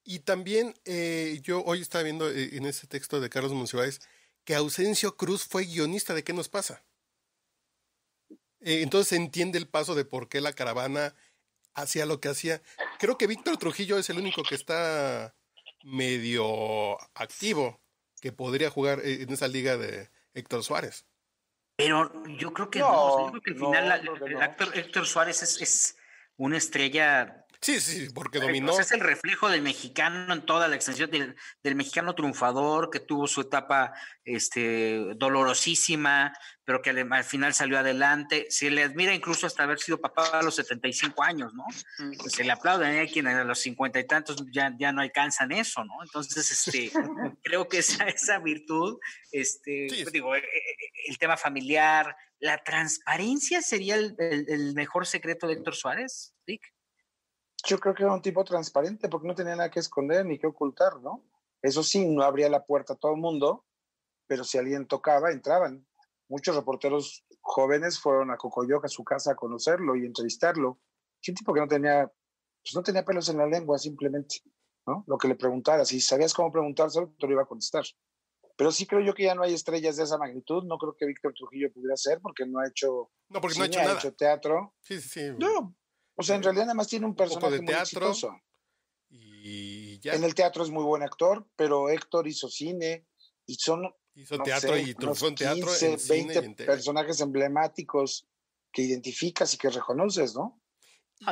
Y 0.02 0.20
también 0.20 0.74
eh, 0.86 1.38
yo 1.42 1.62
hoy 1.62 1.82
estaba 1.82 2.04
viendo 2.04 2.30
en 2.30 2.64
ese 2.64 2.86
texto 2.86 3.20
de 3.20 3.28
Carlos 3.28 3.52
Monsiváis 3.52 4.00
que 4.46 4.54
Ausencio 4.54 5.16
Cruz 5.16 5.44
fue 5.44 5.64
guionista 5.64 6.14
de 6.14 6.24
¿Qué 6.24 6.32
nos 6.32 6.48
pasa? 6.48 6.82
Eh, 8.60 8.80
entonces 8.80 9.08
se 9.08 9.16
entiende 9.16 9.58
el 9.58 9.68
paso 9.68 9.94
de 9.94 10.06
por 10.06 10.28
qué 10.30 10.40
la 10.40 10.54
caravana 10.54 11.14
hacía 11.74 12.06
lo 12.06 12.20
que 12.20 12.28
hacía. 12.28 12.62
Creo 12.98 13.18
que 13.18 13.26
Víctor 13.26 13.58
Trujillo 13.58 13.98
es 13.98 14.08
el 14.08 14.18
único 14.18 14.42
que 14.44 14.54
está 14.54 15.34
medio 15.84 16.96
activo 17.14 17.82
que 18.22 18.32
podría 18.32 18.70
jugar 18.70 19.00
en 19.04 19.30
esa 19.30 19.48
liga 19.48 19.76
de 19.76 20.10
Héctor 20.32 20.64
Suárez. 20.64 21.04
Pero 21.76 22.10
yo 22.38 22.54
creo 22.54 22.70
que 22.70 22.78
no, 22.78 23.26
yo 23.26 23.30
creo 23.32 23.42
que 23.42 23.50
al 23.50 23.56
final 23.56 24.08
el 24.26 24.42
actor 24.42 24.78
Héctor 24.78 25.06
Suárez 25.06 25.42
es, 25.42 25.60
es, 25.60 25.96
una 26.38 26.56
estrella. 26.56 27.45
Sí, 27.60 27.80
sí, 27.80 28.08
porque 28.14 28.38
dominó. 28.38 28.78
Es 28.78 28.92
el 28.92 29.00
reflejo 29.00 29.48
del 29.48 29.62
mexicano 29.62 30.32
en 30.32 30.44
toda 30.44 30.68
la 30.68 30.76
extensión, 30.76 31.10
del, 31.10 31.36
del, 31.62 31.74
mexicano 31.74 32.14
triunfador 32.14 32.90
que 32.90 33.00
tuvo 33.00 33.26
su 33.26 33.40
etapa 33.40 33.92
este, 34.24 35.14
dolorosísima, 35.16 36.32
pero 36.64 36.82
que 36.82 36.90
al, 36.90 37.24
final 37.24 37.54
salió 37.54 37.78
adelante. 37.78 38.46
Se 38.50 38.70
le 38.70 38.82
admira 38.82 39.14
incluso 39.14 39.46
hasta 39.46 39.62
haber 39.62 39.78
sido 39.78 40.00
papá 40.00 40.38
a 40.38 40.42
los 40.42 40.56
75 40.56 41.22
años, 41.22 41.54
¿no? 41.54 41.64
Pues 42.18 42.32
se 42.32 42.44
le 42.44 42.52
aplauden 42.52 42.92
¿eh? 42.92 43.02
a 43.02 43.06
quien 43.06 43.26
a 43.26 43.44
los 43.44 43.60
50 43.60 44.00
y 44.00 44.06
tantos 44.06 44.44
ya, 44.52 44.74
ya 44.78 44.92
no 44.92 45.00
alcanzan 45.00 45.52
eso, 45.52 45.84
¿no? 45.84 45.94
Entonces, 46.02 46.50
este, 46.50 46.90
creo 47.42 47.68
que 47.68 47.78
esa, 47.78 48.04
esa 48.04 48.38
virtud, 48.38 48.98
este, 49.32 49.86
digo, 50.12 50.34
eh, 50.34 50.40
eh, 50.40 50.90
el 51.08 51.18
tema 51.18 51.36
familiar, 51.36 52.16
la 52.40 52.62
transparencia 52.62 53.62
sería 53.62 53.94
el, 53.94 54.14
el, 54.18 54.74
mejor 54.74 55.06
secreto 55.06 55.46
de 55.46 55.54
Héctor 55.54 55.74
Suárez, 55.74 56.34
Rick. 56.46 56.75
Yo 57.66 57.78
creo 57.78 57.94
que 57.94 58.04
era 58.04 58.12
un 58.12 58.22
tipo 58.22 58.44
transparente 58.44 59.08
porque 59.08 59.26
no 59.26 59.34
tenía 59.34 59.56
nada 59.56 59.70
que 59.70 59.80
esconder 59.80 60.24
ni 60.24 60.38
que 60.38 60.46
ocultar, 60.46 61.00
¿no? 61.00 61.24
Eso 61.62 61.82
sí, 61.82 62.06
no 62.06 62.22
abría 62.22 62.48
la 62.48 62.64
puerta 62.64 62.92
a 62.92 62.96
todo 62.96 63.12
el 63.12 63.20
mundo, 63.20 63.64
pero 64.26 64.44
si 64.44 64.56
alguien 64.56 64.86
tocaba, 64.86 65.32
entraban 65.32 65.86
muchos 66.28 66.56
reporteros 66.56 67.24
jóvenes 67.40 67.98
fueron 67.98 68.30
a 68.30 68.36
Cocoyoc, 68.36 68.84
a 68.84 68.88
su 68.88 69.04
casa, 69.04 69.32
a 69.32 69.36
conocerlo 69.36 69.96
y 69.96 70.04
entrevistarlo. 70.04 70.80
un 71.28 71.34
tipo 71.34 71.52
que 71.52 71.60
no 71.60 71.68
tenía, 71.68 72.06
pues 72.62 72.74
no 72.74 72.82
tenía 72.82 73.04
pelos 73.04 73.28
en 73.28 73.38
la 73.38 73.46
lengua, 73.46 73.78
simplemente, 73.78 74.42
¿no? 74.86 75.04
Lo 75.06 75.18
que 75.18 75.28
le 75.28 75.34
preguntara, 75.34 75.84
si 75.84 76.00
sabías 76.00 76.34
cómo 76.34 76.52
preguntárselo, 76.52 77.14
te 77.18 77.26
lo 77.26 77.32
iba 77.32 77.42
a 77.42 77.46
contestar. 77.46 77.84
Pero 78.56 78.72
sí 78.72 78.86
creo 78.86 79.00
yo 79.00 79.14
que 79.14 79.24
ya 79.24 79.34
no 79.34 79.42
hay 79.42 79.52
estrellas 79.52 79.96
de 79.96 80.04
esa 80.04 80.16
magnitud. 80.16 80.64
No 80.64 80.78
creo 80.78 80.96
que 80.96 81.04
Víctor 81.04 81.34
Trujillo 81.34 81.70
pudiera 81.72 81.94
ser 81.94 82.20
porque 82.22 82.46
no 82.46 82.58
ha 82.58 82.66
hecho. 82.66 83.10
No, 83.28 83.40
porque 83.40 83.58
no 83.58 83.64
ha 83.64 83.66
hecho 83.66 83.80
nada. 83.80 83.98
hecho 83.98 84.14
teatro. 84.14 84.74
Sí, 84.80 84.98
sí, 84.98 85.08
sí. 85.08 85.30
No. 85.38 85.76
O 86.16 86.22
sea, 86.22 86.36
en 86.36 86.42
realidad 86.42 86.64
nada 86.64 86.74
más 86.74 86.88
tiene 86.88 87.06
un 87.06 87.14
personaje 87.14 87.60
muy 87.60 87.74
exitoso. 87.74 88.40
Y 89.08 90.00
ya. 90.00 90.14
En 90.14 90.24
el 90.24 90.34
teatro 90.34 90.64
es 90.64 90.70
muy 90.70 90.82
buen 90.82 91.02
actor, 91.02 91.46
pero 91.56 91.88
Héctor 91.88 92.26
hizo 92.26 92.48
cine 92.48 93.06
y 93.46 93.54
son 93.54 93.82
Hizo 94.16 94.38
teatro 94.38 94.78
y 94.78 94.94
triunfó 94.94 95.28
en 95.28 95.34
teatro. 95.34 95.66
15, 95.66 95.96
20 96.08 96.64
personajes 96.64 97.20
emblemáticos 97.20 98.26
que 98.72 98.82
identificas 98.82 99.52
y 99.52 99.58
que 99.58 99.68
reconoces, 99.68 100.34
¿no? 100.34 100.58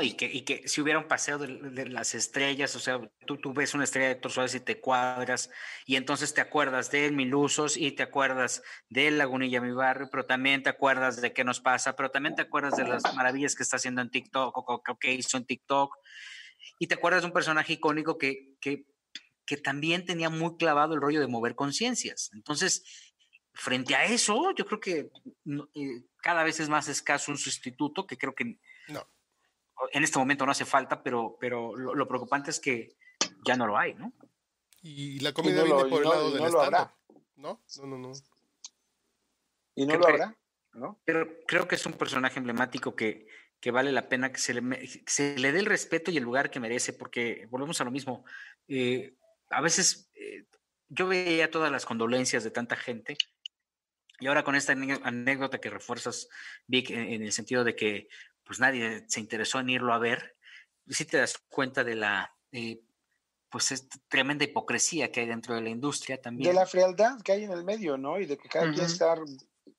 Y, 0.01 0.15
que, 0.15 0.27
y 0.27 0.43
que 0.43 0.67
si 0.67 0.81
hubiera 0.81 0.99
un 0.99 1.09
paseo 1.09 1.39
de, 1.39 1.87
las 1.87 2.15
estrellas, 2.15 2.75
o 2.75 2.81
sea, 2.81 3.01
tú, 3.27 3.37
tú 3.37 3.53
ves 3.53 3.75
una 3.75 3.85
estrella 3.85 4.09
de 4.09 4.13
Héctor 4.15 4.33
Suárez 4.33 4.55
y 4.55 4.61
te 4.61 4.81
cuadras, 4.81 5.51
y 5.87 5.97
entonces 5.97 6.33
te 6.33 6.41
acuerdas 6.41 6.91
de 6.91 7.11
Milusos 7.11 7.77
y 7.77 7.93
te 7.93 8.03
acuerdas 8.03 8.63
de 8.89 9.11
Lagunilla, 9.11 9.61
mi 9.61 9.73
barrio, 9.73 10.09
pero 10.11 10.27
también 10.27 10.63
te 10.63 10.71
acuerdas 10.71 11.21
de 11.21 11.33
qué 11.33 11.45
nos 11.45 11.61
pasa, 11.61 11.97
pero 11.97 12.11
también 12.11 12.35
te 12.35 12.43
acuerdas 12.43 12.77
de 12.77 12.85
las 12.85 13.03
maravillas 13.15 13.55
que 13.55 13.63
está 13.63 13.77
haciendo 13.77 14.01
en 14.01 14.11
TikTok 14.11 14.57
o 14.57 14.99
que 14.99 15.13
hizo 15.13 15.37
en 15.37 15.45
TikTok, 15.45 15.95
y 16.79 16.87
te 16.87 16.95
acuerdas 16.95 17.23
de 17.23 17.27
un 17.27 17.33
personaje 17.33 17.75
icónico 17.75 18.19
que, 18.19 18.55
que 18.61 18.87
que 19.47 19.57
también 19.57 20.05
tenía 20.05 20.31
muy 20.31 20.57
clavado 20.57 20.95
el 20.95 21.01
rollo 21.01 21.21
de 21.21 21.27
mover 21.27 21.55
conciencias. 21.55 22.31
Entonces, 22.33 22.85
frente 23.53 23.95
a 23.95 24.05
eso, 24.05 24.55
yo 24.57 24.65
creo 24.65 24.81
que 24.81 25.11
eh, 25.75 26.05
cada 26.23 26.43
vez 26.43 26.61
es 26.61 26.69
más 26.69 26.89
escaso 26.89 27.31
un 27.31 27.39
sustituto, 27.39 28.07
que 28.07 28.17
creo 28.17 28.35
que 28.35 28.45
no. 28.45 28.59
En 29.93 30.05
este 30.05 30.19
momento 30.19 30.45
no 30.47 30.53
hace 30.53 30.65
falta, 30.65 31.03
pero, 31.03 31.37
pero 31.41 31.75
lo, 31.77 32.09
preocupante 32.09 32.51
es 32.51 32.61
que 32.61 32.97
ya 33.45 33.57
no 33.57 33.67
lo 33.67 33.77
hay, 33.77 33.95
¿no? 33.95 34.13
Y 34.83 35.21
la 35.21 35.33
comida 35.33 35.63
viene 35.63 35.85
por 35.87 36.03
el 36.03 36.09
lado 36.09 36.31
del 36.31 36.45
Estado. 36.45 36.93
¿No? 37.37 37.63
No, 37.79 37.87
no, 37.87 37.99
no. 37.99 38.13
¿Y 39.75 39.87
no 39.87 39.97
lo 39.97 40.07
habrá? 40.07 40.37
¿No? 40.73 41.01
Pero 41.05 41.29
creo 41.47 41.67
que 41.67 41.75
es 41.75 41.87
un 41.87 41.95
personaje 41.95 42.39
emblemático 42.39 42.95
que, 42.95 43.27
que 43.61 43.71
vale 43.71 43.93
la 43.93 44.09
pena 44.09 44.33
que 44.33 44.39
se, 44.39 44.55
le, 44.55 44.87
se 45.07 45.39
le 45.39 45.53
dé 45.53 45.59
el 45.59 45.67
respeto 45.67 46.11
y 46.11 46.17
el 46.17 46.25
lugar 46.25 46.51
que 46.51 46.61
merece, 46.61 46.93
porque 46.93 47.47
volvemos 47.51 47.81
a 47.81 47.85
lo 47.85 47.91
mismo. 47.91 48.25
Eh, 48.69 49.17
a 49.51 49.61
veces 49.61 50.11
eh, 50.15 50.45
yo 50.89 51.07
veía 51.07 51.51
todas 51.51 51.71
las 51.71 51.87
condolencias 51.87 52.45
de 52.45 52.51
tanta 52.51 52.77
gente 52.77 53.17
y 54.21 54.27
ahora 54.27 54.45
con 54.45 54.55
esta 54.55 54.73
anécdota 54.73 55.59
que 55.59 55.71
refuerzas, 55.71 56.29
Vic, 56.67 56.91
en, 56.91 57.23
el 57.23 57.33
sentido 57.33 57.65
de 57.65 57.75
que 57.75 58.09
pues 58.45 58.61
nadie 58.61 59.05
se 59.09 59.21
interesó 59.21 59.61
en 59.61 59.71
irlo 59.71 59.93
a 59.93 59.99
ver, 59.99 60.37
sí 60.89 61.05
te 61.05 61.19
das 61.19 61.39
cuenta 61.49 61.83
de 61.83 61.95
la, 61.95 62.37
eh, 62.53 62.83
pues 63.51 63.73
es 63.73 63.89
tremenda 64.09 64.45
hipocresía 64.45 65.11
que 65.11 65.21
hay 65.21 65.27
dentro 65.27 65.55
de 65.55 65.63
la 65.63 65.71
industria 65.71 66.21
también. 66.21 66.51
De 66.51 66.55
la 66.55 66.67
frialdad 66.67 67.21
que 67.23 67.33
hay 67.33 67.45
en 67.45 67.53
el 67.53 67.65
medio, 67.65 67.97
¿no? 67.97 68.21
Y 68.21 68.27
de 68.27 68.37
que 68.37 68.49
cada 68.49 68.71
quien 68.73 68.85
estar 68.85 69.19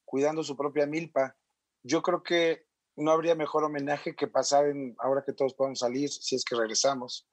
cuidando 0.03 0.43
su 0.43 0.55
propia 0.55 0.85
milpa. 0.85 1.35
Yo 1.83 2.01
creo 2.01 2.23
que 2.23 2.67
no 2.95 3.11
habría 3.11 3.35
mejor 3.35 3.63
homenaje 3.63 4.15
que 4.15 4.27
pasar 4.27 4.67
en, 4.67 4.95
ahora 4.99 5.23
que 5.25 5.33
todos 5.33 5.53
podemos 5.53 5.79
salir, 5.79 6.09
si 6.09 6.35
es 6.35 6.45
que 6.45 6.55
regresamos, 6.55 7.27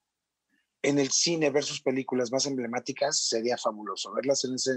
en 0.82 0.98
el 0.98 1.10
cine 1.10 1.50
ver 1.50 1.62
sus 1.62 1.80
películas 1.80 2.32
más 2.32 2.46
emblemáticas, 2.46 3.28
sería 3.28 3.56
fabuloso 3.56 4.12
verlas 4.12 4.44
en, 4.44 4.54
ese, 4.54 4.72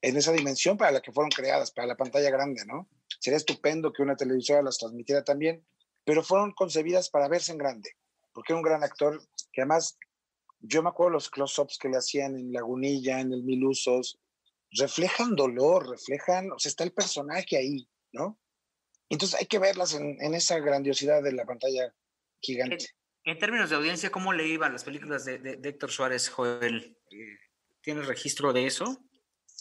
en 0.00 0.16
esa 0.16 0.32
dimensión 0.32 0.76
para 0.76 0.92
la 0.92 1.00
que 1.00 1.12
fueron 1.12 1.30
creadas, 1.30 1.72
para 1.72 1.88
la 1.88 1.96
pantalla 1.96 2.30
grande, 2.30 2.64
¿no? 2.66 2.88
Sería 3.18 3.36
estupendo 3.36 3.92
que 3.92 4.02
una 4.02 4.16
televisora 4.16 4.62
las 4.62 4.78
transmitiera 4.78 5.24
también, 5.24 5.66
pero 6.04 6.22
fueron 6.22 6.52
concebidas 6.52 7.10
para 7.10 7.28
verse 7.28 7.52
en 7.52 7.58
grande, 7.58 7.90
porque 8.32 8.52
era 8.52 8.58
un 8.58 8.62
gran 8.62 8.84
actor 8.84 9.20
que 9.52 9.62
además, 9.62 9.98
yo 10.60 10.82
me 10.82 10.90
acuerdo 10.90 11.10
los 11.10 11.30
close-ups 11.30 11.78
que 11.78 11.88
le 11.88 11.96
hacían 11.96 12.36
en 12.36 12.52
Lagunilla, 12.52 13.20
en 13.20 13.32
el 13.32 13.42
Mil 13.42 13.64
Usos, 13.64 14.20
reflejan 14.70 15.34
dolor, 15.34 15.88
reflejan, 15.88 16.52
o 16.52 16.58
sea, 16.58 16.70
está 16.70 16.84
el 16.84 16.92
personaje 16.92 17.56
ahí, 17.56 17.88
¿no? 18.12 18.38
Entonces 19.08 19.40
hay 19.40 19.46
que 19.46 19.58
verlas 19.58 19.94
en, 19.94 20.34
esa 20.34 20.58
grandiosidad 20.58 21.22
de 21.22 21.32
la 21.32 21.46
pantalla 21.46 21.94
gigante. 22.40 22.86
En, 23.24 23.38
términos 23.38 23.70
de 23.70 23.76
audiencia, 23.76 24.10
¿cómo 24.10 24.32
le 24.32 24.46
iban 24.46 24.72
las 24.72 24.84
películas 24.84 25.24
de, 25.24 25.58
Héctor 25.62 25.90
Suárez, 25.90 26.28
Joel? 26.28 26.96
¿Tienes 27.80 28.06
registro 28.06 28.52
de 28.52 28.66
eso? 28.66 29.02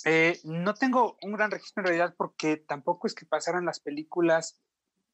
Eh, 0.05 0.39
no 0.43 0.73
tengo 0.73 1.17
un 1.21 1.33
gran 1.33 1.51
registro 1.51 1.81
en 1.81 1.87
realidad 1.87 2.15
porque 2.17 2.57
tampoco 2.57 3.07
es 3.07 3.15
que 3.15 3.25
pasaran 3.25 3.65
las 3.65 3.79
películas 3.79 4.61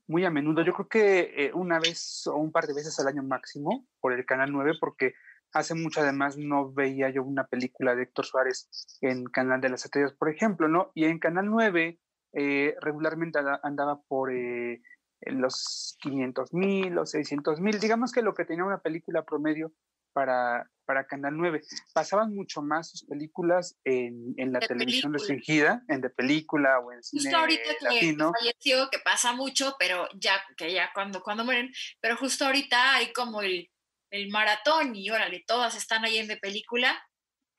muy 0.08 0.26
a 0.26 0.30
menudo. 0.30 0.64
Yo 0.64 0.74
creo 0.74 0.88
que 0.88 1.46
eh, 1.46 1.52
una 1.54 1.80
vez 1.80 2.28
o 2.28 2.36
un 2.36 2.52
par 2.52 2.68
de 2.68 2.74
veces 2.74 3.00
al 3.00 3.08
año 3.08 3.24
máximo 3.24 3.88
por 4.00 4.14
el 4.14 4.26
Canal 4.26 4.52
9 4.52 4.74
porque 4.80 5.14
hace 5.54 5.76
mucho 5.76 6.02
además 6.02 6.38
no 6.38 6.72
veía 6.72 7.10
yo 7.10 7.24
una 7.24 7.48
película 7.48 7.96
de 7.96 8.04
Héctor 8.04 8.26
Suárez 8.26 8.70
en 9.02 9.26
Canal 9.26 9.62
de 9.62 9.70
las 9.70 9.86
Estrellas, 9.86 10.14
por 10.14 10.30
ejemplo, 10.30 10.68
¿no? 10.68 10.92
Y 10.96 11.06
en 11.06 11.20
Canal 11.20 11.46
9 11.46 12.00
eh, 12.34 12.76
regularmente 12.82 13.40
andaba 13.62 14.02
por 14.02 14.32
eh, 14.34 14.82
los 15.22 15.96
500 16.02 16.54
mil, 16.54 16.94
los 16.94 17.12
600 17.12 17.62
mil, 17.62 17.80
digamos 17.80 18.12
que 18.12 18.24
lo 18.24 18.34
que 18.34 18.46
tenía 18.46 18.66
una 18.66 18.82
película 18.82 19.24
promedio 19.24 19.72
para, 20.12 20.70
para 20.86 21.06
Canal 21.06 21.36
9. 21.36 21.62
Pasaban 21.94 22.34
mucho 22.34 22.62
más 22.62 22.92
sus 22.92 23.04
películas 23.04 23.78
en, 23.84 24.34
en 24.38 24.52
la 24.52 24.60
televisión 24.60 25.14
restringida, 25.14 25.84
en 25.88 26.02
de 26.02 26.10
película 26.10 26.80
o 26.80 26.92
en 26.92 27.04
cine 27.04 27.24
Justo 27.24 27.38
ahorita 27.38 27.76
que 27.80 28.16
falleció, 28.16 28.90
que 28.90 29.00
pasa 29.00 29.34
mucho, 29.34 29.76
pero 29.80 30.08
ya, 30.16 30.44
que 30.58 30.72
ya 30.72 30.92
cuando, 30.94 31.22
cuando 31.22 31.46
mueren, 31.46 31.72
pero 32.00 32.18
justo 32.18 32.46
ahorita 32.46 32.96
hay 32.96 33.12
como 33.14 33.42
el, 33.42 33.70
el 34.12 34.30
maratón 34.30 34.96
y 34.96 35.10
órale, 35.10 35.44
todas 35.48 35.76
están 35.76 36.06
ahí 36.06 36.18
en 36.18 36.28
de 36.28 36.38
película 36.38 37.02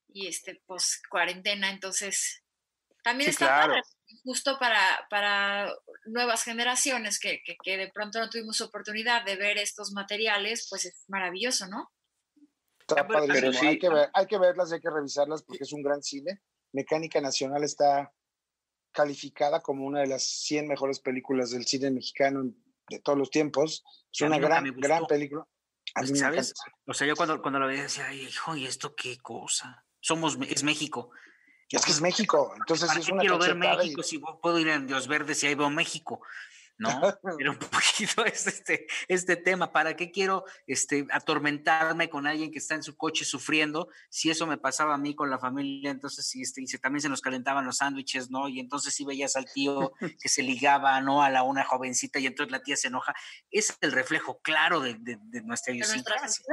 y 0.08 0.26
este, 0.26 0.62
pues 0.66 1.02
cuarentena, 1.10 1.70
entonces 1.70 2.42
también 3.02 3.30
está 3.30 3.64
claro 3.64 3.82
justo 4.22 4.58
para, 4.58 5.06
para 5.10 5.72
nuevas 6.04 6.44
generaciones 6.44 7.18
que, 7.18 7.42
que, 7.42 7.76
de 7.76 7.90
pronto 7.92 8.18
no 8.18 8.30
tuvimos 8.30 8.60
oportunidad 8.60 9.24
de 9.24 9.36
ver 9.36 9.58
estos 9.58 9.92
materiales, 9.92 10.66
pues 10.68 10.84
es 10.84 11.04
maravilloso, 11.08 11.66
¿no? 11.68 11.90
Está 12.86 13.06
Pero 13.06 13.52
sí. 13.52 13.66
hay, 13.66 13.78
que 13.78 13.88
ver, 13.88 14.10
hay 14.12 14.26
que 14.26 14.38
verlas, 14.38 14.72
hay 14.72 14.80
que 14.80 14.90
revisarlas 14.90 15.42
porque 15.42 15.64
es 15.64 15.72
un 15.72 15.82
gran 15.82 16.02
cine. 16.02 16.42
Mecánica 16.72 17.20
Nacional 17.20 17.64
está 17.64 18.12
calificada 18.92 19.60
como 19.60 19.86
una 19.86 20.00
de 20.00 20.06
las 20.06 20.22
100 20.22 20.68
mejores 20.68 21.00
películas 21.00 21.50
del 21.50 21.66
cine 21.66 21.90
mexicano 21.90 22.44
de 22.88 22.98
todos 23.00 23.18
los 23.18 23.30
tiempos. 23.30 23.84
Es 24.12 24.20
una 24.20 24.38
gran, 24.38 24.64
gran 24.76 25.06
película. 25.06 25.46
¿Sabes? 26.14 26.54
O 26.86 26.92
sea, 26.92 27.06
yo 27.06 27.16
cuando, 27.16 27.40
cuando 27.40 27.58
la 27.58 27.66
veía 27.66 27.82
decía, 27.84 28.12
hijo, 28.12 28.56
¿y 28.56 28.66
esto 28.66 28.94
qué 28.94 29.18
cosa? 29.18 29.86
Somos, 30.00 30.38
es 30.48 30.62
México. 30.62 31.10
Es 31.70 31.84
que 31.84 31.92
es 31.92 32.00
México, 32.00 32.52
entonces 32.56 32.94
es 32.96 33.08
una 33.08 33.20
quiero 33.20 33.38
ver 33.38 33.54
México 33.56 34.02
si 34.02 34.18
puedo 34.18 34.60
ir 34.60 34.68
en 34.68 34.86
Dios 34.86 35.08
Verde 35.08 35.34
si 35.34 35.46
ahí 35.46 35.54
veo 35.54 35.70
México? 35.70 36.20
¿No? 36.78 36.88
Pero 37.38 37.52
un 37.52 37.58
poquito 37.58 38.24
es 38.24 38.46
este, 38.46 38.86
este 39.08 39.36
tema. 39.36 39.72
¿Para 39.72 39.96
qué 39.96 40.10
quiero 40.10 40.44
este, 40.66 41.06
atormentarme 41.10 42.08
con 42.08 42.26
alguien 42.26 42.50
que 42.50 42.58
está 42.58 42.74
en 42.74 42.82
su 42.82 42.96
coche 42.96 43.24
sufriendo? 43.24 43.88
Si 44.08 44.30
eso 44.30 44.46
me 44.46 44.58
pasaba 44.58 44.94
a 44.94 44.98
mí 44.98 45.14
con 45.14 45.30
la 45.30 45.38
familia, 45.38 45.90
entonces 45.90 46.26
sí, 46.26 46.42
este, 46.42 46.64
también 46.78 47.02
se 47.02 47.08
nos 47.08 47.20
calentaban 47.20 47.64
los 47.64 47.78
sándwiches, 47.78 48.30
¿no? 48.30 48.48
Y 48.48 48.60
entonces 48.60 48.94
sí 48.94 49.04
veías 49.04 49.36
al 49.36 49.46
tío 49.52 49.92
que 50.20 50.28
se 50.28 50.42
ligaba, 50.42 51.00
¿no? 51.00 51.22
A 51.22 51.30
la 51.30 51.42
una 51.42 51.64
jovencita 51.64 52.18
y 52.18 52.26
entonces 52.26 52.52
la 52.52 52.62
tía 52.62 52.76
se 52.76 52.88
enoja. 52.88 53.14
Es 53.50 53.76
el 53.80 53.92
reflejo 53.92 54.40
claro 54.40 54.80
de, 54.80 54.96
de, 54.98 55.42
nuestra 55.42 55.72
idiosincrasia. 55.72 56.44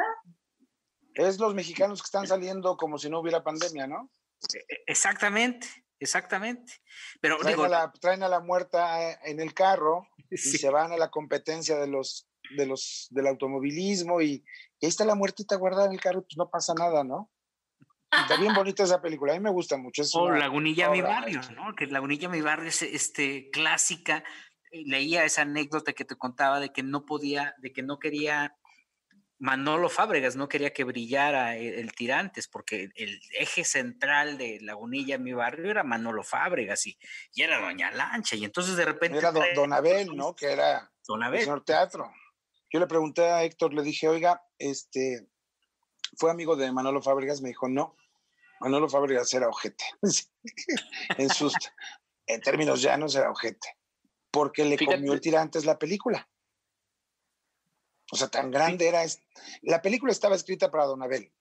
Es 1.13 1.39
los 1.39 1.53
mexicanos 1.53 2.01
que 2.01 2.05
están 2.05 2.27
saliendo 2.27 2.77
como 2.77 2.97
si 2.97 3.09
no 3.09 3.19
hubiera 3.19 3.43
pandemia, 3.43 3.85
¿no? 3.87 4.09
E, 4.53 4.57
e, 4.57 4.83
exactamente, 4.87 5.67
exactamente. 6.01 6.73
Pero 7.21 7.37
traen, 7.37 7.59
a 7.61 7.69
la, 7.69 7.91
traen 8.01 8.23
a 8.23 8.27
la 8.27 8.41
muerta 8.41 9.13
en 9.23 9.39
el 9.39 9.53
carro 9.53 10.07
y 10.29 10.37
se 10.37 10.69
van 10.69 10.91
a 10.91 10.97
la 10.97 11.09
competencia 11.09 11.77
de 11.77 11.87
los, 11.87 12.27
de 12.57 12.65
los, 12.65 13.07
del 13.11 13.27
automovilismo 13.27 14.21
y, 14.21 14.43
ahí 14.81 14.89
está 14.89 15.05
la 15.05 15.15
muertita 15.15 15.55
guardada 15.55 15.85
en 15.85 15.93
el 15.93 16.01
carro, 16.01 16.23
pues 16.23 16.37
no 16.37 16.49
pasa 16.49 16.73
nada, 16.73 17.03
¿no? 17.03 17.31
Está 18.11 18.35
bien 18.35 18.53
bonita 18.53 18.83
esa 18.83 19.01
película, 19.01 19.31
a 19.31 19.37
mí 19.37 19.41
me 19.41 19.51
gusta 19.51 19.77
mucho. 19.77 20.03
o 20.15 20.31
Lagunilla 20.31 20.89
Mi 20.89 21.01
Barrio, 21.01 21.39
¿no? 21.55 21.73
Que 21.75 21.87
Lagunilla 21.87 22.27
Mi 22.27 22.41
Barrio 22.41 22.67
es 22.67 22.81
este, 22.81 23.49
clásica. 23.51 24.25
Leía 24.69 25.23
esa 25.23 25.43
anécdota 25.43 25.93
que 25.93 26.03
te 26.03 26.17
contaba 26.17 26.59
de 26.59 26.73
que 26.73 26.83
no 26.83 27.05
podía, 27.05 27.55
de 27.59 27.71
que 27.71 27.83
no 27.83 27.99
quería 27.99 28.57
Manolo 29.41 29.89
Fábregas 29.89 30.35
no 30.35 30.47
quería 30.47 30.71
que 30.71 30.83
brillara 30.83 31.57
el, 31.57 31.91
Tirantes, 31.93 32.47
porque 32.47 32.91
el 32.93 33.19
eje 33.39 33.63
central 33.63 34.37
de 34.37 34.59
Lagunilla, 34.61 35.17
mi 35.17 35.33
barrio, 35.33 35.71
era 35.71 35.83
Manolo 35.83 36.21
Fábregas 36.23 36.85
y, 36.85 36.95
era 37.35 37.59
Doña 37.59 37.89
Lancha. 37.89 38.35
Y 38.35 38.45
entonces 38.45 38.75
de 38.75 38.85
repente. 38.85 39.17
Era 39.17 39.31
Don, 39.31 39.73
Abel, 39.73 40.15
¿no? 40.15 40.35
Que 40.35 40.51
era 40.51 40.91
Don 41.07 41.23
Abel. 41.23 41.41
señor 41.41 41.65
teatro. 41.65 42.13
Yo 42.69 42.79
le 42.79 42.85
pregunté 42.85 43.23
a 43.31 43.43
Héctor, 43.43 43.73
le 43.73 43.81
dije, 43.81 44.07
oiga, 44.07 44.43
este, 44.59 45.27
¿fue 46.17 46.29
amigo 46.29 46.55
de 46.55 46.71
Manolo 46.71 47.01
Fábregas? 47.01 47.41
Me 47.41 47.49
dijo, 47.49 47.67
no. 47.67 47.97
Manolo 48.59 48.89
Fábregas 48.89 49.33
era 49.33 49.47
ojete. 49.47 49.85
en 51.17 51.29
sus, 51.29 51.55
en 52.27 52.41
términos 52.41 52.79
llanos 52.79 53.15
era 53.15 53.31
ojete. 53.31 53.75
Porque 54.29 54.65
le 54.65 54.77
comió 54.77 55.13
el 55.13 55.19
Tirantes 55.19 55.65
la 55.65 55.79
película. 55.79 56.29
O 58.11 58.17
sea, 58.17 58.27
tan 58.27 58.51
grande 58.51 58.87
era. 58.87 59.03
La 59.61 59.81
película 59.81 60.11
estaba 60.11 60.35
escrita 60.35 60.69
para 60.69 60.85
Don 60.85 61.01
Abel 61.01 61.31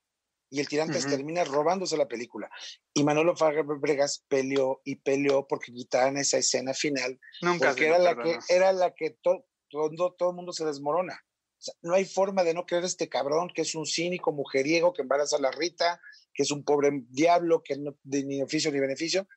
y 0.51 0.59
el 0.59 0.67
Tirantes 0.67 1.07
termina 1.07 1.45
robándose 1.45 1.95
la 1.95 2.09
película. 2.09 2.49
Y 2.93 3.05
Manolo 3.05 3.37
Fabregas 3.37 4.25
peleó 4.27 4.81
y 4.83 4.97
peleó 4.97 5.47
porque 5.47 5.71
quitaran 5.71 6.17
esa 6.17 6.37
escena 6.37 6.73
final. 6.73 7.19
Nunca 7.41 7.69
porque 7.69 7.87
era 7.87 7.97
la, 7.97 8.15
que, 8.21 8.37
era 8.49 8.73
la 8.73 8.93
que 8.93 9.11
todo, 9.21 9.45
todo 9.69 10.29
el 10.29 10.35
mundo 10.35 10.51
se 10.51 10.65
desmorona. 10.65 11.23
O 11.57 11.61
sea, 11.63 11.73
no 11.83 11.93
hay 11.93 12.03
forma 12.03 12.43
de 12.43 12.53
no 12.53 12.65
creer 12.65 12.83
este 12.83 13.07
cabrón 13.07 13.49
que 13.55 13.61
es 13.61 13.75
un 13.75 13.85
cínico 13.85 14.33
mujeriego 14.33 14.91
que 14.91 15.03
embaraza 15.03 15.37
a 15.37 15.41
la 15.41 15.51
Rita, 15.51 16.01
que 16.33 16.43
es 16.43 16.51
un 16.51 16.65
pobre 16.65 16.89
diablo 17.09 17.63
que 17.63 17.77
no 17.77 17.95
de 18.03 18.25
ni 18.25 18.41
oficio 18.41 18.71
ni 18.73 18.79
beneficio, 18.79 19.27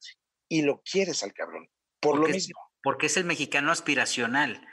y 0.49 0.63
lo 0.63 0.83
quieres 0.83 1.23
al 1.23 1.33
cabrón. 1.33 1.71
Por 2.01 2.19
lo 2.19 2.27
mismo. 2.27 2.59
Porque 2.83 3.07
es 3.07 3.17
el 3.17 3.25
mexicano 3.25 3.71
aspiracional. 3.71 4.67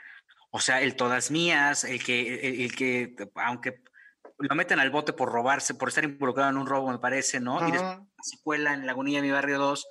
O 0.54 0.60
sea, 0.60 0.82
el 0.82 0.96
todas 0.96 1.30
mías, 1.30 1.84
el 1.84 2.04
que, 2.04 2.64
el, 2.64 2.76
que, 2.76 3.16
aunque 3.36 3.82
lo 4.38 4.54
meten 4.54 4.78
al 4.80 4.90
bote 4.90 5.14
por 5.14 5.32
robarse, 5.32 5.74
por 5.74 5.88
estar 5.88 6.04
involucrado 6.04 6.50
en 6.50 6.58
un 6.58 6.66
robo, 6.66 6.90
me 6.90 6.98
parece, 6.98 7.40
¿no? 7.40 7.66
Y 7.66 7.72
después 7.72 7.82
la 7.82 8.22
secuela 8.22 8.74
en 8.74 8.86
Lagunilla 8.86 9.22
de 9.22 9.26
mi 9.26 9.32
barrio 9.32 9.58
2, 9.58 9.88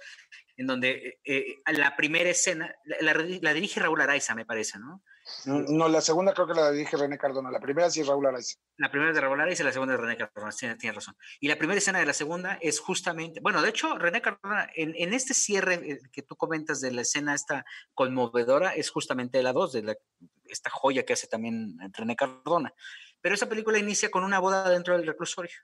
en 0.57 0.67
donde 0.67 1.19
eh, 1.23 1.55
la 1.65 1.95
primera 1.95 2.29
escena, 2.29 2.75
la, 2.83 3.53
dirige 3.53 3.79
Raúl 3.79 4.01
Araiza, 4.01 4.35
me 4.35 4.45
parece, 4.45 4.77
¿no? 4.77 5.01
No, 5.45 5.87
la 5.87 6.01
segunda 6.01 6.33
creo 6.33 6.45
que 6.45 6.53
la 6.53 6.71
dirige 6.71 6.95
René 6.95 7.17
Cardona, 7.17 7.49
la 7.49 7.59
primera 7.59 7.89
sí 7.89 8.01
es 8.01 8.07
Raúl 8.07 8.27
Araiza. 8.27 8.59
La 8.77 8.91
primera 8.91 9.11
es 9.11 9.15
de 9.15 9.21
Raúl 9.21 9.41
Araiza 9.41 9.63
y 9.63 9.65
la 9.65 9.71
segunda 9.71 9.95
es 9.95 9.99
de 9.99 10.05
René 10.05 10.17
Cardona, 10.17 10.51
tiene, 10.77 10.93
razón. 10.93 11.15
Y 11.39 11.47
la 11.47 11.57
primera 11.57 11.79
escena 11.79 11.99
de 11.99 12.05
la 12.05 12.13
segunda 12.13 12.59
es 12.61 12.79
justamente, 12.79 13.39
bueno, 13.39 13.63
de 13.63 13.69
hecho, 13.69 13.97
René 13.97 14.21
Cardona, 14.21 14.69
en, 14.75 14.93
en 14.95 15.13
este 15.13 15.33
cierre 15.33 15.75
eh, 15.75 15.99
que 16.11 16.21
tú 16.21 16.35
comentas 16.35 16.81
de 16.81 16.91
la 16.91 17.01
escena 17.01 17.33
esta 17.33 17.65
conmovedora, 17.95 18.75
es 18.75 18.91
justamente 18.91 19.41
la 19.41 19.53
2, 19.53 19.73
de 19.73 19.83
la 19.83 19.95
esta 20.51 20.69
joya 20.69 21.05
que 21.05 21.13
hace 21.13 21.27
también 21.27 21.77
René 21.93 22.15
Cardona. 22.15 22.73
Pero 23.21 23.35
esa 23.35 23.47
película 23.47 23.77
inicia 23.77 24.09
con 24.09 24.23
una 24.23 24.39
boda 24.39 24.69
dentro 24.69 24.97
del 24.97 25.07
reclusorio. 25.07 25.55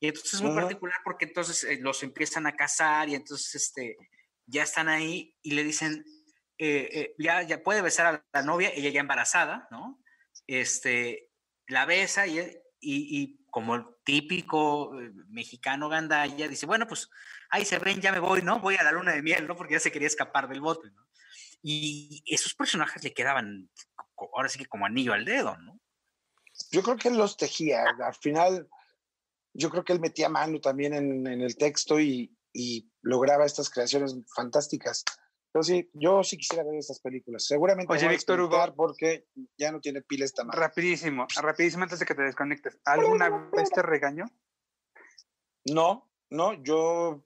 Y 0.00 0.08
entonces 0.08 0.34
es 0.34 0.42
muy 0.42 0.54
particular 0.54 0.96
porque 1.04 1.26
entonces 1.26 1.62
eh, 1.64 1.78
los 1.80 2.02
empiezan 2.02 2.46
a 2.46 2.56
casar 2.56 3.08
y 3.10 3.14
entonces 3.14 3.54
este, 3.54 3.96
ya 4.46 4.62
están 4.62 4.88
ahí 4.88 5.36
y 5.42 5.52
le 5.52 5.62
dicen, 5.62 6.04
eh, 6.56 6.88
eh, 6.92 7.14
ya, 7.18 7.42
ya 7.42 7.62
puede 7.62 7.82
besar 7.82 8.06
a 8.06 8.26
la 8.32 8.42
novia, 8.42 8.70
ella 8.74 8.88
ya 8.88 9.00
embarazada, 9.00 9.68
¿no? 9.70 10.02
Este, 10.46 11.30
la 11.66 11.84
besa 11.84 12.26
y, 12.26 12.38
y, 12.38 12.50
y 12.80 13.44
como 13.50 13.74
el 13.74 13.84
típico 14.04 14.90
mexicano 15.28 15.90
gandalla, 15.90 16.48
dice, 16.48 16.64
bueno, 16.64 16.86
pues 16.86 17.10
ahí 17.50 17.66
se 17.66 17.78
ven, 17.78 18.00
ya 18.00 18.10
me 18.10 18.20
voy, 18.20 18.40
¿no? 18.40 18.58
Voy 18.60 18.76
a 18.76 18.82
la 18.82 18.92
luna 18.92 19.12
de 19.12 19.22
miel, 19.22 19.46
¿no? 19.46 19.54
Porque 19.54 19.74
ya 19.74 19.80
se 19.80 19.92
quería 19.92 20.08
escapar 20.08 20.48
del 20.48 20.62
bote, 20.62 20.90
¿no? 20.90 21.06
Y 21.62 22.22
esos 22.26 22.54
personajes 22.54 23.04
le 23.04 23.12
quedaban 23.12 23.68
ahora 24.34 24.48
sí 24.48 24.58
que 24.58 24.66
como 24.66 24.86
anillo 24.86 25.12
al 25.12 25.24
dedo, 25.24 25.56
¿no? 25.58 25.80
Yo 26.70 26.82
creo 26.82 26.96
que 26.96 27.08
él 27.08 27.16
los 27.16 27.36
tejía. 27.36 27.84
Al 28.04 28.14
final, 28.14 28.68
yo 29.54 29.70
creo 29.70 29.84
que 29.84 29.92
él 29.92 30.00
metía 30.00 30.28
mano 30.28 30.60
también 30.60 30.94
en, 30.94 31.26
el 31.26 31.56
texto 31.56 32.00
y, 32.00 32.36
lograba 33.02 33.46
estas 33.46 33.70
creaciones 33.70 34.16
fantásticas. 34.34 35.04
Pero 35.52 35.62
sí, 35.62 35.90
yo 35.94 36.22
sí 36.22 36.36
quisiera 36.36 36.62
ver 36.62 36.76
estas 36.76 37.00
películas. 37.00 37.44
Seguramente 37.46 37.92
Oye, 37.92 38.08
Víctor 38.08 38.40
Hugo, 38.40 38.74
porque 38.76 39.26
ya 39.58 39.72
no 39.72 39.80
tiene 39.80 40.02
pila 40.02 40.24
esta 40.24 40.44
mano. 40.44 40.60
Rapidísimo, 40.60 41.26
rapidísimo 41.40 41.84
antes 41.84 41.98
de 41.98 42.06
que 42.06 42.14
te 42.14 42.22
desconectes. 42.22 42.78
¿Alguna 42.84 43.50
vez 43.52 43.70
te 43.70 43.82
regañó? 43.82 44.26
No, 45.64 46.10
no, 46.30 46.52
yo 46.62 47.24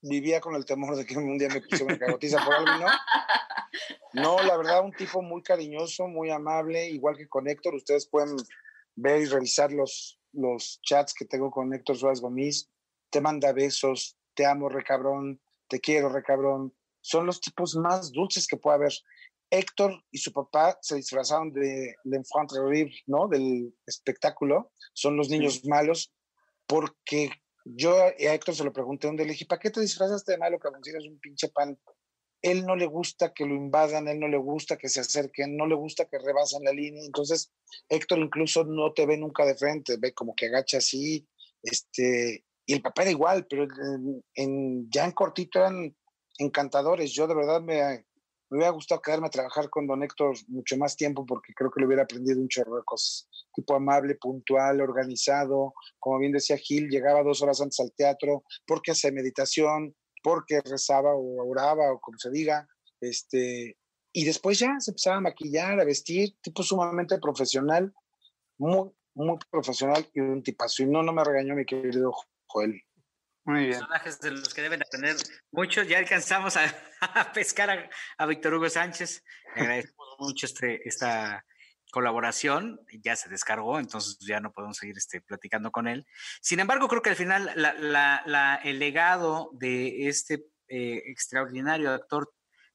vivía 0.00 0.40
con 0.40 0.54
el 0.54 0.64
temor 0.64 0.96
de 0.96 1.04
que 1.04 1.18
un 1.18 1.38
día 1.38 1.48
me 1.48 1.60
pusiera 1.60 1.84
una 1.84 1.98
cagotiza 1.98 2.44
por 2.44 2.54
algo, 2.54 2.78
¿no? 2.78 2.86
No, 4.12 4.42
la 4.42 4.56
verdad, 4.56 4.84
un 4.84 4.92
tipo 4.92 5.22
muy 5.22 5.42
cariñoso, 5.42 6.08
muy 6.08 6.30
amable, 6.30 6.88
igual 6.88 7.16
que 7.16 7.28
con 7.28 7.48
Héctor. 7.48 7.74
Ustedes 7.74 8.08
pueden 8.08 8.36
ver 8.94 9.20
y 9.22 9.26
revisar 9.26 9.72
los, 9.72 10.20
los 10.32 10.80
chats 10.82 11.14
que 11.14 11.24
tengo 11.24 11.50
con 11.50 11.72
Héctor 11.72 11.96
Suárez 11.96 12.20
Gomis. 12.20 12.70
Te 13.10 13.20
manda 13.20 13.52
besos, 13.52 14.18
te 14.34 14.46
amo, 14.46 14.68
recabrón, 14.68 15.40
te 15.68 15.80
quiero, 15.80 16.08
recabrón. 16.08 16.74
Son 17.00 17.26
los 17.26 17.40
tipos 17.40 17.76
más 17.76 18.12
dulces 18.12 18.46
que 18.46 18.56
puede 18.56 18.76
haber. 18.76 18.92
Héctor 19.50 20.02
y 20.10 20.18
su 20.18 20.32
papá 20.32 20.76
se 20.80 20.96
disfrazaron 20.96 21.52
de 21.52 21.94
l'enfant 22.04 22.50
terrible, 22.50 22.94
¿no? 23.06 23.28
Del 23.28 23.72
espectáculo. 23.86 24.72
Son 24.92 25.16
los 25.16 25.28
niños 25.28 25.64
malos 25.64 26.12
porque 26.66 27.30
yo 27.64 27.96
a 27.96 28.08
Héctor 28.10 28.54
se 28.54 28.64
lo 28.64 28.72
pregunté 28.72 29.08
un 29.08 29.16
día, 29.16 29.26
le 29.26 29.32
dije, 29.32 29.46
¿para 29.46 29.60
qué 29.60 29.70
te 29.70 29.80
disfrazaste 29.80 30.32
de 30.32 30.38
malo, 30.38 30.58
cabrón? 30.58 30.82
Si 30.84 30.90
eres 30.90 31.06
un 31.06 31.18
pinche 31.18 31.48
pan. 31.48 31.78
Él 32.42 32.64
no 32.64 32.76
le 32.76 32.86
gusta 32.86 33.32
que 33.32 33.44
lo 33.44 33.54
invadan, 33.54 34.08
él 34.08 34.20
no 34.20 34.28
le 34.28 34.36
gusta 34.36 34.76
que 34.76 34.88
se 34.88 35.00
acerquen, 35.00 35.56
no 35.56 35.66
le 35.66 35.74
gusta 35.74 36.06
que 36.06 36.18
rebasen 36.18 36.64
la 36.64 36.72
línea. 36.72 37.02
Entonces, 37.04 37.52
Héctor 37.88 38.18
incluso 38.18 38.64
no 38.64 38.92
te 38.92 39.06
ve 39.06 39.16
nunca 39.16 39.44
de 39.44 39.56
frente, 39.56 39.96
ve 39.98 40.12
como 40.12 40.34
que 40.34 40.46
agacha 40.46 40.78
así. 40.78 41.26
Este, 41.62 42.44
y 42.66 42.74
el 42.74 42.82
papá 42.82 43.02
era 43.02 43.10
igual, 43.10 43.46
pero 43.48 43.66
en, 44.34 44.90
ya 44.90 45.04
en 45.04 45.12
cortito 45.12 45.58
eran 45.60 45.96
encantadores. 46.38 47.12
Yo 47.12 47.26
de 47.26 47.34
verdad 47.34 47.60
me, 47.60 48.04
me 48.50 48.58
hubiera 48.58 48.70
gustado 48.70 49.00
quedarme 49.00 49.26
a 49.26 49.30
trabajar 49.30 49.68
con 49.68 49.86
don 49.86 50.02
Héctor 50.02 50.36
mucho 50.48 50.76
más 50.76 50.96
tiempo 50.96 51.26
porque 51.26 51.52
creo 51.54 51.70
que 51.70 51.80
le 51.80 51.86
hubiera 51.86 52.04
aprendido 52.04 52.40
un 52.40 52.48
chorro 52.48 52.76
de 52.76 52.84
cosas. 52.84 53.28
Tipo 53.54 53.74
amable, 53.74 54.16
puntual, 54.16 54.80
organizado. 54.80 55.74
Como 55.98 56.18
bien 56.18 56.32
decía 56.32 56.56
Gil, 56.56 56.88
llegaba 56.88 57.22
dos 57.22 57.42
horas 57.42 57.60
antes 57.60 57.80
al 57.80 57.92
teatro 57.92 58.44
porque 58.66 58.92
hacía 58.92 59.10
meditación, 59.10 59.94
porque 60.26 60.60
rezaba 60.60 61.14
o 61.14 61.48
oraba 61.48 61.92
o 61.92 62.00
como 62.00 62.18
se 62.18 62.30
diga. 62.30 62.66
Este, 63.00 63.78
y 64.12 64.24
después 64.24 64.58
ya 64.58 64.74
se 64.80 64.90
empezaba 64.90 65.18
a 65.18 65.20
maquillar, 65.20 65.78
a 65.78 65.84
vestir, 65.84 66.36
tipo 66.40 66.64
sumamente 66.64 67.20
profesional, 67.20 67.94
muy, 68.58 68.90
muy 69.14 69.38
profesional 69.48 70.04
y 70.12 70.18
un 70.18 70.42
tipazo. 70.42 70.82
Y 70.82 70.86
no, 70.86 71.04
no 71.04 71.12
me 71.12 71.22
regañó 71.22 71.54
mi 71.54 71.64
querido 71.64 72.12
Joel. 72.48 72.82
Muy 73.44 73.66
bien. 73.66 73.78
Personajes 73.78 74.18
de 74.18 74.32
los 74.32 74.52
que 74.52 74.62
deben 74.62 74.82
aprender 74.82 75.14
muchos. 75.52 75.86
Ya 75.86 75.98
alcanzamos 75.98 76.56
a, 76.56 76.74
pescar 77.32 77.88
a, 78.18 78.26
Víctor 78.26 78.54
Hugo 78.54 78.68
Sánchez. 78.68 79.22
Le 79.54 79.62
agradecemos 79.62 80.16
mucho 80.18 80.46
este, 80.46 80.88
esta 80.88 81.46
colaboración. 81.96 82.78
Ya 83.02 83.16
se 83.16 83.30
descargó, 83.30 83.78
entonces 83.78 84.18
ya 84.18 84.38
no 84.38 84.52
podemos 84.52 84.76
seguir 84.76 84.98
este, 84.98 85.22
platicando 85.22 85.70
con 85.70 85.88
él. 85.88 86.04
Sin 86.42 86.60
embargo, 86.60 86.88
creo 86.88 87.00
que 87.00 87.08
al 87.08 87.16
final 87.16 87.48
el 88.64 88.78
legado 88.78 89.48
de 89.54 90.06
este 90.06 90.44
eh, 90.68 91.04
extraordinario 91.06 91.90
actor 91.92 92.30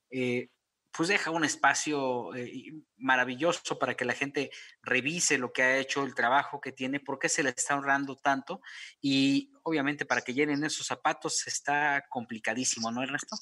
eh, 0.10 0.48
pues 0.92 1.08
deja 1.08 1.30
un 1.30 1.46
espacio 1.46 2.34
eh, 2.34 2.74
maravilloso 2.98 3.78
para 3.78 3.94
que 3.96 4.06
la 4.06 4.16
gente 4.16 4.50
revise 4.82 5.38
lo 5.38 5.54
que 5.54 5.62
ha 5.62 5.78
hecho, 5.78 6.04
el 6.04 6.16
trabajo 6.16 6.60
que 6.60 6.72
tiene, 6.72 7.00
por 7.00 7.20
qué 7.20 7.30
se 7.30 7.44
le 7.44 7.52
está 7.52 7.76
honrando 7.76 8.16
tanto 8.16 8.60
y 9.02 9.52
obviamente 9.62 10.04
para 10.04 10.22
que 10.22 10.34
llenen 10.34 10.64
esos 10.64 10.88
zapatos 10.88 11.46
está 11.46 12.06
complicadísimo, 12.10 12.90
¿no, 12.92 13.04
Ernesto? 13.04 13.38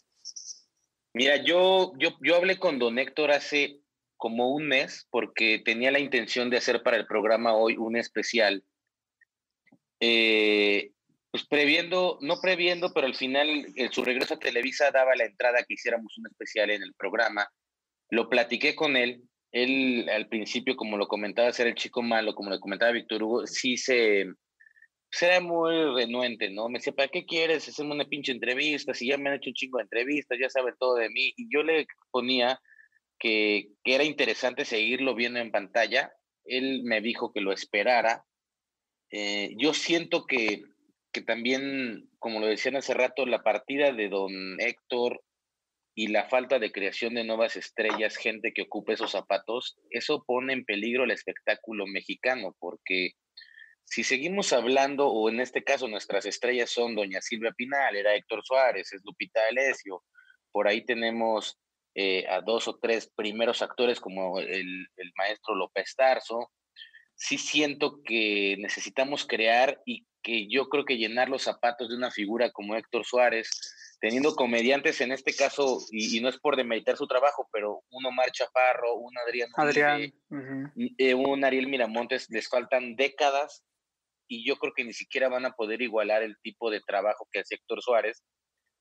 Mira, 1.14 1.38
yo, 1.38 1.94
yo, 1.98 2.18
yo 2.22 2.36
hablé 2.36 2.60
con 2.60 2.78
don 2.80 3.00
Héctor 3.00 3.32
hace 3.32 3.79
como 4.20 4.54
un 4.54 4.68
mes 4.68 5.08
porque 5.10 5.62
tenía 5.64 5.92
la 5.92 6.00
intención 6.00 6.50
de 6.50 6.58
hacer 6.58 6.84
para 6.84 6.98
el 6.98 7.08
programa 7.08 7.54
hoy 7.54 7.78
un 7.78 7.96
especial. 7.96 8.64
Eh, 10.02 10.92
pues 11.32 11.48
previendo, 11.48 12.18
no 12.22 12.36
previendo, 12.42 12.94
pero 12.94 13.08
al 13.08 13.16
final 13.16 13.66
su 13.92 14.04
regreso 14.04 14.34
a 14.34 14.40
Televisa 14.40 14.92
daba 14.92 15.16
la 15.16 15.24
entrada 15.24 15.64
que 15.66 15.76
hiciéramos 15.76 16.18
un 16.18 16.28
especial 16.28 16.70
en 16.70 16.84
el 16.84 16.94
programa. 16.96 17.48
Lo 18.10 18.30
platiqué 18.30 18.76
con 18.76 18.98
él. 18.98 19.24
Él 19.54 20.10
al 20.10 20.28
principio, 20.28 20.76
como 20.76 20.98
lo 20.98 21.08
comentaba, 21.08 21.54
ser 21.54 21.68
el 21.68 21.76
chico 21.76 22.02
malo, 22.02 22.36
como 22.36 22.50
lo 22.50 22.60
comentaba 22.60 22.92
Víctor 22.92 23.24
Hugo, 23.24 23.48
sí 23.48 23.78
se, 23.78 24.26
pues 25.10 25.24
era 25.24 25.40
muy 25.40 25.74
renuente, 25.96 26.50
¿no? 26.50 26.68
Me 26.68 26.80
decía, 26.80 26.94
¿para 26.94 27.08
qué 27.08 27.26
quieres 27.26 27.70
hacerme 27.70 27.94
una 27.94 28.06
pinche 28.06 28.34
entrevista? 28.34 28.94
Si 28.94 29.08
ya 29.08 29.18
me 29.18 29.30
han 29.30 29.38
hecho 29.38 29.50
un 29.50 29.56
chingo 29.56 29.78
de 29.78 29.84
entrevistas, 29.84 30.38
ya 30.40 30.50
saben 30.50 30.76
todo 30.78 30.96
de 30.96 31.10
mí. 31.10 31.34
Y 31.38 31.48
yo 31.50 31.64
le 31.64 31.88
ponía 32.12 32.60
que, 33.20 33.70
era 33.84 34.04
interesante 34.04 34.66
seguirlo 34.66 35.16
viendo 35.16 35.40
en 35.40 35.52
pantalla. 35.52 36.12
Él 36.46 36.84
me 36.84 37.02
dijo 37.02 37.32
que 37.34 37.42
lo 37.42 37.52
esperara. 37.52 38.26
Eh, 39.12 39.54
yo 39.58 39.74
siento 39.74 40.26
que 40.26 40.64
que 41.12 41.22
también, 41.22 42.10
como 42.20 42.40
lo 42.40 42.48
decían 42.48 42.76
hace 42.76 42.94
rato, 42.94 43.26
la 43.26 43.42
partida 43.42 43.92
de 43.92 44.10
don 44.10 44.60
Héctor 44.60 45.24
y 45.96 46.08
la 46.08 46.30
falta 46.30 46.60
de 46.60 46.72
creación 46.72 47.16
de 47.16 47.24
nuevas 47.24 47.56
estrellas, 47.56 48.16
gente 48.16 48.54
que 48.54 48.64
ocupe 48.64 48.94
esos 48.94 49.12
zapatos, 49.12 49.78
eso 49.90 50.24
pone 50.26 50.54
en 50.54 50.66
peligro 50.66 51.04
el 51.04 51.12
espectáculo 51.12 51.88
mexicano, 51.88 52.56
porque 52.60 53.12
si 53.86 54.04
seguimos 54.04 54.54
hablando, 54.54 55.08
o 55.08 55.30
en 55.30 55.40
este 55.40 55.64
caso 55.64 55.88
nuestras 55.88 56.26
estrellas 56.26 56.70
son 56.70 56.96
doña 56.96 57.22
Silvia 57.22 57.52
Pinal, 57.52 57.96
era 57.96 58.16
Héctor 58.16 58.42
Suárez, 58.46 58.94
es 58.94 59.02
Lupita 59.04 59.42
Alessio, 59.50 60.04
por 60.52 60.68
ahí 60.68 60.86
tenemos 60.86 61.58
eh, 62.02 62.26
a 62.30 62.40
dos 62.40 62.70
o 62.70 62.80
tres 62.82 63.12
primeros 63.14 63.62
actores 63.62 64.00
como 64.00 64.40
el, 64.40 64.88
el 64.96 65.12
maestro 65.18 65.54
López 65.54 65.94
Tarso, 65.98 66.50
sí 67.14 67.38
siento 67.38 68.02
que 68.06 68.56
necesitamos 68.58 69.28
crear 69.28 69.82
y 69.86 70.08
que 70.24 70.48
yo 70.48 70.70
creo 70.70 70.86
que 70.86 70.96
llenar 70.96 71.28
los 71.28 71.42
zapatos 71.42 71.90
de 71.90 71.98
una 71.98 72.10
figura 72.10 72.52
como 72.52 72.76
Héctor 72.76 73.04
Suárez, 73.04 73.50
teniendo 74.00 74.34
comediantes 74.34 75.02
en 75.02 75.12
este 75.12 75.36
caso, 75.36 75.80
y, 75.92 76.22
no 76.22 76.30
es 76.30 76.38
por 76.40 76.56
demeritar 76.56 76.96
su 76.96 77.06
trabajo, 77.06 77.50
pero 77.52 77.82
un 77.90 78.06
Omar 78.06 78.32
Chaparro, 78.32 78.96
un 78.96 79.18
Adrián, 79.18 79.50
Adrián 79.56 80.14
eh, 80.98 81.14
un 81.14 81.44
Ariel 81.44 81.68
Miramontes, 81.68 82.30
les 82.30 82.48
faltan 82.48 82.96
décadas 82.96 83.66
y 84.30 84.48
yo 84.48 84.56
creo 84.56 84.72
que 84.74 84.86
ni 84.86 84.94
siquiera 84.94 85.28
van 85.28 85.46
a 85.46 85.52
poder 85.52 85.82
igualar 85.82 86.24
el 86.24 86.38
tipo 86.42 86.72
de 86.72 86.80
trabajo 86.80 87.28
que 87.30 87.40
hace 87.40 87.56
Héctor 87.56 87.82
Suárez, 87.82 88.24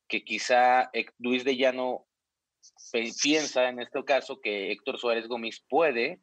que 0.07 0.23
quizá 0.23 0.89
Luis 1.17 1.43
de 1.43 1.57
Llano 1.57 2.05
piensa 3.21 3.69
en 3.69 3.79
este 3.79 4.03
caso 4.03 4.39
que 4.41 4.71
Héctor 4.71 4.97
Suárez 4.99 5.27
Gómez 5.27 5.63
puede 5.69 6.19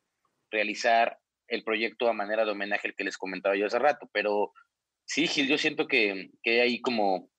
realizar 0.50 1.18
el 1.48 1.62
proyecto 1.62 2.08
a 2.08 2.12
manera 2.12 2.44
de 2.44 2.50
homenaje 2.50 2.88
al 2.88 2.94
que 2.94 3.04
les 3.04 3.16
comentaba 3.16 3.56
yo 3.56 3.66
hace 3.66 3.78
rato, 3.78 4.08
pero 4.12 4.52
Sí, 5.06 5.28
Gil, 5.28 5.46
yo 5.46 5.56
siento 5.56 5.86
que, 5.86 6.30
que 6.42 6.60
hay 6.60 6.80
como, 6.80 7.30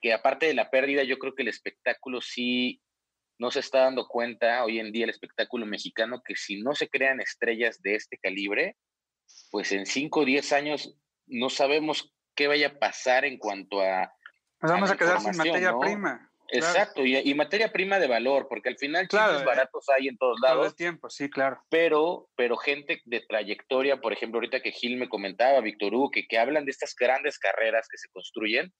que, 0.00 0.12
aparte 0.12 0.46
de 0.46 0.54
la 0.54 0.70
pérdida, 0.70 1.02
yo 1.02 1.18
creo 1.18 1.34
que 1.34 1.42
el 1.42 1.48
espectáculo 1.48 2.20
sí 2.20 2.82
no 3.38 3.50
se 3.50 3.60
está 3.60 3.80
dando 3.80 4.06
cuenta 4.06 4.62
hoy 4.64 4.78
en 4.78 4.92
día 4.92 5.04
el 5.04 5.10
espectáculo 5.10 5.64
mexicano 5.64 6.22
que 6.22 6.36
si 6.36 6.60
no 6.60 6.74
se 6.74 6.88
crean 6.90 7.20
estrellas 7.20 7.80
de 7.80 7.94
este 7.94 8.18
calibre, 8.18 8.76
pues 9.50 9.72
en 9.72 9.86
5 9.86 10.20
o 10.20 10.24
10 10.26 10.52
años 10.52 10.94
no 11.26 11.48
sabemos 11.48 12.14
qué 12.34 12.48
vaya 12.48 12.68
a 12.68 12.78
pasar 12.78 13.24
en 13.24 13.38
cuanto 13.38 13.80
a... 13.80 14.12
Nos 14.60 14.72
vamos 14.72 14.90
a, 14.90 14.96
quedar 14.98 15.20
sin 15.20 15.36
materia 15.38 15.72
prima. 15.80 16.29
Exacto, 16.52 17.04
y, 17.04 17.34
materia 17.34 17.72
prima 17.72 17.98
de 17.98 18.06
valor, 18.06 18.46
porque 18.48 18.68
al 18.68 18.76
final 18.76 19.08
claro, 19.08 19.44
baratos 19.44 19.88
hay 19.88 20.08
en 20.08 20.16
todos 20.16 20.38
lados. 20.40 20.56
Todo 20.56 20.66
el 20.66 20.74
tiempo, 20.74 21.10
sí, 21.10 21.30
claro. 21.30 21.62
Pero, 21.70 22.28
pero 22.36 22.56
gente 22.56 23.00
de 23.04 23.20
trayectoria, 23.20 24.00
por 24.00 24.12
ejemplo, 24.12 24.38
ahorita 24.38 24.60
que 24.60 24.72
Gil 24.72 24.96
me 24.96 25.08
comentaba, 25.08 25.60
Víctor 25.60 25.94
Hugo, 25.94 26.10
que, 26.10 26.26
que 26.26 26.38
hablan 26.38 26.64
de 26.64 26.72
estas 26.72 26.94
grandes 26.94 27.38
carreras 27.38 27.88
que 27.88 27.98
se 27.98 28.08
construyen, 28.10 28.72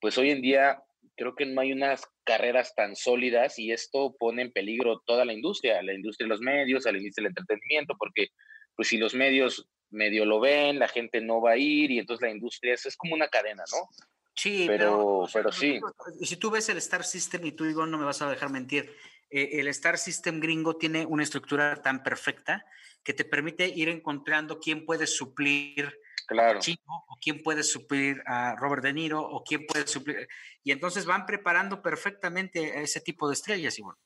pues 0.00 0.18
hoy 0.18 0.30
en 0.30 0.42
día 0.42 0.82
creo 1.16 1.34
que 1.34 1.46
no 1.46 1.60
hay 1.60 1.72
unas 1.72 2.02
carreras 2.24 2.74
tan 2.74 2.96
sólidas 2.96 3.58
y 3.58 3.72
esto 3.72 4.14
pone 4.18 4.42
en 4.42 4.52
peligro 4.52 5.00
toda 5.06 5.24
la 5.24 5.32
industria, 5.32 5.82
la 5.82 5.94
industria 5.94 6.26
de 6.26 6.30
los 6.30 6.40
medios, 6.40 6.86
a 6.86 6.92
la 6.92 6.98
industria 6.98 7.24
del 7.28 7.36
entretenimiento, 7.38 7.94
porque 7.98 8.28
pues 8.74 8.88
si 8.88 8.98
los 8.98 9.14
medios 9.14 9.68
medio 9.90 10.24
lo 10.24 10.40
ven, 10.40 10.78
la 10.78 10.88
gente 10.88 11.20
no 11.20 11.40
va 11.40 11.52
a 11.52 11.56
ir 11.56 11.90
y 11.90 11.98
entonces 11.98 12.22
la 12.22 12.34
industria, 12.34 12.74
eso 12.74 12.88
es 12.88 12.96
como 12.96 13.14
una 13.14 13.28
cadena, 13.28 13.62
¿no? 13.70 13.88
Sí, 14.34 14.64
pero, 14.66 15.26
pero, 15.32 15.52
sí. 15.52 15.80
Si 16.22 16.36
tú 16.36 16.50
ves 16.50 16.68
el 16.68 16.78
Star 16.78 17.04
System, 17.04 17.44
y 17.46 17.52
tú, 17.52 17.64
digo, 17.64 17.86
no 17.86 17.98
me 17.98 18.04
vas 18.04 18.20
a 18.20 18.28
dejar 18.28 18.50
mentir, 18.50 18.94
eh, 19.30 19.60
el 19.60 19.68
Star 19.68 19.96
System 19.96 20.40
gringo 20.40 20.76
tiene 20.76 21.06
una 21.06 21.22
estructura 21.22 21.80
tan 21.82 22.02
perfecta 22.02 22.66
que 23.02 23.14
te 23.14 23.24
permite 23.24 23.68
ir 23.68 23.88
encontrando 23.88 24.58
quién 24.58 24.84
puede 24.84 25.06
suplir 25.06 26.00
claro. 26.26 26.58
a 26.58 26.60
Chico, 26.60 27.04
o 27.08 27.18
quién 27.20 27.42
puede 27.42 27.62
suplir 27.62 28.22
a 28.26 28.56
Robert 28.56 28.82
De 28.82 28.92
Niro, 28.92 29.20
o 29.20 29.44
quién 29.44 29.66
puede 29.66 29.86
suplir. 29.86 30.26
Y 30.64 30.72
entonces 30.72 31.04
van 31.04 31.26
preparando 31.26 31.80
perfectamente 31.80 32.72
a 32.72 32.80
ese 32.80 33.00
tipo 33.00 33.28
de 33.28 33.34
estrellas, 33.34 33.78
igual. 33.78 33.96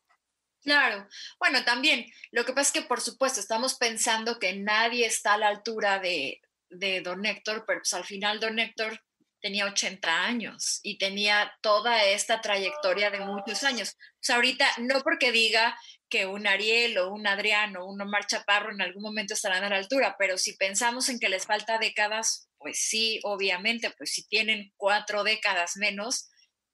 Claro, 0.62 1.06
bueno, 1.38 1.64
también 1.64 2.04
lo 2.32 2.44
que 2.44 2.52
pasa 2.52 2.68
es 2.68 2.82
que 2.82 2.88
por 2.88 3.00
supuesto 3.00 3.38
estamos 3.38 3.76
pensando 3.76 4.38
que 4.38 4.56
nadie 4.56 5.06
está 5.06 5.34
a 5.34 5.38
la 5.38 5.48
altura 5.48 6.00
de, 6.00 6.42
de 6.68 7.00
Don 7.00 7.24
Héctor, 7.24 7.64
pero 7.66 7.80
pues 7.80 7.94
al 7.94 8.04
final 8.04 8.40
Don 8.40 8.58
Héctor 8.58 9.00
tenía 9.40 9.66
80 9.66 10.24
años 10.24 10.80
y 10.82 10.98
tenía 10.98 11.52
toda 11.60 12.04
esta 12.04 12.40
trayectoria 12.40 13.10
de 13.10 13.20
muchos 13.20 13.62
años. 13.62 13.96
Pues 14.20 14.30
ahorita, 14.30 14.66
no 14.78 15.00
porque 15.02 15.32
diga 15.32 15.78
que 16.08 16.26
un 16.26 16.46
Ariel 16.46 16.98
o 16.98 17.12
un 17.12 17.26
Adrián 17.26 17.76
o 17.76 17.86
un 17.86 18.00
Omar 18.00 18.26
Chaparro 18.26 18.72
en 18.72 18.80
algún 18.80 19.02
momento 19.02 19.34
estarán 19.34 19.64
a 19.64 19.68
la 19.68 19.76
altura, 19.76 20.16
pero 20.18 20.38
si 20.38 20.56
pensamos 20.56 21.08
en 21.08 21.18
que 21.18 21.28
les 21.28 21.46
falta 21.46 21.78
décadas, 21.78 22.48
pues 22.58 22.78
sí, 22.80 23.20
obviamente, 23.24 23.92
pues 23.96 24.12
si 24.12 24.26
tienen 24.26 24.72
cuatro 24.76 25.22
décadas 25.22 25.76
menos, 25.76 26.28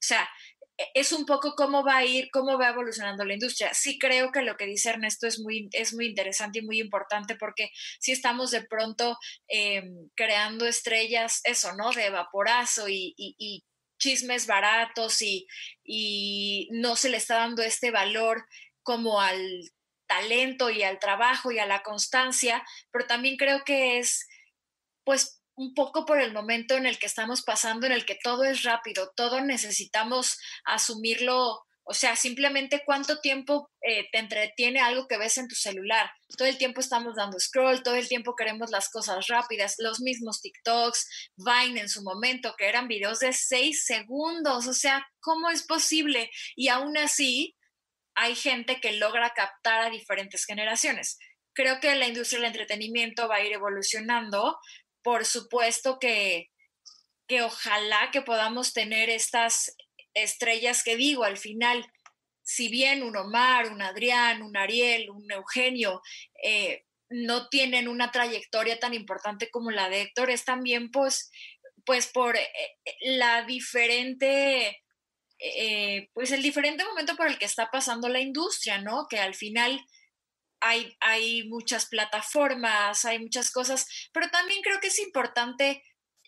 o 0.04 0.06
sea, 0.06 0.28
es 0.94 1.12
un 1.12 1.24
poco 1.24 1.54
cómo 1.56 1.84
va 1.84 1.98
a 1.98 2.04
ir, 2.04 2.28
cómo 2.32 2.58
va 2.58 2.70
evolucionando 2.70 3.24
la 3.24 3.34
industria. 3.34 3.72
Sí 3.74 3.98
creo 3.98 4.32
que 4.32 4.42
lo 4.42 4.56
que 4.56 4.66
dice 4.66 4.90
Ernesto 4.90 5.26
es 5.26 5.38
muy, 5.40 5.68
es 5.72 5.94
muy 5.94 6.06
interesante 6.06 6.58
y 6.58 6.62
muy 6.62 6.80
importante 6.80 7.36
porque 7.36 7.70
si 8.00 8.12
estamos 8.12 8.50
de 8.50 8.62
pronto 8.64 9.16
em, 9.48 10.08
creando 10.14 10.66
estrellas, 10.66 11.40
eso, 11.44 11.74
¿no? 11.74 11.92
De 11.92 12.10
vaporazo 12.10 12.88
y, 12.88 13.14
y, 13.16 13.64
chismes 13.96 14.46
baratos 14.46 15.22
y, 15.22 15.46
y 15.82 16.68
no 16.72 16.96
se 16.96 17.08
le 17.08 17.16
está 17.16 17.36
dando 17.36 17.62
este 17.62 17.90
valor 17.90 18.44
como 18.82 19.20
al 19.20 19.40
talento 20.06 20.68
y 20.68 20.82
al 20.82 20.98
trabajo 20.98 21.52
y 21.52 21.58
a 21.58 21.66
la 21.66 21.82
constancia, 21.82 22.62
pero 22.90 23.06
también 23.06 23.36
creo 23.36 23.64
que 23.64 23.98
es, 23.98 24.28
pues, 25.04 25.43
un 25.56 25.74
poco 25.74 26.04
por 26.04 26.20
el 26.20 26.32
momento 26.32 26.74
en 26.74 26.86
el 26.86 26.98
que 26.98 27.06
estamos 27.06 27.42
pasando, 27.42 27.86
en 27.86 27.92
el 27.92 28.04
que 28.04 28.18
todo 28.22 28.44
es 28.44 28.62
rápido, 28.62 29.12
todo 29.16 29.40
necesitamos 29.40 30.38
asumirlo, 30.64 31.64
o 31.84 31.94
sea, 31.94 32.16
simplemente 32.16 32.82
cuánto 32.84 33.20
tiempo 33.20 33.70
eh, 33.82 34.08
te 34.10 34.18
entretiene 34.18 34.80
algo 34.80 35.06
que 35.06 35.18
ves 35.18 35.36
en 35.36 35.48
tu 35.48 35.54
celular. 35.54 36.10
Todo 36.36 36.48
el 36.48 36.56
tiempo 36.56 36.80
estamos 36.80 37.14
dando 37.14 37.38
scroll, 37.38 37.82
todo 37.82 37.94
el 37.94 38.08
tiempo 38.08 38.34
queremos 38.34 38.70
las 38.70 38.88
cosas 38.88 39.26
rápidas, 39.28 39.76
los 39.78 40.00
mismos 40.00 40.40
TikToks, 40.40 41.30
Vine 41.36 41.82
en 41.82 41.88
su 41.88 42.02
momento, 42.02 42.54
que 42.56 42.68
eran 42.68 42.88
videos 42.88 43.20
de 43.20 43.32
seis 43.32 43.84
segundos, 43.84 44.66
o 44.66 44.72
sea, 44.72 45.06
¿cómo 45.20 45.50
es 45.50 45.62
posible? 45.62 46.30
Y 46.56 46.68
aún 46.68 46.96
así, 46.96 47.54
hay 48.14 48.34
gente 48.34 48.80
que 48.80 48.92
logra 48.92 49.30
captar 49.30 49.82
a 49.82 49.90
diferentes 49.90 50.46
generaciones. 50.46 51.18
Creo 51.52 51.80
que 51.80 51.94
la 51.94 52.08
industria 52.08 52.40
del 52.40 52.48
entretenimiento 52.48 53.28
va 53.28 53.36
a 53.36 53.44
ir 53.44 53.52
evolucionando, 53.52 54.58
por 55.04 55.26
supuesto 55.26 55.98
que, 56.00 56.50
que 57.28 57.42
ojalá 57.42 58.10
que 58.10 58.22
podamos 58.22 58.72
tener 58.72 59.10
estas 59.10 59.76
estrellas 60.14 60.82
que 60.82 60.96
digo 60.96 61.24
al 61.24 61.36
final, 61.36 61.86
si 62.42 62.68
bien 62.68 63.02
un 63.02 63.16
Omar, 63.16 63.70
un 63.70 63.82
Adrián, 63.82 64.42
un 64.42 64.56
Ariel, 64.56 65.10
un 65.10 65.30
Eugenio, 65.30 66.02
eh, 66.42 66.84
no 67.10 67.48
tienen 67.48 67.86
una 67.86 68.10
trayectoria 68.10 68.80
tan 68.80 68.94
importante 68.94 69.50
como 69.50 69.70
la 69.70 69.88
de 69.88 70.02
Héctor, 70.02 70.30
es 70.30 70.44
también 70.44 70.90
pues, 70.90 71.30
pues 71.84 72.06
por 72.06 72.36
eh, 72.36 72.48
la 73.02 73.44
diferente, 73.44 74.82
eh, 75.38 76.08
pues 76.14 76.32
el 76.32 76.42
diferente 76.42 76.84
momento 76.84 77.14
por 77.14 77.26
el 77.26 77.38
que 77.38 77.44
está 77.44 77.70
pasando 77.70 78.08
la 78.08 78.20
industria, 78.20 78.78
¿no? 78.78 79.06
Que 79.08 79.18
al 79.18 79.34
final 79.34 79.84
hay, 80.64 81.48
muchas 81.48 81.86
plataformas, 81.86 83.04
hay 83.04 83.18
muchas 83.18 83.50
cosas, 83.50 83.86
pero 84.12 84.28
también 84.30 84.62
creo 84.62 84.80
que 84.80 84.88
es 84.88 84.98
importante 84.98 85.82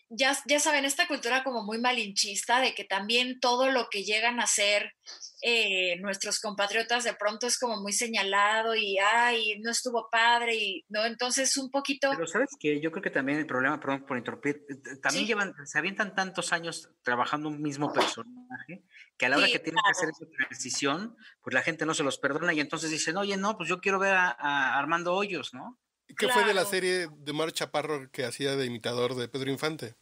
ya, 0.09 0.37
ya, 0.45 0.57
saben, 0.59 0.85
esta 0.85 1.05
cultura 1.05 1.43
como 1.43 1.65
muy 1.65 1.79
malinchista 1.79 2.61
de 2.61 2.73
que 2.73 2.85
también 2.85 3.41
todo 3.41 3.71
lo 3.71 3.89
que 3.89 4.05
llegan 4.05 4.39
a 4.39 4.43
hacer 4.43 4.93
eh, 5.41 5.99
nuestros 5.99 6.39
compatriotas 6.39 7.03
de 7.03 7.13
pronto 7.13 7.45
es 7.45 7.59
como 7.59 7.81
muy 7.81 7.91
señalado 7.91 8.73
y, 8.73 8.97
ay, 8.99 9.59
no 9.59 9.69
estuvo 9.69 10.07
padre 10.09 10.55
y, 10.55 10.85
¿no? 10.87 11.03
Entonces 11.05 11.57
un 11.57 11.69
poquito... 11.69 12.09
Pero 12.11 12.25
sabes 12.25 12.51
que 12.57 12.79
yo 12.79 12.89
creo 12.89 13.03
que 13.03 13.09
también 13.09 13.39
el 13.39 13.45
problema, 13.45 13.81
perdón 13.81 14.05
por 14.05 14.17
interrumpir, 14.17 14.65
eh, 14.69 14.95
también 15.01 15.27
llevan, 15.27 15.53
se 15.65 15.77
avientan 15.77 16.15
tantos 16.15 16.53
años 16.53 16.89
trabajando 17.03 17.49
un 17.49 17.61
mismo 17.61 17.91
personaje 17.91 18.85
que 19.17 19.25
a 19.25 19.29
la 19.29 19.37
hora 19.37 19.47
que 19.47 19.59
tienen 19.59 19.81
que 19.83 19.91
hacer 19.91 20.09
esa 20.09 20.25
transición, 20.29 21.17
pues 21.41 21.53
la 21.53 21.61
gente 21.61 21.85
no 21.85 21.93
se 21.93 22.03
los 22.03 22.17
perdona 22.19 22.53
y 22.53 22.59
entonces 22.59 22.91
dicen, 22.91 23.17
oye, 23.17 23.35
no, 23.37 23.57
pues 23.57 23.67
yo 23.67 23.81
quiero 23.81 23.99
ver 23.99 24.13
a, 24.15 24.77
Armando 24.77 25.13
Hoyos, 25.13 25.53
¿no? 25.53 25.79
¿Qué 26.17 26.29
fue 26.29 26.45
de 26.45 26.53
la 26.53 26.65
serie 26.65 27.09
de 27.11 27.33
Mar 27.33 27.51
Chaparro 27.51 28.09
que 28.11 28.23
hacía 28.23 28.55
de 28.55 28.65
imitador 28.65 29.15
de 29.15 29.27
Pedro 29.27 29.51
Infante? 29.51 29.95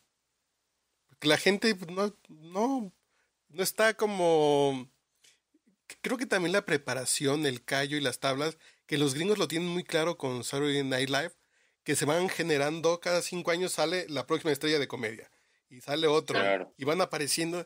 Porque 1.07 1.28
la 1.28 1.38
gente 1.38 1.74
pues, 1.76 1.91
no, 1.91 2.16
no, 2.30 2.93
no 3.49 3.63
está 3.63 3.95
como... 3.95 4.91
Creo 6.01 6.18
que 6.18 6.26
también 6.26 6.53
la 6.53 6.66
preparación, 6.66 7.45
el 7.45 7.63
callo 7.63 7.97
y 7.97 8.01
las 8.01 8.20
tablas, 8.20 8.57
que 8.86 8.97
los 8.97 9.13
gringos 9.13 9.38
lo 9.38 9.47
tienen 9.47 9.70
muy 9.70 9.84
claro 9.84 10.18
con 10.18 10.43
Saturday 10.43 10.84
Night 10.84 11.09
Live, 11.09 11.34
que 11.84 11.95
se 11.95 12.05
van 12.05 12.30
generando, 12.30 12.99
cada 12.99 13.22
cinco 13.22 13.51
años 13.51 13.74
sale 13.74 14.07
la 14.09 14.26
próxima 14.26 14.51
estrella 14.51 14.80
de 14.80 14.88
comedia, 14.88 15.30
y 15.70 15.82
sale 15.82 16.07
otro, 16.07 16.39
y 16.78 16.86
van 16.86 17.01
apareciendo, 17.01 17.66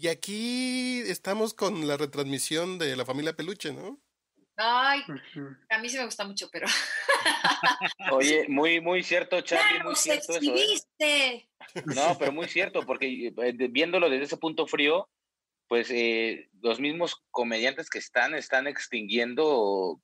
y 0.00 0.08
aquí 0.08 1.00
estamos 1.00 1.52
con 1.52 1.86
la 1.86 1.96
retransmisión 1.96 2.78
de 2.78 2.96
la 2.96 3.04
familia 3.04 3.36
Peluche, 3.36 3.72
¿no? 3.72 4.00
Ay, 4.56 5.02
a 5.70 5.78
mí 5.78 5.88
sí 5.88 5.96
me 5.96 6.04
gusta 6.04 6.24
mucho, 6.24 6.48
pero. 6.50 6.66
Oye, 8.12 8.46
muy, 8.48 8.80
muy 8.80 9.02
cierto, 9.02 9.40
Charlie, 9.40 9.82
muy 9.82 9.96
cierto 9.96 10.34
eso. 10.36 10.84
¿eh? 10.98 11.46
No, 11.86 12.16
pero 12.18 12.32
muy 12.32 12.46
cierto, 12.48 12.84
porque 12.84 13.28
eh, 13.28 13.68
viéndolo 13.70 14.10
desde 14.10 14.24
ese 14.24 14.36
punto 14.36 14.66
frío, 14.66 15.08
pues 15.68 15.90
eh, 15.90 16.48
los 16.60 16.80
mismos 16.80 17.22
comediantes 17.30 17.88
que 17.88 17.98
están, 17.98 18.34
están 18.34 18.66
extinguiendo 18.66 20.00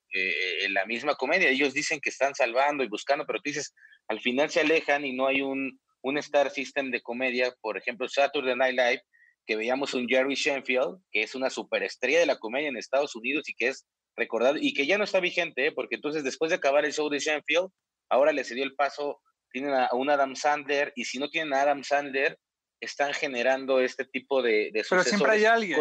la 0.70 0.86
misma 0.86 1.16
comedia. 1.16 1.51
Ellos 1.51 1.74
dicen 1.74 2.01
que 2.01 2.11
están 2.11 2.34
salvando 2.34 2.84
y 2.84 2.88
buscando, 2.88 3.26
pero 3.26 3.40
tú 3.40 3.51
dices, 3.51 3.74
al 4.09 4.20
final 4.20 4.49
se 4.49 4.61
alejan 4.61 5.05
y 5.05 5.12
no 5.12 5.26
hay 5.26 5.42
un, 5.42 5.78
un 6.03 6.18
star 6.18 6.51
system 6.51 6.90
de 6.90 7.03
comedia, 7.03 7.53
por 7.61 7.76
ejemplo, 7.76 8.09
Saturday 8.09 8.57
Night 8.57 8.76
Live, 8.76 9.03
que 9.47 9.57
veíamos 9.57 9.94
un 9.94 10.09
Jerry 10.09 10.34
Shenfield, 10.34 10.99
que 11.11 11.22
es 11.22 11.34
una 11.34 11.51
superestrella 11.51 12.20
de 12.20 12.26
la 12.26 12.38
comedia 12.38 12.68
en 12.68 12.76
Estados 12.76 13.14
Unidos 13.14 13.49
y 13.49 13.55
que 13.55 13.68
es 13.68 13.86
recordado 14.16 14.57
y 14.59 14.74
que 14.74 14.86
ya 14.86 14.99
no 14.99 15.05
está 15.05 15.20
vigente, 15.20 15.66
¿eh? 15.66 15.72
porque 15.72 15.97
entonces 15.97 16.24
después 16.24 16.51
de 16.51 16.57
acabar 16.57 16.84
el 16.84 16.92
show 16.92 17.09
de 17.09 17.18
Shenfield, 17.18 17.68
ahora 18.09 18.32
le 18.32 18.44
cedió 18.44 18.64
el 18.64 18.74
paso, 18.74 19.20
tienen 19.51 19.74
a 19.74 19.88
un 19.92 20.11
Adam 20.11 20.34
Sandler 20.34 20.92
y 20.97 21.05
si 21.05 21.18
no 21.18 21.28
tienen 21.28 21.55
a 21.55 21.62
Adam 21.62 21.84
Sandler, 21.84 22.38
están 22.80 23.14
generando 23.14 23.80
este 23.80 24.05
tipo 24.05 24.42
de, 24.42 24.70
de 24.72 24.84
Pero 24.88 25.03
siempre 25.03 25.32
hay 25.32 25.44
alguien. 25.44 25.80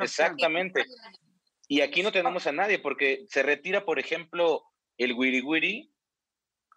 exactamente. 0.00 0.84
Y 1.68 1.80
aquí 1.80 2.02
no 2.02 2.12
tenemos 2.12 2.46
a 2.46 2.52
nadie 2.52 2.78
porque 2.78 3.24
se 3.28 3.42
retira, 3.42 3.84
por 3.84 3.98
ejemplo, 3.98 4.62
el 4.98 5.12
Wiri 5.12 5.40
Wiri 5.40 5.92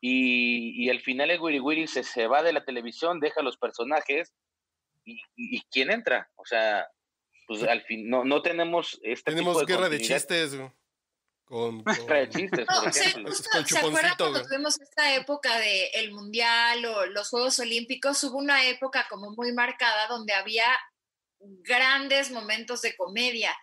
y, 0.01 0.85
y 0.85 0.89
al 0.89 1.01
final 1.01 1.31
el 1.31 1.41
Wiri 1.41 1.59
Wiri 1.59 1.87
se, 1.87 2.03
se 2.03 2.27
va 2.27 2.43
de 2.43 2.53
la 2.53 2.63
televisión, 2.63 3.19
deja 3.19 3.41
los 3.41 3.57
personajes 3.57 4.33
y, 5.05 5.61
quién 5.71 5.91
entra. 5.91 6.29
O 6.35 6.45
sea, 6.45 6.87
pues 7.47 7.63
al 7.63 7.81
fin, 7.83 8.09
no, 8.09 8.23
no 8.23 8.41
tenemos 8.41 8.99
este 9.03 9.31
Tenemos 9.31 9.65
guerra 9.65 9.89
de 9.89 9.99
chistes, 9.99 10.57
Con, 11.45 11.83
de 12.09 12.29
chistes, 12.29 12.65
por 12.65 12.87
ejemplo. 12.89 13.31
¿Se 13.33 13.77
acuerdan 13.77 14.13
cuando 14.17 14.43
tuvimos 14.43 14.79
esta 14.81 15.15
época 15.15 15.57
del 15.59 15.89
el 15.93 16.11
Mundial 16.11 16.85
o 16.85 17.05
los 17.05 17.29
Juegos 17.29 17.59
Olímpicos? 17.59 18.23
Hubo 18.23 18.37
una 18.37 18.65
época 18.65 19.05
como 19.09 19.31
muy 19.31 19.53
marcada 19.53 20.07
donde 20.07 20.33
había 20.33 20.67
grandes 21.39 22.31
momentos 22.31 22.81
de 22.81 22.95
comedia. 22.95 23.55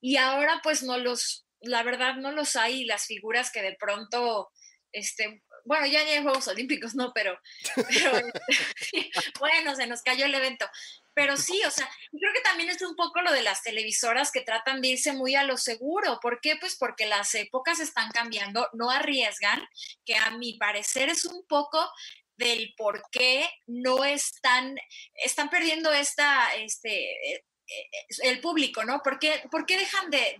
Y 0.00 0.16
ahora 0.16 0.60
pues 0.62 0.82
no 0.82 0.98
los, 0.98 1.46
la 1.60 1.82
verdad 1.82 2.16
no 2.16 2.32
los 2.32 2.56
hay, 2.56 2.84
las 2.84 3.06
figuras 3.06 3.50
que 3.50 3.62
de 3.62 3.76
pronto, 3.78 4.50
este, 4.92 5.42
bueno, 5.70 5.86
ya 5.86 6.02
ni 6.02 6.10
hay 6.10 6.22
Juegos 6.24 6.48
Olímpicos, 6.48 6.96
no, 6.96 7.12
pero, 7.12 7.38
este, 7.76 9.08
bueno, 9.38 9.76
se 9.76 9.86
nos 9.86 10.02
cayó 10.02 10.24
el 10.24 10.34
evento. 10.34 10.68
Pero 11.14 11.36
sí, 11.36 11.62
o 11.64 11.70
sea, 11.70 11.88
creo 12.10 12.32
que 12.34 12.40
también 12.40 12.70
es 12.70 12.82
un 12.82 12.96
poco 12.96 13.20
lo 13.20 13.30
de 13.30 13.42
las 13.42 13.62
televisoras 13.62 14.32
que 14.32 14.40
tratan 14.40 14.80
de 14.80 14.88
irse 14.88 15.12
muy 15.12 15.36
a 15.36 15.44
lo 15.44 15.56
seguro. 15.56 16.18
¿Por 16.20 16.40
qué? 16.40 16.56
Pues 16.56 16.74
porque 16.74 17.06
las 17.06 17.36
épocas 17.36 17.78
están 17.78 18.10
cambiando, 18.10 18.68
no 18.72 18.90
arriesgan, 18.90 19.64
que 20.04 20.16
a 20.16 20.30
mi 20.32 20.54
parecer 20.54 21.08
es 21.08 21.24
un 21.24 21.46
poco 21.46 21.88
del 22.36 22.74
por 22.76 23.04
qué 23.12 23.48
no 23.68 24.04
están, 24.04 24.76
están 25.14 25.50
perdiendo 25.50 25.92
esta, 25.92 26.52
este, 26.56 27.12
eh, 27.32 27.44
eh, 27.68 27.90
el 28.24 28.40
público, 28.40 28.84
¿no? 28.84 29.02
¿Por 29.04 29.20
qué, 29.20 29.40
por 29.52 29.66
qué 29.66 29.78
dejan 29.78 30.10
de, 30.10 30.34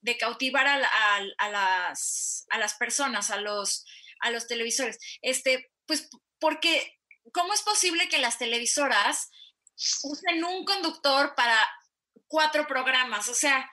de, 0.00 0.16
cautivar 0.16 0.68
a, 0.68 0.80
a, 1.38 1.50
las, 1.50 2.46
a 2.50 2.58
las 2.58 2.74
personas, 2.74 3.32
a 3.32 3.38
los, 3.38 3.84
a 4.22 4.30
los 4.30 4.46
televisores. 4.46 4.98
Este, 5.20 5.70
pues 5.86 6.08
porque, 6.38 6.98
¿cómo 7.32 7.52
es 7.52 7.62
posible 7.62 8.08
que 8.08 8.18
las 8.18 8.38
televisoras 8.38 9.30
usen 10.02 10.44
un 10.44 10.64
conductor 10.64 11.34
para 11.34 11.58
cuatro 12.26 12.66
programas? 12.66 13.28
O 13.28 13.34
sea, 13.34 13.70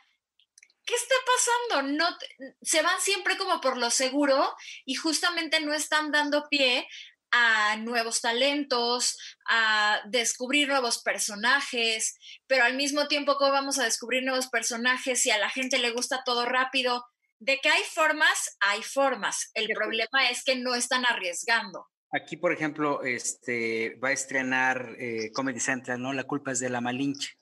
¿qué 0.86 0.96
está 0.96 1.16
pasando? 1.26 1.94
No, 1.94 2.18
se 2.62 2.82
van 2.82 3.00
siempre 3.00 3.38
como 3.38 3.62
por 3.62 3.78
lo 3.78 3.90
seguro 3.90 4.56
y 4.86 4.96
justamente 4.96 5.60
no 5.62 5.74
están 5.74 6.12
dando 6.12 6.48
pie 6.50 6.88
a 7.32 7.78
nuevos 7.78 8.22
talentos, 8.22 9.18
a 9.48 10.02
descubrir 10.06 10.68
nuevos 10.68 11.02
personajes, 11.04 12.18
pero 12.48 12.64
al 12.64 12.76
mismo 12.76 13.08
tiempo, 13.08 13.36
¿cómo 13.36 13.52
vamos 13.52 13.78
a 13.78 13.84
descubrir 13.84 14.24
nuevos 14.24 14.48
personajes 14.48 15.22
si 15.22 15.32
a 15.32 15.38
la 15.38 15.50
gente 15.50 15.78
le 15.78 15.92
gusta 15.92 16.24
todo 16.26 16.46
rápido? 16.46 17.06
De 17.40 17.60
que 17.60 17.70
hay 17.70 17.84
formas, 17.84 18.58
hay 18.60 18.84
formas. 18.84 19.52
El 19.54 19.70
problema 19.70 20.30
es 20.30 20.44
que 20.44 20.56
no 20.56 20.76
están 20.76 21.06
arriesgando. 21.06 21.88
Aquí, 22.12 22.38
por 22.38 22.52
ejemplo, 22.52 23.04
este, 23.04 23.96
va 24.04 24.10
a 24.10 24.14
estrenar 24.14 24.96
eh, 24.98 25.32
Comedy 25.32 25.60
Central, 25.60 26.02
¿no? 26.02 26.14
La 26.14 26.24
culpa 26.24 26.52
es 26.52 26.60
de 26.60 26.70
la 26.70 26.82
Malinche. 26.82 27.40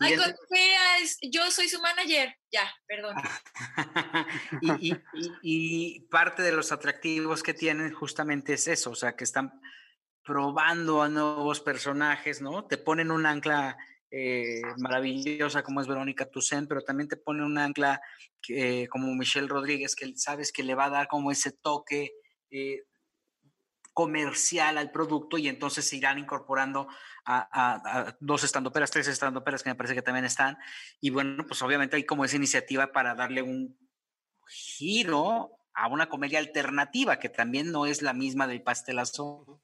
Ay, 0.00 0.16
yo 1.30 1.50
soy 1.50 1.68
su 1.68 1.80
manager. 1.80 2.36
Ya, 2.50 2.68
perdón. 2.86 3.16
y, 5.42 6.00
parte 6.10 6.42
de 6.42 6.52
los 6.52 6.72
atractivos 6.72 7.42
que 7.42 7.54
tienen 7.54 7.92
justamente 7.92 8.54
es 8.54 8.66
eso, 8.66 8.90
o 8.90 8.94
sea, 8.94 9.14
que 9.14 9.24
están 9.24 9.60
probando 10.24 11.02
a 11.02 11.08
nuevos 11.08 11.60
personajes, 11.60 12.40
¿no? 12.40 12.66
Te 12.66 12.78
ponen 12.78 13.10
un 13.10 13.26
ancla 13.26 13.76
eh, 14.16 14.62
maravillosa 14.76 15.64
como 15.64 15.80
es 15.80 15.88
Verónica 15.88 16.26
Toussaint, 16.30 16.68
pero 16.68 16.82
también 16.82 17.08
te 17.08 17.16
ponen 17.16 17.42
un 17.42 17.58
ancla 17.58 18.00
como 18.88 19.12
Michelle 19.14 19.48
Rodríguez, 19.48 19.96
que 19.96 20.16
sabes 20.16 20.52
que 20.52 20.62
le 20.62 20.76
va 20.76 20.84
a 20.84 20.90
dar 20.90 21.08
como 21.08 21.32
ese 21.32 21.50
toque 21.50 22.12
eh, 22.48 22.84
comercial 23.92 24.78
al 24.78 24.92
producto 24.92 25.36
y 25.36 25.48
entonces 25.48 25.88
se 25.88 25.96
irán 25.96 26.18
incorporando 26.18 26.86
a, 27.26 28.14
dos 28.20 28.44
estandoperas, 28.44 28.92
tres 28.92 29.08
estandoperas 29.08 29.64
que 29.64 29.70
me 29.70 29.74
parece 29.74 29.96
que 29.96 30.02
también 30.02 30.26
están. 30.26 30.58
Y 31.00 31.10
bueno, 31.10 31.44
pues 31.44 31.60
obviamente 31.62 31.96
hay 31.96 32.04
como 32.04 32.24
esa 32.24 32.36
iniciativa 32.36 32.92
para 32.92 33.16
darle 33.16 33.42
un 33.42 33.76
giro 34.46 35.58
a 35.72 35.88
una 35.88 36.08
comedia 36.08 36.38
alternativa 36.38 37.18
que 37.18 37.30
también 37.30 37.72
no 37.72 37.86
es 37.86 38.00
la 38.00 38.12
misma 38.12 38.46
del 38.46 38.62
pastelazo 38.62 39.60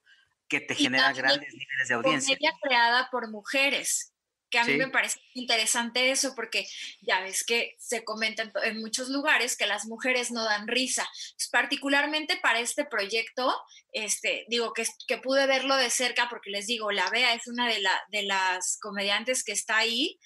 que 0.48 0.60
te 0.60 0.74
genera 0.74 1.12
grandes 1.12 1.54
niveles 1.54 1.88
de 1.88 1.94
audiencia. 1.94 2.36
Comedia 2.36 2.58
creada 2.60 3.08
por 3.12 3.30
mujeres 3.30 4.09
que 4.50 4.58
a 4.58 4.64
mí 4.64 4.76
me 4.76 4.88
parece 4.88 5.20
interesante 5.34 6.10
eso 6.10 6.34
porque 6.34 6.66
ya 7.00 7.20
ves 7.20 7.44
que 7.44 7.76
se 7.78 8.04
comenta 8.04 8.50
en, 8.64 8.80
muchos 8.80 9.08
lugares 9.08 9.56
que 9.56 9.66
las 9.66 9.86
mujeres 9.86 10.30
no 10.30 10.44
dan 10.44 10.66
risa. 10.66 11.08
particularmente 11.50 12.36
para 12.36 12.60
este 12.60 12.84
proyecto, 12.84 13.54
este, 13.92 14.44
digo 14.48 14.72
que, 14.72 14.84
que 15.06 15.18
pude 15.18 15.46
verlo 15.46 15.76
de 15.76 15.90
cerca 15.90 16.28
porque 16.28 16.50
les 16.50 16.66
digo, 16.66 16.90
la 16.90 17.08
Bea 17.10 17.34
es 17.34 17.46
una 17.46 17.68
de, 17.68 17.80
la, 17.80 18.02
de 18.10 18.22
las 18.24 18.78
comediantes 18.80 19.44
que 19.44 19.52
está 19.52 19.78
ahí. 19.78 20.18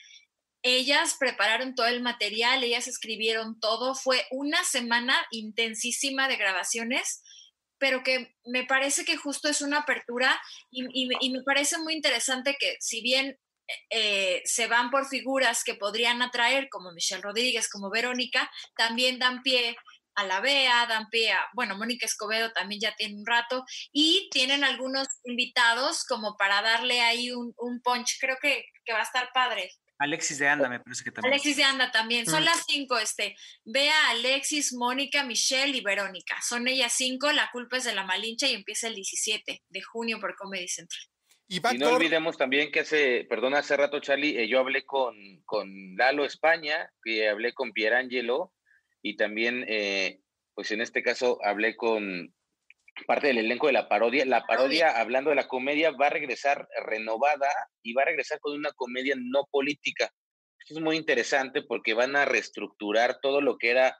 Ellas 0.62 1.16
prepararon 1.18 1.74
todo 1.74 1.86
el 1.86 2.02
material, 2.02 2.64
ellas 2.64 2.88
escribieron 2.88 3.60
todo, 3.60 3.94
fue 3.94 4.26
una 4.30 4.64
semana 4.64 5.26
intensísima 5.30 6.28
de 6.28 6.36
grabaciones 6.36 7.22
pero 7.76 8.02
que 8.02 8.34
me 8.46 8.64
parece 8.64 9.04
que 9.04 9.16
justo 9.16 9.48
es 9.48 9.60
una 9.60 9.80
apertura 9.80 10.40
y, 10.70 10.86
y, 10.94 11.30
me 11.30 11.42
parece 11.42 11.76
muy 11.76 11.92
interesante 11.92 12.56
que 12.58 12.76
si 12.80 13.02
bien 13.02 13.38
eh, 13.90 14.42
se 14.44 14.66
van 14.66 14.90
por 14.90 15.06
figuras 15.06 15.64
que 15.64 15.74
podrían 15.74 16.22
atraer, 16.22 16.68
como 16.68 16.92
Michelle 16.92 17.22
Rodríguez, 17.22 17.68
como 17.68 17.90
Verónica, 17.90 18.50
también 18.76 19.18
dan 19.18 19.42
pie 19.42 19.76
a 20.16 20.24
la 20.24 20.40
Bea, 20.40 20.86
dan 20.86 21.08
pie 21.10 21.32
a, 21.32 21.48
bueno, 21.54 21.76
Mónica 21.76 22.06
Escobedo 22.06 22.52
también 22.52 22.80
ya 22.80 22.94
tiene 22.94 23.16
un 23.16 23.26
rato, 23.26 23.64
y 23.92 24.28
tienen 24.30 24.64
algunos 24.64 25.08
invitados 25.24 26.04
como 26.04 26.36
para 26.36 26.62
darle 26.62 27.00
ahí 27.00 27.32
un, 27.32 27.54
punch, 27.82 28.18
creo 28.20 28.36
que, 28.40 28.64
va 28.92 29.00
a 29.00 29.02
estar 29.02 29.30
padre. 29.32 29.70
Alexis 29.98 30.38
de 30.38 30.48
Anda, 30.48 30.68
me 30.68 30.80
parece 30.80 31.04
que 31.04 31.12
también. 31.12 31.32
Alexis 31.32 31.56
de 31.56 31.64
Anda 31.64 31.90
también. 31.90 32.26
Son 32.26 32.42
mm. 32.42 32.44
las 32.44 32.64
cinco, 32.66 32.98
este. 32.98 33.36
Bea, 33.64 34.10
Alexis, 34.10 34.72
Mónica, 34.72 35.22
Michelle 35.22 35.76
y 35.76 35.80
Verónica. 35.80 36.36
Son 36.42 36.66
ellas 36.66 36.92
cinco, 36.92 37.30
la 37.32 37.48
culpa 37.52 37.76
es 37.76 37.84
de 37.84 37.94
la 37.94 38.04
Malincha 38.04 38.48
y 38.48 38.54
empieza 38.54 38.88
el 38.88 38.96
17 38.96 39.62
de 39.66 39.82
junio 39.82 40.18
por 40.20 40.34
Comedy 40.34 40.68
Central. 40.68 41.13
Y, 41.46 41.60
no 41.78 41.90
olvidemos 41.90 42.38
también 42.38 42.72
que 42.72 42.80
hace, 42.80 43.26
perdón, 43.28 43.54
hace 43.54 43.76
rato, 43.76 44.00
Charlie, 44.00 44.38
eh, 44.38 44.48
yo 44.48 44.60
hablé 44.60 44.84
con, 44.84 45.14
con 45.44 45.68
Lalo 45.96 46.24
España, 46.24 46.90
que 47.02 47.28
hablé 47.28 47.52
con 47.52 47.72
Pierangelo, 47.72 48.52
y 49.02 49.16
también, 49.16 49.64
eh, 49.68 50.20
pues 50.54 50.70
en 50.70 50.80
este 50.80 51.02
caso, 51.02 51.38
hablé 51.44 51.76
con 51.76 52.34
parte 53.06 53.26
del 53.26 53.38
elenco 53.38 53.66
de 53.66 53.74
la 53.74 53.88
parodia. 53.88 54.24
La 54.24 54.46
parodia, 54.46 54.98
hablando 54.98 55.30
de 55.30 55.36
la 55.36 55.48
comedia, 55.48 55.90
va 55.90 56.06
a 56.06 56.10
regresar 56.10 56.66
renovada 56.86 57.48
y 57.82 57.92
va 57.92 58.02
a 58.02 58.06
regresar 58.06 58.38
con 58.40 58.56
una 58.56 58.72
comedia 58.72 59.14
no 59.18 59.46
política. 59.50 60.10
Esto 60.58 60.74
es 60.74 60.80
muy 60.80 60.96
interesante 60.96 61.62
porque 61.62 61.92
van 61.92 62.16
a 62.16 62.24
reestructurar 62.24 63.18
todo 63.20 63.42
lo 63.42 63.58
que 63.58 63.70
era 63.70 63.98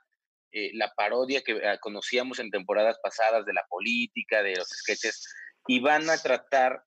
eh, 0.51 0.71
la 0.73 0.91
parodia 0.95 1.41
que 1.41 1.61
ah, 1.67 1.77
conocíamos 1.79 2.39
en 2.39 2.49
temporadas 2.49 2.97
pasadas 3.03 3.45
de 3.45 3.53
la 3.53 3.65
política, 3.69 4.41
de 4.41 4.55
los 4.55 4.67
sketches, 4.69 5.31
y 5.67 5.79
van 5.79 6.09
a 6.09 6.17
tratar 6.17 6.81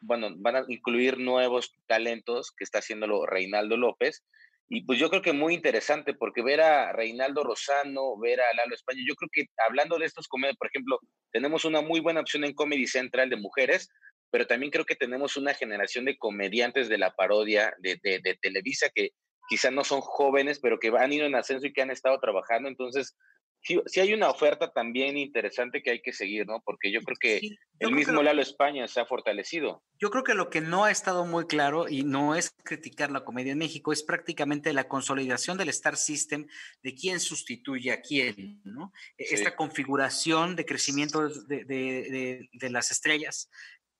bueno, 0.00 0.30
van 0.36 0.56
a 0.56 0.64
incluir 0.68 1.18
nuevos 1.18 1.74
talentos 1.86 2.52
que 2.56 2.64
está 2.64 2.78
haciéndolo 2.78 3.26
Reinaldo 3.26 3.76
López. 3.76 4.24
Y 4.68 4.82
pues 4.84 4.98
yo 4.98 5.10
creo 5.10 5.22
que 5.22 5.32
muy 5.32 5.54
interesante 5.54 6.14
porque 6.14 6.42
ver 6.42 6.60
a 6.60 6.92
Reinaldo 6.92 7.44
Rosano, 7.44 8.18
ver 8.18 8.40
a 8.40 8.54
Lalo 8.54 8.74
España, 8.74 9.00
yo 9.06 9.14
creo 9.14 9.30
que 9.32 9.46
hablando 9.66 9.96
de 9.98 10.06
estos 10.06 10.26
comedias, 10.26 10.56
por 10.56 10.66
ejemplo, 10.68 10.98
tenemos 11.30 11.64
una 11.64 11.82
muy 11.82 12.00
buena 12.00 12.20
opción 12.20 12.44
en 12.44 12.54
Comedy 12.54 12.86
Central 12.88 13.30
de 13.30 13.36
mujeres, 13.36 13.88
pero 14.30 14.46
también 14.46 14.72
creo 14.72 14.84
que 14.84 14.96
tenemos 14.96 15.36
una 15.36 15.54
generación 15.54 16.04
de 16.04 16.18
comediantes 16.18 16.88
de 16.88 16.98
la 16.98 17.14
parodia 17.14 17.74
de, 17.78 18.00
de, 18.02 18.18
de 18.18 18.34
Televisa 18.42 18.88
que 18.92 19.10
quizá 19.48 19.70
no 19.70 19.84
son 19.84 20.00
jóvenes, 20.00 20.58
pero 20.60 20.78
que 20.80 20.88
han 20.88 21.12
ido 21.12 21.26
en 21.26 21.36
ascenso 21.36 21.66
y 21.66 21.72
que 21.72 21.82
han 21.82 21.90
estado 21.90 22.18
trabajando. 22.18 22.68
Entonces, 22.68 23.16
sí, 23.62 24.00
hay 24.00 24.14
una 24.14 24.30
oferta 24.30 24.72
también 24.72 25.16
interesante 25.16 25.82
que 25.82 25.90
hay 25.90 26.00
que 26.00 26.12
seguir, 26.12 26.46
¿no? 26.46 26.62
Porque 26.64 26.90
yo 26.92 27.00
creo 27.02 27.16
que 27.20 27.40
el 27.78 27.92
mismo 27.92 28.22
Lalo 28.22 28.42
España 28.42 28.86
se 28.88 29.00
ha 29.00 29.06
fortalecido. 29.06 29.82
Yo 29.98 30.10
creo 30.10 30.24
que 30.24 30.34
lo 30.34 30.50
que 30.50 30.60
no 30.60 30.84
ha 30.84 30.90
estado 30.90 31.24
muy 31.26 31.46
claro 31.46 31.88
y 31.88 32.02
no 32.02 32.34
es 32.34 32.54
criticar 32.64 33.10
la 33.10 33.24
comedia 33.24 33.52
en 33.52 33.58
México, 33.58 33.92
es 33.92 34.02
prácticamente 34.02 34.72
la 34.72 34.88
consolidación 34.88 35.58
del 35.58 35.68
Star 35.70 35.96
System 35.96 36.46
de 36.82 36.94
quién 36.94 37.20
sustituye 37.20 37.92
a 37.92 38.00
quién, 38.00 38.60
¿no? 38.64 38.92
E, 39.18 39.24
esta 39.34 39.56
configuración 39.56 40.56
de 40.56 40.64
crecimiento 40.64 41.28
de, 41.28 42.48
las 42.70 42.90
estrellas 42.90 43.50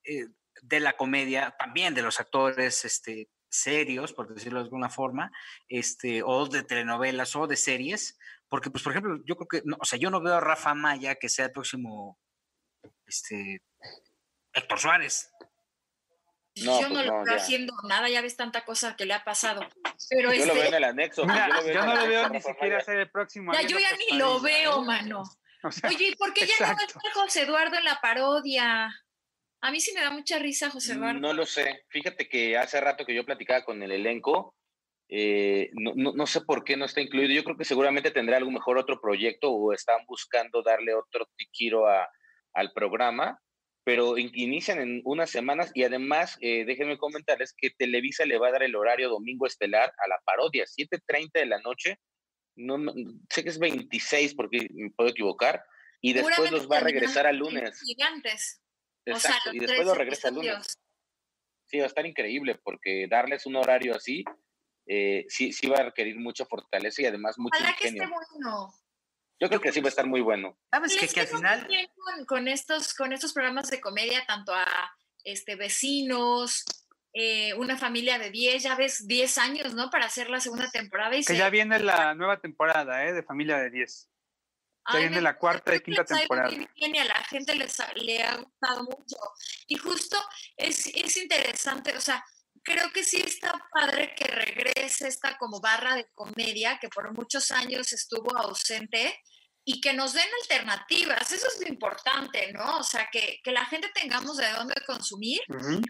eh, 0.05 0.27
de 0.63 0.81
la 0.81 0.95
comedia, 0.95 1.55
también 1.59 1.95
de 1.95 2.03
los 2.03 2.21
actores 2.21 2.85
este, 2.85 3.29
serios, 3.61 4.13
por 4.13 4.33
decirlo 4.33 4.61
de 4.61 4.65
alguna 4.65 4.91
forma, 4.91 5.31
este, 5.69 6.23
o 6.23 6.47
de 6.47 6.63
telenovelas 6.63 7.35
o 7.37 7.47
de 7.47 7.57
series, 7.57 8.19
porque, 8.49 8.71
pues, 8.71 8.83
por 8.83 8.93
ejemplo, 8.93 9.19
yo 9.25 9.37
creo 9.37 9.49
que, 9.49 9.63
no, 9.65 9.77
o 9.81 9.85
sea, 9.85 9.99
yo 9.99 10.11
no 10.11 10.21
veo 10.21 10.35
a 10.35 10.41
Rafa 10.41 10.75
Maya 10.75 11.17
que 11.17 11.29
sea 11.29 11.47
el 11.47 11.53
próximo, 11.53 12.19
este, 13.07 13.63
Héctor 14.53 14.79
Suárez. 14.79 15.31
yo 16.55 16.89
no 16.89 16.95
pues 16.95 17.07
lo 17.07 17.25
veo 17.25 17.37
haciendo 17.37 17.75
nada, 17.89 18.09
ya 18.09 18.23
ves 18.23 18.37
tanta 18.37 18.65
cosa 18.65 18.97
que 18.97 19.05
le 19.05 19.15
ha 19.15 19.25
pasado. 19.25 19.61
Pero 20.09 20.33
yo 20.33 20.47
lo 20.47 20.55
veo 20.55 20.65
en 20.65 20.75
el 20.75 20.85
anexo. 20.85 21.23
yo, 21.23 21.85
no 21.85 21.95
lo 21.95 22.07
veo 22.07 22.29
ni 22.29 22.41
siquiera 22.41 22.81
ser 22.81 22.99
el 22.99 23.11
próximo. 23.11 23.53
Ya, 23.53 23.63
yo 23.63 23.79
ya 23.79 23.91
ni 23.97 24.17
lo 24.17 24.41
veo, 24.41 24.83
mano. 24.83 25.25
Oye, 25.85 26.09
¿y 26.09 26.17
por 26.17 26.33
qué 26.33 26.47
ya 26.47 26.73
no 26.73 26.81
está 26.81 27.01
José 27.15 27.43
Eduardo 27.43 27.77
en 27.77 27.85
la 27.85 28.01
parodia? 28.01 28.95
A 29.67 29.71
mí 29.73 29.81
sí 29.81 29.93
me 29.93 30.01
da 30.01 30.11
mucha 30.11 30.39
risa 30.39 30.71
José 30.71 30.93
Eduardo. 30.93 31.19
No 31.19 31.33
lo 31.33 31.45
sé. 31.45 31.85
Fíjate 31.89 32.29
que 32.29 32.57
hace 32.57 32.81
rato 32.81 33.05
que 33.05 33.15
yo 33.15 33.25
platicaba 33.25 33.65
con 33.65 33.83
el 33.83 33.91
elenco 33.91 34.55
eh, 35.09 35.71
no, 35.73 35.93
no, 35.95 36.27
sé 36.27 36.41
por 36.41 36.65
qué 36.65 36.77
no 36.77 36.85
está 36.85 37.01
incluido. 37.01 37.33
Yo 37.33 37.45
creo 37.45 37.57
que 37.57 37.65
seguramente 37.65 38.11
tendrá 38.11 38.37
algún 38.37 38.55
mejor 38.55 38.79
otro 38.79 39.01
proyecto 39.01 39.51
o 39.53 39.73
están 39.73 40.05
buscando 40.07 40.63
darle 40.63 40.95
otro 40.95 41.29
giro 41.53 41.89
a, 41.89 42.09
al 42.55 42.73
programa, 42.73 43.41
pero 43.85 44.19
inician 44.19 44.81
en 44.81 45.01
unas 45.05 45.31
semanas 45.31 45.71
y 45.75 45.85
además 45.85 46.37
eh, 46.41 46.65
déjenme 46.65 46.99
comentarles 46.99 47.55
que 47.57 47.71
Televisa 47.71 48.25
le 48.25 48.39
va 48.39 48.49
a 48.49 48.53
dar 48.53 48.63
el 48.65 48.75
horario 48.75 49.09
domingo 49.09 49.47
estelar 49.47 49.93
a 49.99 50.09
la 50.09 50.21
parodia, 50.25 50.65
7.30 50.65 51.31
de 51.33 51.47
la 51.47 51.61
noche. 51.61 51.99
No, 52.57 52.79
sé 53.31 53.45
que 53.45 53.51
es 53.51 53.59
26 53.59 54.35
porque 54.35 54.69
me 54.73 54.91
puedo 54.91 55.11
equivocar. 55.11 55.63
Y 56.01 56.13
después 56.13 56.51
los 56.51 56.71
va 56.71 56.79
a 56.79 56.81
regresar 56.81 57.27
al 57.27 57.37
lunes. 57.37 57.81
Gigantes. 57.81 58.61
Exacto, 59.07 59.53
y 59.53 59.59
después 59.59 59.87
los 59.87 59.97
regresa 59.97 60.29
al 60.29 60.35
lunes. 60.35 60.79
Sí, 61.67 61.79
va 61.79 61.85
a 61.85 61.89
estar 61.89 62.07
increíble 62.07 62.61
porque 62.63 63.07
darles 63.09 63.47
un 63.47 63.57
horario 63.57 63.95
así 63.95 64.25
eh, 64.87 65.27
sí, 65.29 65.53
sí 65.53 65.67
va 65.67 65.79
a 65.79 65.85
requerir 65.85 66.19
mucha 66.19 66.47
fortaleza 66.47 67.03
y 67.03 67.07
además 67.07 67.39
mucho 67.39 67.59
ingenio. 67.61 68.09
Yo 69.39 69.49
creo 69.49 69.61
que 69.61 69.73
sí 69.73 69.81
va 69.81 69.89
a 69.89 69.91
estar 69.91 70.07
muy 70.07 70.21
bueno. 70.21 70.59
Sabes 70.71 70.97
que, 70.97 71.21
al 71.21 71.27
final 71.27 71.69
con, 72.27 72.49
estos 72.49 72.95
con 72.95 73.13
estos 73.13 73.33
programas 73.33 73.69
de 73.69 73.81
comedia 73.81 74.25
tanto 74.27 74.55
a 74.55 74.67
este 75.25 75.57
vecinos, 75.57 76.65
eh, 77.13 77.53
una 77.55 77.77
familia 77.77 78.19
de 78.19 78.31
10, 78.31 78.63
ya 78.63 78.77
ves, 78.77 79.07
10 79.07 79.39
años, 79.39 79.75
¿no? 79.75 79.91
Para 79.91 80.07
hacer 80.07 80.31
la 80.31 80.41
segunda 80.41 80.71
temporada. 80.71 81.17
Y 81.17 81.25
que 81.25 81.37
ya 81.37 81.51
viene 81.51 81.81
la 81.81 82.15
nueva 82.15 82.41
temporada, 82.41 83.05
¿eh? 83.05 83.13
De 83.13 83.23
familia 83.25 83.59
de 83.59 83.71
10. 83.71 84.09
Ya 84.93 84.99
viene 85.01 85.21
la 85.21 85.37
cuarta 85.37 85.75
y 85.75 85.81
quinta 85.81 86.05
temporada. 86.05 86.51
Y 86.75 86.99
a 86.99 87.05
la 87.05 87.25
gente 87.25 87.55
les 87.55 87.77
le 87.97 88.23
ha 88.23 88.37
gustado 88.37 88.85
mucho. 88.85 89.17
Y 89.67 89.77
justo 89.77 90.17
es, 90.57 90.87
es 90.87 91.17
interesante, 91.17 91.97
o 91.97 92.01
sea, 92.01 92.25
creo 92.63 92.91
que 92.93 93.05
sí 93.05 93.21
está 93.21 93.53
padre 93.73 94.15
que 94.17 94.27
regrese 94.27 95.09
esta 95.09 95.39
como 95.39 95.61
barra 95.61 95.95
de 95.95 96.09
comedia 96.15 96.79
que 96.81 96.89
por 96.89 97.13
muchos 97.13 97.51
años 97.53 97.93
estuvo 97.93 98.37
ausente 98.37 99.21
y 99.65 99.81
que 99.81 99.93
nos 99.93 100.13
den 100.13 100.29
alternativas. 100.43 101.33
Eso 101.33 101.47
es 101.49 101.61
lo 101.61 101.69
importante, 101.69 102.53
¿no? 102.53 102.79
O 102.79 102.83
sea, 102.83 103.09
que, 103.11 103.41
la 103.47 103.67
gente 103.67 103.91
tengamos 103.95 104.37
de 104.37 104.51
dónde 104.51 104.75
consumir, 104.87 105.41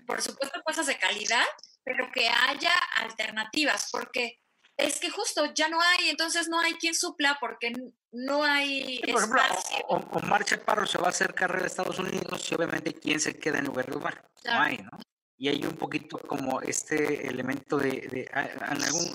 por 0.07 0.23
supuesto 0.23 0.63
cosas 0.65 0.87
de 0.87 0.99
calidad, 0.99 1.45
pero 1.85 2.11
que 2.13 2.29
haya 2.29 2.73
alternativas, 2.97 3.89
porque 3.91 4.41
es 4.77 5.01
que 5.01 5.11
justo 5.11 5.53
ya 5.55 5.69
no 5.69 5.81
hay, 5.81 6.11
entonces 6.11 6.49
no 6.49 6.61
hay 6.61 6.75
quien 6.75 6.95
supla 6.95 7.39
porque 7.41 7.73
no 8.13 8.45
hay. 8.45 9.01
por 9.01 9.23
ejemplo, 9.23 9.41
Omar 9.89 10.45
Chaparro 10.45 10.87
se 10.87 10.99
va 10.99 11.07
a 11.07 11.11
hacer 11.11 11.35
carrera 11.35 11.65
a 11.65 11.67
Estados 11.67 11.99
Unidos 11.99 12.51
y 12.51 12.55
obviamente 12.55 12.95
quién 12.95 13.21
se 13.21 13.39
queda 13.39 13.59
en 13.59 13.67
lugar 13.67 13.87
de 13.87 13.97
Omar. 13.97 14.29
No 14.45 14.61
hay, 14.61 14.79
¿no? 14.79 14.91
Y 15.39 15.49
hay 15.49 15.65
un 15.67 15.77
poquito 15.77 16.19
como 16.19 16.63
este 16.63 17.29
elemento 17.29 17.77
de, 17.77 17.91
de 17.91 18.31
algún, 18.33 19.15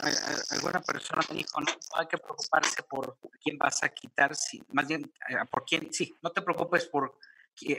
alguna 0.52 0.80
persona 0.82 1.22
me 1.30 1.38
dijo, 1.38 1.60
no, 1.60 1.72
hay 1.96 2.06
que 2.06 2.18
preocuparse 2.18 2.84
por 2.84 3.18
quién 3.44 3.58
vas 3.58 3.82
a 3.82 3.90
quitar, 3.90 4.36
si, 4.36 4.62
más 4.72 4.88
bien 4.88 5.12
por 5.50 5.66
quién, 5.66 5.92
sí, 5.92 6.14
no 6.22 6.32
te 6.32 6.44
preocupes 6.44 6.86
por 6.86 7.18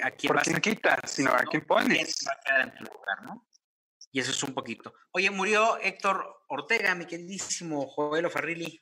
a 0.03 0.11
quién 0.11 0.35
vas 0.35 0.49
a 0.49 0.61
quitar, 0.61 1.09
sino 1.09 1.33
a 1.33 1.45
quién 1.49 1.65
pones. 1.65 2.25
va 2.27 2.33
a 2.33 2.41
quedar 2.41 2.61
en 2.63 2.75
tu 2.75 2.93
lugar, 2.93 3.23
¿no? 3.23 3.47
Y 4.13 4.21
eso 4.21 4.31
es 4.31 4.43
un 4.43 4.53
poquito. 4.55 4.93
Oye, 5.13 5.31
murió 5.31 5.79
Héctor 5.79 6.45
Ortega, 6.49 6.95
mi 6.95 7.07
queridísimo 7.07 7.87
Joel 7.87 8.31
Farrilli. 8.31 8.81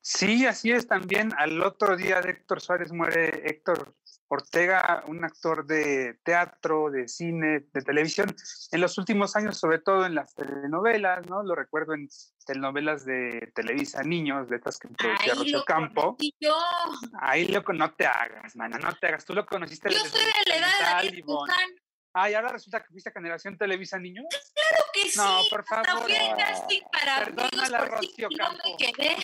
Sí, 0.00 0.46
así 0.46 0.72
es 0.72 0.88
también. 0.88 1.32
Al 1.36 1.62
otro 1.62 1.96
día 1.96 2.22
de 2.22 2.30
Héctor 2.30 2.62
Suárez 2.62 2.90
muere 2.90 3.42
Héctor 3.44 3.94
Ortega, 4.28 5.04
un 5.08 5.24
actor 5.24 5.66
de 5.66 6.18
teatro, 6.24 6.90
de 6.90 7.08
cine, 7.08 7.66
de 7.72 7.82
televisión. 7.82 8.34
En 8.70 8.80
los 8.80 8.96
últimos 8.96 9.36
años, 9.36 9.58
sobre 9.58 9.80
todo 9.80 10.06
en 10.06 10.14
las 10.14 10.34
telenovelas, 10.34 11.28
¿no? 11.28 11.42
Lo 11.42 11.54
recuerdo 11.54 11.94
en 11.94 12.08
telenovelas 12.46 13.04
de 13.04 13.52
Televisa 13.54 14.02
Niños, 14.02 14.48
de 14.48 14.56
estas 14.56 14.78
que 14.78 14.88
producía 14.88 15.34
Rocho 15.34 15.64
Campo. 15.66 16.16
Yo. 16.40 16.56
Ahí 17.20 17.48
lo 17.48 17.62
no 17.74 17.92
te 17.92 18.06
hagas, 18.06 18.56
mana, 18.56 18.78
no 18.78 18.94
te 18.94 19.08
hagas. 19.08 19.24
Tú 19.24 19.34
lo 19.34 19.44
conociste. 19.44 19.90
Yo 19.90 19.98
soy 19.98 20.20
de 20.20 20.48
la 20.48 20.56
edad 20.56 21.02
de 21.02 21.22
y 22.14 22.34
ahora 22.34 22.48
resulta 22.48 22.82
que 22.82 22.88
fuiste 22.90 23.10
a 23.10 23.12
Generación 23.12 23.56
Televisa 23.56 23.98
Niños. 23.98 24.26
Claro 24.54 24.84
que 24.92 25.10
sí. 25.10 25.18
No, 25.18 25.42
por 25.48 25.64
favor. 25.64 26.02
Fui 26.02 26.14
casting 26.36 26.82
para 26.92 27.24
Perdónala, 27.24 27.84
Rocío 27.84 28.28
no 28.30 28.50
me 28.52 28.76
quedé. 28.76 29.16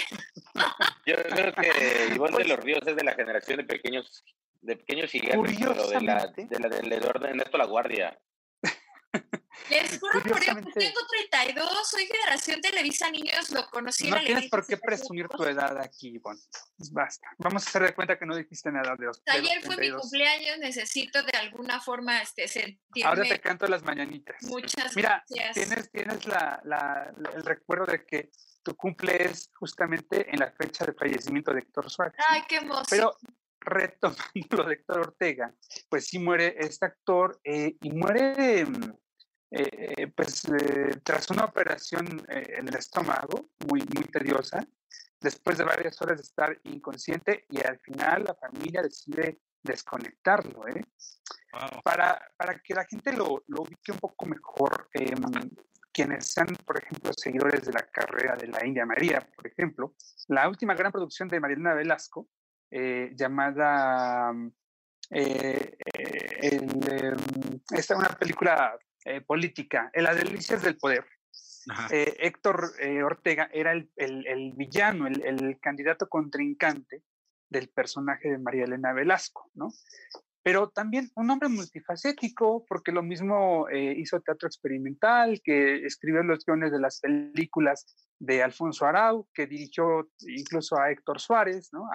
Yo 1.04 1.16
creo 1.16 1.52
que 1.52 2.14
Ivonne 2.14 2.38
de 2.38 2.44
los 2.44 2.60
Ríos 2.60 2.86
es 2.86 2.96
de 2.96 3.04
la 3.04 3.14
generación 3.14 3.58
de 3.58 3.64
pequeños, 3.64 4.24
de 4.62 4.76
pequeños 4.76 5.10
gigantes, 5.10 5.56
pero 5.58 5.88
de 5.88 6.00
la, 6.00 6.26
de 6.26 6.58
la 6.58 6.68
de 6.68 7.28
Ernesto 7.28 7.58
La 7.58 7.66
Guardia. 7.66 8.18
Les 9.70 9.98
juro 9.98 10.22
por 10.22 10.40
Dios, 10.40 10.56
tengo 10.74 11.00
32, 11.30 11.88
soy 11.88 12.06
generación 12.06 12.60
Televisa 12.60 13.10
Niños, 13.10 13.50
lo 13.50 13.68
conocí 13.70 14.08
No 14.10 14.20
tienes 14.20 14.48
por 14.48 14.66
qué 14.66 14.76
presumir 14.76 15.28
tu 15.28 15.42
edad 15.44 15.78
aquí, 15.80 16.14
Ivonne. 16.14 16.40
Basta. 16.92 17.28
Vamos 17.38 17.66
a 17.66 17.68
hacer 17.68 17.82
de 17.82 17.94
cuenta 17.94 18.18
que 18.18 18.26
no 18.26 18.36
dijiste 18.36 18.70
nada 18.70 18.94
de, 18.96 19.06
de 19.06 19.32
Ayer 19.32 19.62
fue 19.62 19.76
mi 19.76 19.90
cumpleaños, 19.90 20.58
necesito 20.58 21.22
de 21.22 21.36
alguna 21.38 21.80
forma 21.80 22.22
este, 22.22 22.46
sentirme... 22.48 23.08
Ahora 23.08 23.22
te 23.22 23.40
canto 23.40 23.66
las 23.66 23.82
mañanitas. 23.82 24.42
Muchas 24.42 24.94
Mira, 24.94 25.24
gracias. 25.28 25.54
tienes, 25.54 25.90
tienes 25.90 26.26
la, 26.26 26.60
la, 26.64 27.12
el 27.34 27.44
recuerdo 27.44 27.86
de 27.86 28.04
que 28.04 28.30
tu 28.62 28.74
cumple 28.76 29.24
es 29.24 29.50
justamente 29.54 30.28
en 30.32 30.40
la 30.40 30.50
fecha 30.50 30.84
de 30.84 30.92
fallecimiento 30.92 31.52
de 31.52 31.60
Héctor 31.60 31.90
Suárez. 31.90 32.14
Ay, 32.28 32.42
qué 32.48 32.56
emoción. 32.56 32.86
Pero 32.90 33.16
retomando 33.60 34.56
lo 34.56 34.64
de 34.64 34.74
Héctor 34.74 35.00
Ortega, 35.00 35.54
pues 35.88 36.06
sí 36.06 36.18
muere 36.18 36.56
este 36.58 36.86
actor 36.86 37.40
eh, 37.44 37.76
y 37.80 37.90
muere 37.90 38.66
eh, 39.50 40.08
pues 40.08 40.44
eh, 40.46 41.00
tras 41.04 41.30
una 41.30 41.44
operación 41.44 42.24
eh, 42.28 42.56
en 42.58 42.68
el 42.68 42.76
estómago 42.76 43.50
muy, 43.68 43.80
muy 43.94 44.04
tediosa, 44.04 44.66
después 45.20 45.58
de 45.58 45.64
varias 45.64 46.00
horas 46.02 46.18
de 46.18 46.22
estar 46.22 46.58
inconsciente 46.64 47.44
y 47.48 47.64
al 47.64 47.78
final 47.78 48.24
la 48.24 48.34
familia 48.34 48.82
decide 48.82 49.40
desconectarlo. 49.62 50.64
Para, 51.82 52.20
para 52.36 52.58
que 52.58 52.74
la 52.74 52.84
gente 52.84 53.12
lo, 53.12 53.42
lo 53.46 53.62
ubique 53.62 53.90
un 53.90 53.98
poco 53.98 54.26
mejor, 54.26 54.90
em, 54.92 55.16
quienes 55.90 56.26
sean, 56.26 56.48
por 56.66 56.76
ejemplo, 56.76 57.12
seguidores 57.16 57.64
de 57.64 57.72
la 57.72 57.88
carrera 57.90 58.36
de 58.36 58.48
la 58.48 58.66
India 58.66 58.84
María, 58.84 59.26
por 59.34 59.46
ejemplo, 59.46 59.94
la 60.28 60.46
última 60.50 60.74
gran 60.74 60.92
producción 60.92 61.28
de 61.28 61.40
Mariana 61.40 61.72
Velasco, 61.72 62.28
llamada 62.70 64.34
eh, 65.10 65.76
em, 66.42 66.68
esta 67.70 67.94
es 67.94 67.98
una 67.98 68.08
película 68.08 68.76
eh, 69.08 69.20
política, 69.20 69.88
en 69.92 70.02
las 70.02 70.16
delicias 70.16 70.60
del 70.62 70.76
poder. 70.78 71.04
Eh, 71.92 72.16
Héctor 72.18 72.72
eh, 72.80 73.04
Ortega 73.04 73.48
era 73.52 73.70
el, 73.70 73.88
el, 73.94 74.52
villano, 74.56 75.06
el, 75.06 75.24
el, 75.24 75.60
candidato 75.60 76.08
contrincante 76.08 77.04
del 77.48 77.68
personaje 77.68 78.30
de 78.30 78.38
María 78.38 78.64
Elena 78.64 78.92
Velasco, 78.92 79.48
¿no? 79.54 79.68
Pero 80.42 80.70
también 80.70 81.08
un 81.14 81.30
hombre 81.30 81.48
multifacético, 81.48 82.64
porque 82.68 82.90
lo 82.90 83.04
mismo 83.04 83.66
hizo 83.70 84.20
teatro 84.20 84.48
experimental, 84.48 85.40
que 85.42 85.84
escribió 85.84 86.24
los 86.24 86.44
guiones 86.44 86.72
de 86.72 86.80
las 86.80 87.00
películas 87.00 87.86
de 88.18 88.42
Alfonso 88.42 88.86
Arau, 88.86 89.28
que 89.32 89.46
dirigió 89.46 90.08
incluso 90.20 90.78
a 90.78 90.90
Héctor 90.90 91.20
Suárez, 91.20 91.70
¿no? 91.72 91.88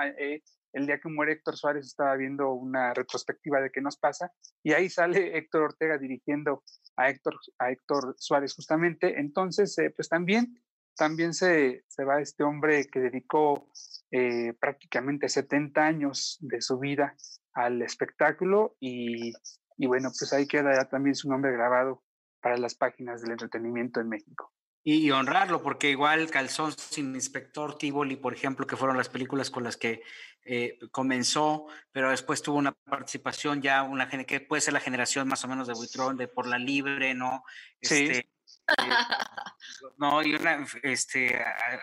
El 0.74 0.86
día 0.86 1.00
que 1.00 1.10
muere 1.10 1.34
Héctor 1.34 1.58
Suárez 1.58 1.86
estaba 1.86 2.16
viendo 2.16 2.52
una 2.52 2.94
retrospectiva 2.94 3.60
de 3.62 3.72
qué 3.72 3.82
nos 3.82 3.98
pasa 3.98 4.32
y 4.64 4.74
ahí 4.74 4.90
sale 4.90 5.38
Héctor 5.38 5.64
Ortega 5.64 5.98
dirigiendo 5.98 6.64
a 6.96 7.10
Héctor, 7.10 7.38
a 7.60 7.72
Héctor 7.72 8.16
Suárez 8.18 8.54
justamente. 8.56 9.20
Entonces, 9.20 9.78
eh, 9.78 9.92
pues 9.96 10.10
también, 10.10 10.62
también 10.96 11.34
se, 11.34 11.84
se, 11.88 12.04
va 12.04 12.22
este 12.22 12.44
hombre 12.44 12.86
que 12.92 13.00
dedicó 13.00 13.70
eh, 14.12 14.54
prácticamente 14.60 15.30
70 15.30 15.82
años 15.82 16.38
de 16.42 16.62
su 16.62 16.80
vida 16.80 17.16
al 17.54 17.82
espectáculo 17.82 18.76
y, 18.80 19.34
y 19.78 19.88
bueno, 19.88 20.10
pues 20.18 20.32
ahí 20.34 20.48
queda 20.48 20.74
ya 20.74 20.90
también 20.90 21.16
su 21.16 21.30
nombre 21.30 21.52
grabado 21.52 22.04
para 22.42 22.58
las 22.58 22.76
páginas 22.76 23.22
del 23.22 23.32
entretenimiento 23.32 24.00
en 24.00 24.10
México. 24.10 24.52
Y, 24.84 25.12
honrarlo, 25.12 25.62
porque 25.62 25.92
igual 25.92 26.32
Calzón 26.32 26.72
sin 26.72 27.14
Inspector 27.14 27.78
Tivoli, 27.78 28.16
por 28.16 28.34
ejemplo, 28.34 28.66
que 28.66 28.76
fueron 28.76 28.98
las 28.98 29.10
películas 29.10 29.52
con 29.52 29.64
las 29.64 29.78
que 29.78 30.02
eh, 30.44 30.80
comenzó, 30.90 31.68
pero 31.92 32.10
después 32.10 32.42
tuvo 32.42 32.58
una 32.58 32.72
participación 32.72 33.62
ya, 33.62 33.84
una 33.84 34.10
que 34.10 34.42
puede 34.42 34.62
ser 34.62 34.74
la 34.74 34.80
generación 34.80 35.28
más 35.28 35.44
o 35.44 35.48
menos 35.48 35.68
de 35.68 35.76
Buitrón, 35.76 36.18
de 36.18 36.28
Por 36.28 36.48
la 36.48 36.58
Libre, 36.58 37.14
¿no? 37.14 37.44
Sí. 37.80 38.06
Este, 38.06 38.18
eh, 38.20 38.28
no, 39.98 40.24
y 40.24 40.34
una, 40.34 40.66
este, 40.82 41.36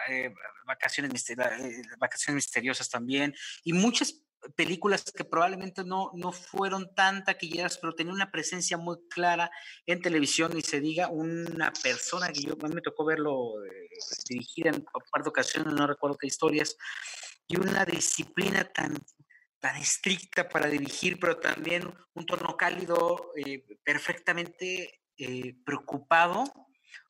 eh, 0.09 0.35
vacaciones, 0.67 1.25
vacaciones 1.99 2.35
misteriosas 2.35 2.89
también, 2.91 3.33
y 3.63 3.75
muchas 3.75 4.25
películas 4.57 5.05
que 5.05 5.25
probablemente 5.25 5.85
no, 5.85 6.11
no 6.15 6.33
fueron 6.33 6.95
tan 6.95 7.25
taquilleras, 7.25 7.79
pero 7.79 7.95
tenían 7.95 8.15
una 8.15 8.31
presencia 8.31 8.77
muy 8.77 8.97
clara 9.09 9.51
en 9.87 10.01
televisión 10.01 10.57
y 10.57 10.63
se 10.63 10.81
diga 10.81 11.09
una 11.09 11.73
persona 11.83 12.29
que 12.29 12.43
yo 12.43 12.57
me 12.57 12.81
tocó 12.81 13.05
verlo 13.05 13.65
eh, 13.65 13.89
dirigir 14.29 14.69
en 14.69 14.85
par 15.11 15.23
de 15.23 15.31
ocasiones, 15.31 15.73
no 15.75 15.87
recuerdo 15.87 16.17
qué 16.19 16.27
historias, 16.27 16.77
y 17.47 17.57
una 17.57 17.85
disciplina 17.85 18.65
tan, 18.65 18.97
tan 19.59 19.77
estricta 19.77 20.49
para 20.49 20.69
dirigir, 20.69 21.19
pero 21.19 21.39
también 21.39 21.93
un 22.15 22.27
tono 22.27 22.57
cálido, 22.57 23.33
eh, 23.37 23.65
perfectamente 23.85 25.01
eh, 25.17 25.57
preocupado 25.65 26.45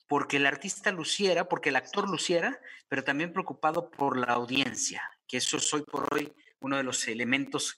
porque 0.08 0.38
el 0.38 0.46
artista 0.46 0.90
luciera, 0.90 1.48
porque 1.48 1.68
el 1.68 1.76
actor 1.76 2.08
luciera, 2.08 2.58
pero 2.88 3.04
también 3.04 3.32
preocupado 3.32 3.90
por 3.90 4.16
la 4.16 4.32
audiencia, 4.32 5.02
que 5.26 5.36
eso 5.36 5.60
soy 5.60 5.82
por 5.82 6.12
hoy 6.12 6.32
uno 6.60 6.76
de 6.76 6.82
los 6.82 7.06
elementos 7.08 7.76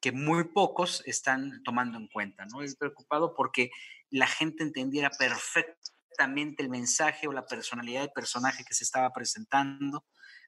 que 0.00 0.12
muy 0.12 0.44
pocos 0.44 1.02
están 1.06 1.62
tomando 1.62 1.96
en 1.96 2.08
cuenta, 2.08 2.44
¿no? 2.46 2.62
Es 2.62 2.76
preocupado 2.76 3.34
porque 3.34 3.70
la 4.10 4.26
gente 4.26 4.64
entendiera 4.64 5.10
perfectamente 5.10 6.62
el 6.62 6.68
mensaje 6.68 7.28
o 7.28 7.32
la 7.32 7.46
personalidad 7.46 8.00
del 8.00 8.10
personaje 8.10 8.64
que 8.64 8.74
se 8.74 8.84
estaba 8.84 9.12
presentando 9.12 10.04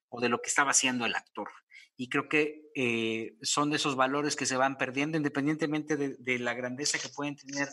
o 0.09 0.20
de 0.20 0.28
lo 0.28 0.40
que 0.43 0.48
estaba 0.48 0.73
haciendo 0.73 1.06
el 1.06 1.15
actor. 1.15 1.48
Y 1.97 2.09
creo 2.09 2.28
que 2.28 2.62
eh, 2.74 3.36
son 3.43 3.70
de 3.70 3.77
esos 3.77 3.94
valores 3.94 4.35
que 4.35 4.47
se 4.47 4.56
van 4.56 4.77
perdiendo 4.77 5.16
independientemente 5.16 5.97
de, 5.97 6.39
la 6.40 6.55
grandeza 6.55 6.98
que 6.98 7.09
pueden 7.09 7.36
tener 7.36 7.69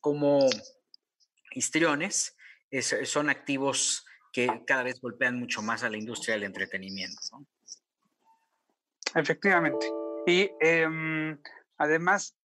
como 0.00 0.48
histriones, 1.52 2.34
son 3.04 3.28
activos 3.28 4.06
que 4.32 4.62
cada 4.66 4.82
vez 4.82 5.00
golpean 5.00 5.38
mucho 5.38 5.60
más 5.60 5.82
a 5.82 5.90
la 5.90 5.98
industria 5.98 6.34
del 6.34 6.44
entretenimiento. 6.44 7.20
¿no? 7.32 7.46
Efectivamente. 9.14 9.86
Y 10.24 10.54
em, 10.58 11.38
además, 11.78 12.36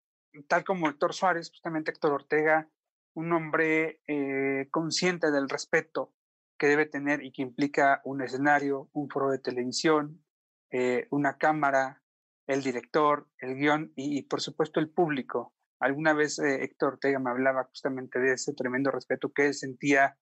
tal 0.48 0.64
como 0.64 0.90
Héctor 0.90 1.14
Suárez, 1.14 1.50
justamente 1.50 1.92
Héctor 1.92 2.14
Ortega, 2.14 2.70
un 3.16 3.32
hombre 3.34 4.02
eh, 4.08 4.68
consciente 4.72 5.32
del 5.32 5.50
respeto 5.50 6.14
que 6.58 6.68
debe 6.68 6.86
tener 6.86 7.24
y 7.24 7.32
que 7.32 7.42
implica 7.42 8.02
un 8.06 8.22
escenario, 8.22 8.90
un 8.94 9.10
foro 9.10 9.30
de 9.30 9.40
televisión, 9.40 10.24
eh, 10.72 11.08
una 11.12 11.38
cámara, 11.38 12.02
el 12.48 12.64
director, 12.64 13.28
el 13.38 13.56
guion 13.56 13.92
y, 13.96 14.24
por 14.24 14.42
supuesto 14.42 14.80
el 14.80 14.90
público. 14.90 15.54
Alguna 15.80 16.14
vez 16.14 16.40
eh, 16.40 16.64
Héctor 16.64 16.94
Ortega 16.94 17.20
me 17.20 17.30
hablaba 17.30 17.66
justamente 17.66 18.20
de 18.20 18.34
ese 18.34 18.54
tremendo 18.54 18.92
respeto 18.92 19.32
que 19.32 19.48
él 19.48 19.54
sentía 19.54 20.18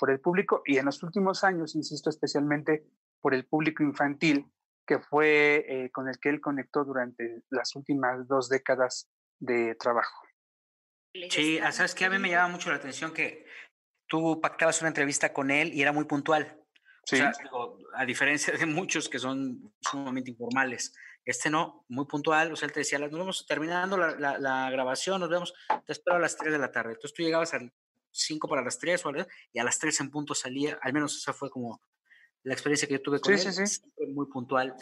por 0.00 0.10
el 0.10 0.18
público 0.18 0.62
y 0.66 0.78
en 0.78 0.86
los 0.86 1.00
últimos 1.04 1.44
años, 1.44 1.76
insisto, 1.76 2.10
especialmente 2.10 2.84
por 3.20 3.34
el 3.34 3.46
público 3.46 3.84
infantil, 3.84 4.50
que 4.90 4.98
fue 4.98 5.64
eh, 5.68 5.90
con 5.92 6.08
el 6.08 6.18
que 6.18 6.30
él 6.30 6.40
conectó 6.40 6.84
durante 6.84 7.44
las 7.48 7.76
últimas 7.76 8.26
dos 8.26 8.48
décadas 8.48 9.08
de 9.38 9.76
trabajo. 9.76 10.26
Sí, 11.30 11.60
sabes 11.70 11.94
que 11.94 12.06
a 12.06 12.10
mí 12.10 12.18
me 12.18 12.28
llama 12.28 12.48
mucho 12.48 12.70
la 12.70 12.76
atención 12.76 13.12
que 13.12 13.46
tú 14.08 14.40
pactabas 14.40 14.80
una 14.80 14.88
entrevista 14.88 15.32
con 15.32 15.52
él 15.52 15.72
y 15.72 15.82
era 15.82 15.92
muy 15.92 16.06
puntual. 16.06 16.60
O 17.52 17.78
a 17.94 18.04
diferencia 18.04 18.52
de 18.52 18.66
muchos 18.66 19.08
que 19.08 19.20
son 19.20 19.72
sumamente 19.80 20.32
informales. 20.32 20.92
Este 21.24 21.50
no, 21.50 21.84
muy 21.88 22.06
puntual. 22.06 22.50
O 22.50 22.56
sea, 22.56 22.66
él 22.66 22.72
te 22.72 22.80
decía, 22.80 22.98
nos 22.98 23.12
vamos 23.12 23.46
terminando 23.46 23.96
la, 23.96 24.38
la, 24.38 24.70
grabación, 24.70 25.20
nos 25.20 25.30
vemos, 25.30 25.54
te 25.86 25.92
espero 25.92 26.16
a 26.16 26.20
las 26.20 26.36
3 26.36 26.52
de 26.52 26.58
la 26.58 26.72
tarde. 26.72 26.94
Entonces 26.94 27.14
tú 27.14 27.22
llegabas 27.22 27.54
a 27.54 27.60
5 28.10 28.48
para 28.48 28.64
las 28.64 28.80
3 28.80 29.04
y 29.52 29.60
a 29.60 29.64
las 29.64 29.78
3 29.78 30.00
en 30.00 30.10
punto 30.10 30.34
salía. 30.34 30.80
Al 30.82 30.92
menos 30.92 31.16
esa 31.16 31.32
fue 31.32 31.48
como 31.48 31.80
la 32.42 32.54
experiencia 32.54 32.88
que 32.88 32.94
yo 32.94 33.02
tuve 33.02 33.20
con 33.20 33.32
él. 33.34 33.40
Muy 34.12 34.26
puntual 34.26 34.74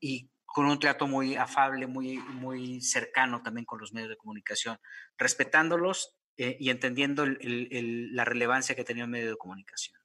y 0.00 0.28
con 0.44 0.66
un 0.66 0.78
trato 0.78 1.06
muy 1.06 1.34
afable, 1.34 1.86
muy, 1.86 2.18
muy 2.18 2.80
cercano 2.80 3.42
también 3.42 3.64
con 3.64 3.80
los 3.80 3.92
medios 3.92 4.10
de 4.10 4.16
comunicación, 4.16 4.78
respetándolos 5.18 6.16
eh, 6.36 6.56
y 6.60 6.70
entendiendo 6.70 7.26
la 7.26 8.24
relevancia 8.24 8.74
que 8.74 8.84
tenía 8.84 9.04
el 9.04 9.10
medio 9.10 9.30
de 9.30 9.36
comunicación 9.36 10.04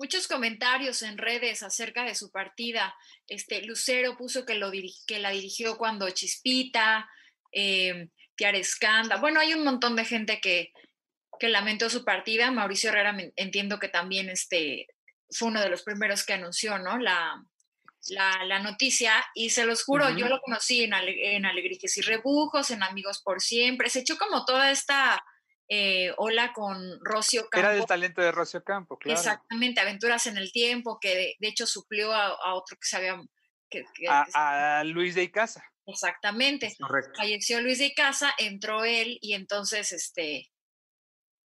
muchos 0.00 0.26
comentarios 0.26 1.02
en 1.02 1.18
redes 1.18 1.62
acerca 1.62 2.04
de 2.04 2.14
su 2.14 2.30
partida. 2.30 2.94
Este, 3.28 3.62
Lucero 3.62 4.16
puso 4.16 4.46
que, 4.46 4.54
lo 4.54 4.70
que 4.70 5.18
la 5.18 5.30
dirigió 5.30 5.76
cuando 5.76 6.08
Chispita, 6.08 7.06
eh, 7.52 8.08
Tiarescanda. 8.34 9.18
Bueno, 9.18 9.40
hay 9.40 9.52
un 9.52 9.62
montón 9.62 9.96
de 9.96 10.06
gente 10.06 10.40
que, 10.40 10.72
que 11.38 11.50
lamentó 11.50 11.90
su 11.90 12.02
partida. 12.02 12.50
Mauricio 12.50 12.88
Herrera 12.88 13.14
entiendo 13.36 13.78
que 13.78 13.88
también 13.88 14.30
este, 14.30 14.86
fue 15.30 15.48
uno 15.48 15.60
de 15.60 15.70
los 15.70 15.82
primeros 15.82 16.24
que 16.24 16.34
anunció 16.34 16.78
¿no? 16.78 16.98
la, 16.98 17.44
la, 18.08 18.58
noticia. 18.60 19.12
Y 19.34 19.50
se 19.50 19.64
los 19.64 19.84
juro, 19.84 20.10
yo 20.10 20.28
lo 20.28 20.40
conocí 20.40 20.84
en, 20.84 20.92
en 20.94 21.46
Alegrijes 21.46 21.96
y 21.98 22.02
Rebujos, 22.02 22.70
en 22.70 22.82
Amigos 22.82 23.22
por 23.22 23.40
Siempre. 23.40 23.90
Se 23.90 24.00
echó 24.00 24.16
como 24.18 24.44
toda 24.44 24.70
esta 24.70 25.22
eh, 25.72 26.12
Hola 26.16 26.52
con 26.52 26.98
Rocio 27.04 27.48
Campo. 27.48 27.58
Era 27.58 27.74
del 27.76 27.86
talento 27.86 28.20
de 28.20 28.32
Rocio 28.32 28.64
Campo, 28.64 28.98
claro. 28.98 29.18
Exactamente, 29.18 29.80
Aventuras 29.80 30.26
en 30.26 30.36
el 30.36 30.50
Tiempo, 30.50 30.98
que 31.00 31.36
de, 31.38 31.48
hecho 31.48 31.66
suplió 31.66 32.12
a, 32.12 32.54
otro 32.54 32.76
que 32.76 32.88
sabía... 32.88 33.20
Que, 33.70 33.84
a, 34.08 34.82
Luis 34.84 35.14
de 35.14 35.22
Icaza. 35.22 35.62
Exactamente. 35.86 36.76
Falleció 37.16 37.60
Luis 37.60 37.78
de 37.78 37.86
Icaza, 37.86 38.32
entró 38.38 38.84
él 38.84 39.18
y 39.20 39.34
entonces, 39.34 39.92
este, 39.92 40.50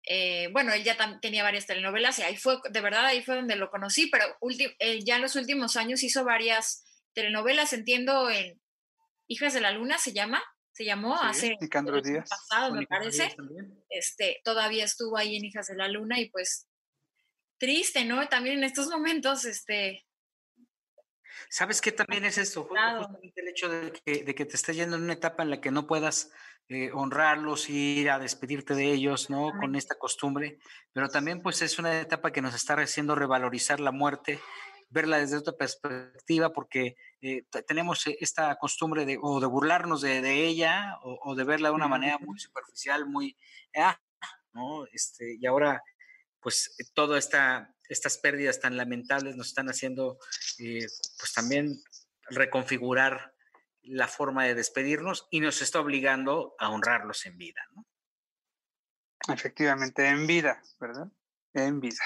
eh, 0.03 0.49
bueno, 0.51 0.73
él 0.73 0.83
ya 0.83 0.97
tenía 1.21 1.43
varias 1.43 1.67
telenovelas 1.67 2.17
y 2.19 2.23
ahí 2.23 2.37
fue, 2.37 2.57
de 2.69 2.81
verdad, 2.81 3.05
ahí 3.05 3.23
fue 3.23 3.35
donde 3.35 3.55
lo 3.55 3.69
conocí, 3.69 4.07
pero 4.07 4.25
eh, 4.79 5.03
ya 5.03 5.17
en 5.17 5.21
los 5.21 5.35
últimos 5.35 5.77
años 5.77 6.03
hizo 6.03 6.23
varias 6.23 6.83
telenovelas, 7.13 7.73
entiendo, 7.73 8.29
en 8.29 8.59
Hijas 9.27 9.53
de 9.53 9.61
la 9.61 9.71
Luna 9.71 9.97
se 9.97 10.13
llama, 10.13 10.43
se 10.73 10.85
llamó 10.85 11.15
hace 11.15 11.57
días. 12.03 12.29
pasado, 12.29 12.73
me 12.73 12.87
parece. 12.87 13.35
Este, 13.89 14.41
todavía 14.43 14.85
estuvo 14.85 15.17
ahí 15.17 15.35
en 15.35 15.45
Hijas 15.45 15.67
de 15.67 15.75
la 15.75 15.87
Luna 15.87 16.19
y 16.19 16.29
pues 16.29 16.67
triste, 17.57 18.03
¿no? 18.03 18.27
También 18.27 18.57
en 18.57 18.63
estos 18.63 18.87
momentos, 18.87 19.45
este. 19.45 20.05
¿Sabes 21.49 21.79
qué 21.79 21.91
también 21.91 22.25
es 22.25 22.37
esto? 22.37 22.63
Justamente 22.63 23.41
el 23.41 23.47
hecho 23.49 23.69
de 23.69 23.91
que, 23.91 24.23
de 24.23 24.35
que, 24.35 24.45
te 24.45 24.55
estés 24.55 24.75
yendo 24.75 24.95
en 24.95 25.03
una 25.03 25.13
etapa 25.13 25.43
en 25.43 25.49
la 25.49 25.61
que 25.61 25.71
no 25.71 25.87
puedas 25.87 26.31
eh, 26.69 26.91
honrarlos, 26.93 27.69
ir 27.69 28.09
a 28.09 28.19
despedirte 28.19 28.75
de 28.75 28.91
ellos, 28.91 29.29
¿no? 29.29 29.51
Con 29.59 29.75
esta 29.75 29.95
costumbre, 29.95 30.57
pero 30.93 31.09
también 31.09 31.41
pues 31.41 31.61
es 31.61 31.79
una 31.79 31.99
etapa 31.99 32.31
que 32.31 32.41
nos 32.41 32.55
está 32.55 32.75
haciendo 32.75 33.15
revalorizar 33.15 33.79
la 33.79 33.91
muerte 33.91 34.39
verla 34.91 35.17
desde 35.17 35.37
otra 35.37 35.53
perspectiva, 35.53 36.51
porque 36.51 36.95
eh, 37.21 37.43
tenemos 37.65 38.05
e, 38.07 38.17
esta 38.19 38.55
costumbre 38.57 39.05
de, 39.05 39.17
o 39.21 39.39
de 39.39 39.47
burlarnos 39.47 40.01
de, 40.01 40.45
ella, 40.45 40.97
o, 41.01 41.33
de 41.33 41.43
verla 41.43 41.69
de 41.69 41.75
una 41.75 41.87
manera 41.87 42.17
muy 42.19 42.37
superficial, 42.39 43.07
muy, 43.07 43.37
ah, 43.75 43.97
¿no? 44.53 44.85
Este, 44.91 45.37
y 45.39 45.45
ahora, 45.45 45.81
pues, 46.41 46.75
eh, 46.77 46.83
todas 46.93 47.23
esta, 47.23 47.73
estas 47.87 48.17
pérdidas 48.17 48.59
tan 48.59 48.77
lamentables 48.77 49.35
nos 49.35 49.47
están 49.47 49.67
haciendo, 49.67 50.19
eh, 50.59 50.85
pues, 51.17 51.33
también 51.33 51.81
reconfigurar 52.29 53.33
la 53.83 54.07
forma 54.07 54.45
de 54.45 54.55
despedirnos 54.55 55.27
y 55.31 55.39
nos 55.39 55.61
está 55.61 55.79
obligando 55.79 56.55
a 56.59 56.69
honrarlos 56.69 57.25
en 57.25 57.37
vida, 57.37 57.61
¿no? 57.75 57.85
Efectivamente, 59.33 60.07
en 60.07 60.25
vida, 60.25 60.61
¿verdad? 60.79 61.07
En 61.53 61.79
vida. 61.79 62.03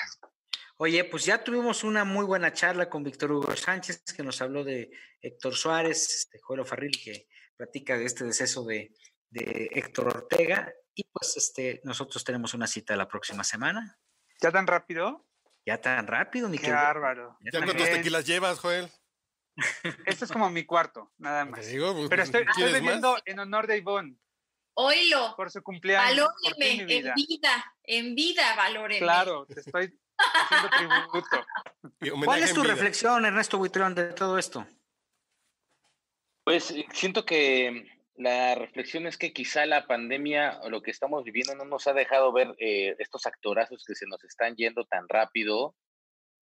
Oye, 0.78 1.06
pues 1.06 1.24
ya 1.24 1.44
tuvimos 1.44 1.84
una 1.84 2.04
muy 2.04 2.26
buena 2.26 2.52
charla 2.52 2.90
con 2.90 3.04
Víctor 3.04 3.32
Hugo 3.32 3.56
Sánchez, 3.56 4.04
que 4.16 4.24
nos 4.24 4.42
habló 4.42 4.64
de 4.64 4.92
Héctor 5.22 5.56
Suárez, 5.56 6.14
este 6.14 6.40
Joelo 6.40 6.66
Farril, 6.66 7.00
que 7.02 7.28
platica 7.56 7.98
de 7.98 8.06
este 8.06 8.26
deceso 8.26 8.66
de, 8.66 8.94
Héctor 9.32 10.08
Ortega. 10.08 10.74
Y 10.94 11.04
pues 11.06 11.38
este, 11.38 11.82
nosotros 11.84 12.24
tenemos 12.24 12.54
una 12.54 12.68
cita 12.68 12.96
la 12.96 13.08
próxima 13.08 13.44
semana. 13.44 13.98
¿Ya 14.42 14.52
tan 14.52 14.68
rápido? 14.68 15.26
Ya 15.66 15.82
tan 15.82 16.08
rápido, 16.08 16.48
mi 16.48 16.58
Qué 16.58 16.72
bárbaro. 16.72 17.38
¿Ya, 17.42 17.64
cuántos 17.64 17.90
tequilas 17.90 18.26
llevas, 18.26 18.60
Joel? 18.60 18.90
Este 20.06 20.26
es 20.26 20.32
como 20.32 20.50
mi 20.50 20.66
cuarto, 20.66 21.12
nada 21.18 21.46
más. 21.46 21.62
Pues, 21.62 22.10
Pero 22.10 22.24
estoy, 22.24 22.44
estoy 22.44 22.72
bebiendo 22.72 23.18
en 23.26 23.40
honor 23.40 23.68
de 23.68 23.78
Ivonne. 23.78 24.18
Oílo. 24.74 25.34
Por 25.38 25.50
su 25.50 25.64
cumpleaños. 25.64 26.30
Valóreme, 26.44 26.94
en 26.94 27.14
vida, 27.16 27.76
en 27.84 28.16
vida, 28.16 28.56
valóreme. 28.56 29.00
Claro, 29.00 29.46
te 29.46 29.62
estoy 29.62 29.98
¿Cuál 32.24 32.44
es 32.44 32.54
tu 32.54 32.64
reflexión, 32.64 33.26
Ernesto 33.26 33.58
Buitrón, 33.58 33.96
de 33.96 34.14
todo 34.14 34.38
esto? 34.38 34.68
Pues 36.44 36.74
siento 36.94 37.26
que 37.26 37.88
la 38.16 38.56
reflexión 38.56 39.08
es 39.08 39.18
que 39.18 39.34
quizá 39.34 39.66
la 39.66 39.88
pandemia 39.88 40.60
o 40.62 40.70
lo 40.70 40.82
que 40.82 40.92
estamos 40.92 41.24
viviendo 41.24 41.56
no 41.56 41.66
nos 41.66 41.88
ha 41.88 41.94
dejado 41.94 42.32
ver 42.32 42.56
eh, 42.60 42.96
estos 43.00 43.26
actorazos 43.26 43.84
que 43.86 43.96
se 43.96 44.06
nos 44.08 44.24
están 44.24 44.56
yendo 44.56 44.86
tan 44.86 45.08
rápido. 45.10 45.76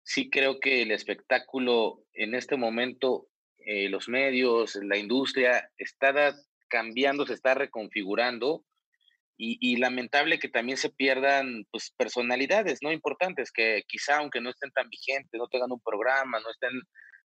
Sí 0.03 0.29
creo 0.29 0.59
que 0.59 0.81
el 0.81 0.91
espectáculo 0.91 2.03
en 2.13 2.35
este 2.35 2.57
momento, 2.57 3.27
eh, 3.57 3.89
los 3.89 4.09
medios, 4.09 4.75
la 4.75 4.97
industria, 4.97 5.69
está 5.77 6.35
cambiando, 6.67 7.25
se 7.25 7.33
está 7.33 7.53
reconfigurando 7.53 8.65
y, 9.35 9.75
lamentable 9.77 10.39
que 10.39 10.47
también 10.47 10.77
se 10.77 10.89
pierdan 10.89 11.65
pues, 11.71 11.91
personalidades 11.97 12.79
no 12.81 12.91
importantes 12.91 13.51
que 13.51 13.83
quizá 13.87 14.17
aunque 14.17 14.39
no 14.39 14.51
estén 14.51 14.71
tan 14.71 14.89
vigentes, 14.89 15.37
no 15.37 15.47
tengan 15.47 15.71
un 15.71 15.81
programa, 15.81 16.39
no 16.39 16.49
estén 16.51 16.71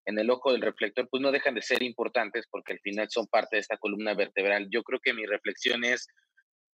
en 0.07 0.19
el 0.19 0.31
ojo 0.31 0.53
del 0.53 0.63
reflector, 0.63 1.07
pues 1.11 1.21
no 1.21 1.31
dejan 1.31 1.55
de 1.55 1.63
ser 1.63 1.83
importantes 1.83 2.47
porque 2.51 2.73
al 2.73 2.81
final 2.81 3.09
son 3.11 3.27
parte 3.27 3.57
de 3.57 3.61
esta 3.61 3.77
columna 3.77 4.15
vertebral. 4.15 4.69
Yo 4.71 4.83
creo 4.83 5.01
que 5.01 5.13
mi 5.13 5.27
reflexión 5.27 5.85
es, 5.85 6.09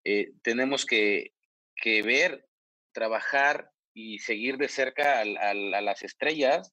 eh, 0.04 0.30
tenemos 0.42 0.86
que, 0.86 1.32
que, 1.76 2.02
ver, 2.02 2.46
trabajar 2.92 3.70
y 3.94 4.18
seguir 4.18 4.58
de 4.58 4.68
cerca 4.68 5.20
a, 5.20 5.54
las 5.54 6.02
estrellas 6.02 6.72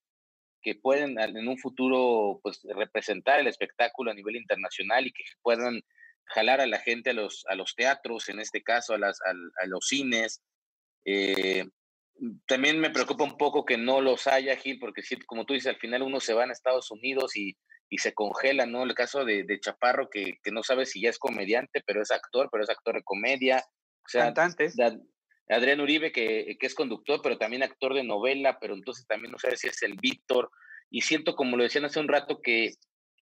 que 0.61 0.75
pueden 0.75 1.19
en 1.19 1.47
un 1.47 1.57
futuro 1.57 2.39
pues 2.43 2.61
representar 2.75 3.39
el 3.39 3.47
espectáculo 3.47 4.11
a 4.11 4.13
nivel 4.13 4.35
internacional 4.35 5.07
y 5.07 5.11
que 5.11 5.23
puedan 5.41 5.81
jalar 6.25 6.61
a 6.61 6.67
la 6.67 6.79
gente 6.79 7.11
a 7.11 7.13
los, 7.13 7.45
a 7.47 7.55
los 7.55 7.75
teatros, 7.75 8.29
en 8.29 8.39
este 8.39 8.61
caso 8.61 8.93
a, 8.93 8.97
las, 8.97 9.19
a, 9.21 9.65
los 9.65 9.87
cines. 9.87 10.41
Eh, 11.05 11.65
también 12.45 12.79
me 12.79 12.91
preocupa 12.91 13.23
un 13.23 13.37
poco 13.37 13.65
que 13.65 13.77
no 13.77 14.01
los 14.01 14.27
haya, 14.27 14.55
Gil, 14.55 14.79
porque 14.79 15.01
si, 15.01 15.17
como 15.21 15.45
tú 15.45 15.53
dices, 15.53 15.73
al 15.73 15.79
final 15.79 16.03
uno 16.03 16.19
se 16.19 16.33
va 16.33 16.43
a 16.43 16.51
Estados 16.51 16.91
Unidos 16.91 17.35
y, 17.35 17.57
y 17.89 17.97
se 17.97 18.13
congela, 18.13 18.65
¿no? 18.65 18.83
El 18.83 18.93
caso 18.93 19.25
de, 19.25 19.43
de 19.43 19.59
Chaparro, 19.59 20.09
que, 20.09 20.37
que, 20.43 20.51
no 20.51 20.63
sabe 20.63 20.85
si 20.85 21.01
ya 21.01 21.09
es 21.09 21.17
comediante, 21.17 21.81
pero 21.85 22.01
es 22.01 22.11
actor, 22.11 22.49
pero 22.51 22.63
es 22.63 22.69
actor 22.69 22.95
de 22.95 23.03
comedia. 23.03 23.63
O 24.05 24.07
sea, 24.07 24.25
Cantante. 24.25 24.71
Adrián 25.51 25.81
Uribe, 25.81 26.11
que, 26.11 26.57
que, 26.59 26.67
es 26.67 26.75
conductor, 26.75 27.21
pero 27.21 27.37
también 27.37 27.63
actor 27.63 27.93
de 27.93 28.03
novela, 28.03 28.57
pero 28.59 28.73
entonces 28.73 29.05
también 29.07 29.31
no 29.31 29.39
sabe 29.39 29.57
si 29.57 29.67
es 29.67 29.81
el 29.83 29.95
Víctor. 29.95 30.49
Y 30.89 31.01
siento, 31.01 31.35
como 31.35 31.57
lo 31.57 31.63
decían 31.63 31.85
hace 31.85 31.99
un 31.99 32.07
rato, 32.07 32.41
que 32.41 32.73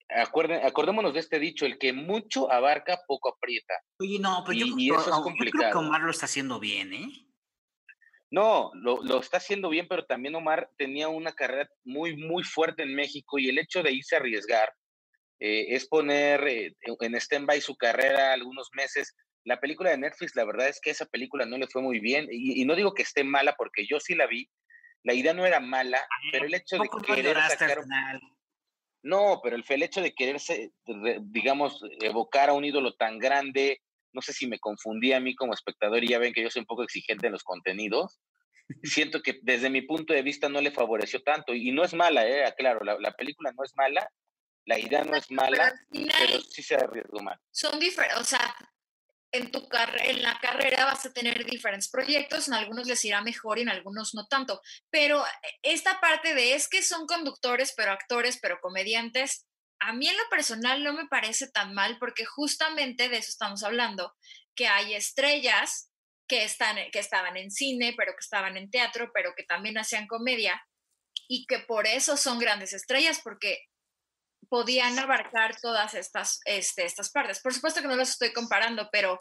Acuerden, 0.09 0.65
acordémonos 0.65 1.15
de 1.15 1.21
este 1.21 1.39
dicho, 1.39 1.65
el 1.65 1.79
que 1.79 1.93
mucho 1.93 2.53
abarca, 2.53 3.01
poco 3.07 3.31
aprieta. 3.31 3.75
Oye, 3.99 4.19
no, 4.21 4.45
pero 4.47 4.59
yo, 4.59 4.97
eso 4.99 5.11
es 5.11 5.23
complicado. 5.23 5.71
creo 5.71 5.73
que 5.73 5.79
Omar 5.79 6.03
lo 6.03 6.11
está 6.11 6.27
haciendo 6.27 6.61
bien, 6.61 6.93
¿eh? 6.93 7.09
No, 8.31 8.71
lo, 8.75 9.03
lo, 9.03 9.21
está 9.21 9.39
haciendo 9.39 9.71
bien, 9.71 9.87
pero 9.89 10.05
también 10.05 10.35
Omar 10.35 10.71
tenía 10.77 11.09
una 11.09 11.33
carrera 11.33 11.69
muy, 11.85 12.17
muy 12.17 12.43
fuerte 12.43 12.83
en 12.83 12.95
México 12.95 13.39
y 13.39 13.49
el 13.49 13.59
hecho 13.59 13.83
de 13.83 13.93
irse 13.93 14.17
a 14.17 14.19
arriesgar 14.19 14.73
eh, 15.41 15.67
es 15.69 15.87
poner 15.87 16.47
eh, 16.49 16.75
en 17.01 17.15
stand-by 17.15 17.61
su 17.61 17.77
carrera 17.77 18.33
algunos 18.33 18.69
meses. 18.75 19.15
La 19.45 19.61
película 19.61 19.91
de 19.91 19.99
Netflix, 19.99 20.35
la 20.35 20.45
verdad 20.45 20.69
es 20.69 20.81
que 20.81 20.91
esa 20.91 21.07
película 21.07 21.45
no 21.45 21.59
le 21.59 21.67
fue 21.67 21.83
muy 21.83 22.01
bien 22.01 22.27
y, 22.31 22.65
no 22.65 22.75
digo 22.75 22.95
que 22.95 23.03
esté 23.03 23.25
mala 23.25 23.55
porque 23.57 23.87
yo 23.87 24.01
sí 24.01 24.15
la 24.15 24.27
vi. 24.27 24.49
La 25.03 25.13
idea 25.13 25.35
no 25.35 25.45
era 25.45 25.61
mala, 25.61 26.07
pero 26.33 26.47
el 26.47 26.55
hecho 26.55 26.79
de 26.79 26.89
querer 27.07 27.37
sacar... 27.37 27.79
No, 29.03 29.41
pero 29.43 29.57
el, 29.57 29.65
el 29.69 29.83
hecho 29.83 30.01
de 30.01 30.15
quererse, 30.15 30.73
digamos, 31.25 31.79
evocar 32.01 32.49
a 32.49 32.55
un 32.55 32.65
ídolo 32.65 32.95
tan 32.95 33.19
grande, 33.19 33.83
no 34.15 34.23
sé 34.23 34.33
si 34.33 34.47
me 34.47 34.59
confundí 34.59 35.13
a 35.13 35.21
mí 35.21 35.35
como 35.35 35.53
espectador 35.53 36.03
y 36.03 36.09
ya 36.09 36.19
ven 36.19 36.33
que 36.33 36.43
yo 36.43 36.49
soy 36.49 36.61
un 36.61 36.67
poco 36.67 36.85
exigente 36.85 37.27
en 37.27 37.33
los 37.33 37.43
contenidos. 37.43 38.21
Siento 38.83 39.21
que 39.21 39.41
desde 39.43 39.69
mi 39.69 39.83
punto 39.83 40.15
de 40.15 40.23
vista 40.23 40.49
no 40.49 40.63
le 40.63 40.71
favoreció 40.71 41.23
tanto 41.23 41.53
y 41.53 41.71
no 41.71 41.85
es 41.85 41.93
mala, 41.93 42.27
eh, 42.27 42.51
claro, 42.57 42.83
la, 42.83 43.13
película 43.13 43.53
no 43.53 43.63
es 43.63 43.75
mala, 43.77 44.11
la 44.65 44.79
idea 44.79 45.05
no 45.05 45.17
es 45.17 45.31
mala, 45.31 45.75
pero, 45.91 46.41
sí 46.41 46.63
se 46.63 46.77
arriesgó 46.77 47.21
mal. 47.21 47.39
Son 47.51 47.79
diferentes, 47.79 48.19
o 48.19 48.25
sea, 48.25 48.55
en, 49.35 49.51
tu 49.51 49.69
en 50.05 50.23
la 50.23 50.39
carrera 50.41 50.85
vas 50.85 51.05
a 51.05 51.13
tener 51.13 51.45
diferentes 51.45 51.91
proyectos, 51.91 52.47
en 52.47 52.55
algunos 52.55 52.87
les 52.87 53.05
irá 53.05 53.21
mejor 53.21 53.59
y 53.59 53.63
en 53.63 53.69
algunos 53.69 54.15
no 54.15 54.27
tanto, 54.27 54.61
pero 54.91 55.25
esta 55.63 56.01
parte 56.01 56.35
de 56.35 56.55
es 56.55 56.69
que 56.69 56.83
son 56.83 57.07
conductores, 57.07 57.75
pero 57.77 57.91
actores, 57.91 58.39
pero 58.41 58.61
comediantes, 58.61 59.47
a 59.81 59.93
mí 59.93 60.09
en 60.09 60.17
lo 60.17 60.23
personal 60.31 60.85
no 60.85 60.93
me 60.93 61.09
parece 61.09 61.51
tan 61.51 61.75
mal 61.75 61.99
porque 61.99 62.25
justamente 62.25 63.09
de 63.09 63.19
eso 63.19 63.31
estamos 63.31 63.65
hablando, 63.65 64.15
que 64.55 64.69
hay 64.69 64.95
estrellas 64.95 65.91
que, 66.29 66.45
están, 66.45 66.77
que 66.93 67.01
estaban 67.01 67.37
en 67.37 67.51
cine, 67.51 67.93
pero 67.97 68.13
que 68.13 68.21
estaban 68.21 68.57
en 68.57 68.71
teatro, 68.71 69.11
pero 69.13 69.35
que 69.37 69.43
también 69.43 69.77
hacían 69.79 70.07
comedia 70.07 70.65
y 71.29 71.47
que 71.47 71.59
por 71.59 71.89
eso 71.89 72.17
son 72.17 72.39
grandes 72.39 72.73
estrellas, 72.73 73.21
porque 73.23 73.65
podían 74.55 74.97
abarcar 75.01 75.61
todas 75.61 75.95
estas, 75.95 76.39
este, 76.45 76.85
estas 76.85 77.11
partes. 77.11 77.41
Por 77.41 77.53
supuesto 77.53 77.83
que 77.83 77.89
no 77.89 77.97
las 77.97 78.11
estoy 78.11 78.33
comparando, 78.33 78.89
pero 78.93 79.21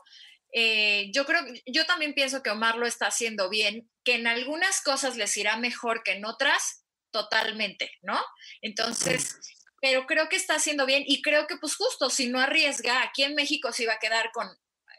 eh, 0.53 1.09
yo 1.11 1.25
creo, 1.25 1.41
yo 1.65 1.87
también 1.87 2.13
pienso 2.13 2.43
que 2.43 2.51
Omar 2.51 2.75
lo 2.75 2.85
está 2.85 3.07
haciendo 3.07 3.49
bien, 3.49 3.89
que 4.03 4.13
en 4.13 4.27
algunas 4.27 4.83
cosas 4.83 5.17
les 5.17 5.35
irá 5.35 5.57
mejor 5.57 6.03
que 6.03 6.11
en 6.11 6.25
otras, 6.25 6.85
totalmente, 7.09 7.89
¿no? 8.03 8.23
Entonces, 8.61 9.39
pero 9.81 10.05
creo 10.05 10.29
que 10.29 10.35
está 10.35 10.53
haciendo 10.53 10.85
bien 10.85 11.03
y 11.03 11.23
creo 11.23 11.47
que 11.47 11.57
pues 11.57 11.75
justo 11.77 12.11
si 12.11 12.27
no 12.27 12.39
arriesga, 12.39 13.01
aquí 13.01 13.23
en 13.23 13.33
México 13.33 13.73
se 13.73 13.85
iba 13.85 13.93
a 13.93 13.99
quedar 13.99 14.29
con 14.33 14.47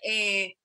eh, 0.02 0.56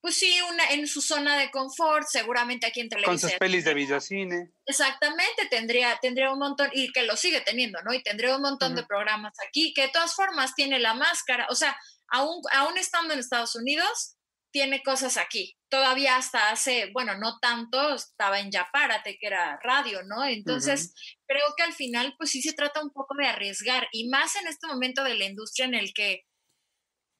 pues 0.00 0.16
sí, 0.16 0.34
una, 0.50 0.70
en 0.70 0.86
su 0.86 1.02
zona 1.02 1.38
de 1.38 1.50
confort, 1.50 2.06
seguramente 2.08 2.66
aquí 2.66 2.80
en 2.80 2.88
televisión. 2.88 3.18
Con 3.18 3.30
sus 3.30 3.38
pelis 3.38 3.64
de 3.64 3.74
videocine. 3.74 4.52
Exactamente, 4.64 5.46
tendría, 5.50 5.98
tendría 6.00 6.32
un 6.32 6.38
montón, 6.38 6.70
y 6.72 6.90
que 6.92 7.02
lo 7.02 7.16
sigue 7.16 7.40
teniendo, 7.42 7.80
¿no? 7.82 7.92
Y 7.92 8.02
tendría 8.02 8.36
un 8.36 8.42
montón 8.42 8.74
de 8.74 8.84
programas 8.84 9.34
aquí, 9.46 9.74
que 9.74 9.82
de 9.82 9.88
todas 9.88 10.14
formas 10.14 10.54
tiene 10.54 10.78
la 10.78 10.94
máscara, 10.94 11.46
o 11.50 11.54
sea, 11.54 11.76
aún, 12.08 12.40
aún 12.52 12.78
estando 12.78 13.12
en 13.12 13.20
Estados 13.20 13.54
Unidos, 13.54 14.16
tiene 14.52 14.82
cosas 14.82 15.16
aquí. 15.16 15.56
Todavía 15.68 16.16
hasta 16.16 16.50
hace, 16.50 16.90
bueno, 16.92 17.16
no 17.18 17.38
tanto, 17.38 17.94
estaba 17.94 18.40
en 18.40 18.50
Yapárate, 18.50 19.16
que 19.20 19.26
era 19.26 19.60
radio, 19.62 20.02
¿no? 20.02 20.24
Entonces, 20.24 20.92
creo 21.26 21.54
que 21.56 21.62
al 21.62 21.72
final, 21.72 22.14
pues 22.18 22.30
sí 22.30 22.42
se 22.42 22.54
trata 22.54 22.82
un 22.82 22.90
poco 22.90 23.14
de 23.16 23.26
arriesgar, 23.26 23.88
y 23.92 24.08
más 24.08 24.34
en 24.36 24.48
este 24.48 24.66
momento 24.66 25.04
de 25.04 25.14
la 25.14 25.26
industria 25.26 25.66
en 25.66 25.74
el 25.74 25.92
que 25.92 26.24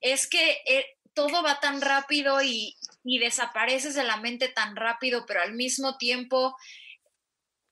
es 0.03 0.29
que 0.29 0.63
eh, 0.67 0.87
todo 1.15 1.43
va 1.43 1.61
tan 1.61 1.81
rápido 1.81 2.43
y, 2.43 2.77
desapareces 3.03 3.95
de 3.95 4.05
la 4.05 4.17
mente 4.17 4.49
tan 4.49 4.77
rápido, 4.77 5.27
pero 5.27 5.43
al 5.43 5.55
mismo 5.55 5.97
tiempo 5.99 6.57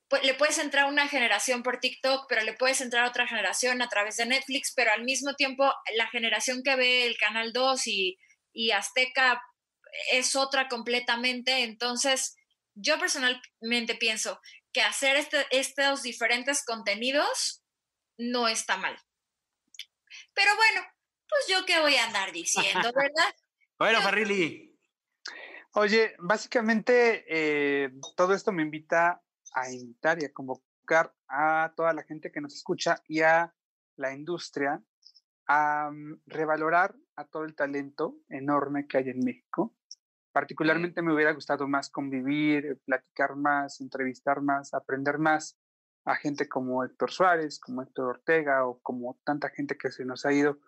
pues, 0.09 0.25
le 0.25 0.35
puedes 0.35 0.59
entrar 0.59 0.87
una 0.87 1.09
generación 1.09 1.63
por 1.63 1.81
TikTok, 1.81 2.27
pero 2.29 2.43
le 2.43 2.55
puedes 2.55 2.81
entrar 2.81 3.07
otra 3.07 3.27
generación 3.27 3.83
a 3.83 3.89
través 3.89 4.17
de 4.17 4.27
Netflix, 4.27 4.73
pero 4.75 4.93
al 4.93 5.05
mismo 5.05 5.35
tiempo 5.35 5.73
la 5.97 6.09
generación 6.09 6.63
que 6.63 6.77
ve 6.77 7.07
el 7.07 7.17
Canal 7.19 7.53
2 7.53 7.87
y, 7.87 8.19
y 8.53 8.71
Azteca 8.73 9.43
es 10.13 10.35
otra 10.37 10.69
completamente. 10.69 11.63
Entonces, 11.63 12.37
yo 12.75 12.99
personalmente 12.99 13.95
pienso 13.99 14.41
que 14.73 14.83
hacer 14.83 15.17
este, 15.17 15.47
estos 15.51 16.03
diferentes 16.03 16.65
contenidos 16.65 17.63
no 18.17 18.49
está 18.49 18.77
mal. 18.77 18.97
Pero 20.35 20.55
bueno, 20.57 20.87
pues 21.29 21.47
yo 21.49 21.65
qué 21.67 21.81
voy 21.81 21.95
a 21.97 22.07
andar 22.07 22.33
diciendo, 22.33 22.91
¿verdad? 22.95 23.35
bueno, 23.79 24.01
Farrili. 24.01 24.69
Oye, 25.75 26.15
básicamente 26.19 27.25
eh, 27.29 27.91
todo 28.17 28.35
esto 28.35 28.53
me 28.53 28.63
invita 28.63 29.23
a 29.53 29.71
invitar 29.71 30.21
y 30.21 30.25
a 30.25 30.33
convocar 30.33 31.15
a 31.29 31.73
toda 31.77 31.93
la 31.93 32.03
gente 32.03 32.33
que 32.33 32.41
nos 32.41 32.55
escucha 32.55 33.03
y 33.07 33.21
a 33.21 33.55
la 33.97 34.15
industria 34.15 34.83
a 35.47 35.91
mm, 35.91 36.23
revalorar 36.27 36.95
a 37.17 37.25
todo 37.25 37.45
el 37.45 37.55
talento 37.55 38.17
enorme 38.29 38.87
que 38.87 38.99
hay 38.99 39.11
en 39.11 39.21
México. 39.21 39.75
Particularmente 40.33 41.03
me 41.03 41.13
hubiera 41.13 41.33
gustado 41.33 41.67
más 41.67 41.91
convivir, 41.91 42.81
platicar 42.85 43.35
más, 43.37 43.81
entrevistar 43.81 44.41
más, 44.41 44.73
aprender 44.73 45.19
más 45.19 45.59
a 46.05 46.17
gente 46.17 46.49
como 46.49 46.85
Héctor 46.85 47.11
Suárez, 47.11 47.59
como 47.59 47.83
Héctor 47.83 48.09
Ortega 48.09 48.67
o 48.67 48.79
como 48.81 49.19
tanta 49.25 49.51
gente 49.51 49.77
que 49.77 49.91
se 49.91 50.05
nos 50.05 50.25
ha 50.25 50.33
ido 50.33 50.59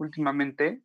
últimamente. 0.00 0.82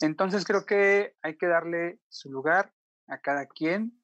Entonces 0.00 0.44
creo 0.44 0.66
que 0.66 1.14
hay 1.22 1.36
que 1.36 1.46
darle 1.46 2.00
su 2.08 2.30
lugar 2.30 2.72
a 3.06 3.18
cada 3.18 3.46
quien, 3.46 4.00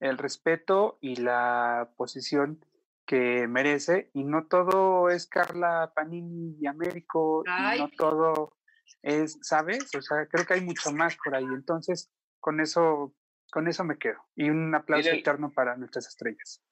el 0.00 0.18
respeto 0.18 0.98
y 1.00 1.16
la 1.16 1.90
posición 1.96 2.64
que 3.06 3.46
merece. 3.48 4.10
Y 4.14 4.24
no 4.24 4.46
todo 4.46 5.08
es 5.10 5.26
Carla 5.26 5.92
Panini 5.94 6.56
y 6.60 6.66
Américo, 6.66 7.42
no 7.46 7.88
todo 7.96 8.56
es, 9.02 9.38
¿sabes? 9.42 9.94
O 9.94 10.02
sea, 10.02 10.26
creo 10.26 10.46
que 10.46 10.54
hay 10.54 10.60
mucho 10.60 10.92
más 10.92 11.16
por 11.22 11.34
ahí. 11.34 11.44
Entonces, 11.44 12.10
con 12.40 12.60
eso, 12.60 13.14
con 13.50 13.68
eso 13.68 13.84
me 13.84 13.98
quedo. 13.98 14.18
Y 14.34 14.50
un 14.50 14.74
aplauso 14.74 15.10
eterno 15.10 15.50
para 15.50 15.76
nuestras 15.76 16.06
estrellas. 16.06 16.62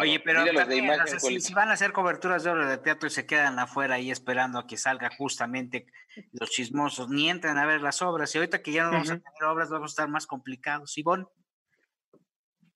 Oye, 0.00 0.20
pero 0.20 0.44
si, 1.40 1.52
van 1.52 1.68
a 1.68 1.72
hacer 1.72 1.92
coberturas 1.92 2.44
de 2.44 2.50
obras 2.50 2.68
de 2.70 2.78
teatro 2.78 3.08
y 3.08 3.10
se 3.10 3.26
quedan 3.26 3.58
afuera 3.58 3.96
ahí 3.96 4.10
esperando 4.10 4.58
a 4.58 4.66
que 4.66 4.76
salga 4.76 5.10
justamente 5.16 5.86
los 6.32 6.50
chismosos, 6.50 7.10
ni 7.10 7.28
entran 7.28 7.58
a 7.58 7.66
ver 7.66 7.82
las 7.82 8.00
obras. 8.00 8.34
Y 8.34 8.38
ahorita 8.38 8.62
que 8.62 8.72
ya 8.72 8.84
no 8.84 8.92
vamos 8.92 9.10
a 9.10 9.18
tener 9.18 9.44
obras, 9.44 9.68
vamos 9.68 9.90
a 9.90 9.92
estar 9.92 10.08
más 10.08 10.26
complicados. 10.26 10.96
Ivonne. 10.96 11.26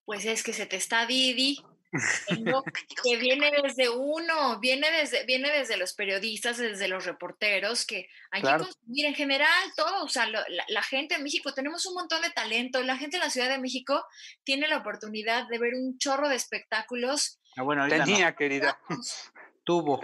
Pues 0.05 0.27
es 0.27 0.43
que 0.43 0.53
se 0.53 0.67
te 0.67 0.77
está 0.77 1.07
Didi 1.07 1.65
que 3.05 3.17
viene 3.17 3.51
desde 3.63 3.89
uno, 3.89 4.61
viene 4.61 4.91
desde, 4.93 5.25
viene 5.25 5.51
desde 5.51 5.77
los 5.77 5.95
periodistas, 5.95 6.59
desde 6.59 6.89
los 6.89 7.05
reporteros, 7.05 7.85
que 7.85 8.09
hay 8.31 8.43
que 8.43 8.49
consumir 8.49 9.07
en 9.07 9.15
general 9.15 9.73
todo, 9.77 10.05
o 10.05 10.09
sea, 10.09 10.27
la, 10.27 10.83
gente 10.83 11.17
en 11.17 11.25
México, 11.25 11.53
tenemos 11.53 11.85
un 11.87 11.95
montón 11.95 12.23
de 12.23 12.31
talento, 12.31 12.83
la 12.83 12.97
gente 12.97 13.17
en 13.17 13.23
la 13.23 13.31
Ciudad 13.31 13.49
de 13.49 13.59
México 13.59 14.05
tiene 14.45 14.69
la 14.69 14.79
oportunidad 14.79 15.49
de 15.49 15.59
ver 15.59 15.75
un 15.75 15.99
chorro 15.99 16.29
de 16.29 16.37
espectáculos. 16.37 17.41
Ah, 17.57 17.63
bueno, 17.63 17.89
tenía, 17.89 18.35
querida. 18.35 18.79
Tuvo. 19.65 20.01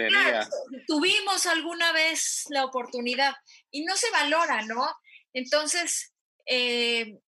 tuvimos 0.86 1.46
alguna 1.46 1.90
vez 1.90 2.44
la 2.50 2.64
oportunidad 2.64 3.34
y 3.70 3.84
no 3.84 3.96
se 3.96 4.10
valora, 4.10 4.62
¿no? 4.62 4.86
Entonces, 5.32 6.14
eh, 6.44 7.18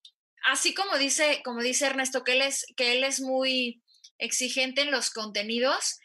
así 0.45 0.75
como 0.75 0.99
dice, 0.99 1.41
como 1.45 1.63
dice 1.63 1.87
Ernesto, 1.87 2.23
que 2.23 2.33
él 2.33 2.43
es, 2.43 2.67
que 2.77 2.93
él 2.93 3.03
es 3.03 3.21
muy 3.21 3.83
exigente 4.19 4.83
en 4.83 4.91
los 4.91 5.11
contenidos, 5.11 5.99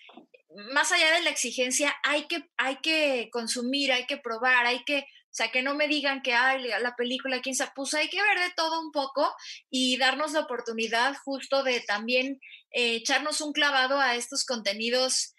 más 0.72 0.92
allá 0.92 1.12
de 1.12 1.22
la 1.22 1.30
exigencia, 1.30 1.96
hay 2.04 2.28
que, 2.28 2.48
hay 2.58 2.78
que 2.78 3.30
consumir, 3.32 3.92
hay 3.92 4.06
que 4.06 4.18
probar, 4.18 4.66
hay 4.66 4.84
que, 4.84 5.00
o 5.00 5.34
sea, 5.36 5.52
que 5.52 5.64
no 5.64 5.76
me 5.76 5.88
digan 5.88 6.22
que 6.22 6.34
hay 6.34 6.68
la 6.68 6.96
película, 6.96 7.42
quién 7.42 7.56
sabe, 7.56 7.72
pues 7.76 7.94
hay 7.94 8.08
que 8.10 8.22
ver 8.22 8.40
de 8.40 8.54
todo 8.56 8.80
un 8.82 8.92
poco 8.92 9.34
y 9.70 9.98
darnos 9.98 10.34
la 10.34 10.42
oportunidad 10.42 11.16
justo 11.24 11.64
de 11.64 11.82
también 11.82 12.40
eh, 12.72 12.96
echarnos 12.96 13.42
un 13.42 13.52
clavado 13.52 14.00
a 14.00 14.16
estos 14.16 14.46
contenidos 14.46 15.34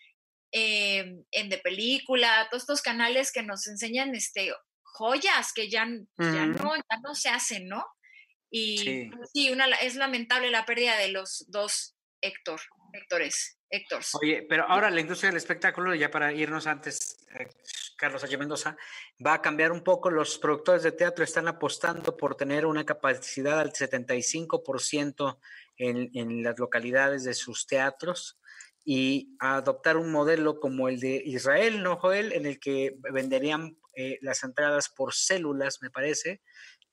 eh, 0.52 1.16
en 1.30 1.48
de 1.48 1.58
película, 1.58 2.48
todos 2.50 2.64
estos 2.64 2.82
canales 2.82 3.32
que 3.32 3.42
nos 3.42 3.66
enseñan 3.66 4.14
este, 4.14 4.52
joyas 4.82 5.52
que 5.52 5.68
ya, 5.68 5.86
ya, 6.18 6.46
no, 6.46 6.76
ya 6.76 7.00
no 7.02 7.14
se 7.14 7.28
hacen, 7.28 7.68
¿no? 7.68 7.84
Y 8.50 8.78
sí, 8.78 9.10
pues 9.16 9.30
una, 9.50 9.66
es 9.66 9.96
lamentable 9.96 10.50
la 10.52 10.64
pérdida 10.64 10.96
de 10.96 11.08
los 11.08 11.44
dos 11.48 11.93
Héctor, 12.24 12.58
Héctores, 12.94 13.58
Héctor. 13.68 14.00
Oye, 14.22 14.46
pero 14.48 14.64
ahora 14.66 14.90
la 14.90 15.02
industria 15.02 15.28
del 15.28 15.36
espectáculo, 15.36 15.94
ya 15.94 16.10
para 16.10 16.32
irnos 16.32 16.66
antes, 16.66 17.26
eh, 17.38 17.48
Carlos 17.98 18.24
H. 18.24 18.38
Mendoza, 18.38 18.78
va 19.24 19.34
a 19.34 19.42
cambiar 19.42 19.72
un 19.72 19.84
poco. 19.84 20.08
Los 20.10 20.38
productores 20.38 20.82
de 20.82 20.92
teatro 20.92 21.22
están 21.22 21.48
apostando 21.48 22.16
por 22.16 22.34
tener 22.34 22.64
una 22.64 22.86
capacidad 22.86 23.60
al 23.60 23.72
75% 23.72 25.38
en, 25.76 26.10
en 26.14 26.42
las 26.42 26.58
localidades 26.58 27.24
de 27.24 27.34
sus 27.34 27.66
teatros 27.66 28.40
y 28.86 29.36
adoptar 29.38 29.98
un 29.98 30.10
modelo 30.10 30.60
como 30.60 30.88
el 30.88 31.00
de 31.00 31.22
Israel, 31.26 31.82
¿no, 31.82 31.96
Joel? 31.96 32.32
En 32.32 32.46
el 32.46 32.58
que 32.58 32.96
venderían 33.12 33.76
eh, 33.96 34.18
las 34.22 34.42
entradas 34.42 34.88
por 34.88 35.14
células, 35.14 35.78
me 35.80 35.90
parece, 35.90 36.42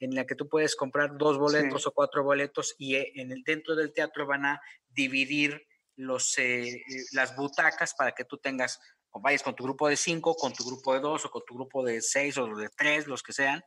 en 0.01 0.15
la 0.15 0.25
que 0.25 0.35
tú 0.35 0.49
puedes 0.49 0.75
comprar 0.75 1.17
dos 1.17 1.37
boletos 1.37 1.87
o 1.87 1.91
cuatro 1.91 2.23
boletos 2.23 2.75
y 2.77 2.95
eh, 2.95 3.11
en 3.15 3.31
el 3.31 3.43
dentro 3.43 3.75
del 3.75 3.93
teatro 3.93 4.25
van 4.25 4.45
a 4.45 4.61
dividir 4.89 5.65
los, 5.95 6.37
eh, 6.37 6.69
eh, 6.69 6.83
las 7.13 7.35
butacas 7.35 7.93
para 7.93 8.11
que 8.11 8.25
tú 8.25 8.37
tengas, 8.37 8.79
o 9.11 9.21
vayas 9.21 9.43
con 9.43 9.55
tu 9.55 9.63
grupo 9.63 9.87
de 9.87 9.95
cinco, 9.95 10.35
con 10.35 10.53
tu 10.53 10.65
grupo 10.65 10.93
de 10.93 10.99
dos, 10.99 11.25
o 11.25 11.31
con 11.31 11.43
tu 11.45 11.55
grupo 11.55 11.83
de 11.83 12.01
seis, 12.01 12.37
o 12.37 12.47
de 12.55 12.69
tres, 12.69 13.07
los 13.07 13.23
que 13.23 13.33
sean, 13.33 13.63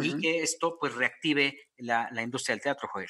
y 0.00 0.18
que 0.20 0.42
esto 0.42 0.76
pues 0.78 0.94
reactive 0.94 1.68
la, 1.76 2.08
la, 2.12 2.22
industria 2.22 2.54
del 2.54 2.62
teatro, 2.62 2.88
Joel. 2.92 3.08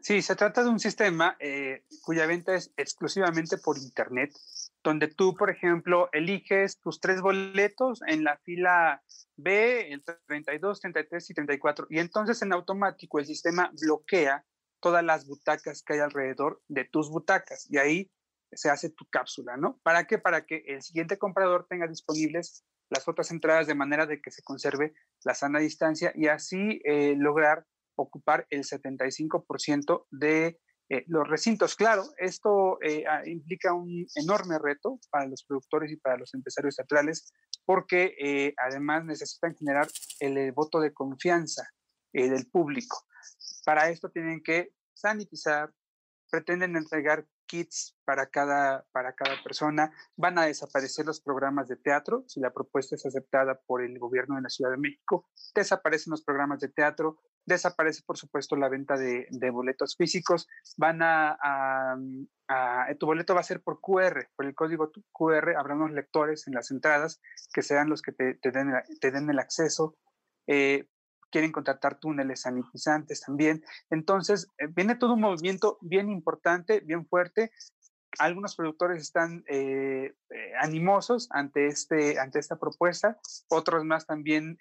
Sí, 0.00 0.22
se 0.22 0.36
trata 0.36 0.62
de 0.62 0.70
un 0.70 0.80
sistema 0.80 1.36
eh, 1.40 1.84
cuya 2.02 2.26
venta 2.26 2.54
es 2.54 2.72
exclusivamente 2.76 3.58
por 3.58 3.78
Internet, 3.78 4.32
donde 4.84 5.08
tú, 5.08 5.34
por 5.34 5.50
ejemplo, 5.50 6.10
eliges 6.12 6.78
tus 6.78 7.00
tres 7.00 7.22
boletos 7.22 8.00
en 8.06 8.22
la 8.22 8.36
fila 8.44 9.02
B, 9.36 9.90
el 9.90 10.04
32, 10.26 10.80
33 10.80 11.30
y 11.30 11.34
34, 11.34 11.86
y 11.88 11.98
entonces 11.98 12.40
en 12.42 12.52
automático 12.52 13.18
el 13.18 13.24
sistema 13.24 13.72
bloquea 13.80 14.44
todas 14.80 15.02
las 15.02 15.26
butacas 15.26 15.82
que 15.82 15.94
hay 15.94 16.00
alrededor 16.00 16.62
de 16.68 16.84
tus 16.84 17.10
butacas 17.10 17.66
y 17.70 17.78
ahí 17.78 18.10
se 18.52 18.68
hace 18.68 18.90
tu 18.90 19.06
cápsula, 19.06 19.56
¿no? 19.56 19.80
¿Para 19.82 20.06
qué? 20.06 20.18
Para 20.18 20.44
que 20.44 20.62
el 20.66 20.82
siguiente 20.82 21.18
comprador 21.18 21.66
tenga 21.68 21.88
disponibles 21.88 22.62
las 22.90 23.08
otras 23.08 23.30
entradas 23.30 23.66
de 23.66 23.74
manera 23.74 24.04
de 24.04 24.20
que 24.20 24.30
se 24.30 24.42
conserve 24.42 24.92
la 25.24 25.34
sana 25.34 25.58
distancia 25.58 26.12
y 26.14 26.28
así 26.28 26.82
eh, 26.84 27.14
lograr 27.16 27.66
ocupar 27.96 28.46
el 28.50 28.64
75% 28.64 30.06
de 30.10 30.60
eh, 30.90 31.04
los 31.06 31.26
recintos. 31.26 31.76
Claro, 31.76 32.04
esto 32.18 32.78
eh, 32.82 33.04
ah, 33.08 33.22
implica 33.26 33.72
un 33.72 34.06
enorme 34.16 34.58
reto 34.58 34.98
para 35.10 35.26
los 35.26 35.44
productores 35.44 35.90
y 35.90 35.96
para 35.96 36.18
los 36.18 36.34
empresarios 36.34 36.76
teatrales 36.76 37.32
porque 37.64 38.14
eh, 38.20 38.54
además 38.58 39.04
necesitan 39.06 39.56
generar 39.56 39.88
el, 40.20 40.52
voto 40.52 40.80
de 40.80 40.92
confianza 40.92 41.66
del 42.12 42.46
público. 42.50 43.06
Para 43.64 43.88
esto 43.88 44.10
tienen 44.10 44.42
que 44.42 44.72
sanitizar, 44.92 45.72
pretenden 46.30 46.76
entregar 46.76 47.26
kits 47.46 47.96
para 48.04 48.26
cada, 48.26 48.86
para 48.92 49.14
cada 49.14 49.42
persona, 49.42 49.92
van 50.16 50.38
a 50.38 50.46
desaparecer 50.46 51.06
los 51.06 51.20
programas 51.20 51.68
de 51.68 51.76
teatro, 51.76 52.24
si 52.26 52.40
la 52.40 52.52
propuesta 52.52 52.94
es 52.94 53.06
aceptada 53.06 53.60
por 53.66 53.82
el 53.82 53.98
gobierno 53.98 54.36
de 54.36 54.42
la 54.42 54.48
Ciudad 54.48 54.70
de 54.70 54.78
México, 54.78 55.28
desaparecen 55.54 56.10
los 56.10 56.22
programas 56.22 56.60
de 56.60 56.68
teatro, 56.68 57.20
desaparece 57.46 58.02
por 58.06 58.16
supuesto 58.16 58.56
la 58.56 58.68
venta 58.68 58.96
de, 58.96 59.50
boletos 59.50 59.96
físicos, 59.96 60.48
van 60.76 61.00
a, 61.02 61.96
tu 62.98 63.06
boleto 63.06 63.34
va 63.34 63.40
a 63.40 63.44
ser 63.44 63.62
por 63.62 63.80
QR, 63.80 64.28
por 64.36 64.46
el 64.46 64.54
código 64.54 64.90
QR, 65.12 65.56
habrá 65.56 65.74
unos 65.74 65.92
lectores 65.92 66.46
en 66.46 66.54
las 66.54 66.70
entradas 66.70 67.20
que 67.52 67.62
sean 67.62 67.88
los 67.88 68.02
que 68.02 68.12
te, 68.12 68.38
den, 68.50 68.72
te 69.00 69.10
den 69.10 69.30
el 69.30 69.38
acceso. 69.38 69.96
Eh, 70.46 70.86
quieren 71.34 71.50
contratar 71.50 71.98
túneles 71.98 72.42
sanitizantes 72.42 73.22
también. 73.22 73.64
Entonces, 73.90 74.46
eh, 74.56 74.68
viene 74.68 74.94
todo 74.94 75.14
un 75.14 75.20
movimiento 75.22 75.78
bien 75.80 76.08
importante, 76.08 76.78
bien 76.78 77.08
fuerte. 77.08 77.50
Algunos 78.20 78.54
productores 78.54 79.02
están 79.02 79.42
eh, 79.48 80.14
eh, 80.30 80.52
animosos 80.60 81.26
ante, 81.32 81.66
este, 81.66 82.20
ante 82.20 82.38
esta 82.38 82.54
propuesta, 82.54 83.18
otros 83.48 83.84
más 83.84 84.06
también 84.06 84.56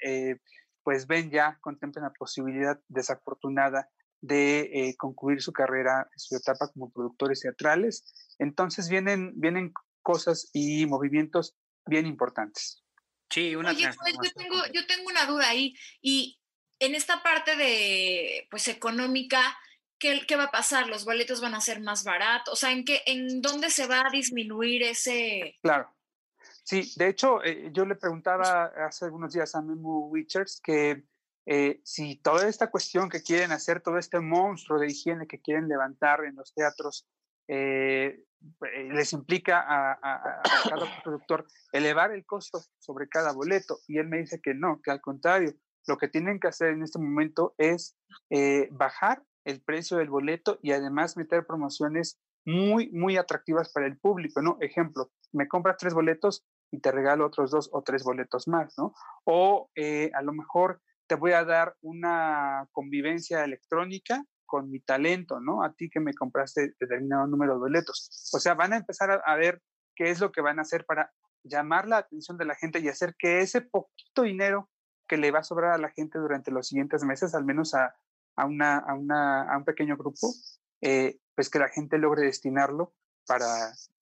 pues 0.84 1.08
ven 1.08 1.32
ya, 1.32 1.58
contemplan 1.62 2.06
la 2.06 2.14
posibilidad 2.14 2.80
desafortunada 2.88 3.90
de 4.22 4.96
concluir 4.98 5.42
su 5.42 5.52
carrera, 5.52 6.10
su 6.16 6.36
etapa 6.36 6.72
como 6.72 6.92
productores 6.92 7.42
teatrales. 7.42 8.06
Entonces 8.40 8.88
vienen, 8.88 9.34
vienen 9.36 9.74
cosas 10.02 10.50
y 10.54 10.86
movimientos 10.86 11.56
bien 11.86 12.06
importantes. 12.06 12.84
Sí, 13.30 13.56
una 13.56 13.72
Oye, 13.72 13.84
yo 13.84 14.32
tengo, 14.36 14.58
yo 14.74 14.86
tengo 14.86 15.10
una 15.10 15.26
duda 15.26 15.50
ahí. 15.50 15.76
Y 16.02 16.40
en 16.80 16.94
esta 16.94 17.24
parte 17.24 17.56
de, 17.56 18.48
pues, 18.52 18.68
económica, 18.68 19.58
¿qué, 19.98 20.22
¿qué, 20.28 20.36
va 20.36 20.46
a 20.46 20.52
pasar? 20.52 20.88
¿Los 20.88 21.04
boletos 21.04 21.42
van 21.42 21.56
a 21.56 21.62
ser 21.62 21.82
más 21.82 22.04
baratos? 22.04 22.54
O 22.54 22.56
sea, 22.56 22.72
¿en, 22.72 22.86
qué, 22.86 23.02
¿en 23.08 23.42
dónde 23.42 23.72
se 23.72 23.88
va 23.88 24.02
a 24.02 24.12
disminuir 24.12 24.84
ese...? 24.84 25.58
Claro. 25.64 25.90
Sí, 26.64 26.94
de 26.96 27.10
hecho, 27.10 27.44
eh, 27.44 27.72
yo 27.74 27.86
le 27.86 27.96
preguntaba 27.96 28.66
hace 28.88 29.06
algunos 29.06 29.34
días 29.34 29.54
a 29.54 29.62
Memo 29.62 30.08
Witchers 30.08 30.62
que 30.64 31.04
eh, 31.46 31.82
si 31.84 32.16
toda 32.16 32.48
esta 32.48 32.72
cuestión 32.72 33.10
que 33.10 33.22
quieren 33.22 33.52
hacer, 33.52 33.82
todo 33.82 33.98
este 33.98 34.22
monstruo 34.22 34.80
de 34.80 34.88
higiene 34.88 35.28
que 35.28 35.42
quieren 35.42 35.68
levantar 35.68 36.24
en 36.24 36.36
los 36.36 36.54
teatros, 36.54 37.06
eh, 37.50 38.24
les 38.92 39.12
implica 39.12 39.62
a, 39.68 40.42
cada 40.70 41.04
productor 41.04 41.48
elevar 41.74 42.12
el 42.12 42.26
costo 42.26 42.62
sobre 42.80 43.10
cada 43.10 43.34
boleto. 43.34 43.80
Y 43.88 43.98
él 43.98 44.08
me 44.08 44.20
dice 44.20 44.40
que 44.42 44.54
no, 44.54 44.82
que 44.82 44.92
al 44.92 45.02
contrario, 45.02 45.54
lo 45.86 45.98
que 45.98 46.08
tienen 46.08 46.40
que 46.40 46.48
hacer 46.48 46.70
en 46.70 46.84
este 46.84 47.00
momento 47.00 47.56
es 47.58 47.98
bajar 48.72 49.22
el 49.44 49.62
precio 49.62 49.98
del 49.98 50.10
boleto 50.10 50.60
y 50.62 50.72
además 50.72 51.18
meter 51.18 51.46
promociones 51.46 52.22
muy, 52.46 52.90
muy 52.92 53.18
atractivas 53.18 53.72
para 53.72 53.86
el 53.86 53.98
público, 53.98 54.42
¿no? 54.42 54.58
Ejemplo, 54.62 55.12
me 55.32 55.48
compras 55.48 55.78
tres 55.78 55.94
boletos 55.94 56.46
y 56.74 56.80
te 56.80 56.92
regalo 56.92 57.28
otros 57.28 57.52
dos 57.52 57.70
o 57.72 57.84
tres 57.84 58.04
boletos 58.04 58.48
más, 58.48 58.74
¿no? 58.80 58.96
O 59.26 59.70
eh, 59.76 60.10
a 60.16 60.24
lo 60.24 60.34
mejor 60.34 60.82
te 61.06 61.14
voy 61.14 61.34
a 61.34 61.46
dar 61.46 61.76
una 61.82 62.68
convivencia 62.72 63.44
electrónica 63.44 64.26
con 64.48 64.72
mi 64.72 64.80
talento, 64.80 65.40
¿no? 65.40 65.64
A 65.64 65.74
ti 65.74 65.92
que 65.92 66.00
me 66.00 66.16
compraste 66.16 66.74
determinado 66.80 67.28
número 67.28 67.54
de 67.54 67.60
boletos. 67.60 68.32
O 68.34 68.40
sea, 68.40 68.56
van 68.56 68.74
a 68.74 68.78
empezar 68.78 69.22
a, 69.24 69.36
ver 69.36 69.62
qué 69.96 70.10
es 70.10 70.20
lo 70.20 70.32
que 70.32 70.42
van 70.42 70.58
a 70.58 70.64
hacer 70.64 70.84
para 70.86 71.14
llamar 71.44 71.88
la 71.88 71.98
atención 71.98 72.40
de 72.40 72.46
la 72.46 72.56
gente 72.56 72.80
y 72.80 72.90
hacer 72.90 73.14
que 73.20 73.42
ese 73.42 73.62
poquito 73.62 74.24
dinero 74.24 74.68
que 75.08 75.18
le 75.18 75.30
va 75.30 75.40
a 75.40 75.44
sobrar 75.44 75.74
a 75.74 75.78
la 75.78 75.92
gente 75.92 76.18
durante 76.18 76.50
los 76.50 76.68
siguientes 76.68 77.04
meses, 77.04 77.36
al 77.36 77.46
menos 77.46 77.76
a, 77.76 77.96
a, 78.36 78.46
una, 78.48 78.80
a, 78.80 78.96
una, 78.96 79.44
a 79.44 79.58
un 79.58 79.64
pequeño 79.64 79.96
grupo, 79.96 80.34
eh, 80.82 81.20
pues 81.36 81.52
que 81.52 81.60
la 81.60 81.70
gente 81.70 82.00
logre 82.00 82.26
destinarlo 82.26 82.96
para 83.28 83.46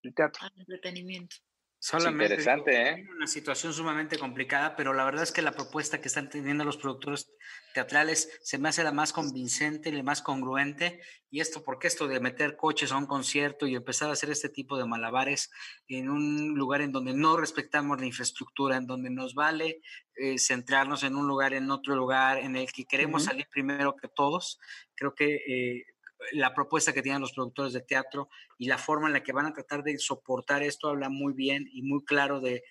el 0.03 0.13
teatro. 0.13 0.41
Al 0.45 0.57
entretenimiento. 0.57 1.35
Solamente 1.83 2.35
interesante, 2.35 2.89
¿eh? 2.89 3.07
Una 3.09 3.25
situación 3.25 3.73
sumamente 3.73 4.19
complicada, 4.19 4.75
pero 4.75 4.93
la 4.93 5.03
verdad 5.03 5.23
es 5.23 5.31
que 5.31 5.41
la 5.41 5.53
propuesta 5.53 5.99
que 5.99 6.09
están 6.09 6.29
teniendo 6.29 6.63
los 6.63 6.77
productores 6.77 7.33
teatrales 7.73 8.39
se 8.43 8.59
me 8.59 8.69
hace 8.69 8.83
la 8.83 8.91
más 8.91 9.11
convincente, 9.11 9.91
la 9.91 10.03
más 10.03 10.21
congruente. 10.21 11.01
Y 11.31 11.39
esto, 11.39 11.63
porque 11.63 11.87
esto 11.87 12.07
de 12.07 12.19
meter 12.19 12.55
coches 12.55 12.91
a 12.91 12.97
un 12.97 13.07
concierto 13.07 13.65
y 13.65 13.73
empezar 13.73 14.09
a 14.09 14.13
hacer 14.13 14.29
este 14.29 14.47
tipo 14.47 14.77
de 14.77 14.85
malabares 14.85 15.49
en 15.87 16.11
un 16.11 16.53
lugar 16.53 16.81
en 16.81 16.91
donde 16.91 17.15
no 17.15 17.35
respetamos 17.35 17.99
la 17.99 18.05
infraestructura, 18.05 18.77
en 18.77 18.85
donde 18.85 19.09
nos 19.09 19.33
vale 19.33 19.81
eh, 20.13 20.37
centrarnos 20.37 21.01
en 21.01 21.15
un 21.15 21.27
lugar, 21.27 21.55
en 21.55 21.71
otro 21.71 21.95
lugar, 21.95 22.37
en 22.37 22.57
el 22.57 22.71
que 22.71 22.85
queremos 22.85 23.23
salir 23.23 23.47
primero 23.51 23.95
que 23.95 24.07
todos, 24.07 24.59
creo 24.93 25.15
que 25.15 25.33
eh, 25.47 25.85
la 26.31 26.53
propuesta 26.53 26.93
que 26.93 27.01
tienen 27.01 27.21
los 27.21 27.33
productores 27.33 27.73
de 27.73 27.81
teatro 27.81 28.29
y 28.57 28.67
la 28.67 28.77
forma 28.77 29.07
en 29.07 29.13
la 29.13 29.23
que 29.23 29.31
van 29.31 29.47
a 29.47 29.53
tratar 29.53 29.83
de 29.83 29.97
soportar 29.97 30.63
esto 30.63 30.89
habla 30.89 31.09
muy 31.09 31.33
bien 31.33 31.69
y 31.71 31.81
muy 31.81 32.03
claro 32.05 32.39
de, 32.39 32.63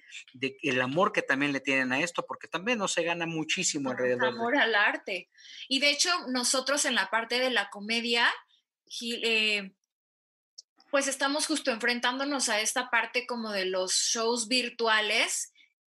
el 0.63 0.81
amor 0.81 1.13
que 1.13 1.23
también 1.23 1.53
le 1.53 1.61
tienen 1.61 1.93
a 1.93 2.01
esto, 2.01 2.25
porque 2.27 2.49
también 2.49 2.79
no 2.79 2.89
se 2.89 3.03
gana 3.03 3.27
muchísimo 3.27 3.91
alrededor. 3.91 4.29
Amor 4.29 4.57
al 4.57 4.75
arte. 4.75 5.31
Y 5.69 5.81
de 5.81 5.91
hecho, 5.91 6.11
nosotros 6.29 6.85
en 6.85 6.95
la 6.95 7.11
parte 7.11 7.39
de 7.39 7.51
la 7.51 7.71
comedia, 7.71 8.29
eh, 9.01 9.73
pues 10.91 11.09
estamos 11.09 11.47
justo 11.47 11.71
enfrentándonos 11.71 12.49
a 12.49 12.61
esta 12.61 12.91
parte 12.91 13.27
como 13.27 13.51
de 13.51 13.65
los 13.65 13.93
shows 13.93 14.49
virtuales 14.49 15.53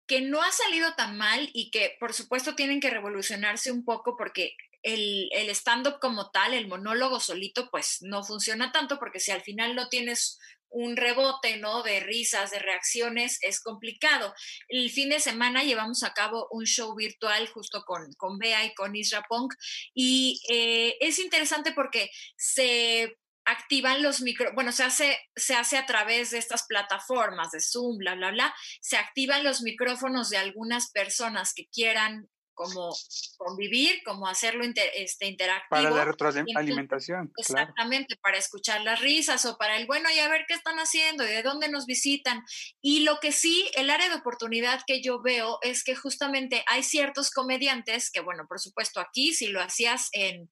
que 0.07 0.21
no 0.21 0.41
ha 0.41 0.51
salido 0.51 0.93
tan 0.95 1.17
mal 1.17 1.49
y 1.53 1.71
que 1.71 1.95
por 1.99 2.13
supuesto 2.13 2.53
tienen 2.55 2.81
que 2.81 2.89
revolucionarse 2.89 3.71
un 3.71 3.85
poco 3.85 4.17
porque 4.17 4.57
el, 4.83 5.29
el 5.31 5.49
stand-up 5.49 5.99
como 5.99 6.31
tal, 6.31 6.53
el 6.53 6.67
monólogo 6.67 7.19
solito, 7.19 7.69
pues 7.69 7.97
no 8.01 8.23
funciona 8.23 8.71
tanto 8.71 8.99
porque 8.99 9.19
si 9.19 9.31
al 9.31 9.41
final 9.41 9.75
no 9.75 9.89
tienes 9.89 10.39
un 10.71 10.95
rebote, 10.95 11.57
¿no? 11.57 11.83
De 11.83 11.99
risas, 11.99 12.51
de 12.51 12.59
reacciones, 12.59 13.37
es 13.41 13.59
complicado. 13.59 14.33
El 14.69 14.89
fin 14.89 15.09
de 15.09 15.19
semana 15.19 15.63
llevamos 15.63 16.03
a 16.03 16.13
cabo 16.13 16.47
un 16.49 16.65
show 16.65 16.95
virtual 16.95 17.47
justo 17.49 17.83
con, 17.85 18.11
con 18.13 18.39
Bea 18.39 18.65
y 18.65 18.73
con 18.73 18.95
Isra 18.95 19.23
Punk 19.27 19.53
y 19.93 20.41
eh, 20.49 20.97
es 21.01 21.19
interesante 21.19 21.73
porque 21.73 22.09
se 22.37 23.17
activan 23.43 24.01
los 24.01 24.21
micro, 24.21 24.51
bueno, 24.53 24.71
se 24.71 24.83
hace, 24.83 25.17
se 25.35 25.55
hace 25.55 25.77
a 25.77 25.85
través 25.85 26.31
de 26.31 26.37
estas 26.37 26.65
plataformas 26.67 27.51
de 27.51 27.59
Zoom, 27.59 27.97
bla, 27.97 28.15
bla, 28.15 28.31
bla, 28.31 28.55
se 28.81 28.97
activan 28.97 29.43
los 29.43 29.61
micrófonos 29.61 30.29
de 30.29 30.37
algunas 30.37 30.91
personas 30.91 31.53
que 31.53 31.67
quieran 31.67 32.29
como 32.61 32.95
convivir, 33.37 34.03
como 34.03 34.27
hacerlo 34.27 34.63
este, 34.95 35.25
interactivo. 35.25 35.69
Para 35.69 35.89
la 35.89 36.05
retroalimentación. 36.05 37.31
Exactamente, 37.37 38.15
para 38.17 38.37
escuchar 38.37 38.81
las 38.81 39.01
risas 39.01 39.45
o 39.45 39.57
para 39.57 39.77
el, 39.77 39.87
bueno, 39.87 40.09
y 40.15 40.19
a 40.19 40.29
ver 40.29 40.45
qué 40.47 40.53
están 40.53 40.77
haciendo 40.77 41.23
y 41.23 41.29
de 41.29 41.41
dónde 41.41 41.69
nos 41.69 41.85
visitan. 41.85 42.43
Y 42.81 43.01
lo 43.01 43.19
que 43.19 43.31
sí, 43.31 43.69
el 43.75 43.89
área 43.89 44.09
de 44.09 44.15
oportunidad 44.15 44.81
que 44.85 45.01
yo 45.01 45.21
veo 45.21 45.57
es 45.61 45.83
que 45.83 45.95
justamente 45.95 46.63
hay 46.67 46.83
ciertos 46.83 47.31
comediantes 47.31 48.11
que, 48.11 48.21
bueno, 48.21 48.45
por 48.47 48.59
supuesto, 48.59 48.99
aquí 48.99 49.33
si 49.33 49.47
lo 49.47 49.61
hacías 49.61 50.09
en 50.11 50.49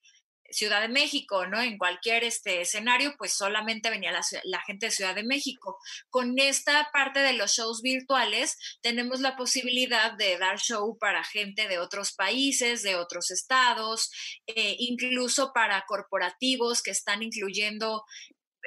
Ciudad 0.51 0.81
de 0.81 0.87
México, 0.87 1.45
¿no? 1.47 1.61
En 1.61 1.77
cualquier 1.77 2.23
este 2.23 2.61
escenario, 2.61 3.15
pues 3.17 3.33
solamente 3.33 3.89
venía 3.89 4.11
la, 4.11 4.61
gente 4.61 4.87
de 4.87 4.91
Ciudad 4.91 5.15
de 5.15 5.23
México. 5.23 5.77
Con 6.09 6.37
esta 6.39 6.89
parte 6.91 7.19
de 7.19 7.33
los 7.33 7.51
shows 7.51 7.81
virtuales, 7.81 8.57
tenemos 8.81 9.19
la 9.19 9.35
posibilidad 9.35 10.13
de 10.13 10.37
dar 10.37 10.59
show 10.59 10.97
para 10.97 11.23
gente 11.23 11.67
de 11.67 11.79
otros 11.79 12.13
países, 12.13 12.83
de 12.83 12.95
otros 12.95 13.31
estados, 13.31 14.11
eh, 14.47 14.75
incluso 14.79 15.51
para 15.53 15.85
corporativos 15.87 16.81
que 16.81 16.91
están 16.91 17.23
incluyendo, 17.23 18.03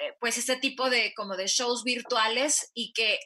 eh, 0.02 0.14
pues, 0.20 0.38
este 0.38 0.56
tipo 0.56 0.90
de 0.90 1.12
como 1.14 1.36
de 1.36 1.46
shows 1.46 1.84
virtuales 1.84 2.70
y 2.74 2.92
que 2.92 3.18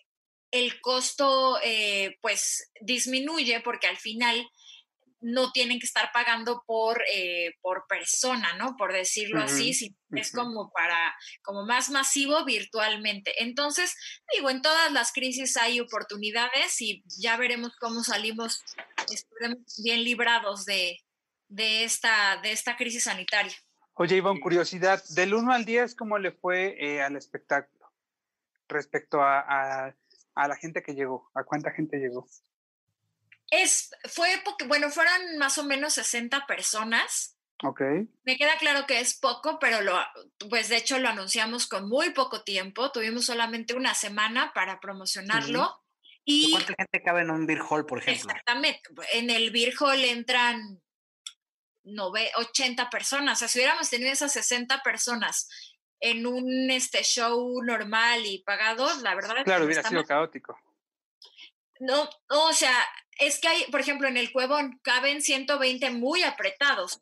el 0.51 0.81
costo, 0.81 1.59
eh, 1.63 2.17
pues, 2.23 2.71
disminuye 2.81 3.61
porque 3.61 3.87
al 3.87 3.97
final 3.97 4.49
no 5.21 5.51
tienen 5.53 5.79
que 5.79 5.87
estar 5.87 6.11
pagando 6.13 6.63
por, 6.67 7.03
eh, 7.13 7.55
por 7.63 7.87
persona, 7.89 8.55
¿no? 8.59 8.77
Por 8.77 8.93
decirlo 8.93 9.41
así, 9.41 9.73
si 9.73 9.97
es 10.13 10.31
como 10.31 10.71
para, 10.71 11.15
como 11.43 11.65
más 11.65 11.91
masivo 11.91 12.45
virtualmente. 12.45 13.43
Entonces, 13.43 13.95
digo, 14.35 14.51
en 14.51 14.63
todas 14.63 14.93
las 14.93 15.13
crisis 15.13 15.57
hay 15.57 15.81
oportunidades 15.81 16.81
y 16.81 17.03
ya 17.07 17.37
veremos 17.37 17.75
cómo 17.81 18.05
salimos 18.05 18.63
bien 19.83 20.05
librados 20.05 20.65
de, 20.67 20.99
de, 21.49 21.85
esta, 21.85 22.39
de 22.43 22.53
esta 22.53 22.77
crisis 22.77 23.05
sanitaria. 23.05 23.55
Oye, 23.95 24.17
Ivonne, 24.17 24.41
curiosidad, 24.41 25.03
del 25.11 25.33
1 25.33 25.53
al 25.53 25.65
10, 25.65 25.95
¿cómo 25.95 26.19
le 26.19 26.33
fue 26.33 26.77
eh, 26.79 27.01
al 27.01 27.17
espectáculo 27.17 27.91
respecto 28.69 29.23
a, 29.23 29.95
a 30.35 30.49
la 30.49 30.57
gente 30.57 30.83
que 30.83 30.95
llegó? 30.95 31.31
¿A 31.35 31.45
cuánta 31.45 31.71
gente 31.73 31.97
llegó? 31.97 32.29
Es, 33.51 33.91
fue 34.05 34.29
porque, 34.45 34.67
bueno, 34.67 34.91
fueron 34.91 35.39
más 35.39 35.59
o 35.59 35.65
menos 35.65 35.95
60 35.95 36.47
personas. 36.47 37.37
Ok. 37.63 37.81
Me 38.25 38.37
queda 38.37 38.57
claro 38.59 38.87
que 38.87 39.01
es 39.01 39.19
poco, 39.19 39.59
pero 39.59 39.81
lo, 39.81 39.99
pues 40.51 40.69
de 40.69 40.77
hecho 40.77 40.99
lo 40.99 41.09
anunciamos 41.09 41.67
con 41.67 41.89
muy 41.89 42.11
poco 42.11 42.43
tiempo. 42.43 42.93
Tuvimos 42.93 43.27
solamente 43.27 43.75
una 43.75 43.95
semana 43.95 44.53
para 44.55 44.81
promocionarlo. 44.81 45.83
Y 46.25 46.51
¿Cuánta 46.51 46.75
gente 46.77 47.03
cabe 47.03 47.23
en 47.23 47.31
un 47.31 47.47
beer 47.47 47.61
hall, 47.61 47.87
por 47.87 47.99
ejemplo? 47.99 48.31
Exactamente. 48.31 48.83
En 49.13 49.31
el 49.31 49.51
beer 49.53 49.73
hall 49.79 50.05
entran 50.05 50.83
80 51.85 52.91
personas. 52.91 53.37
O 53.37 53.39
sea, 53.39 53.49
si 53.49 53.59
hubiéramos 53.59 53.89
tenido 53.89 54.11
esas 54.13 54.33
60 54.33 54.83
personas 54.83 55.49
en 56.01 56.27
un 56.27 56.71
este, 56.71 57.03
show 57.03 57.63
normal 57.63 58.27
y 58.27 58.43
pagado, 58.43 58.89
la 59.03 59.15
verdad. 59.15 59.45
Claro, 59.45 59.65
hubiera 59.65 59.83
sido 59.83 60.05
caótico. 60.05 60.59
No, 61.81 62.09
o 62.29 62.53
sea, 62.53 62.75
es 63.19 63.39
que 63.39 63.49
hay, 63.49 63.65
por 63.71 63.81
ejemplo, 63.81 64.09
en 64.09 64.17
el 64.17 64.33
Cuevón 64.33 64.81
caben 64.83 65.23
120 65.23 65.91
muy 65.91 66.23
apretados, 66.23 67.01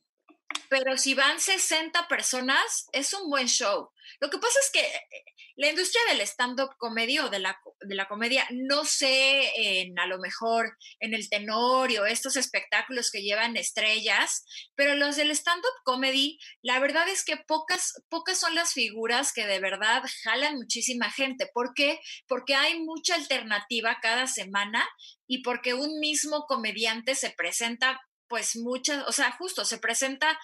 pero 0.69 0.97
si 0.97 1.15
van 1.15 1.41
60 1.41 2.09
personas, 2.09 2.89
es 2.93 3.13
un 3.15 3.29
buen 3.31 3.47
show. 3.47 3.91
Lo 4.21 4.31
que 4.31 4.39
pasa 4.39 4.59
es 4.61 4.71
que 4.73 4.81
eh, 4.81 5.25
la 5.57 5.69
industria 5.69 6.03
del 6.09 6.21
stand-up 6.23 6.71
comedy 6.79 7.19
o 7.19 7.29
de 7.29 7.39
la, 7.39 7.59
de 7.81 7.95
la 7.95 8.09
comedia, 8.09 8.47
no 8.51 8.85
sé, 8.85 9.51
en, 9.55 9.99
a 9.99 10.07
lo 10.07 10.19
mejor 10.19 10.77
en 11.01 11.15
el 11.15 11.29
tenorio, 11.29 12.07
estos 12.07 12.37
espectáculos 12.37 13.11
que 13.11 13.23
llevan 13.23 13.57
estrellas, 13.57 14.45
pero 14.75 14.95
los 14.95 15.17
del 15.17 15.31
stand-up 15.31 15.75
comedy, 15.85 16.39
la 16.63 16.81
verdad 16.81 17.09
es 17.09 17.25
que 17.25 17.37
pocas, 17.37 17.95
pocas 18.09 18.39
son 18.39 18.55
las 18.55 18.73
figuras 18.73 19.33
que 19.33 19.47
de 19.47 19.61
verdad 19.61 20.03
jalan 20.23 20.57
muchísima 20.57 21.11
gente. 21.11 21.49
¿Por 21.53 21.75
qué? 21.75 22.01
Porque 22.27 22.55
hay 22.55 22.81
mucha 22.81 23.15
alternativa 23.15 23.99
cada 24.03 24.27
semana 24.27 24.89
y 25.27 25.43
porque 25.43 25.75
un 25.75 26.01
mismo 26.01 26.47
comediante 26.47 27.15
se 27.15 27.31
presenta 27.31 28.01
pues 28.29 28.57
muchas, 28.57 29.05
o 29.07 29.13
sea, 29.13 29.33
justo 29.33 29.65
se 29.65 29.79
presenta 29.79 30.39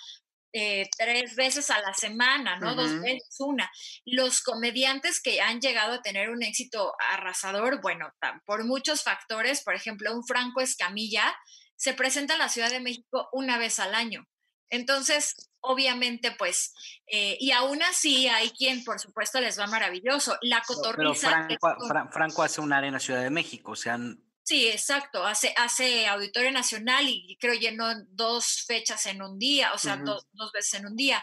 eh, 0.53 0.89
tres 0.97 1.37
veces 1.37 1.71
a 1.71 1.81
la 1.81 1.95
semana, 1.95 2.59
¿no? 2.59 2.75
Dos 2.75 3.01
veces, 3.01 3.37
una. 3.39 3.71
Los 4.05 4.43
comediantes 4.43 5.21
que 5.23 5.41
han 5.41 5.61
llegado 5.61 5.95
a 5.95 6.03
tener 6.03 6.31
un 6.31 6.43
éxito 6.43 6.93
arrasador, 7.11 7.81
bueno, 7.81 8.13
por 8.45 8.65
muchos 8.65 9.03
factores, 9.03 9.63
por 9.63 9.75
ejemplo, 9.75 10.15
un 10.15 10.25
Franco 10.25 10.61
Escamilla 10.61 11.37
se 11.77 11.95
presenta 11.95 12.35
en 12.35 12.41
la 12.41 12.49
Ciudad 12.49 12.71
de 12.71 12.81
México 12.81 13.29
una 13.33 13.59
vez 13.59 13.79
al 13.79 13.95
año. 13.95 14.27
Entonces, 14.71 15.51
obviamente, 15.61 16.33
pues, 16.33 16.75
eh, 17.07 17.37
y 17.41 17.53
aún 17.53 17.83
así 17.83 18.29
hay 18.29 18.51
quien, 18.51 18.85
por 18.85 19.01
supuesto, 19.01 19.41
les 19.41 19.59
va 19.59 19.67
maravilloso. 19.67 20.37
La 20.43 20.63
cotorriza. 20.67 21.49
Pero 21.49 22.11
Franco, 22.11 22.43
hace 22.43 22.61
una 22.61 22.79
arena 22.79 23.01
Ciudad 23.01 23.23
de 23.23 23.31
México, 23.31 23.73
o 23.73 23.77
sea, 23.77 23.99
Sí, 24.43 24.69
exacto. 24.69 25.25
Hace, 25.25 25.55
hace 25.57 26.07
Auditorio 26.07 26.51
Nacional 26.51 27.09
y 27.09 27.37
creo 27.41 27.55
llenó 27.55 27.87
dos 28.09 28.65
fechas 28.67 29.07
en 29.07 29.23
un 29.23 29.39
día, 29.39 29.73
o 29.73 29.79
sea, 29.79 29.97
dos, 29.97 30.27
veces 30.53 30.81
en 30.81 30.87
un 30.87 30.97
día. 30.97 31.23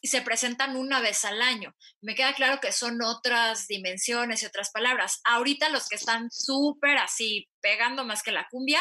Y 0.00 0.08
se 0.08 0.22
presentan 0.22 0.76
una 0.76 1.00
vez 1.00 1.24
al 1.24 1.42
año. 1.42 1.74
Me 2.00 2.14
queda 2.14 2.32
claro 2.34 2.60
que 2.60 2.70
son 2.70 3.02
otras 3.02 3.66
dimensiones 3.66 4.42
y 4.42 4.46
otras 4.46 4.70
palabras. 4.70 5.20
Ahorita 5.24 5.70
los 5.70 5.88
que 5.88 5.96
están 5.96 6.30
súper 6.30 6.98
así 6.98 7.48
pegando 7.60 8.04
más 8.04 8.22
que 8.22 8.32
la 8.32 8.46
cumbia, 8.48 8.80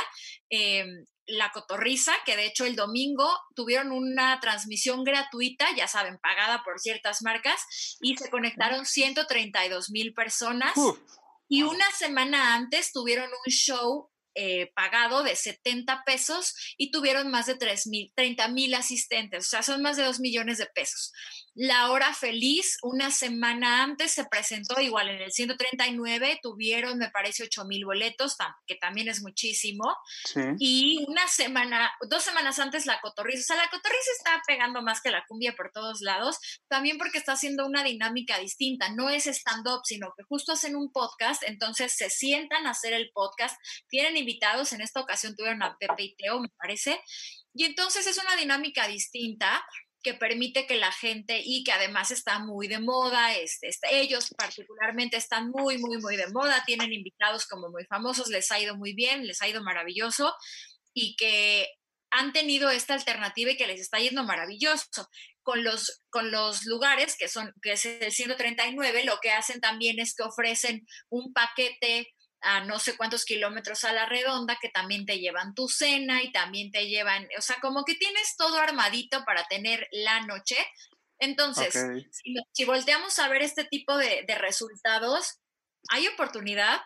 em, 0.50 1.06
la 1.28 1.52
cotorriza, 1.52 2.14
que 2.26 2.36
de 2.36 2.46
hecho 2.46 2.66
el 2.66 2.76
domingo 2.76 3.30
tuvieron 3.56 3.92
una 3.92 4.40
transmisión 4.40 5.04
gratuita, 5.04 5.66
ya 5.76 5.88
saben, 5.88 6.18
pagada 6.20 6.64
por 6.64 6.80
ciertas 6.80 7.22
marcas, 7.22 7.98
y 8.02 8.16
se 8.16 8.30
conectaron 8.30 8.86
132 8.86 9.90
mil 9.90 10.14
personas. 10.14 10.74
Y 11.50 11.64
una 11.64 11.90
semana 11.98 12.56
antes 12.56 12.92
tuvieron 12.92 13.30
un 13.30 13.52
show 13.52 14.10
eh, 14.40 14.72
pagado 14.76 15.24
de 15.24 15.36
70 15.36 16.04
pesos 16.06 16.54
y 16.78 16.92
tuvieron 16.92 17.32
más 17.32 17.48
de 17.48 17.56
3 17.56 17.88
mil, 17.88 18.14
30 18.16 18.48
mil 18.50 18.76
asistentes, 18.76 19.48
o 19.48 19.50
sea, 19.50 19.64
son 19.64 19.82
más 19.82 19.98
de 19.98 20.04
2 20.04 20.20
millones 20.20 20.60
de 20.60 20.68
pesos. 20.68 21.12
La 21.60 21.90
Hora 21.90 22.14
Feliz, 22.14 22.78
una 22.84 23.10
semana 23.10 23.82
antes 23.82 24.12
se 24.12 24.26
presentó 24.26 24.80
igual 24.80 25.10
en 25.10 25.24
el 25.24 25.32
139, 25.32 26.40
tuvieron, 26.40 27.00
me 27.00 27.10
parece, 27.10 27.46
8 27.46 27.66
mil 27.66 27.84
boletos, 27.84 28.36
que 28.68 28.76
también 28.76 29.08
es 29.08 29.24
muchísimo. 29.24 29.84
Y 30.60 31.04
una 31.08 31.28
semana, 31.28 31.92
dos 32.12 32.22
semanas 32.22 32.60
antes 32.60 32.86
la 32.86 33.02
Cotorriza, 33.02 33.40
o 33.40 33.44
sea, 33.44 33.56
la 33.56 33.72
Cotorriza 33.72 34.12
está 34.20 34.40
pegando 34.46 34.84
más 34.84 35.02
que 35.02 35.10
la 35.10 35.26
cumbia 35.28 35.56
por 35.56 35.72
todos 35.72 36.02
lados, 36.02 36.38
también 36.68 37.00
porque 37.00 37.18
está 37.18 37.32
haciendo 37.32 37.66
una 37.66 37.84
dinámica 37.84 38.38
distinta, 38.38 38.90
no 38.90 39.10
es 39.10 39.26
stand-up, 39.26 39.82
sino 39.84 40.14
que 40.16 40.26
justo 40.26 40.52
hacen 40.52 40.76
un 40.76 40.92
podcast, 40.92 41.42
entonces 41.42 41.92
se 41.92 42.12
sientan 42.12 42.68
a 42.68 42.72
hacer 42.72 42.94
el 42.94 43.10
podcast, 43.12 43.60
tienen 43.90 44.16
invitados, 44.16 44.74
en 44.74 44.82
esta 44.82 45.02
ocasión 45.02 45.36
tuvieron 45.36 45.64
a 45.64 45.76
Pepe 45.80 46.04
y 46.04 46.16
Teo, 46.18 46.40
me 46.40 46.50
parece, 46.50 47.02
y 47.52 47.64
entonces 47.64 48.06
es 48.06 48.20
una 48.20 48.36
dinámica 48.36 48.88
distinta 48.88 49.66
que 50.08 50.14
permite 50.14 50.66
que 50.66 50.78
la 50.78 50.94
gente 50.94 51.42
y 51.44 51.66
que 51.66 51.74
además 51.74 52.12
está 52.12 52.40
muy 52.40 52.70
de 52.70 52.80
moda, 52.80 53.36
este, 53.36 53.68
este, 53.68 54.00
ellos 54.00 54.34
particularmente 54.38 55.18
están 55.18 55.50
muy, 55.50 55.78
muy, 55.80 55.98
muy 55.98 56.16
de 56.16 56.28
moda, 56.28 56.64
tienen 56.66 56.94
invitados 56.94 57.46
como 57.46 57.70
muy 57.70 57.84
famosos, 57.84 58.30
les 58.30 58.50
ha 58.54 58.60
ido 58.62 58.78
muy 58.78 58.94
bien, 58.94 59.28
les 59.28 59.42
ha 59.42 59.50
ido 59.50 59.62
maravilloso 59.62 60.34
y 60.94 61.18
que 61.18 61.68
han 62.10 62.32
tenido 62.32 62.70
esta 62.70 62.94
alternativa 62.94 63.52
y 63.52 63.58
que 63.58 63.68
les 63.68 63.82
está 63.82 64.00
yendo 64.00 64.24
maravilloso. 64.24 65.10
Con 65.44 65.64
los, 65.64 66.02
con 66.10 66.32
los 66.32 66.66
lugares 66.66 67.16
que 67.18 67.28
son, 67.28 67.54
que 67.62 67.74
es 67.74 67.86
el 67.86 68.12
139, 68.12 69.04
lo 69.04 69.20
que 69.22 69.32
hacen 69.32 69.60
también 69.60 70.00
es 70.00 70.16
que 70.16 70.24
ofrecen 70.24 70.86
un 71.10 71.34
paquete 71.34 72.14
a 72.42 72.64
no 72.64 72.80
sé 72.80 72.96
cuántos 72.96 73.26
kilómetros 73.26 73.84
a 73.84 73.94
la 73.94 74.06
redonda 74.06 74.58
que 74.62 74.70
también 74.70 75.06
te 75.06 75.20
llevan 75.20 75.56
tu 75.56 75.68
cena 75.68 76.22
y 76.24 76.32
también 76.32 76.72
te 76.72 76.88
llevan, 76.88 77.28
o 77.38 77.42
sea, 77.42 77.58
como 77.62 77.84
que 77.84 77.96
tienes 77.96 78.36
todo 78.38 78.58
armadito 78.58 79.24
para 79.26 79.48
tener 79.48 79.88
la 79.92 80.22
noche. 80.22 80.56
Entonces, 81.20 81.74
si, 82.52 82.66
volteamos 82.66 83.18
a 83.18 83.28
ver 83.28 83.42
este 83.42 83.66
tipo 83.66 83.98
de, 83.98 84.24
de 84.28 84.36
resultados, 84.36 85.40
¿hay 85.90 86.08
oportunidad? 86.08 86.80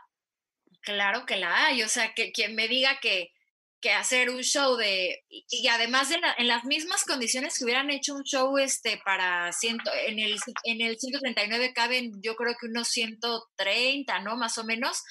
Claro 0.81 1.25
que 1.25 1.35
la 1.35 1.65
hay, 1.65 1.83
o 1.83 1.89
sea, 1.89 2.13
que 2.13 2.31
quien 2.31 2.55
me 2.55 2.67
diga 2.67 2.99
que, 3.01 3.33
que 3.81 3.91
hacer 3.91 4.29
un 4.29 4.41
show 4.43 4.77
de, 4.77 5.23
y, 5.29 5.67
además 5.67 6.09
de 6.09 6.21
en 6.37 6.47
las 6.47 6.63
mismas 6.65 7.03
condiciones 7.03 7.57
que 7.57 7.65
hubieran 7.65 7.89
hecho 7.89 8.13
un 8.15 8.23
show 8.23 8.57
este 8.57 9.01
para 9.03 9.51
ciento, 9.51 9.91
en 10.07 10.19
el, 10.19 10.37
en 10.63 10.81
el 10.81 10.97
139 10.99 11.73
caben 11.73 12.11
yo 12.21 12.35
creo 12.35 12.55
que 12.59 12.67
unos 12.67 12.87
130, 12.89 14.19
¿no? 14.19 14.37
Más 14.37 14.57
o 14.57 14.63
menos. 14.63 15.03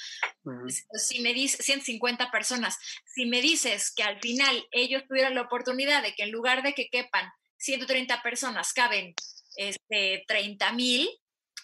Si 0.95 1.21
me 1.21 1.35
dices 1.35 1.65
150 1.67 2.31
personas, 2.31 2.79
si 3.15 3.27
me 3.27 3.43
dices 3.43 3.93
que 3.95 4.05
al 4.05 4.21
final 4.21 4.67
ellos 4.71 5.03
tuvieran 5.09 5.35
la 5.35 5.43
oportunidad 5.43 6.03
de 6.03 6.15
que 6.15 6.23
en 6.23 6.31
lugar 6.31 6.63
de 6.63 6.73
que 6.73 6.89
quepan 6.89 7.31
130 7.59 8.23
personas 8.23 8.73
caben 8.73 9.15
este 9.57 10.25
30 10.27 10.73
mil, 10.73 11.11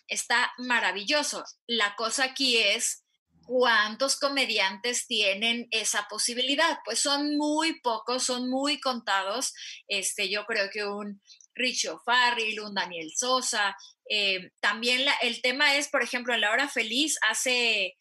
está 0.09 0.53
maravilloso. 0.59 1.45
La 1.67 1.95
cosa 1.97 2.25
aquí 2.25 2.59
es 2.59 3.06
¿cuántos 3.47 4.17
comediantes 4.17 5.07
tienen 5.07 5.69
esa 5.71 6.07
posibilidad? 6.09 6.79
Pues 6.85 7.01
son 7.01 7.37
muy 7.37 7.81
pocos, 7.81 8.25
son 8.25 8.51
muy 8.51 8.81
contados. 8.81 9.55
Este, 9.89 10.29
yo 10.29 10.45
creo 10.45 10.69
que 10.71 10.85
un 10.85 11.21
Richie 11.55 11.89
O'Farrill, 11.89 12.61
un 12.61 12.75
Daniel 12.75 13.11
Sosa. 13.17 13.77
Eh, 14.09 14.51
también 14.61 15.07
el 15.23 15.41
tema 15.43 15.77
es, 15.77 15.89
por 15.89 16.03
ejemplo, 16.03 16.35
en 16.35 16.43
La 16.43 16.51
Hora 16.51 16.69
Feliz, 16.69 17.19
hace 17.29 17.97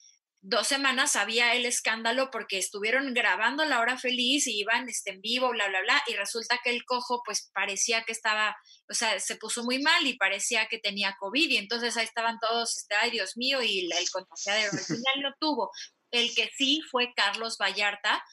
dos 0.47 0.67
semanas 0.67 1.15
había 1.15 1.55
el 1.55 1.65
escándalo 1.65 2.29
porque 2.29 2.59
estuvieron 2.59 3.15
grabando 3.15 3.65
La 3.65 3.79
Hora 3.79 3.97
Feliz 3.97 4.45
y 4.45 4.59
iban 4.59 4.87
este, 4.87 5.09
en 5.09 5.21
vivo, 5.21 5.49
bla, 5.49 5.67
bla, 5.69 5.81
bla, 5.81 6.03
y 6.07 6.13
resulta 6.13 6.59
que 6.63 6.69
el 6.69 6.85
cojo 6.85 7.23
pues 7.25 7.49
parecía 7.51 8.03
que 8.03 8.11
estaba, 8.11 8.55
o 8.87 8.93
sea, 8.93 9.19
se 9.19 9.37
puso 9.37 9.63
muy 9.63 9.81
mal 9.81 10.05
y 10.05 10.17
parecía 10.17 10.67
que 10.67 10.77
tenía 10.77 11.15
COVID 11.19 11.49
y 11.49 11.57
entonces 11.57 11.97
ahí 11.97 12.05
estaban 12.05 12.37
todos, 12.39 12.77
este, 12.77 12.93
ay 12.93 13.09
Dios 13.09 13.37
mío, 13.37 13.63
y 13.63 13.91
el 13.91 14.09
contagiadero 14.11 14.71
al 14.71 14.79
final 14.79 15.21
lo 15.21 15.33
tuvo. 15.39 15.71
El 16.11 16.33
que 16.35 16.51
sí 16.55 16.81
fue 16.91 17.11
Carlos 17.15 17.57
Vallarta. 17.57 18.23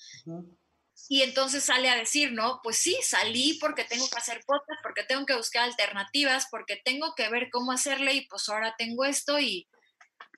Y 1.08 1.22
entonces 1.22 1.64
sale 1.64 1.88
a 1.88 1.96
decir, 1.96 2.32
no, 2.32 2.60
pues 2.62 2.76
sí, 2.76 2.96
salí 3.02 3.58
porque 3.58 3.84
tengo 3.84 4.08
que 4.08 4.18
hacer 4.18 4.42
podcast, 4.46 4.80
porque 4.82 5.02
tengo 5.02 5.24
que 5.24 5.34
buscar 5.34 5.64
alternativas, 5.64 6.46
porque 6.50 6.80
tengo 6.84 7.14
que 7.16 7.28
ver 7.30 7.48
cómo 7.50 7.72
hacerle 7.72 8.12
y 8.12 8.26
pues 8.26 8.48
ahora 8.48 8.74
tengo 8.78 9.04
esto 9.04 9.40
y, 9.40 9.66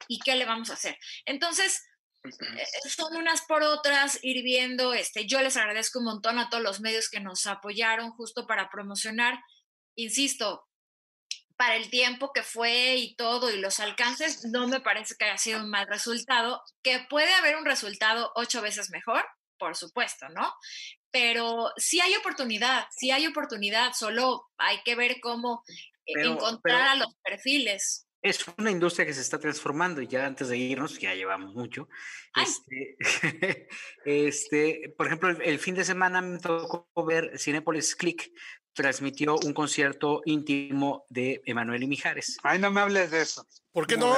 ¿y 0.09 0.19
qué 0.21 0.37
le 0.37 0.45
vamos 0.45 0.71
a 0.71 0.75
hacer? 0.75 0.99
Entonces, 1.25 1.83
eh, 2.25 2.89
son 2.89 3.17
unas 3.17 3.43
por 3.43 3.63
otras, 3.63 4.19
ir 4.23 4.43
viendo, 4.43 4.95
este, 4.95 5.27
yo 5.27 5.43
les 5.43 5.57
agradezco 5.57 5.99
un 5.99 6.07
montón 6.07 6.39
a 6.39 6.49
todos 6.49 6.63
los 6.63 6.81
medios 6.81 7.11
que 7.11 7.21
nos 7.21 7.47
apoyaron 7.47 8.13
justo 8.13 8.47
para 8.47 8.71
promocionar, 8.71 9.39
insisto, 9.95 10.67
para 11.57 11.77
el 11.77 11.91
tiempo 11.91 12.33
que 12.33 12.43
fue 12.43 12.97
y 12.97 13.15
todo 13.17 13.51
y 13.51 13.59
los 13.59 13.79
alcances, 13.79 14.45
no 14.47 14.67
me 14.67 14.81
parece 14.81 15.15
que 15.19 15.27
haya 15.27 15.39
sido 15.39 15.61
un 15.61 15.71
mal 15.71 15.87
resultado, 15.87 16.63
que 16.83 17.07
puede 17.11 17.33
haber 17.35 17.57
un 17.57 17.65
resultado 17.65 18.33
ocho 18.35 18.63
veces 18.63 18.91
mejor, 18.91 19.25
por 19.59 19.77
supuesto, 19.77 20.29
¿no? 20.31 20.53
Pero 21.11 21.73
sí 21.77 22.01
hay 22.01 22.15
oportunidad, 22.17 22.87
sí 22.91 23.11
hay 23.11 23.27
oportunidad, 23.27 23.93
solo 23.93 24.51
hay 24.57 24.83
que 24.83 24.97
ver 24.97 25.21
cómo 25.21 25.63
eh, 26.07 26.25
encontrar 26.25 26.83
a 26.83 26.97
los 26.97 27.15
perfiles 27.23 28.04
es 28.25 28.47
una 28.57 28.71
industria 28.71 29.05
que 29.05 29.13
se 29.13 29.21
está 29.21 29.39
transformando 29.39 30.01
y 30.01 30.07
ya 30.07 30.25
antes 30.25 30.49
de 30.49 30.57
irnos, 30.57 30.99
ya 30.99 31.15
llevamos 31.15 31.55
mucho. 31.55 31.89
Este, 32.35 32.97
este, 34.07 34.95
por 34.97 35.07
ejemplo, 35.07 35.29
el, 35.29 35.59
fin 35.59 35.75
de 35.75 35.85
semana 35.85 36.23
me 36.23 36.39
tocó 36.39 36.89
ver 37.05 37.39
Cinepolis 37.39 37.95
Click, 37.95 38.33
transmitió 38.73 39.37
un 39.45 39.53
concierto 39.53 40.23
íntimo 40.25 41.05
de 41.11 41.43
Emanuel 41.45 41.83
y 41.83 41.87
Mijares. 41.87 42.39
Ay, 42.43 42.59
no 42.59 42.71
me 42.71 42.81
hables 42.81 43.11
de 43.11 43.21
eso. 43.21 43.47
¿Por 43.73 43.87
qué 43.87 43.99
no? 43.99 44.15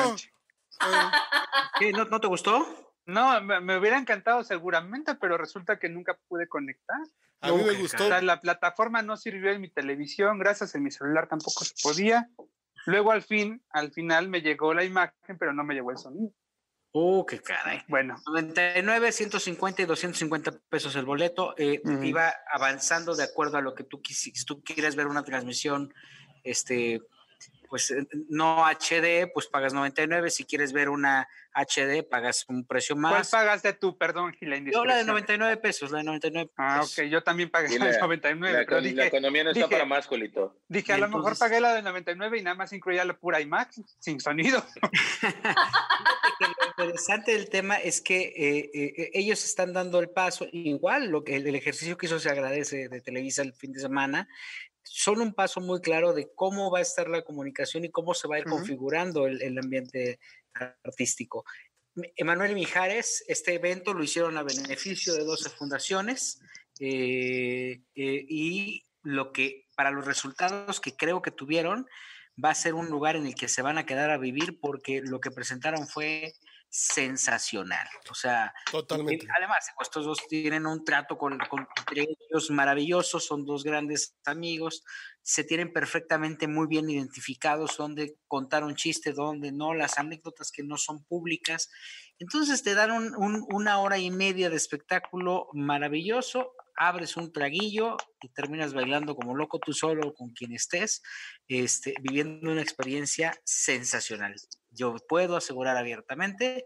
¿Qué, 1.80 1.90
no, 1.90 2.04
¿No 2.04 2.20
te 2.20 2.28
gustó? 2.28 2.94
No, 3.06 3.40
me, 3.40 3.60
me 3.60 3.76
hubiera 3.76 3.98
encantado 3.98 4.44
seguramente, 4.44 5.16
pero 5.16 5.36
resulta 5.36 5.80
que 5.80 5.88
nunca 5.88 6.16
pude 6.28 6.46
conectar. 6.46 6.98
A 7.40 7.50
mí 7.50 7.60
me 7.64 7.74
gustó. 7.74 8.08
La 8.20 8.40
plataforma 8.40 9.02
no 9.02 9.16
sirvió 9.16 9.50
en 9.50 9.60
mi 9.60 9.68
televisión, 9.68 10.38
gracias 10.38 10.76
en 10.76 10.84
mi 10.84 10.92
celular 10.92 11.28
tampoco 11.28 11.64
se 11.64 11.74
podía. 11.82 12.30
Luego 12.86 13.12
al 13.12 13.22
fin, 13.22 13.62
al 13.70 13.92
final 13.92 14.28
me 14.28 14.40
llegó 14.40 14.72
la 14.74 14.84
imagen, 14.84 15.38
pero 15.38 15.52
no 15.52 15.64
me 15.64 15.74
llegó 15.74 15.90
el 15.90 15.98
sonido. 15.98 16.32
Uh, 16.92 17.26
qué 17.26 17.40
caray. 17.40 17.82
Bueno, 17.88 18.16
99, 18.26 19.12
150 19.12 19.82
y 19.82 19.84
250 19.84 20.52
pesos 20.70 20.96
el 20.96 21.04
boleto. 21.04 21.54
eh. 21.58 21.82
Iba 22.02 22.32
avanzando 22.50 23.14
de 23.14 23.24
acuerdo 23.24 23.58
a 23.58 23.60
lo 23.60 23.74
que 23.74 23.84
tú 23.84 24.00
quisieras. 24.00 24.40
Si 24.40 24.46
tú 24.46 24.62
quieres 24.62 24.96
ver 24.96 25.06
una 25.06 25.22
transmisión, 25.22 25.92
este, 26.42 27.02
pues 27.68 27.90
eh, 27.90 28.06
no 28.28 28.64
HD, 28.64 29.30
pues 29.32 29.46
pagas 29.46 29.72
99. 29.74 30.30
Si 30.30 30.44
quieres 30.44 30.72
ver 30.72 30.88
una 30.88 31.28
HD, 31.54 32.02
pagas 32.08 32.44
un 32.48 32.66
precio 32.66 32.94
¿cuál 32.96 33.14
más. 33.14 33.30
pagaste 33.30 33.72
tú? 33.72 33.96
Perdón, 33.96 34.32
Gila, 34.34 34.56
Yo 34.58 34.84
la 34.84 34.96
de 34.96 35.00
indiscreción. 35.02 35.06
99 35.08 35.56
pesos, 35.58 35.90
la 35.90 35.98
de 35.98 36.04
99 36.04 36.50
Ah, 36.56 36.78
pesos. 36.80 36.98
ok, 36.98 37.04
yo 37.06 37.22
también 37.22 37.50
pagué 37.50 37.78
la 37.78 37.86
de 37.86 37.92
la- 37.92 37.98
99, 38.00 38.52
La, 38.52 38.64
pero 38.66 38.78
econ- 38.78 38.82
la 38.82 38.88
dije, 38.88 39.06
economía 39.06 39.44
no 39.44 39.50
está 39.50 39.60
dije- 39.64 39.70
para 39.72 39.84
más, 39.86 40.06
Colito. 40.06 40.60
dije, 40.68 40.92
a 40.92 40.98
lo 40.98 41.08
mejor 41.08 41.38
pagué 41.38 41.60
la 41.60 41.74
de 41.74 41.82
99 41.82 42.38
y 42.38 42.42
nada 42.42 42.56
más 42.56 42.72
incluía 42.72 43.04
la 43.04 43.16
pura 43.16 43.40
IMAX, 43.40 43.80
sin 43.98 44.20
sonido. 44.20 44.62
lo 46.78 46.84
interesante 46.84 47.32
del 47.32 47.48
tema 47.48 47.76
es 47.76 48.00
que 48.02 48.20
eh, 48.36 48.70
eh, 48.74 49.10
ellos 49.14 49.42
están 49.44 49.72
dando 49.72 49.98
el 50.00 50.10
paso, 50.10 50.46
igual 50.52 51.06
lo 51.08 51.24
que 51.24 51.36
el, 51.36 51.46
el 51.46 51.54
ejercicio 51.54 51.96
que 51.96 52.06
hizo 52.06 52.18
se 52.20 52.28
agradece 52.30 52.88
de 52.88 53.00
Televisa 53.00 53.42
el 53.42 53.54
fin 53.54 53.72
de 53.72 53.80
semana, 53.80 54.28
son 54.88 55.20
un 55.20 55.34
paso 55.34 55.60
muy 55.60 55.80
claro 55.80 56.12
de 56.12 56.30
cómo 56.34 56.70
va 56.70 56.78
a 56.78 56.82
estar 56.82 57.08
la 57.08 57.22
comunicación 57.22 57.84
y 57.84 57.90
cómo 57.90 58.14
se 58.14 58.28
va 58.28 58.36
a 58.36 58.38
ir 58.38 58.44
configurando 58.44 59.26
el, 59.26 59.42
el 59.42 59.58
ambiente 59.58 60.18
artístico. 60.84 61.44
Emanuel 62.16 62.54
Mijares, 62.54 63.24
este 63.26 63.54
evento 63.54 63.94
lo 63.94 64.04
hicieron 64.04 64.36
a 64.36 64.42
beneficio 64.42 65.14
de 65.14 65.24
12 65.24 65.50
fundaciones 65.50 66.40
eh, 66.78 67.80
eh, 67.94 68.26
y 68.28 68.84
lo 69.02 69.32
que 69.32 69.66
para 69.76 69.90
los 69.90 70.04
resultados 70.04 70.80
que 70.80 70.94
creo 70.94 71.22
que 71.22 71.30
tuvieron 71.30 71.86
va 72.42 72.50
a 72.50 72.54
ser 72.54 72.74
un 72.74 72.88
lugar 72.88 73.16
en 73.16 73.26
el 73.26 73.34
que 73.34 73.48
se 73.48 73.62
van 73.62 73.78
a 73.78 73.86
quedar 73.86 74.10
a 74.10 74.18
vivir 74.18 74.60
porque 74.60 75.00
lo 75.00 75.20
que 75.20 75.30
presentaron 75.30 75.86
fue 75.86 76.34
sensacional. 76.68 77.86
O 78.10 78.14
sea, 78.14 78.52
Totalmente. 78.70 79.24
y 79.24 79.28
además, 79.36 79.66
estos 79.80 80.04
dos 80.04 80.18
tienen 80.28 80.66
un 80.66 80.84
trato 80.84 81.16
con, 81.16 81.38
con 81.50 81.66
entre 81.78 82.02
ellos 82.30 82.50
maravilloso, 82.50 83.20
son 83.20 83.44
dos 83.44 83.64
grandes 83.64 84.16
amigos, 84.24 84.82
se 85.22 85.44
tienen 85.44 85.72
perfectamente 85.72 86.46
muy 86.48 86.66
bien 86.66 86.88
identificados, 86.90 87.76
dónde 87.76 88.16
contar 88.28 88.64
un 88.64 88.76
chiste, 88.76 89.12
dónde 89.12 89.52
no, 89.52 89.74
las 89.74 89.98
anécdotas 89.98 90.50
que 90.52 90.62
no 90.62 90.76
son 90.76 91.04
públicas. 91.04 91.68
Entonces 92.18 92.62
te 92.62 92.74
dan 92.74 92.90
un- 92.90 93.14
un- 93.16 93.46
una 93.52 93.78
hora 93.80 93.98
y 93.98 94.10
media 94.10 94.50
de 94.50 94.56
espectáculo 94.56 95.48
maravilloso, 95.52 96.52
abres 96.78 97.16
un 97.16 97.32
traguillo 97.32 97.96
y 98.20 98.28
terminas 98.30 98.74
bailando 98.74 99.16
como 99.16 99.34
loco 99.34 99.58
tú 99.58 99.72
solo 99.72 100.12
con 100.14 100.30
quien 100.32 100.52
estés, 100.52 101.02
este, 101.48 101.94
viviendo 102.02 102.50
una 102.52 102.60
experiencia 102.62 103.34
sensacional. 103.44 104.34
Yo 104.76 104.94
puedo 105.08 105.36
asegurar 105.36 105.76
abiertamente 105.76 106.64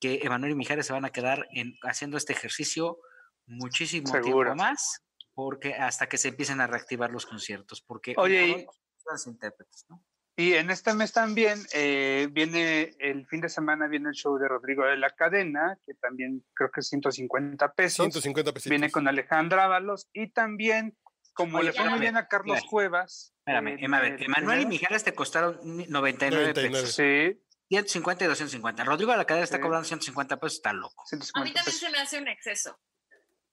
que 0.00 0.20
Emanuel 0.22 0.52
y 0.52 0.54
Mijares 0.54 0.86
se 0.86 0.92
van 0.92 1.04
a 1.04 1.10
quedar 1.10 1.46
en, 1.52 1.74
haciendo 1.82 2.16
este 2.16 2.32
ejercicio 2.32 2.98
muchísimo 3.46 4.06
Seguro. 4.06 4.50
tiempo 4.50 4.54
más, 4.54 5.02
porque 5.34 5.74
hasta 5.74 6.08
que 6.08 6.18
se 6.18 6.28
empiecen 6.28 6.60
a 6.60 6.66
reactivar 6.66 7.10
los 7.10 7.26
conciertos, 7.26 7.82
porque 7.82 8.14
Oye, 8.16 8.66
los 9.10 9.26
intérpretes, 9.26 9.86
¿no? 9.88 10.04
Y 10.36 10.54
en 10.54 10.70
este 10.70 10.94
mes 10.94 11.12
también 11.12 11.58
eh, 11.74 12.28
viene, 12.30 12.94
el 13.00 13.26
fin 13.26 13.40
de 13.40 13.48
semana 13.48 13.88
viene 13.88 14.10
el 14.10 14.14
show 14.14 14.38
de 14.38 14.46
Rodrigo 14.46 14.84
de 14.84 14.96
la 14.96 15.10
Cadena, 15.10 15.76
que 15.84 15.94
también 15.94 16.44
creo 16.54 16.70
que 16.70 16.78
es 16.78 16.86
150 16.88 17.72
pesos. 17.72 18.04
150 18.04 18.52
pesitos. 18.52 18.70
Viene 18.70 18.88
con 18.92 19.08
Alejandra 19.08 19.64
Ábalos 19.64 20.08
y 20.12 20.30
también, 20.30 20.96
como 21.32 21.58
Oye, 21.58 21.66
le 21.66 21.72
fue 21.72 21.90
muy 21.90 21.98
bien 21.98 22.16
a 22.16 22.28
Carlos 22.28 22.56
espérame. 22.58 22.70
Cuevas. 22.70 23.34
Espérame, 23.40 23.68
eh, 23.68 23.76
Em- 23.80 23.94
a 23.94 24.00
ver, 24.00 24.18
de 24.18 24.24
Emanuel 24.26 24.60
y. 24.60 24.66
Mijares 24.66 25.02
te 25.02 25.12
costaron 25.12 25.58
99, 25.64 26.52
99. 26.52 26.70
pesos. 26.70 26.94
Sí, 26.94 27.42
150 27.68 28.24
y 28.24 28.28
250. 28.28 28.84
Rodrigo 28.84 29.12
de 29.12 29.18
la 29.18 29.24
cadena 29.26 29.44
está 29.44 29.56
Sí. 29.56 29.62
cobrando 29.62 29.84
150 29.86 30.38
pesos, 30.40 30.56
está 30.58 30.72
loco. 30.72 31.02
A 31.02 31.04
mí 31.04 31.08
150 31.08 31.32
también 31.54 31.64
pesos. 31.64 31.80
se 31.80 31.90
me 31.90 31.98
hace 31.98 32.18
un 32.18 32.28
exceso. 32.28 32.78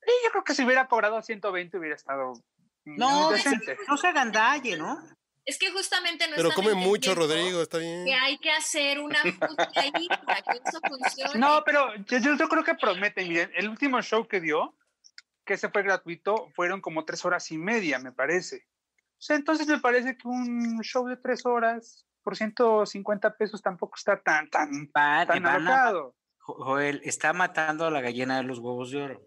Y 0.08 0.26
yo 0.26 0.32
creo 0.32 0.44
que 0.44 0.54
si 0.54 0.64
hubiera 0.64 0.88
cobrado 0.88 1.22
120 1.22 1.78
hubiera 1.78 1.96
estado 1.96 2.34
No, 2.86 3.32
decente. 3.32 3.78
no 3.88 3.98
se 3.98 4.08
hagan 4.08 4.32
dalle, 4.32 4.78
¿no? 4.78 5.00
Es 5.44 5.60
que 5.60 5.72
justamente 5.72 6.28
no 6.28 6.36
Pero 6.36 6.52
come 6.54 6.74
mucho, 6.74 7.14
Rodrigo, 7.14 7.62
está 7.62 7.78
bien. 7.78 8.06
Que 8.06 8.14
hay 8.16 8.38
que 8.40 8.50
hacer 8.52 9.00
una 9.00 9.22
ahí 9.22 10.08
para 10.26 10.42
que 10.42 10.60
eso 10.66 10.80
funcione. 10.88 11.40
No, 11.40 11.64
pero 11.64 11.96
yo, 12.06 12.18
yo- 12.18 12.50
creo 12.50 12.64
que 12.64 12.74
prometen. 12.76 13.28
Miren, 13.28 13.52
el 13.56 13.70
último 13.70 14.02
show 14.02 14.28
que 14.28 14.40
dio, 14.42 14.76
que 15.46 15.54
ese 15.54 15.70
fue 15.70 15.84
gratuito, 15.84 16.50
fueron 16.56 16.82
como 16.82 17.06
tres 17.06 17.24
horas 17.26 17.52
y 17.52 17.58
media, 17.60 18.00
me 18.00 18.12
parece. 18.12 18.66
O 19.18 19.22
sea, 19.22 19.36
entonces 19.36 19.68
me 19.68 19.80
parece 19.80 20.18
que 20.18 20.28
un 20.28 20.82
show 20.82 21.06
de 21.08 21.18
tres 21.18 21.46
horas 21.46 22.06
por 22.26 22.36
150 22.36 23.38
pesos 23.38 23.62
tampoco 23.62 23.96
está 23.96 24.20
tan, 24.22 24.50
tan, 24.50 24.92
tan 24.92 25.46
a- 25.46 25.54
alocado. 25.54 26.16
Jo- 26.40 26.56
Joel 26.66 27.02
está 27.04 27.34
matando 27.34 27.86
a 27.86 27.92
la 27.92 28.02
gallina 28.02 28.38
de 28.38 28.44
los 28.44 28.58
huevos 28.60 28.90
de 28.92 29.04
oro. 29.04 29.22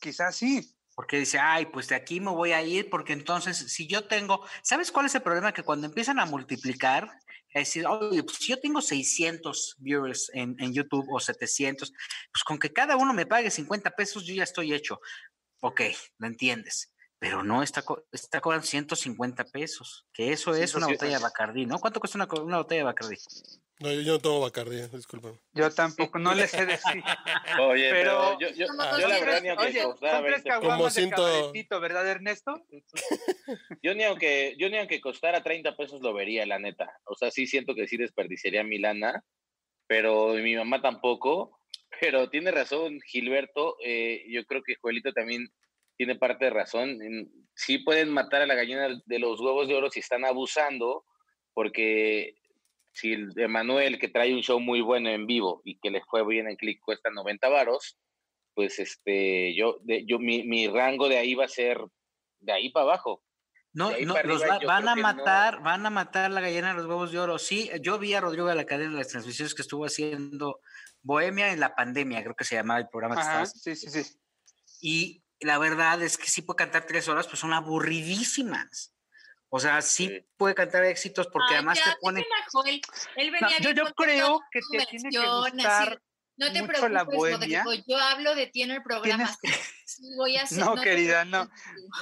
Quizás 0.00 0.36
sí. 0.36 0.70
Porque 0.94 1.18
dice, 1.18 1.40
ay, 1.40 1.66
pues 1.66 1.88
de 1.88 1.96
aquí 1.96 2.20
me 2.20 2.30
voy 2.30 2.52
a 2.52 2.62
ir, 2.62 2.88
porque 2.88 3.12
entonces 3.12 3.56
si 3.72 3.88
yo 3.88 4.06
tengo, 4.06 4.46
¿sabes 4.62 4.92
cuál 4.92 5.06
es 5.06 5.14
el 5.16 5.22
problema? 5.22 5.52
Que 5.52 5.64
cuando 5.64 5.88
empiezan 5.88 6.20
a 6.20 6.26
multiplicar, 6.26 7.10
es 7.48 7.62
decir, 7.68 7.84
oye, 7.88 8.22
pues 8.22 8.36
si 8.36 8.52
yo 8.52 8.60
tengo 8.60 8.80
600 8.80 9.74
viewers 9.78 10.30
en, 10.34 10.54
en 10.60 10.72
YouTube 10.72 11.06
o 11.12 11.18
700, 11.18 11.90
pues 11.90 12.44
con 12.44 12.58
que 12.60 12.72
cada 12.72 12.96
uno 12.96 13.12
me 13.12 13.26
pague 13.26 13.50
50 13.50 13.90
pesos, 13.90 14.24
yo 14.24 14.34
ya 14.34 14.44
estoy 14.44 14.72
hecho. 14.72 15.00
Ok, 15.60 15.80
lo 16.18 16.28
entiendes. 16.28 16.93
Pero 17.24 17.42
no, 17.42 17.62
está, 17.62 17.80
co- 17.80 18.04
está 18.12 18.42
cobrando 18.42 18.66
150 18.66 19.44
pesos, 19.46 20.06
que 20.12 20.30
eso 20.30 20.50
es 20.54 20.74
una 20.74 20.88
150. 20.88 20.92
botella 20.94 21.16
de 21.16 21.22
Bacardí, 21.22 21.64
¿no? 21.64 21.78
¿Cuánto 21.78 21.98
cuesta 21.98 22.18
una, 22.18 22.28
una 22.42 22.58
botella 22.58 22.80
de 22.80 22.84
Bacardí? 22.84 23.16
No, 23.80 23.90
yo, 23.90 24.00
yo 24.02 24.12
no 24.12 24.18
tomo 24.18 24.40
Bacardi, 24.40 24.82
disculpa. 24.88 25.32
Yo 25.54 25.70
tampoco, 25.70 26.18
no 26.18 26.34
les 26.34 26.50
sé 26.50 26.66
decir. 26.66 27.02
Oye, 27.62 27.90
Pero- 27.90 28.36
pero, 28.36 28.40
yo, 28.40 28.48
yo, 28.50 28.66
Como 28.66 28.98
yo 28.98 29.08
la 29.08 29.18
verdad 29.20 29.42
ni 29.42 29.48
aunque 29.48 29.64
Oye, 29.68 29.82
costara 29.84 30.12
son 30.18 30.24
tres 30.26 30.44
20 30.44 30.48
pesos, 30.50 30.60
Como 30.60 30.90
de 30.90 31.10
cabaretito, 31.10 31.80
¿verdad, 31.80 32.08
Ernesto? 32.08 32.66
yo 33.82 33.94
ni 33.94 34.04
aunque, 34.04 34.54
yo 34.58 34.68
ni 34.68 34.76
aunque 34.76 35.00
costara 35.00 35.42
30 35.42 35.76
pesos 35.76 36.02
lo 36.02 36.12
vería, 36.12 36.44
la 36.46 36.58
neta. 36.58 36.92
O 37.04 37.14
sea, 37.14 37.30
sí 37.30 37.46
siento 37.46 37.74
que 37.74 37.88
sí 37.88 37.96
desperdiciaría 37.96 38.62
mi 38.64 38.78
lana, 38.78 39.24
pero 39.86 40.34
mi 40.34 40.54
mamá 40.56 40.82
tampoco. 40.82 41.58
Pero 42.00 42.28
tiene 42.28 42.50
razón, 42.50 43.00
Gilberto. 43.06 43.76
eh, 43.84 44.24
yo 44.28 44.44
creo 44.46 44.62
que 44.62 44.74
Joelito 44.80 45.12
también 45.12 45.48
tiene 45.96 46.16
parte 46.16 46.46
de 46.46 46.50
razón. 46.50 46.98
Sí 47.54 47.78
pueden 47.78 48.10
matar 48.10 48.42
a 48.42 48.46
la 48.46 48.54
gallina 48.54 48.88
de 49.04 49.18
los 49.18 49.40
huevos 49.40 49.68
de 49.68 49.74
oro 49.74 49.90
si 49.90 50.00
están 50.00 50.24
abusando, 50.24 51.04
porque 51.52 52.34
si 52.92 53.12
el 53.12 53.32
Emanuel, 53.36 53.98
que 53.98 54.08
trae 54.08 54.34
un 54.34 54.42
show 54.42 54.60
muy 54.60 54.80
bueno 54.80 55.08
en 55.10 55.26
vivo 55.26 55.60
y 55.64 55.78
que 55.78 55.90
le 55.90 56.02
fue 56.08 56.26
bien 56.26 56.48
en 56.48 56.56
click, 56.56 56.80
cuesta 56.80 57.10
90 57.10 57.48
varos, 57.48 57.98
pues 58.54 58.78
este, 58.78 59.54
yo, 59.56 59.78
de, 59.82 60.04
yo 60.06 60.18
mi, 60.18 60.44
mi 60.44 60.68
rango 60.68 61.08
de 61.08 61.18
ahí 61.18 61.34
va 61.34 61.44
a 61.44 61.48
ser 61.48 61.78
de 62.40 62.52
ahí 62.52 62.70
para 62.70 62.84
abajo. 62.84 63.22
No, 63.72 63.90
De 63.90 64.06
no, 64.06 64.14
para 64.14 64.28
los 64.28 64.42
arriba 64.42 64.54
va- 64.56 64.60
yo 64.62 64.68
van 64.68 64.88
a 64.88 64.94
que 64.94 65.00
no. 65.00 65.08
matar, 65.08 65.60
van 65.62 65.84
a 65.86 65.90
matar 65.90 66.30
la 66.30 66.40
gallina 66.40 66.68
de 66.68 66.74
los 66.74 66.86
huevos 66.86 67.10
de 67.10 67.18
oro. 67.18 67.38
Sí, 67.40 67.68
yo 67.82 67.98
vi 67.98 68.14
a 68.14 68.20
Rodrigo 68.20 68.46
de 68.46 68.54
la 68.54 68.64
cadena 68.66 68.92
en 68.92 68.96
las 68.98 69.08
transmisiones 69.08 69.54
que 69.54 69.62
estuvo 69.62 69.84
haciendo 69.84 70.60
Bohemia 71.02 71.52
en 71.52 71.58
la 71.58 71.74
pandemia, 71.74 72.22
creo 72.22 72.36
que 72.36 72.44
se 72.44 72.54
llamaba 72.54 72.78
el 72.80 72.88
programa 72.88 73.16
que 73.16 73.22
estaba 73.22 73.42
Ajá, 73.42 73.50
haciendo. 73.52 73.76
sí, 73.80 73.90
sí, 73.90 74.02
sí. 74.04 74.18
Y 74.80 75.23
la 75.40 75.58
verdad 75.58 76.02
es 76.02 76.16
que 76.18 76.28
sí 76.28 76.42
puede 76.42 76.56
cantar 76.58 76.86
tres 76.86 77.08
horas, 77.08 77.26
pues 77.26 77.38
son 77.38 77.52
aburridísimas. 77.52 78.94
O 79.48 79.60
sea, 79.60 79.80
sí, 79.82 80.08
Sí. 80.08 80.26
puede 80.36 80.54
cantar 80.54 80.84
éxitos 80.84 81.28
porque 81.28 81.46
Ay, 81.50 81.54
además 81.56 81.78
ya, 81.78 81.92
te 81.92 81.98
pone. 82.00 82.26
Joel. 82.52 82.80
Él 83.16 83.32
No, 83.40 83.48
yo, 83.50 83.84
creo 83.94 84.40
que 84.50 84.60
te 84.78 84.86
tiene 84.86 85.10
que 85.10 85.18
gustar 85.28 86.02
No 86.36 86.52
te 86.52 86.62
mucho 86.62 86.88
la 86.88 87.04
preocupes, 87.04 87.16
bohemia. 87.38 87.62
Rodrigo. 87.62 87.84
Yo 87.86 87.98
hablo 87.98 88.34
de 88.34 88.46
ti 88.48 88.62
en 88.62 88.72
el 88.72 88.82
programa. 88.82 89.16
Tienes 89.16 89.36
que- 89.40 89.52
sí, 89.86 90.02
voy 90.16 90.36
a 90.36 90.42
hacer- 90.42 90.58
No, 90.64 90.74
querida, 90.74 91.24
no. 91.24 91.48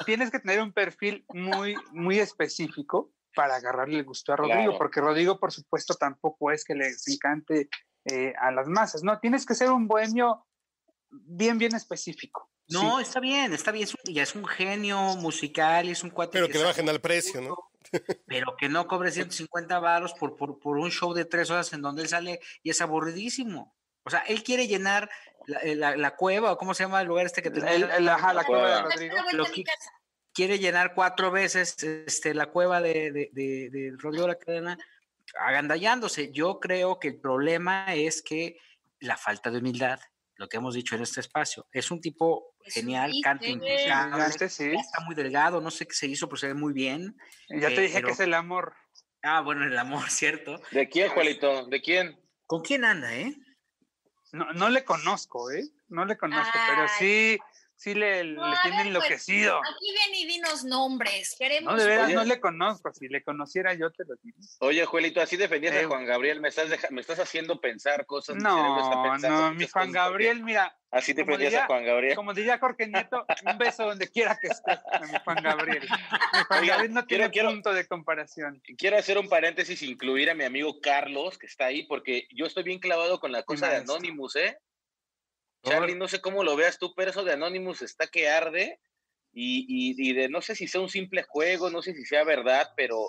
tienes 0.07 0.31
que 0.31 0.39
tener 0.39 0.61
un 0.63 0.73
perfil 0.73 1.27
muy, 1.29 1.75
muy 1.93 2.19
específico 2.21 3.13
para 3.35 3.57
agarrarle 3.57 3.99
el 3.99 4.05
gusto 4.05 4.33
a 4.33 4.37
Rodrigo, 4.37 4.63
Claro. 4.63 4.79
porque 4.79 5.01
Rodrigo, 5.03 5.39
por 5.39 5.53
supuesto, 5.53 5.95
tampoco 5.95 6.51
es 6.51 6.65
que 6.65 6.75
les 6.75 7.07
encante 7.09 7.69
eh, 8.07 8.33
a 8.41 8.51
las 8.51 8.67
masas, 8.67 9.03
¿no? 9.05 9.21
Tienes 9.21 9.45
que 9.47 9.55
ser 9.55 9.71
un 9.71 9.87
bohemio 9.87 10.47
bien, 11.11 11.59
bien 11.59 11.75
específico. 11.75 12.51
No, 12.69 12.97
Sí. 12.99 13.03
está 13.03 13.21
bien, 13.21 13.53
está 13.53 13.71
bien. 13.73 13.85
es 13.85 13.95
un- 13.95 14.15
ya 14.15 14.23
es 14.23 14.35
un 14.35 14.47
genio 14.47 14.99
musical 15.17 15.87
y 15.89 15.93
es 15.93 16.03
un 16.03 16.11
cuate. 16.11 16.33
Pero 16.33 16.47
que 16.47 16.55
le 16.55 16.59
sabe 16.61 16.71
bajen 16.71 16.89
al 16.89 17.01
precio, 17.01 17.41
¿no? 17.41 17.57
pero 18.27 18.57
que 18.57 18.69
no 18.71 18.87
cobre 18.87 19.11
150 19.11 19.79
varos 19.79 20.15
por, 20.15 20.37
por, 20.37 20.59
por 20.59 20.79
un 20.79 20.91
show 20.91 21.13
de 21.13 21.25
tres 21.27 21.51
horas 21.51 21.73
en 21.75 21.83
donde 21.83 22.03
él 22.03 22.09
sale 22.09 22.41
y 22.63 22.71
es 22.71 22.81
aburridísimo. 22.81 23.75
O 24.05 24.11
sea, 24.11 24.21
él 24.21 24.43
quiere 24.43 24.67
llenar 24.67 25.11
la, 25.47 25.59
eh, 25.59 25.75
la- 25.75 25.97
la 25.97 26.17
cueva, 26.17 26.53
o 26.53 26.57
cómo 26.57 26.73
se 26.75 26.85
llama 26.85 27.03
el 27.03 27.09
lugar 27.09 27.27
este 27.27 27.43
que 27.43 27.49
El- 27.49 27.55
tenía. 27.55 27.97
el- 27.97 28.09
ajá, 28.09 28.33
la 28.33 28.45
cueva 28.45 28.67
de 28.69 28.73
Cueva. 28.83 28.95
Rodrigo. 28.95 29.17
Lo 29.33 29.45
que- 29.45 29.65
quiere 30.33 30.59
llenar 30.59 30.95
cuatro 30.95 31.31
veces 31.31 31.77
este, 31.83 32.33
la 32.33 32.47
cueva 32.47 32.81
de, 32.81 33.13
de, 33.13 33.29
de, 33.33 33.69
de 33.71 33.93
Rodrigo 33.99 34.27
La 34.27 34.37
Cadena, 34.39 34.79
agandallándose. 35.39 36.33
Yo 36.33 36.61
creo 36.61 36.99
que 36.99 37.09
el 37.09 37.21
problema 37.21 37.95
es 37.95 38.23
que 38.23 38.57
la 39.01 39.17
falta 39.17 39.51
de 39.51 39.59
humildad, 39.59 40.01
lo 40.43 40.49
que 40.49 40.57
hemos 40.57 40.75
dicho 40.75 40.97
en 40.97 41.03
este 41.03 41.21
espacio, 41.21 41.69
es 41.71 41.93
un 41.93 42.01
tipo 42.01 42.57
genial, 42.65 43.13
canta 43.23 43.47
sí. 44.49 44.73
está 44.73 45.01
muy 45.07 45.15
delgado, 45.15 45.61
no 45.61 45.71
sé 45.71 45.87
qué 45.87 45.95
se 45.95 46.09
hizo, 46.09 46.29
pero 46.29 46.37
se 46.37 46.49
ve 46.49 46.55
muy 46.55 46.73
bien. 46.73 47.17
Ya 47.49 47.69
te 47.69 47.83
dije 47.83 48.03
que 48.03 48.11
es 48.11 48.19
el 48.19 48.35
amor. 48.35 48.75
Ah, 49.23 49.41
bueno, 49.41 49.65
el 49.65 49.79
amor, 49.79 50.03
¿cierto? 50.11 50.61
¿De 50.73 50.89
quién, 50.89 51.11
Juanito? 51.11 51.67
¿De 51.67 51.81
quién? 51.81 52.19
¿Con 52.45 52.63
quién 52.63 52.85
anda, 52.85 53.15
eh? 53.15 53.37
No, 54.33 54.53
no 54.53 54.69
le 54.69 54.85
conozco, 54.85 55.49
¿eh? 55.53 55.63
No 55.87 56.05
le 56.07 56.19
conozco, 56.19 56.59
pero 56.69 56.89
sí, 56.99 57.39
sí 57.83 57.95
le, 57.95 58.25
No, 58.25 58.49
le 58.49 58.55
a 58.57 58.63
tiene 58.63 58.77
ver, 58.77 58.87
pues, 58.87 58.87
enloquecido. 58.87 59.57
Aquí 59.59 59.87
ven 59.93 60.15
y 60.15 60.27
dinos 60.27 60.65
nombres. 60.65 61.35
Queremos. 61.39 61.73
No, 61.75 61.79
de 61.81 61.87
veras, 61.87 62.11
no 62.13 62.25
le 62.25 62.41
conozco. 62.41 62.93
Si 62.95 63.09
le 63.09 63.23
conociera 63.25 63.75
yo, 63.75 63.91
te 63.91 64.05
lo 64.05 64.15
diría. 64.23 64.39
Oye, 64.61 64.85
Juelito, 64.87 65.21
así 65.21 65.37
defendías 65.37 65.75
Eh, 65.75 65.81
a 65.85 65.89
Juan 65.89 66.07
Gabriel, 66.07 66.41
me 66.41 66.49
estás, 66.49 66.71
deja- 66.71 66.89
me 66.91 67.01
estás 67.01 67.19
haciendo 67.19 67.61
pensar 67.61 68.07
cosas. 68.07 68.37
mi 68.37 68.43
No, 68.43 69.03
pensando 69.11 69.41
no, 69.49 69.55
mi 69.55 69.67
Juan 69.67 69.91
Gabriel, 69.93 70.43
mira, 70.45 70.77
Así 70.91 71.13
defendías 71.15 71.51
diría- 71.53 71.65
a 71.65 71.67
Juan 71.67 71.85
Gabriel. 71.85 72.15
como 72.17 72.35
diría 72.35 72.59
Jorge 72.59 72.87
Nieto, 72.87 73.25
un 73.51 73.59
beso 73.59 73.85
donde 73.87 74.09
quiera 74.11 74.39
que 74.41 74.49
esté, 74.49 74.73
a 74.73 75.01
mi 75.01 75.19
Juan 75.25 75.43
Gabriel. 75.43 75.83
Mi 75.83 75.89
Juan 76.45 76.61
Oiga, 76.61 76.75
Gabriel 76.75 76.95
no 76.95 77.07
quiero- 77.07 77.07
tiene 77.25 77.31
quiero- 77.31 77.49
punto 77.51 77.73
de 77.73 77.87
comparación. 77.87 78.63
Quiero 78.77 78.99
hacer 78.99 79.19
un 79.19 79.29
paréntesis, 79.29 79.83
incluir 79.83 80.31
a 80.31 80.35
mi 80.35 80.45
amigo 80.45 80.81
Carlos, 80.81 81.39
que 81.39 81.47
está 81.47 81.67
ahí, 81.67 81.83
porque 81.85 82.29
yo 82.35 82.47
estoy 82.47 82.63
bien 82.63 82.79
clavado 82.79 83.19
con 83.21 83.33
la 83.33 83.43
cosa 83.43 83.69
de. 83.69 83.77
Anonymous, 83.77 84.37
¿eh? 84.37 84.59
Charlie, 85.63 85.95
no 85.95 86.09
sé 86.09 86.21
cómo 86.21 86.45
lo 86.45 86.57
veas 86.57 86.79
tú, 86.79 86.93
pero 86.95 87.11
eso 87.11 87.25
de 87.25 87.33
Anonymous 87.33 87.83
está 87.83 88.07
que 88.07 88.29
arde. 88.29 88.81
Y, 89.35 89.65
y, 89.67 90.11
y 90.11 90.13
de 90.13 90.29
no 90.29 90.43
sé 90.43 90.55
si 90.55 90.69
sea 90.69 90.83
un 90.83 90.91
simple 90.91 91.23
juego, 91.23 91.71
no 91.71 91.81
sé 91.81 91.95
si 91.95 92.05
sea 92.05 92.23
verdad, 92.23 92.69
pero 92.77 93.09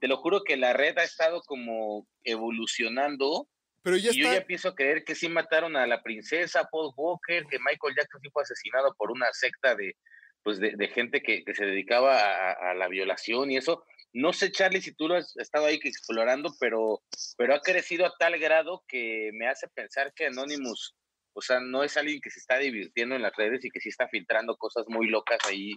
te 0.00 0.08
lo 0.08 0.16
juro 0.16 0.42
que 0.42 0.56
la 0.56 0.72
red 0.72 0.98
ha 0.98 1.04
estado 1.04 1.42
como 1.42 2.08
evolucionando 2.24 3.48
Pero 3.84 3.96
ya 3.96 4.10
y 4.10 4.16
yo 4.16 4.24
ya 4.24 4.38
empiezo 4.38 4.70
a 4.70 4.74
creer 4.74 5.04
que 5.04 5.14
sí 5.14 5.28
mataron 5.28 5.76
a 5.76 5.86
la 5.86 6.02
princesa 6.02 6.68
Paul 6.72 6.92
Walker, 6.96 7.44
que 7.48 7.60
Michael 7.60 7.94
Jackson 7.96 8.20
sí 8.20 8.30
fue 8.32 8.42
asesinado 8.42 8.92
por 8.98 9.12
una 9.12 9.28
secta 9.32 9.76
de, 9.76 9.94
pues 10.42 10.58
de, 10.58 10.72
de 10.76 10.88
gente 10.88 11.22
que, 11.22 11.44
que 11.44 11.54
se 11.54 11.64
dedicaba 11.64 12.18
a, 12.18 12.70
a 12.70 12.74
la 12.74 12.88
violación 12.88 13.52
y 13.52 13.56
eso. 13.56 13.84
No 14.12 14.32
sé, 14.32 14.50
Charlie, 14.50 14.82
si 14.82 14.92
tú 14.92 15.06
lo 15.06 15.14
has 15.14 15.36
estado 15.36 15.66
ahí 15.66 15.78
explorando, 15.84 16.52
pero, 16.58 17.00
pero 17.36 17.54
ha 17.54 17.60
crecido 17.60 18.06
a 18.06 18.14
tal 18.18 18.36
grado 18.40 18.82
que 18.88 19.30
me 19.34 19.46
hace 19.46 19.68
pensar 19.68 20.12
que 20.14 20.26
Anonymous, 20.26 20.96
o 21.40 21.42
sea, 21.42 21.58
no 21.60 21.82
es 21.82 21.96
alguien 21.96 22.20
que 22.20 22.30
se 22.30 22.38
está 22.38 22.58
divirtiendo 22.58 23.14
en 23.16 23.22
las 23.22 23.34
redes 23.34 23.64
y 23.64 23.70
que 23.70 23.80
sí 23.80 23.88
está 23.88 24.06
filtrando 24.08 24.56
cosas 24.56 24.84
muy 24.88 25.08
locas 25.08 25.38
ahí 25.48 25.72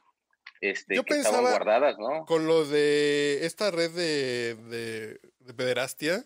este, 0.61 0.95
Yo 0.95 1.03
que 1.03 1.15
estaban 1.15 1.39
pensaba- 1.41 1.57
guardadas, 1.57 1.97
¿no? 1.97 2.25
Con 2.25 2.45
lo 2.47 2.65
de 2.65 3.45
esta 3.45 3.71
red 3.71 3.91
de, 3.91 4.55
de, 4.55 5.19
de 5.39 5.53
pederastia, 5.53 6.25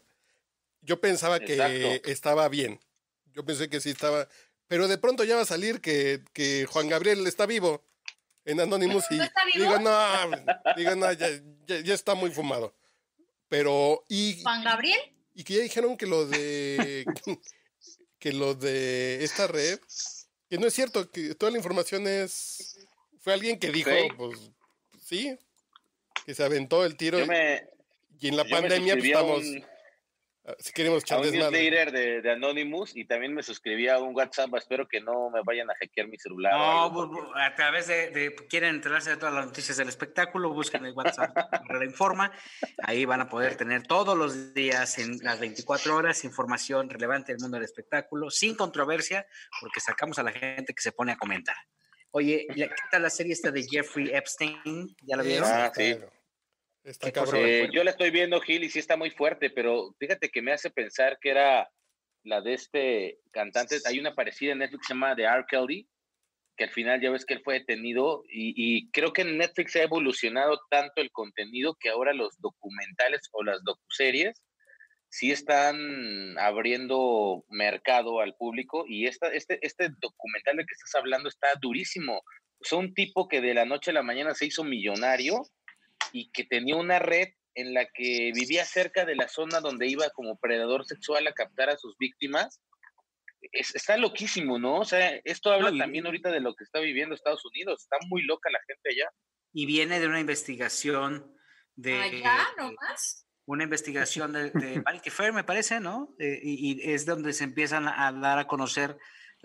yo 0.81 0.99
pensaba 1.01 1.39
que 1.39 1.53
Exacto. 1.53 2.09
estaba 2.09 2.47
bien. 2.49 2.79
Yo 3.33 3.43
pensé 3.45 3.69
que 3.69 3.79
sí 3.79 3.89
estaba. 3.91 4.27
Pero 4.67 4.87
de 4.87 4.97
pronto 4.97 5.23
ya 5.23 5.35
va 5.37 5.41
a 5.43 5.45
salir 5.45 5.81
que, 5.81 6.23
que 6.33 6.65
Juan 6.67 6.87
Gabriel 6.89 7.25
está 7.25 7.45
vivo 7.45 7.83
en 8.45 8.59
Anonymous 8.59 9.05
y 9.11 9.17
¿No 9.17 9.23
está 9.23 9.41
vivo? 9.45 9.65
digo, 9.65 9.79
no, 9.79 10.29
digo, 10.75 10.95
no, 10.95 11.11
ya, 11.13 11.29
ya- 11.65 11.79
ya 11.79 11.93
está 11.93 12.13
muy 12.15 12.29
fumado. 12.31 12.75
Pero, 13.49 14.03
y, 14.09 14.41
Juan 14.43 14.63
Gabriel. 14.63 14.99
y 15.33 15.43
que 15.43 15.53
ya 15.55 15.61
dijeron 15.61 15.95
que 15.97 16.05
lo 16.05 16.25
de 16.27 17.05
que 18.27 18.33
lo 18.33 18.55
de 18.55 19.23
esta 19.23 19.47
red, 19.47 19.79
que 20.49 20.57
no 20.57 20.67
es 20.67 20.73
cierto, 20.73 21.09
que 21.09 21.33
toda 21.35 21.49
la 21.51 21.57
información 21.57 22.07
es 22.07 22.77
fue 23.21 23.33
alguien 23.33 23.57
que 23.57 23.71
dijo, 23.71 23.89
Fake. 23.89 24.15
pues 24.17 24.37
sí, 25.01 25.37
que 26.25 26.35
se 26.35 26.43
aventó 26.43 26.83
el 26.83 26.97
tiro 26.97 27.25
me, 27.25 27.63
y 28.19 28.27
en 28.27 28.35
la 28.35 28.43
pandemia 28.45 28.95
pues, 28.95 29.05
estamos 29.05 29.43
un- 29.45 29.65
si 30.59 30.71
queremos 30.71 31.03
echar 31.03 31.19
un 31.19 31.25
newsletter 31.51 31.91
de, 31.91 32.21
de 32.21 32.31
Anonymous 32.31 32.95
y 32.95 33.05
también 33.05 33.33
me 33.33 33.43
suscribí 33.43 33.87
a 33.87 33.99
un 33.99 34.15
WhatsApp. 34.15 34.53
Espero 34.55 34.87
que 34.87 35.01
no 35.01 35.29
me 35.29 35.41
vayan 35.43 35.69
a 35.69 35.75
hackear 35.75 36.07
mi 36.07 36.17
celular. 36.17 36.53
No, 36.53 37.31
a 37.35 37.55
través 37.55 37.87
de, 37.87 38.09
de- 38.11 38.35
quieren 38.49 38.75
enterarse 38.75 39.09
de 39.11 39.17
todas 39.17 39.33
las 39.33 39.45
noticias 39.45 39.77
del 39.77 39.89
espectáculo, 39.89 40.51
busquen 40.53 40.85
el 40.85 40.93
WhatsApp 40.93 41.35
Herrera 41.69 41.85
Informa. 41.85 42.31
Ahí 42.83 43.05
van 43.05 43.21
a 43.21 43.29
poder 43.29 43.55
tener 43.55 43.83
todos 43.83 44.17
los 44.17 44.53
días, 44.53 44.97
en 44.99 45.17
las 45.21 45.39
24 45.39 45.95
horas, 45.95 46.23
información 46.23 46.89
relevante 46.89 47.33
del 47.33 47.41
mundo 47.41 47.57
del 47.57 47.65
espectáculo, 47.65 48.29
sin 48.29 48.55
controversia, 48.55 49.25
porque 49.59 49.79
sacamos 49.79 50.17
a 50.19 50.23
la 50.23 50.31
gente 50.31 50.73
que 50.73 50.81
se 50.81 50.91
pone 50.91 51.11
a 51.11 51.17
comentar. 51.17 51.55
Oye, 52.11 52.47
¿ya- 52.55 52.69
¿qué 52.69 52.75
tal 52.89 53.03
la 53.03 53.09
serie 53.09 53.33
esta 53.33 53.51
de 53.51 53.63
Jeffrey 53.67 54.09
Epstein? 54.13 54.95
¿Ya 55.03 55.17
la 55.17 55.23
vieron? 55.23 55.49
Ah, 55.51 55.71
sí. 55.75 55.93
Claro. 55.95 56.11
Eh, 57.33 57.69
yo 57.71 57.83
la 57.83 57.91
estoy 57.91 58.11
viendo, 58.11 58.39
Gil, 58.39 58.63
y 58.63 58.69
sí 58.69 58.79
está 58.79 58.95
muy 58.95 59.11
fuerte, 59.11 59.49
pero 59.49 59.93
fíjate 59.99 60.29
que 60.29 60.41
me 60.41 60.53
hace 60.53 60.69
pensar 60.69 61.17
que 61.19 61.29
era 61.29 61.69
la 62.23 62.41
de 62.41 62.53
este 62.53 63.19
cantante. 63.31 63.77
Hay 63.85 63.99
una 63.99 64.15
parecida 64.15 64.53
en 64.53 64.59
Netflix 64.59 64.81
que 64.81 64.87
se 64.87 64.93
llama 64.93 65.15
The 65.15 65.23
R. 65.23 65.45
Kelly, 65.49 65.87
que 66.55 66.63
al 66.63 66.71
final 66.71 67.01
ya 67.01 67.11
ves 67.11 67.25
que 67.25 67.35
él 67.35 67.41
fue 67.43 67.55
detenido, 67.55 68.23
y, 68.29 68.53
y 68.55 68.89
creo 68.91 69.11
que 69.11 69.23
en 69.23 69.37
Netflix 69.37 69.75
ha 69.75 69.83
evolucionado 69.83 70.59
tanto 70.69 71.01
el 71.01 71.11
contenido 71.11 71.75
que 71.79 71.89
ahora 71.89 72.13
los 72.13 72.39
documentales 72.39 73.21
o 73.33 73.43
las 73.43 73.63
docuseries 73.63 74.41
sí 75.09 75.31
están 75.31 76.37
abriendo 76.37 77.43
mercado 77.49 78.19
al 78.19 78.35
público 78.35 78.85
y 78.87 79.07
esta, 79.07 79.27
este, 79.27 79.57
este 79.61 79.89
documental 80.01 80.57
del 80.57 80.65
que 80.65 80.73
estás 80.73 80.95
hablando 80.95 81.29
está 81.29 81.47
durísimo. 81.61 82.17
O 82.59 82.63
sea, 82.63 82.77
un 82.77 82.93
tipo 82.93 83.27
que 83.27 83.41
de 83.41 83.53
la 83.53 83.65
noche 83.65 83.91
a 83.91 83.93
la 83.93 84.03
mañana 84.03 84.33
se 84.33 84.45
hizo 84.47 84.63
millonario 84.63 85.43
y 86.11 86.31
que 86.31 86.43
tenía 86.43 86.75
una 86.75 86.99
red 86.99 87.29
en 87.55 87.73
la 87.73 87.85
que 87.85 88.31
vivía 88.35 88.65
cerca 88.65 89.05
de 89.05 89.15
la 89.15 89.27
zona 89.27 89.59
donde 89.61 89.87
iba 89.87 90.09
como 90.11 90.37
predador 90.37 90.85
sexual 90.85 91.25
a 91.27 91.33
captar 91.33 91.69
a 91.69 91.77
sus 91.77 91.97
víctimas. 91.97 92.61
Es- 93.51 93.75
está 93.75 93.97
loquísimo, 93.97 94.59
¿no? 94.59 94.79
O 94.79 94.85
sea, 94.85 95.15
esto 95.23 95.51
habla 95.51 95.69
No, 95.69 95.75
y- 95.75 95.79
también 95.79 96.05
ahorita 96.05 96.31
de 96.31 96.39
lo 96.39 96.55
que 96.55 96.63
está 96.63 96.79
viviendo 96.79 97.15
Estados 97.15 97.45
Unidos. 97.45 97.81
Está 97.83 97.97
muy 98.07 98.21
loca 98.23 98.49
la 98.51 98.59
gente 98.67 98.89
allá. 98.91 99.09
Y 99.53 99.65
viene 99.65 99.99
de 99.99 100.07
una 100.07 100.19
investigación 100.19 101.33
de... 101.75 101.95
Allá 101.95 102.47
nomás. 102.57 103.25
una 103.45 103.63
investigación 103.63 104.33
de, 104.33 104.51
de 104.51 104.79
Vanity 104.81 105.09
Fair, 105.09 105.31
me 105.33 105.43
parece, 105.43 105.79
¿no? 105.79 106.13
Eh, 106.19 106.39
y, 106.43 106.81
y 106.83 106.91
es 106.91 107.05
donde 107.05 107.31
se 107.33 107.43
empiezan 107.45 107.87
a 107.87 108.11
dar 108.11 108.39
a 108.39 108.47
conocer 108.47 108.97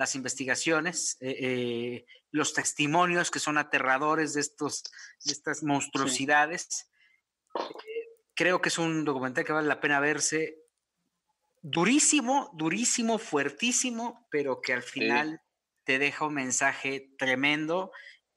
las 0.03 0.16
investigaciones, 0.16 1.16
eh, 1.20 1.37
eh, 1.41 2.07
los 2.33 2.55
testimonios 2.55 3.31
que 3.31 3.39
son 3.39 3.57
aterradores 3.57 4.35
de, 4.35 4.41
estos, 4.41 4.83
de 5.24 5.33
estas 5.33 5.62
monstruosidades. 5.62 6.91
Eh, 7.55 8.09
creo 8.35 8.61
que 8.61 8.69
es 8.69 8.79
un 8.79 9.05
documental 9.05 9.45
que 9.45 9.53
vale 9.53 9.69
la 9.69 9.81
pena 9.81 10.01
verse. 10.01 10.59
Durísimo, 11.61 12.51
durísimo, 12.55 13.19
fuertísimo, 13.19 14.27
pero 14.29 14.61
que 14.61 14.73
al 14.73 14.83
final 14.83 15.41
te 15.85 16.01
deja 16.01 16.27
un 16.27 16.35
mensaje 16.35 17.15
tremendo. 17.16 17.93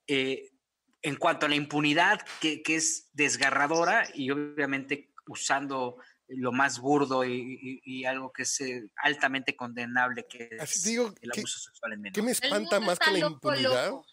en 0.07 1.15
cuanto 1.17 1.47
a 1.47 1.49
la 1.49 1.55
impunidad, 1.55 2.21
que, 2.41 2.61
que 2.61 2.75
es 2.75 3.09
desgarradora 3.13 4.07
y 4.13 4.29
obviamente 4.29 5.13
usando 5.27 5.97
lo 6.27 6.51
más 6.51 6.79
burdo 6.79 7.23
y, 7.25 7.59
y- 7.61 7.81
y 7.83 8.05
algo 8.05 8.31
que 8.33 8.43
es 8.43 8.59
eh, 8.61 8.89
altamente 8.97 9.55
condenable, 9.55 10.25
que 10.27 10.49
Así 10.59 10.79
es 10.79 10.83
digo, 10.85 11.13
el 11.21 11.31
¿qué- 11.31 11.41
abuso 11.41 11.59
sexual 11.59 11.93
en 11.93 12.03
¿Qué 12.03 12.21
menores. 12.21 12.23
me 12.23 12.31
El 12.31 12.53
espanta 12.53 12.79
más 12.79 12.99
que 12.99 13.11
la 13.11 13.19
loco, 13.19 13.33
impunidad? 13.33 13.89
loco. 13.89 14.05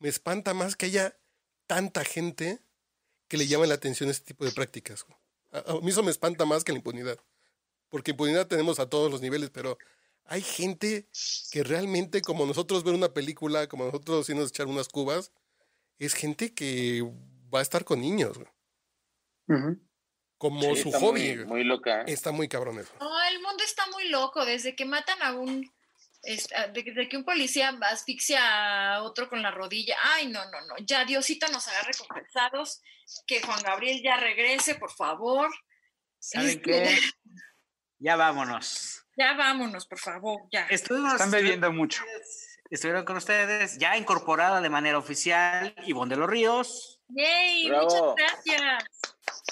Me 0.00 0.08
espanta 0.08 0.54
más 0.54 0.76
que 0.76 0.86
haya 0.86 1.18
tanta 1.66 2.04
gente 2.04 2.60
que 3.28 3.36
le 3.36 3.46
llame 3.46 3.66
la 3.66 3.74
atención 3.74 4.08
a 4.08 4.12
este 4.12 4.24
tipo 4.26 4.44
de 4.44 4.52
prácticas. 4.52 5.04
A, 5.52 5.58
a 5.72 5.80
mí 5.80 5.90
eso 5.90 6.02
me 6.02 6.10
espanta 6.10 6.44
más 6.46 6.64
que 6.64 6.72
la 6.72 6.78
impunidad. 6.78 7.18
Porque 7.90 8.12
impunidad 8.12 8.46
tenemos 8.46 8.78
a 8.80 8.88
todos 8.88 9.10
los 9.10 9.20
niveles, 9.20 9.50
pero 9.50 9.76
hay 10.24 10.42
gente 10.42 11.08
que 11.50 11.62
realmente, 11.64 12.20
como 12.22 12.46
nosotros 12.46 12.84
ver 12.84 12.94
una 12.94 13.12
película, 13.14 13.66
como 13.66 13.84
nosotros 13.86 14.28
irnos 14.28 14.46
a 14.46 14.48
echar 14.48 14.66
unas 14.66 14.88
cubas, 14.88 15.32
es 15.98 16.14
gente 16.14 16.54
que 16.54 17.02
va 17.52 17.58
a 17.60 17.62
estar 17.62 17.84
con 17.84 18.00
niños. 18.00 18.38
Como 20.38 20.60
Sí, 20.74 20.82
su 20.82 20.88
está 20.88 21.00
hobby. 21.00 21.36
Muy, 21.44 21.64
loca. 21.64 22.02
¿eh? 22.02 22.04
Está 22.06 22.30
muy 22.32 22.48
cabrón 22.48 22.78
eso. 22.78 22.92
No, 23.00 23.22
el 23.24 23.40
mundo 23.42 23.62
está 23.64 23.86
muy 23.88 24.08
loco. 24.08 24.44
Desde 24.44 24.74
que 24.74 24.84
matan 24.84 25.20
a 25.22 25.32
un. 25.34 25.70
es- 26.22 26.52
a- 26.52 26.68
de, 26.68 26.82
de 26.82 27.08
que 27.08 27.16
un 27.16 27.24
policía 27.24 27.76
asfixia 27.82 28.94
a 28.94 29.02
otro 29.02 29.28
con 29.28 29.42
la 29.42 29.50
rodilla. 29.50 29.96
Ay, 30.14 30.28
no, 30.28 30.42
no, 30.50 30.60
no. 30.66 30.74
Ya 30.80 31.04
Diosito 31.04 31.46
nos 31.48 31.66
agarre 31.68 31.92
compensados. 31.98 32.80
Que 33.26 33.40
Juan 33.42 33.62
Gabriel 33.62 34.00
ya 34.02 34.16
regrese, 34.16 34.74
por 34.74 34.90
favor. 34.92 35.50
¿Saben 36.18 36.48
Este, 36.48 36.60
qué? 36.62 36.98
Ya 38.00 38.14
vámonos. 38.14 39.04
Ya 39.16 39.32
vámonos, 39.34 39.84
por 39.86 39.98
favor, 39.98 40.42
ya. 40.52 40.66
Estuvimos, 40.70 41.14
Están 41.14 41.32
bebiendo 41.32 41.72
mucho. 41.72 42.04
Estuvieron 42.70 43.04
con 43.04 43.16
ustedes, 43.16 43.76
ya 43.78 43.96
incorporada 43.96 44.60
de 44.60 44.68
manera 44.68 44.98
oficial, 44.98 45.74
Ivonne 45.84 46.14
de 46.14 46.20
los 46.20 46.30
Ríos, 46.30 47.00
¡Yay! 47.08 47.68
Bravo. 47.68 47.86
Muchas 47.86 48.14
gracias. 48.44 48.84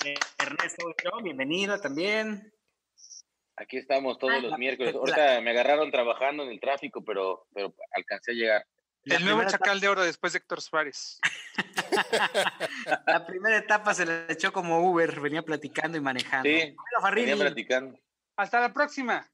Eh, 0.05 0.15
Ernesto 0.39 0.95
bienvenido 1.23 1.81
también. 1.81 2.53
Aquí 3.57 3.79
estamos 3.79 4.19
todos 4.19 4.35
Ah, 4.35 4.39
los 4.41 4.51
la- 4.53 4.59
miércoles. 4.59 4.93
la- 4.95 5.01
Ahorita 5.01 5.41
me 5.41 5.51
agarraron 5.51 5.91
trabajando 5.91 6.43
en 6.43 6.51
el 6.51 6.61
tráfico, 6.61 7.03
pero, 7.05 7.47
pero 7.55 7.75
alcancé 7.93 8.33
a 8.33 8.35
llegar. 8.35 8.67
El 9.05 9.25
nuevo 9.25 9.45
chacal 9.47 9.81
de 9.81 9.89
oro 9.89 10.03
después 10.03 10.33
de 10.33 10.39
Héctor 10.39 10.61
Suárez. 10.61 11.21
la 13.07 13.25
primera 13.27 13.57
etapa 13.57 13.95
se 13.95 14.05
le 14.05 14.27
echó 14.33 14.53
como 14.53 14.81
Uber, 14.91 15.21
venía 15.21 15.43
platicando 15.43 15.97
y 15.97 16.01
manejando. 16.01 16.49
Sí, 16.49 16.75
venía 17.15 17.37
platicando. 17.37 17.99
Hasta 18.37 18.61
la 18.61 18.73
próxima. 18.73 19.31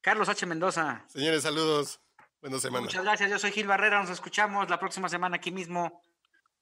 Carlos 0.00 0.28
H. 0.28 0.46
Mendoza. 0.46 1.04
Señores, 1.08 1.42
saludos. 1.42 2.00
Buenas 2.40 2.62
semanas. 2.62 2.84
Muchas 2.84 3.02
gracias. 3.04 3.30
Yo 3.30 3.38
soy 3.38 3.50
Gil 3.52 3.66
Barrera. 3.66 4.00
Nos 4.00 4.10
escuchamos 4.10 4.70
la 4.70 4.78
próxima 4.78 5.08
semana 5.10 5.36
aquí 5.36 5.50
mismo, 5.50 6.00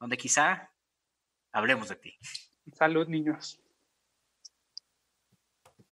donde 0.01 0.16
quizá 0.16 0.73
hablemos 1.53 1.89
de 1.89 1.97
ti. 1.97 2.19
Salud, 2.73 3.09
niños. 3.09 3.61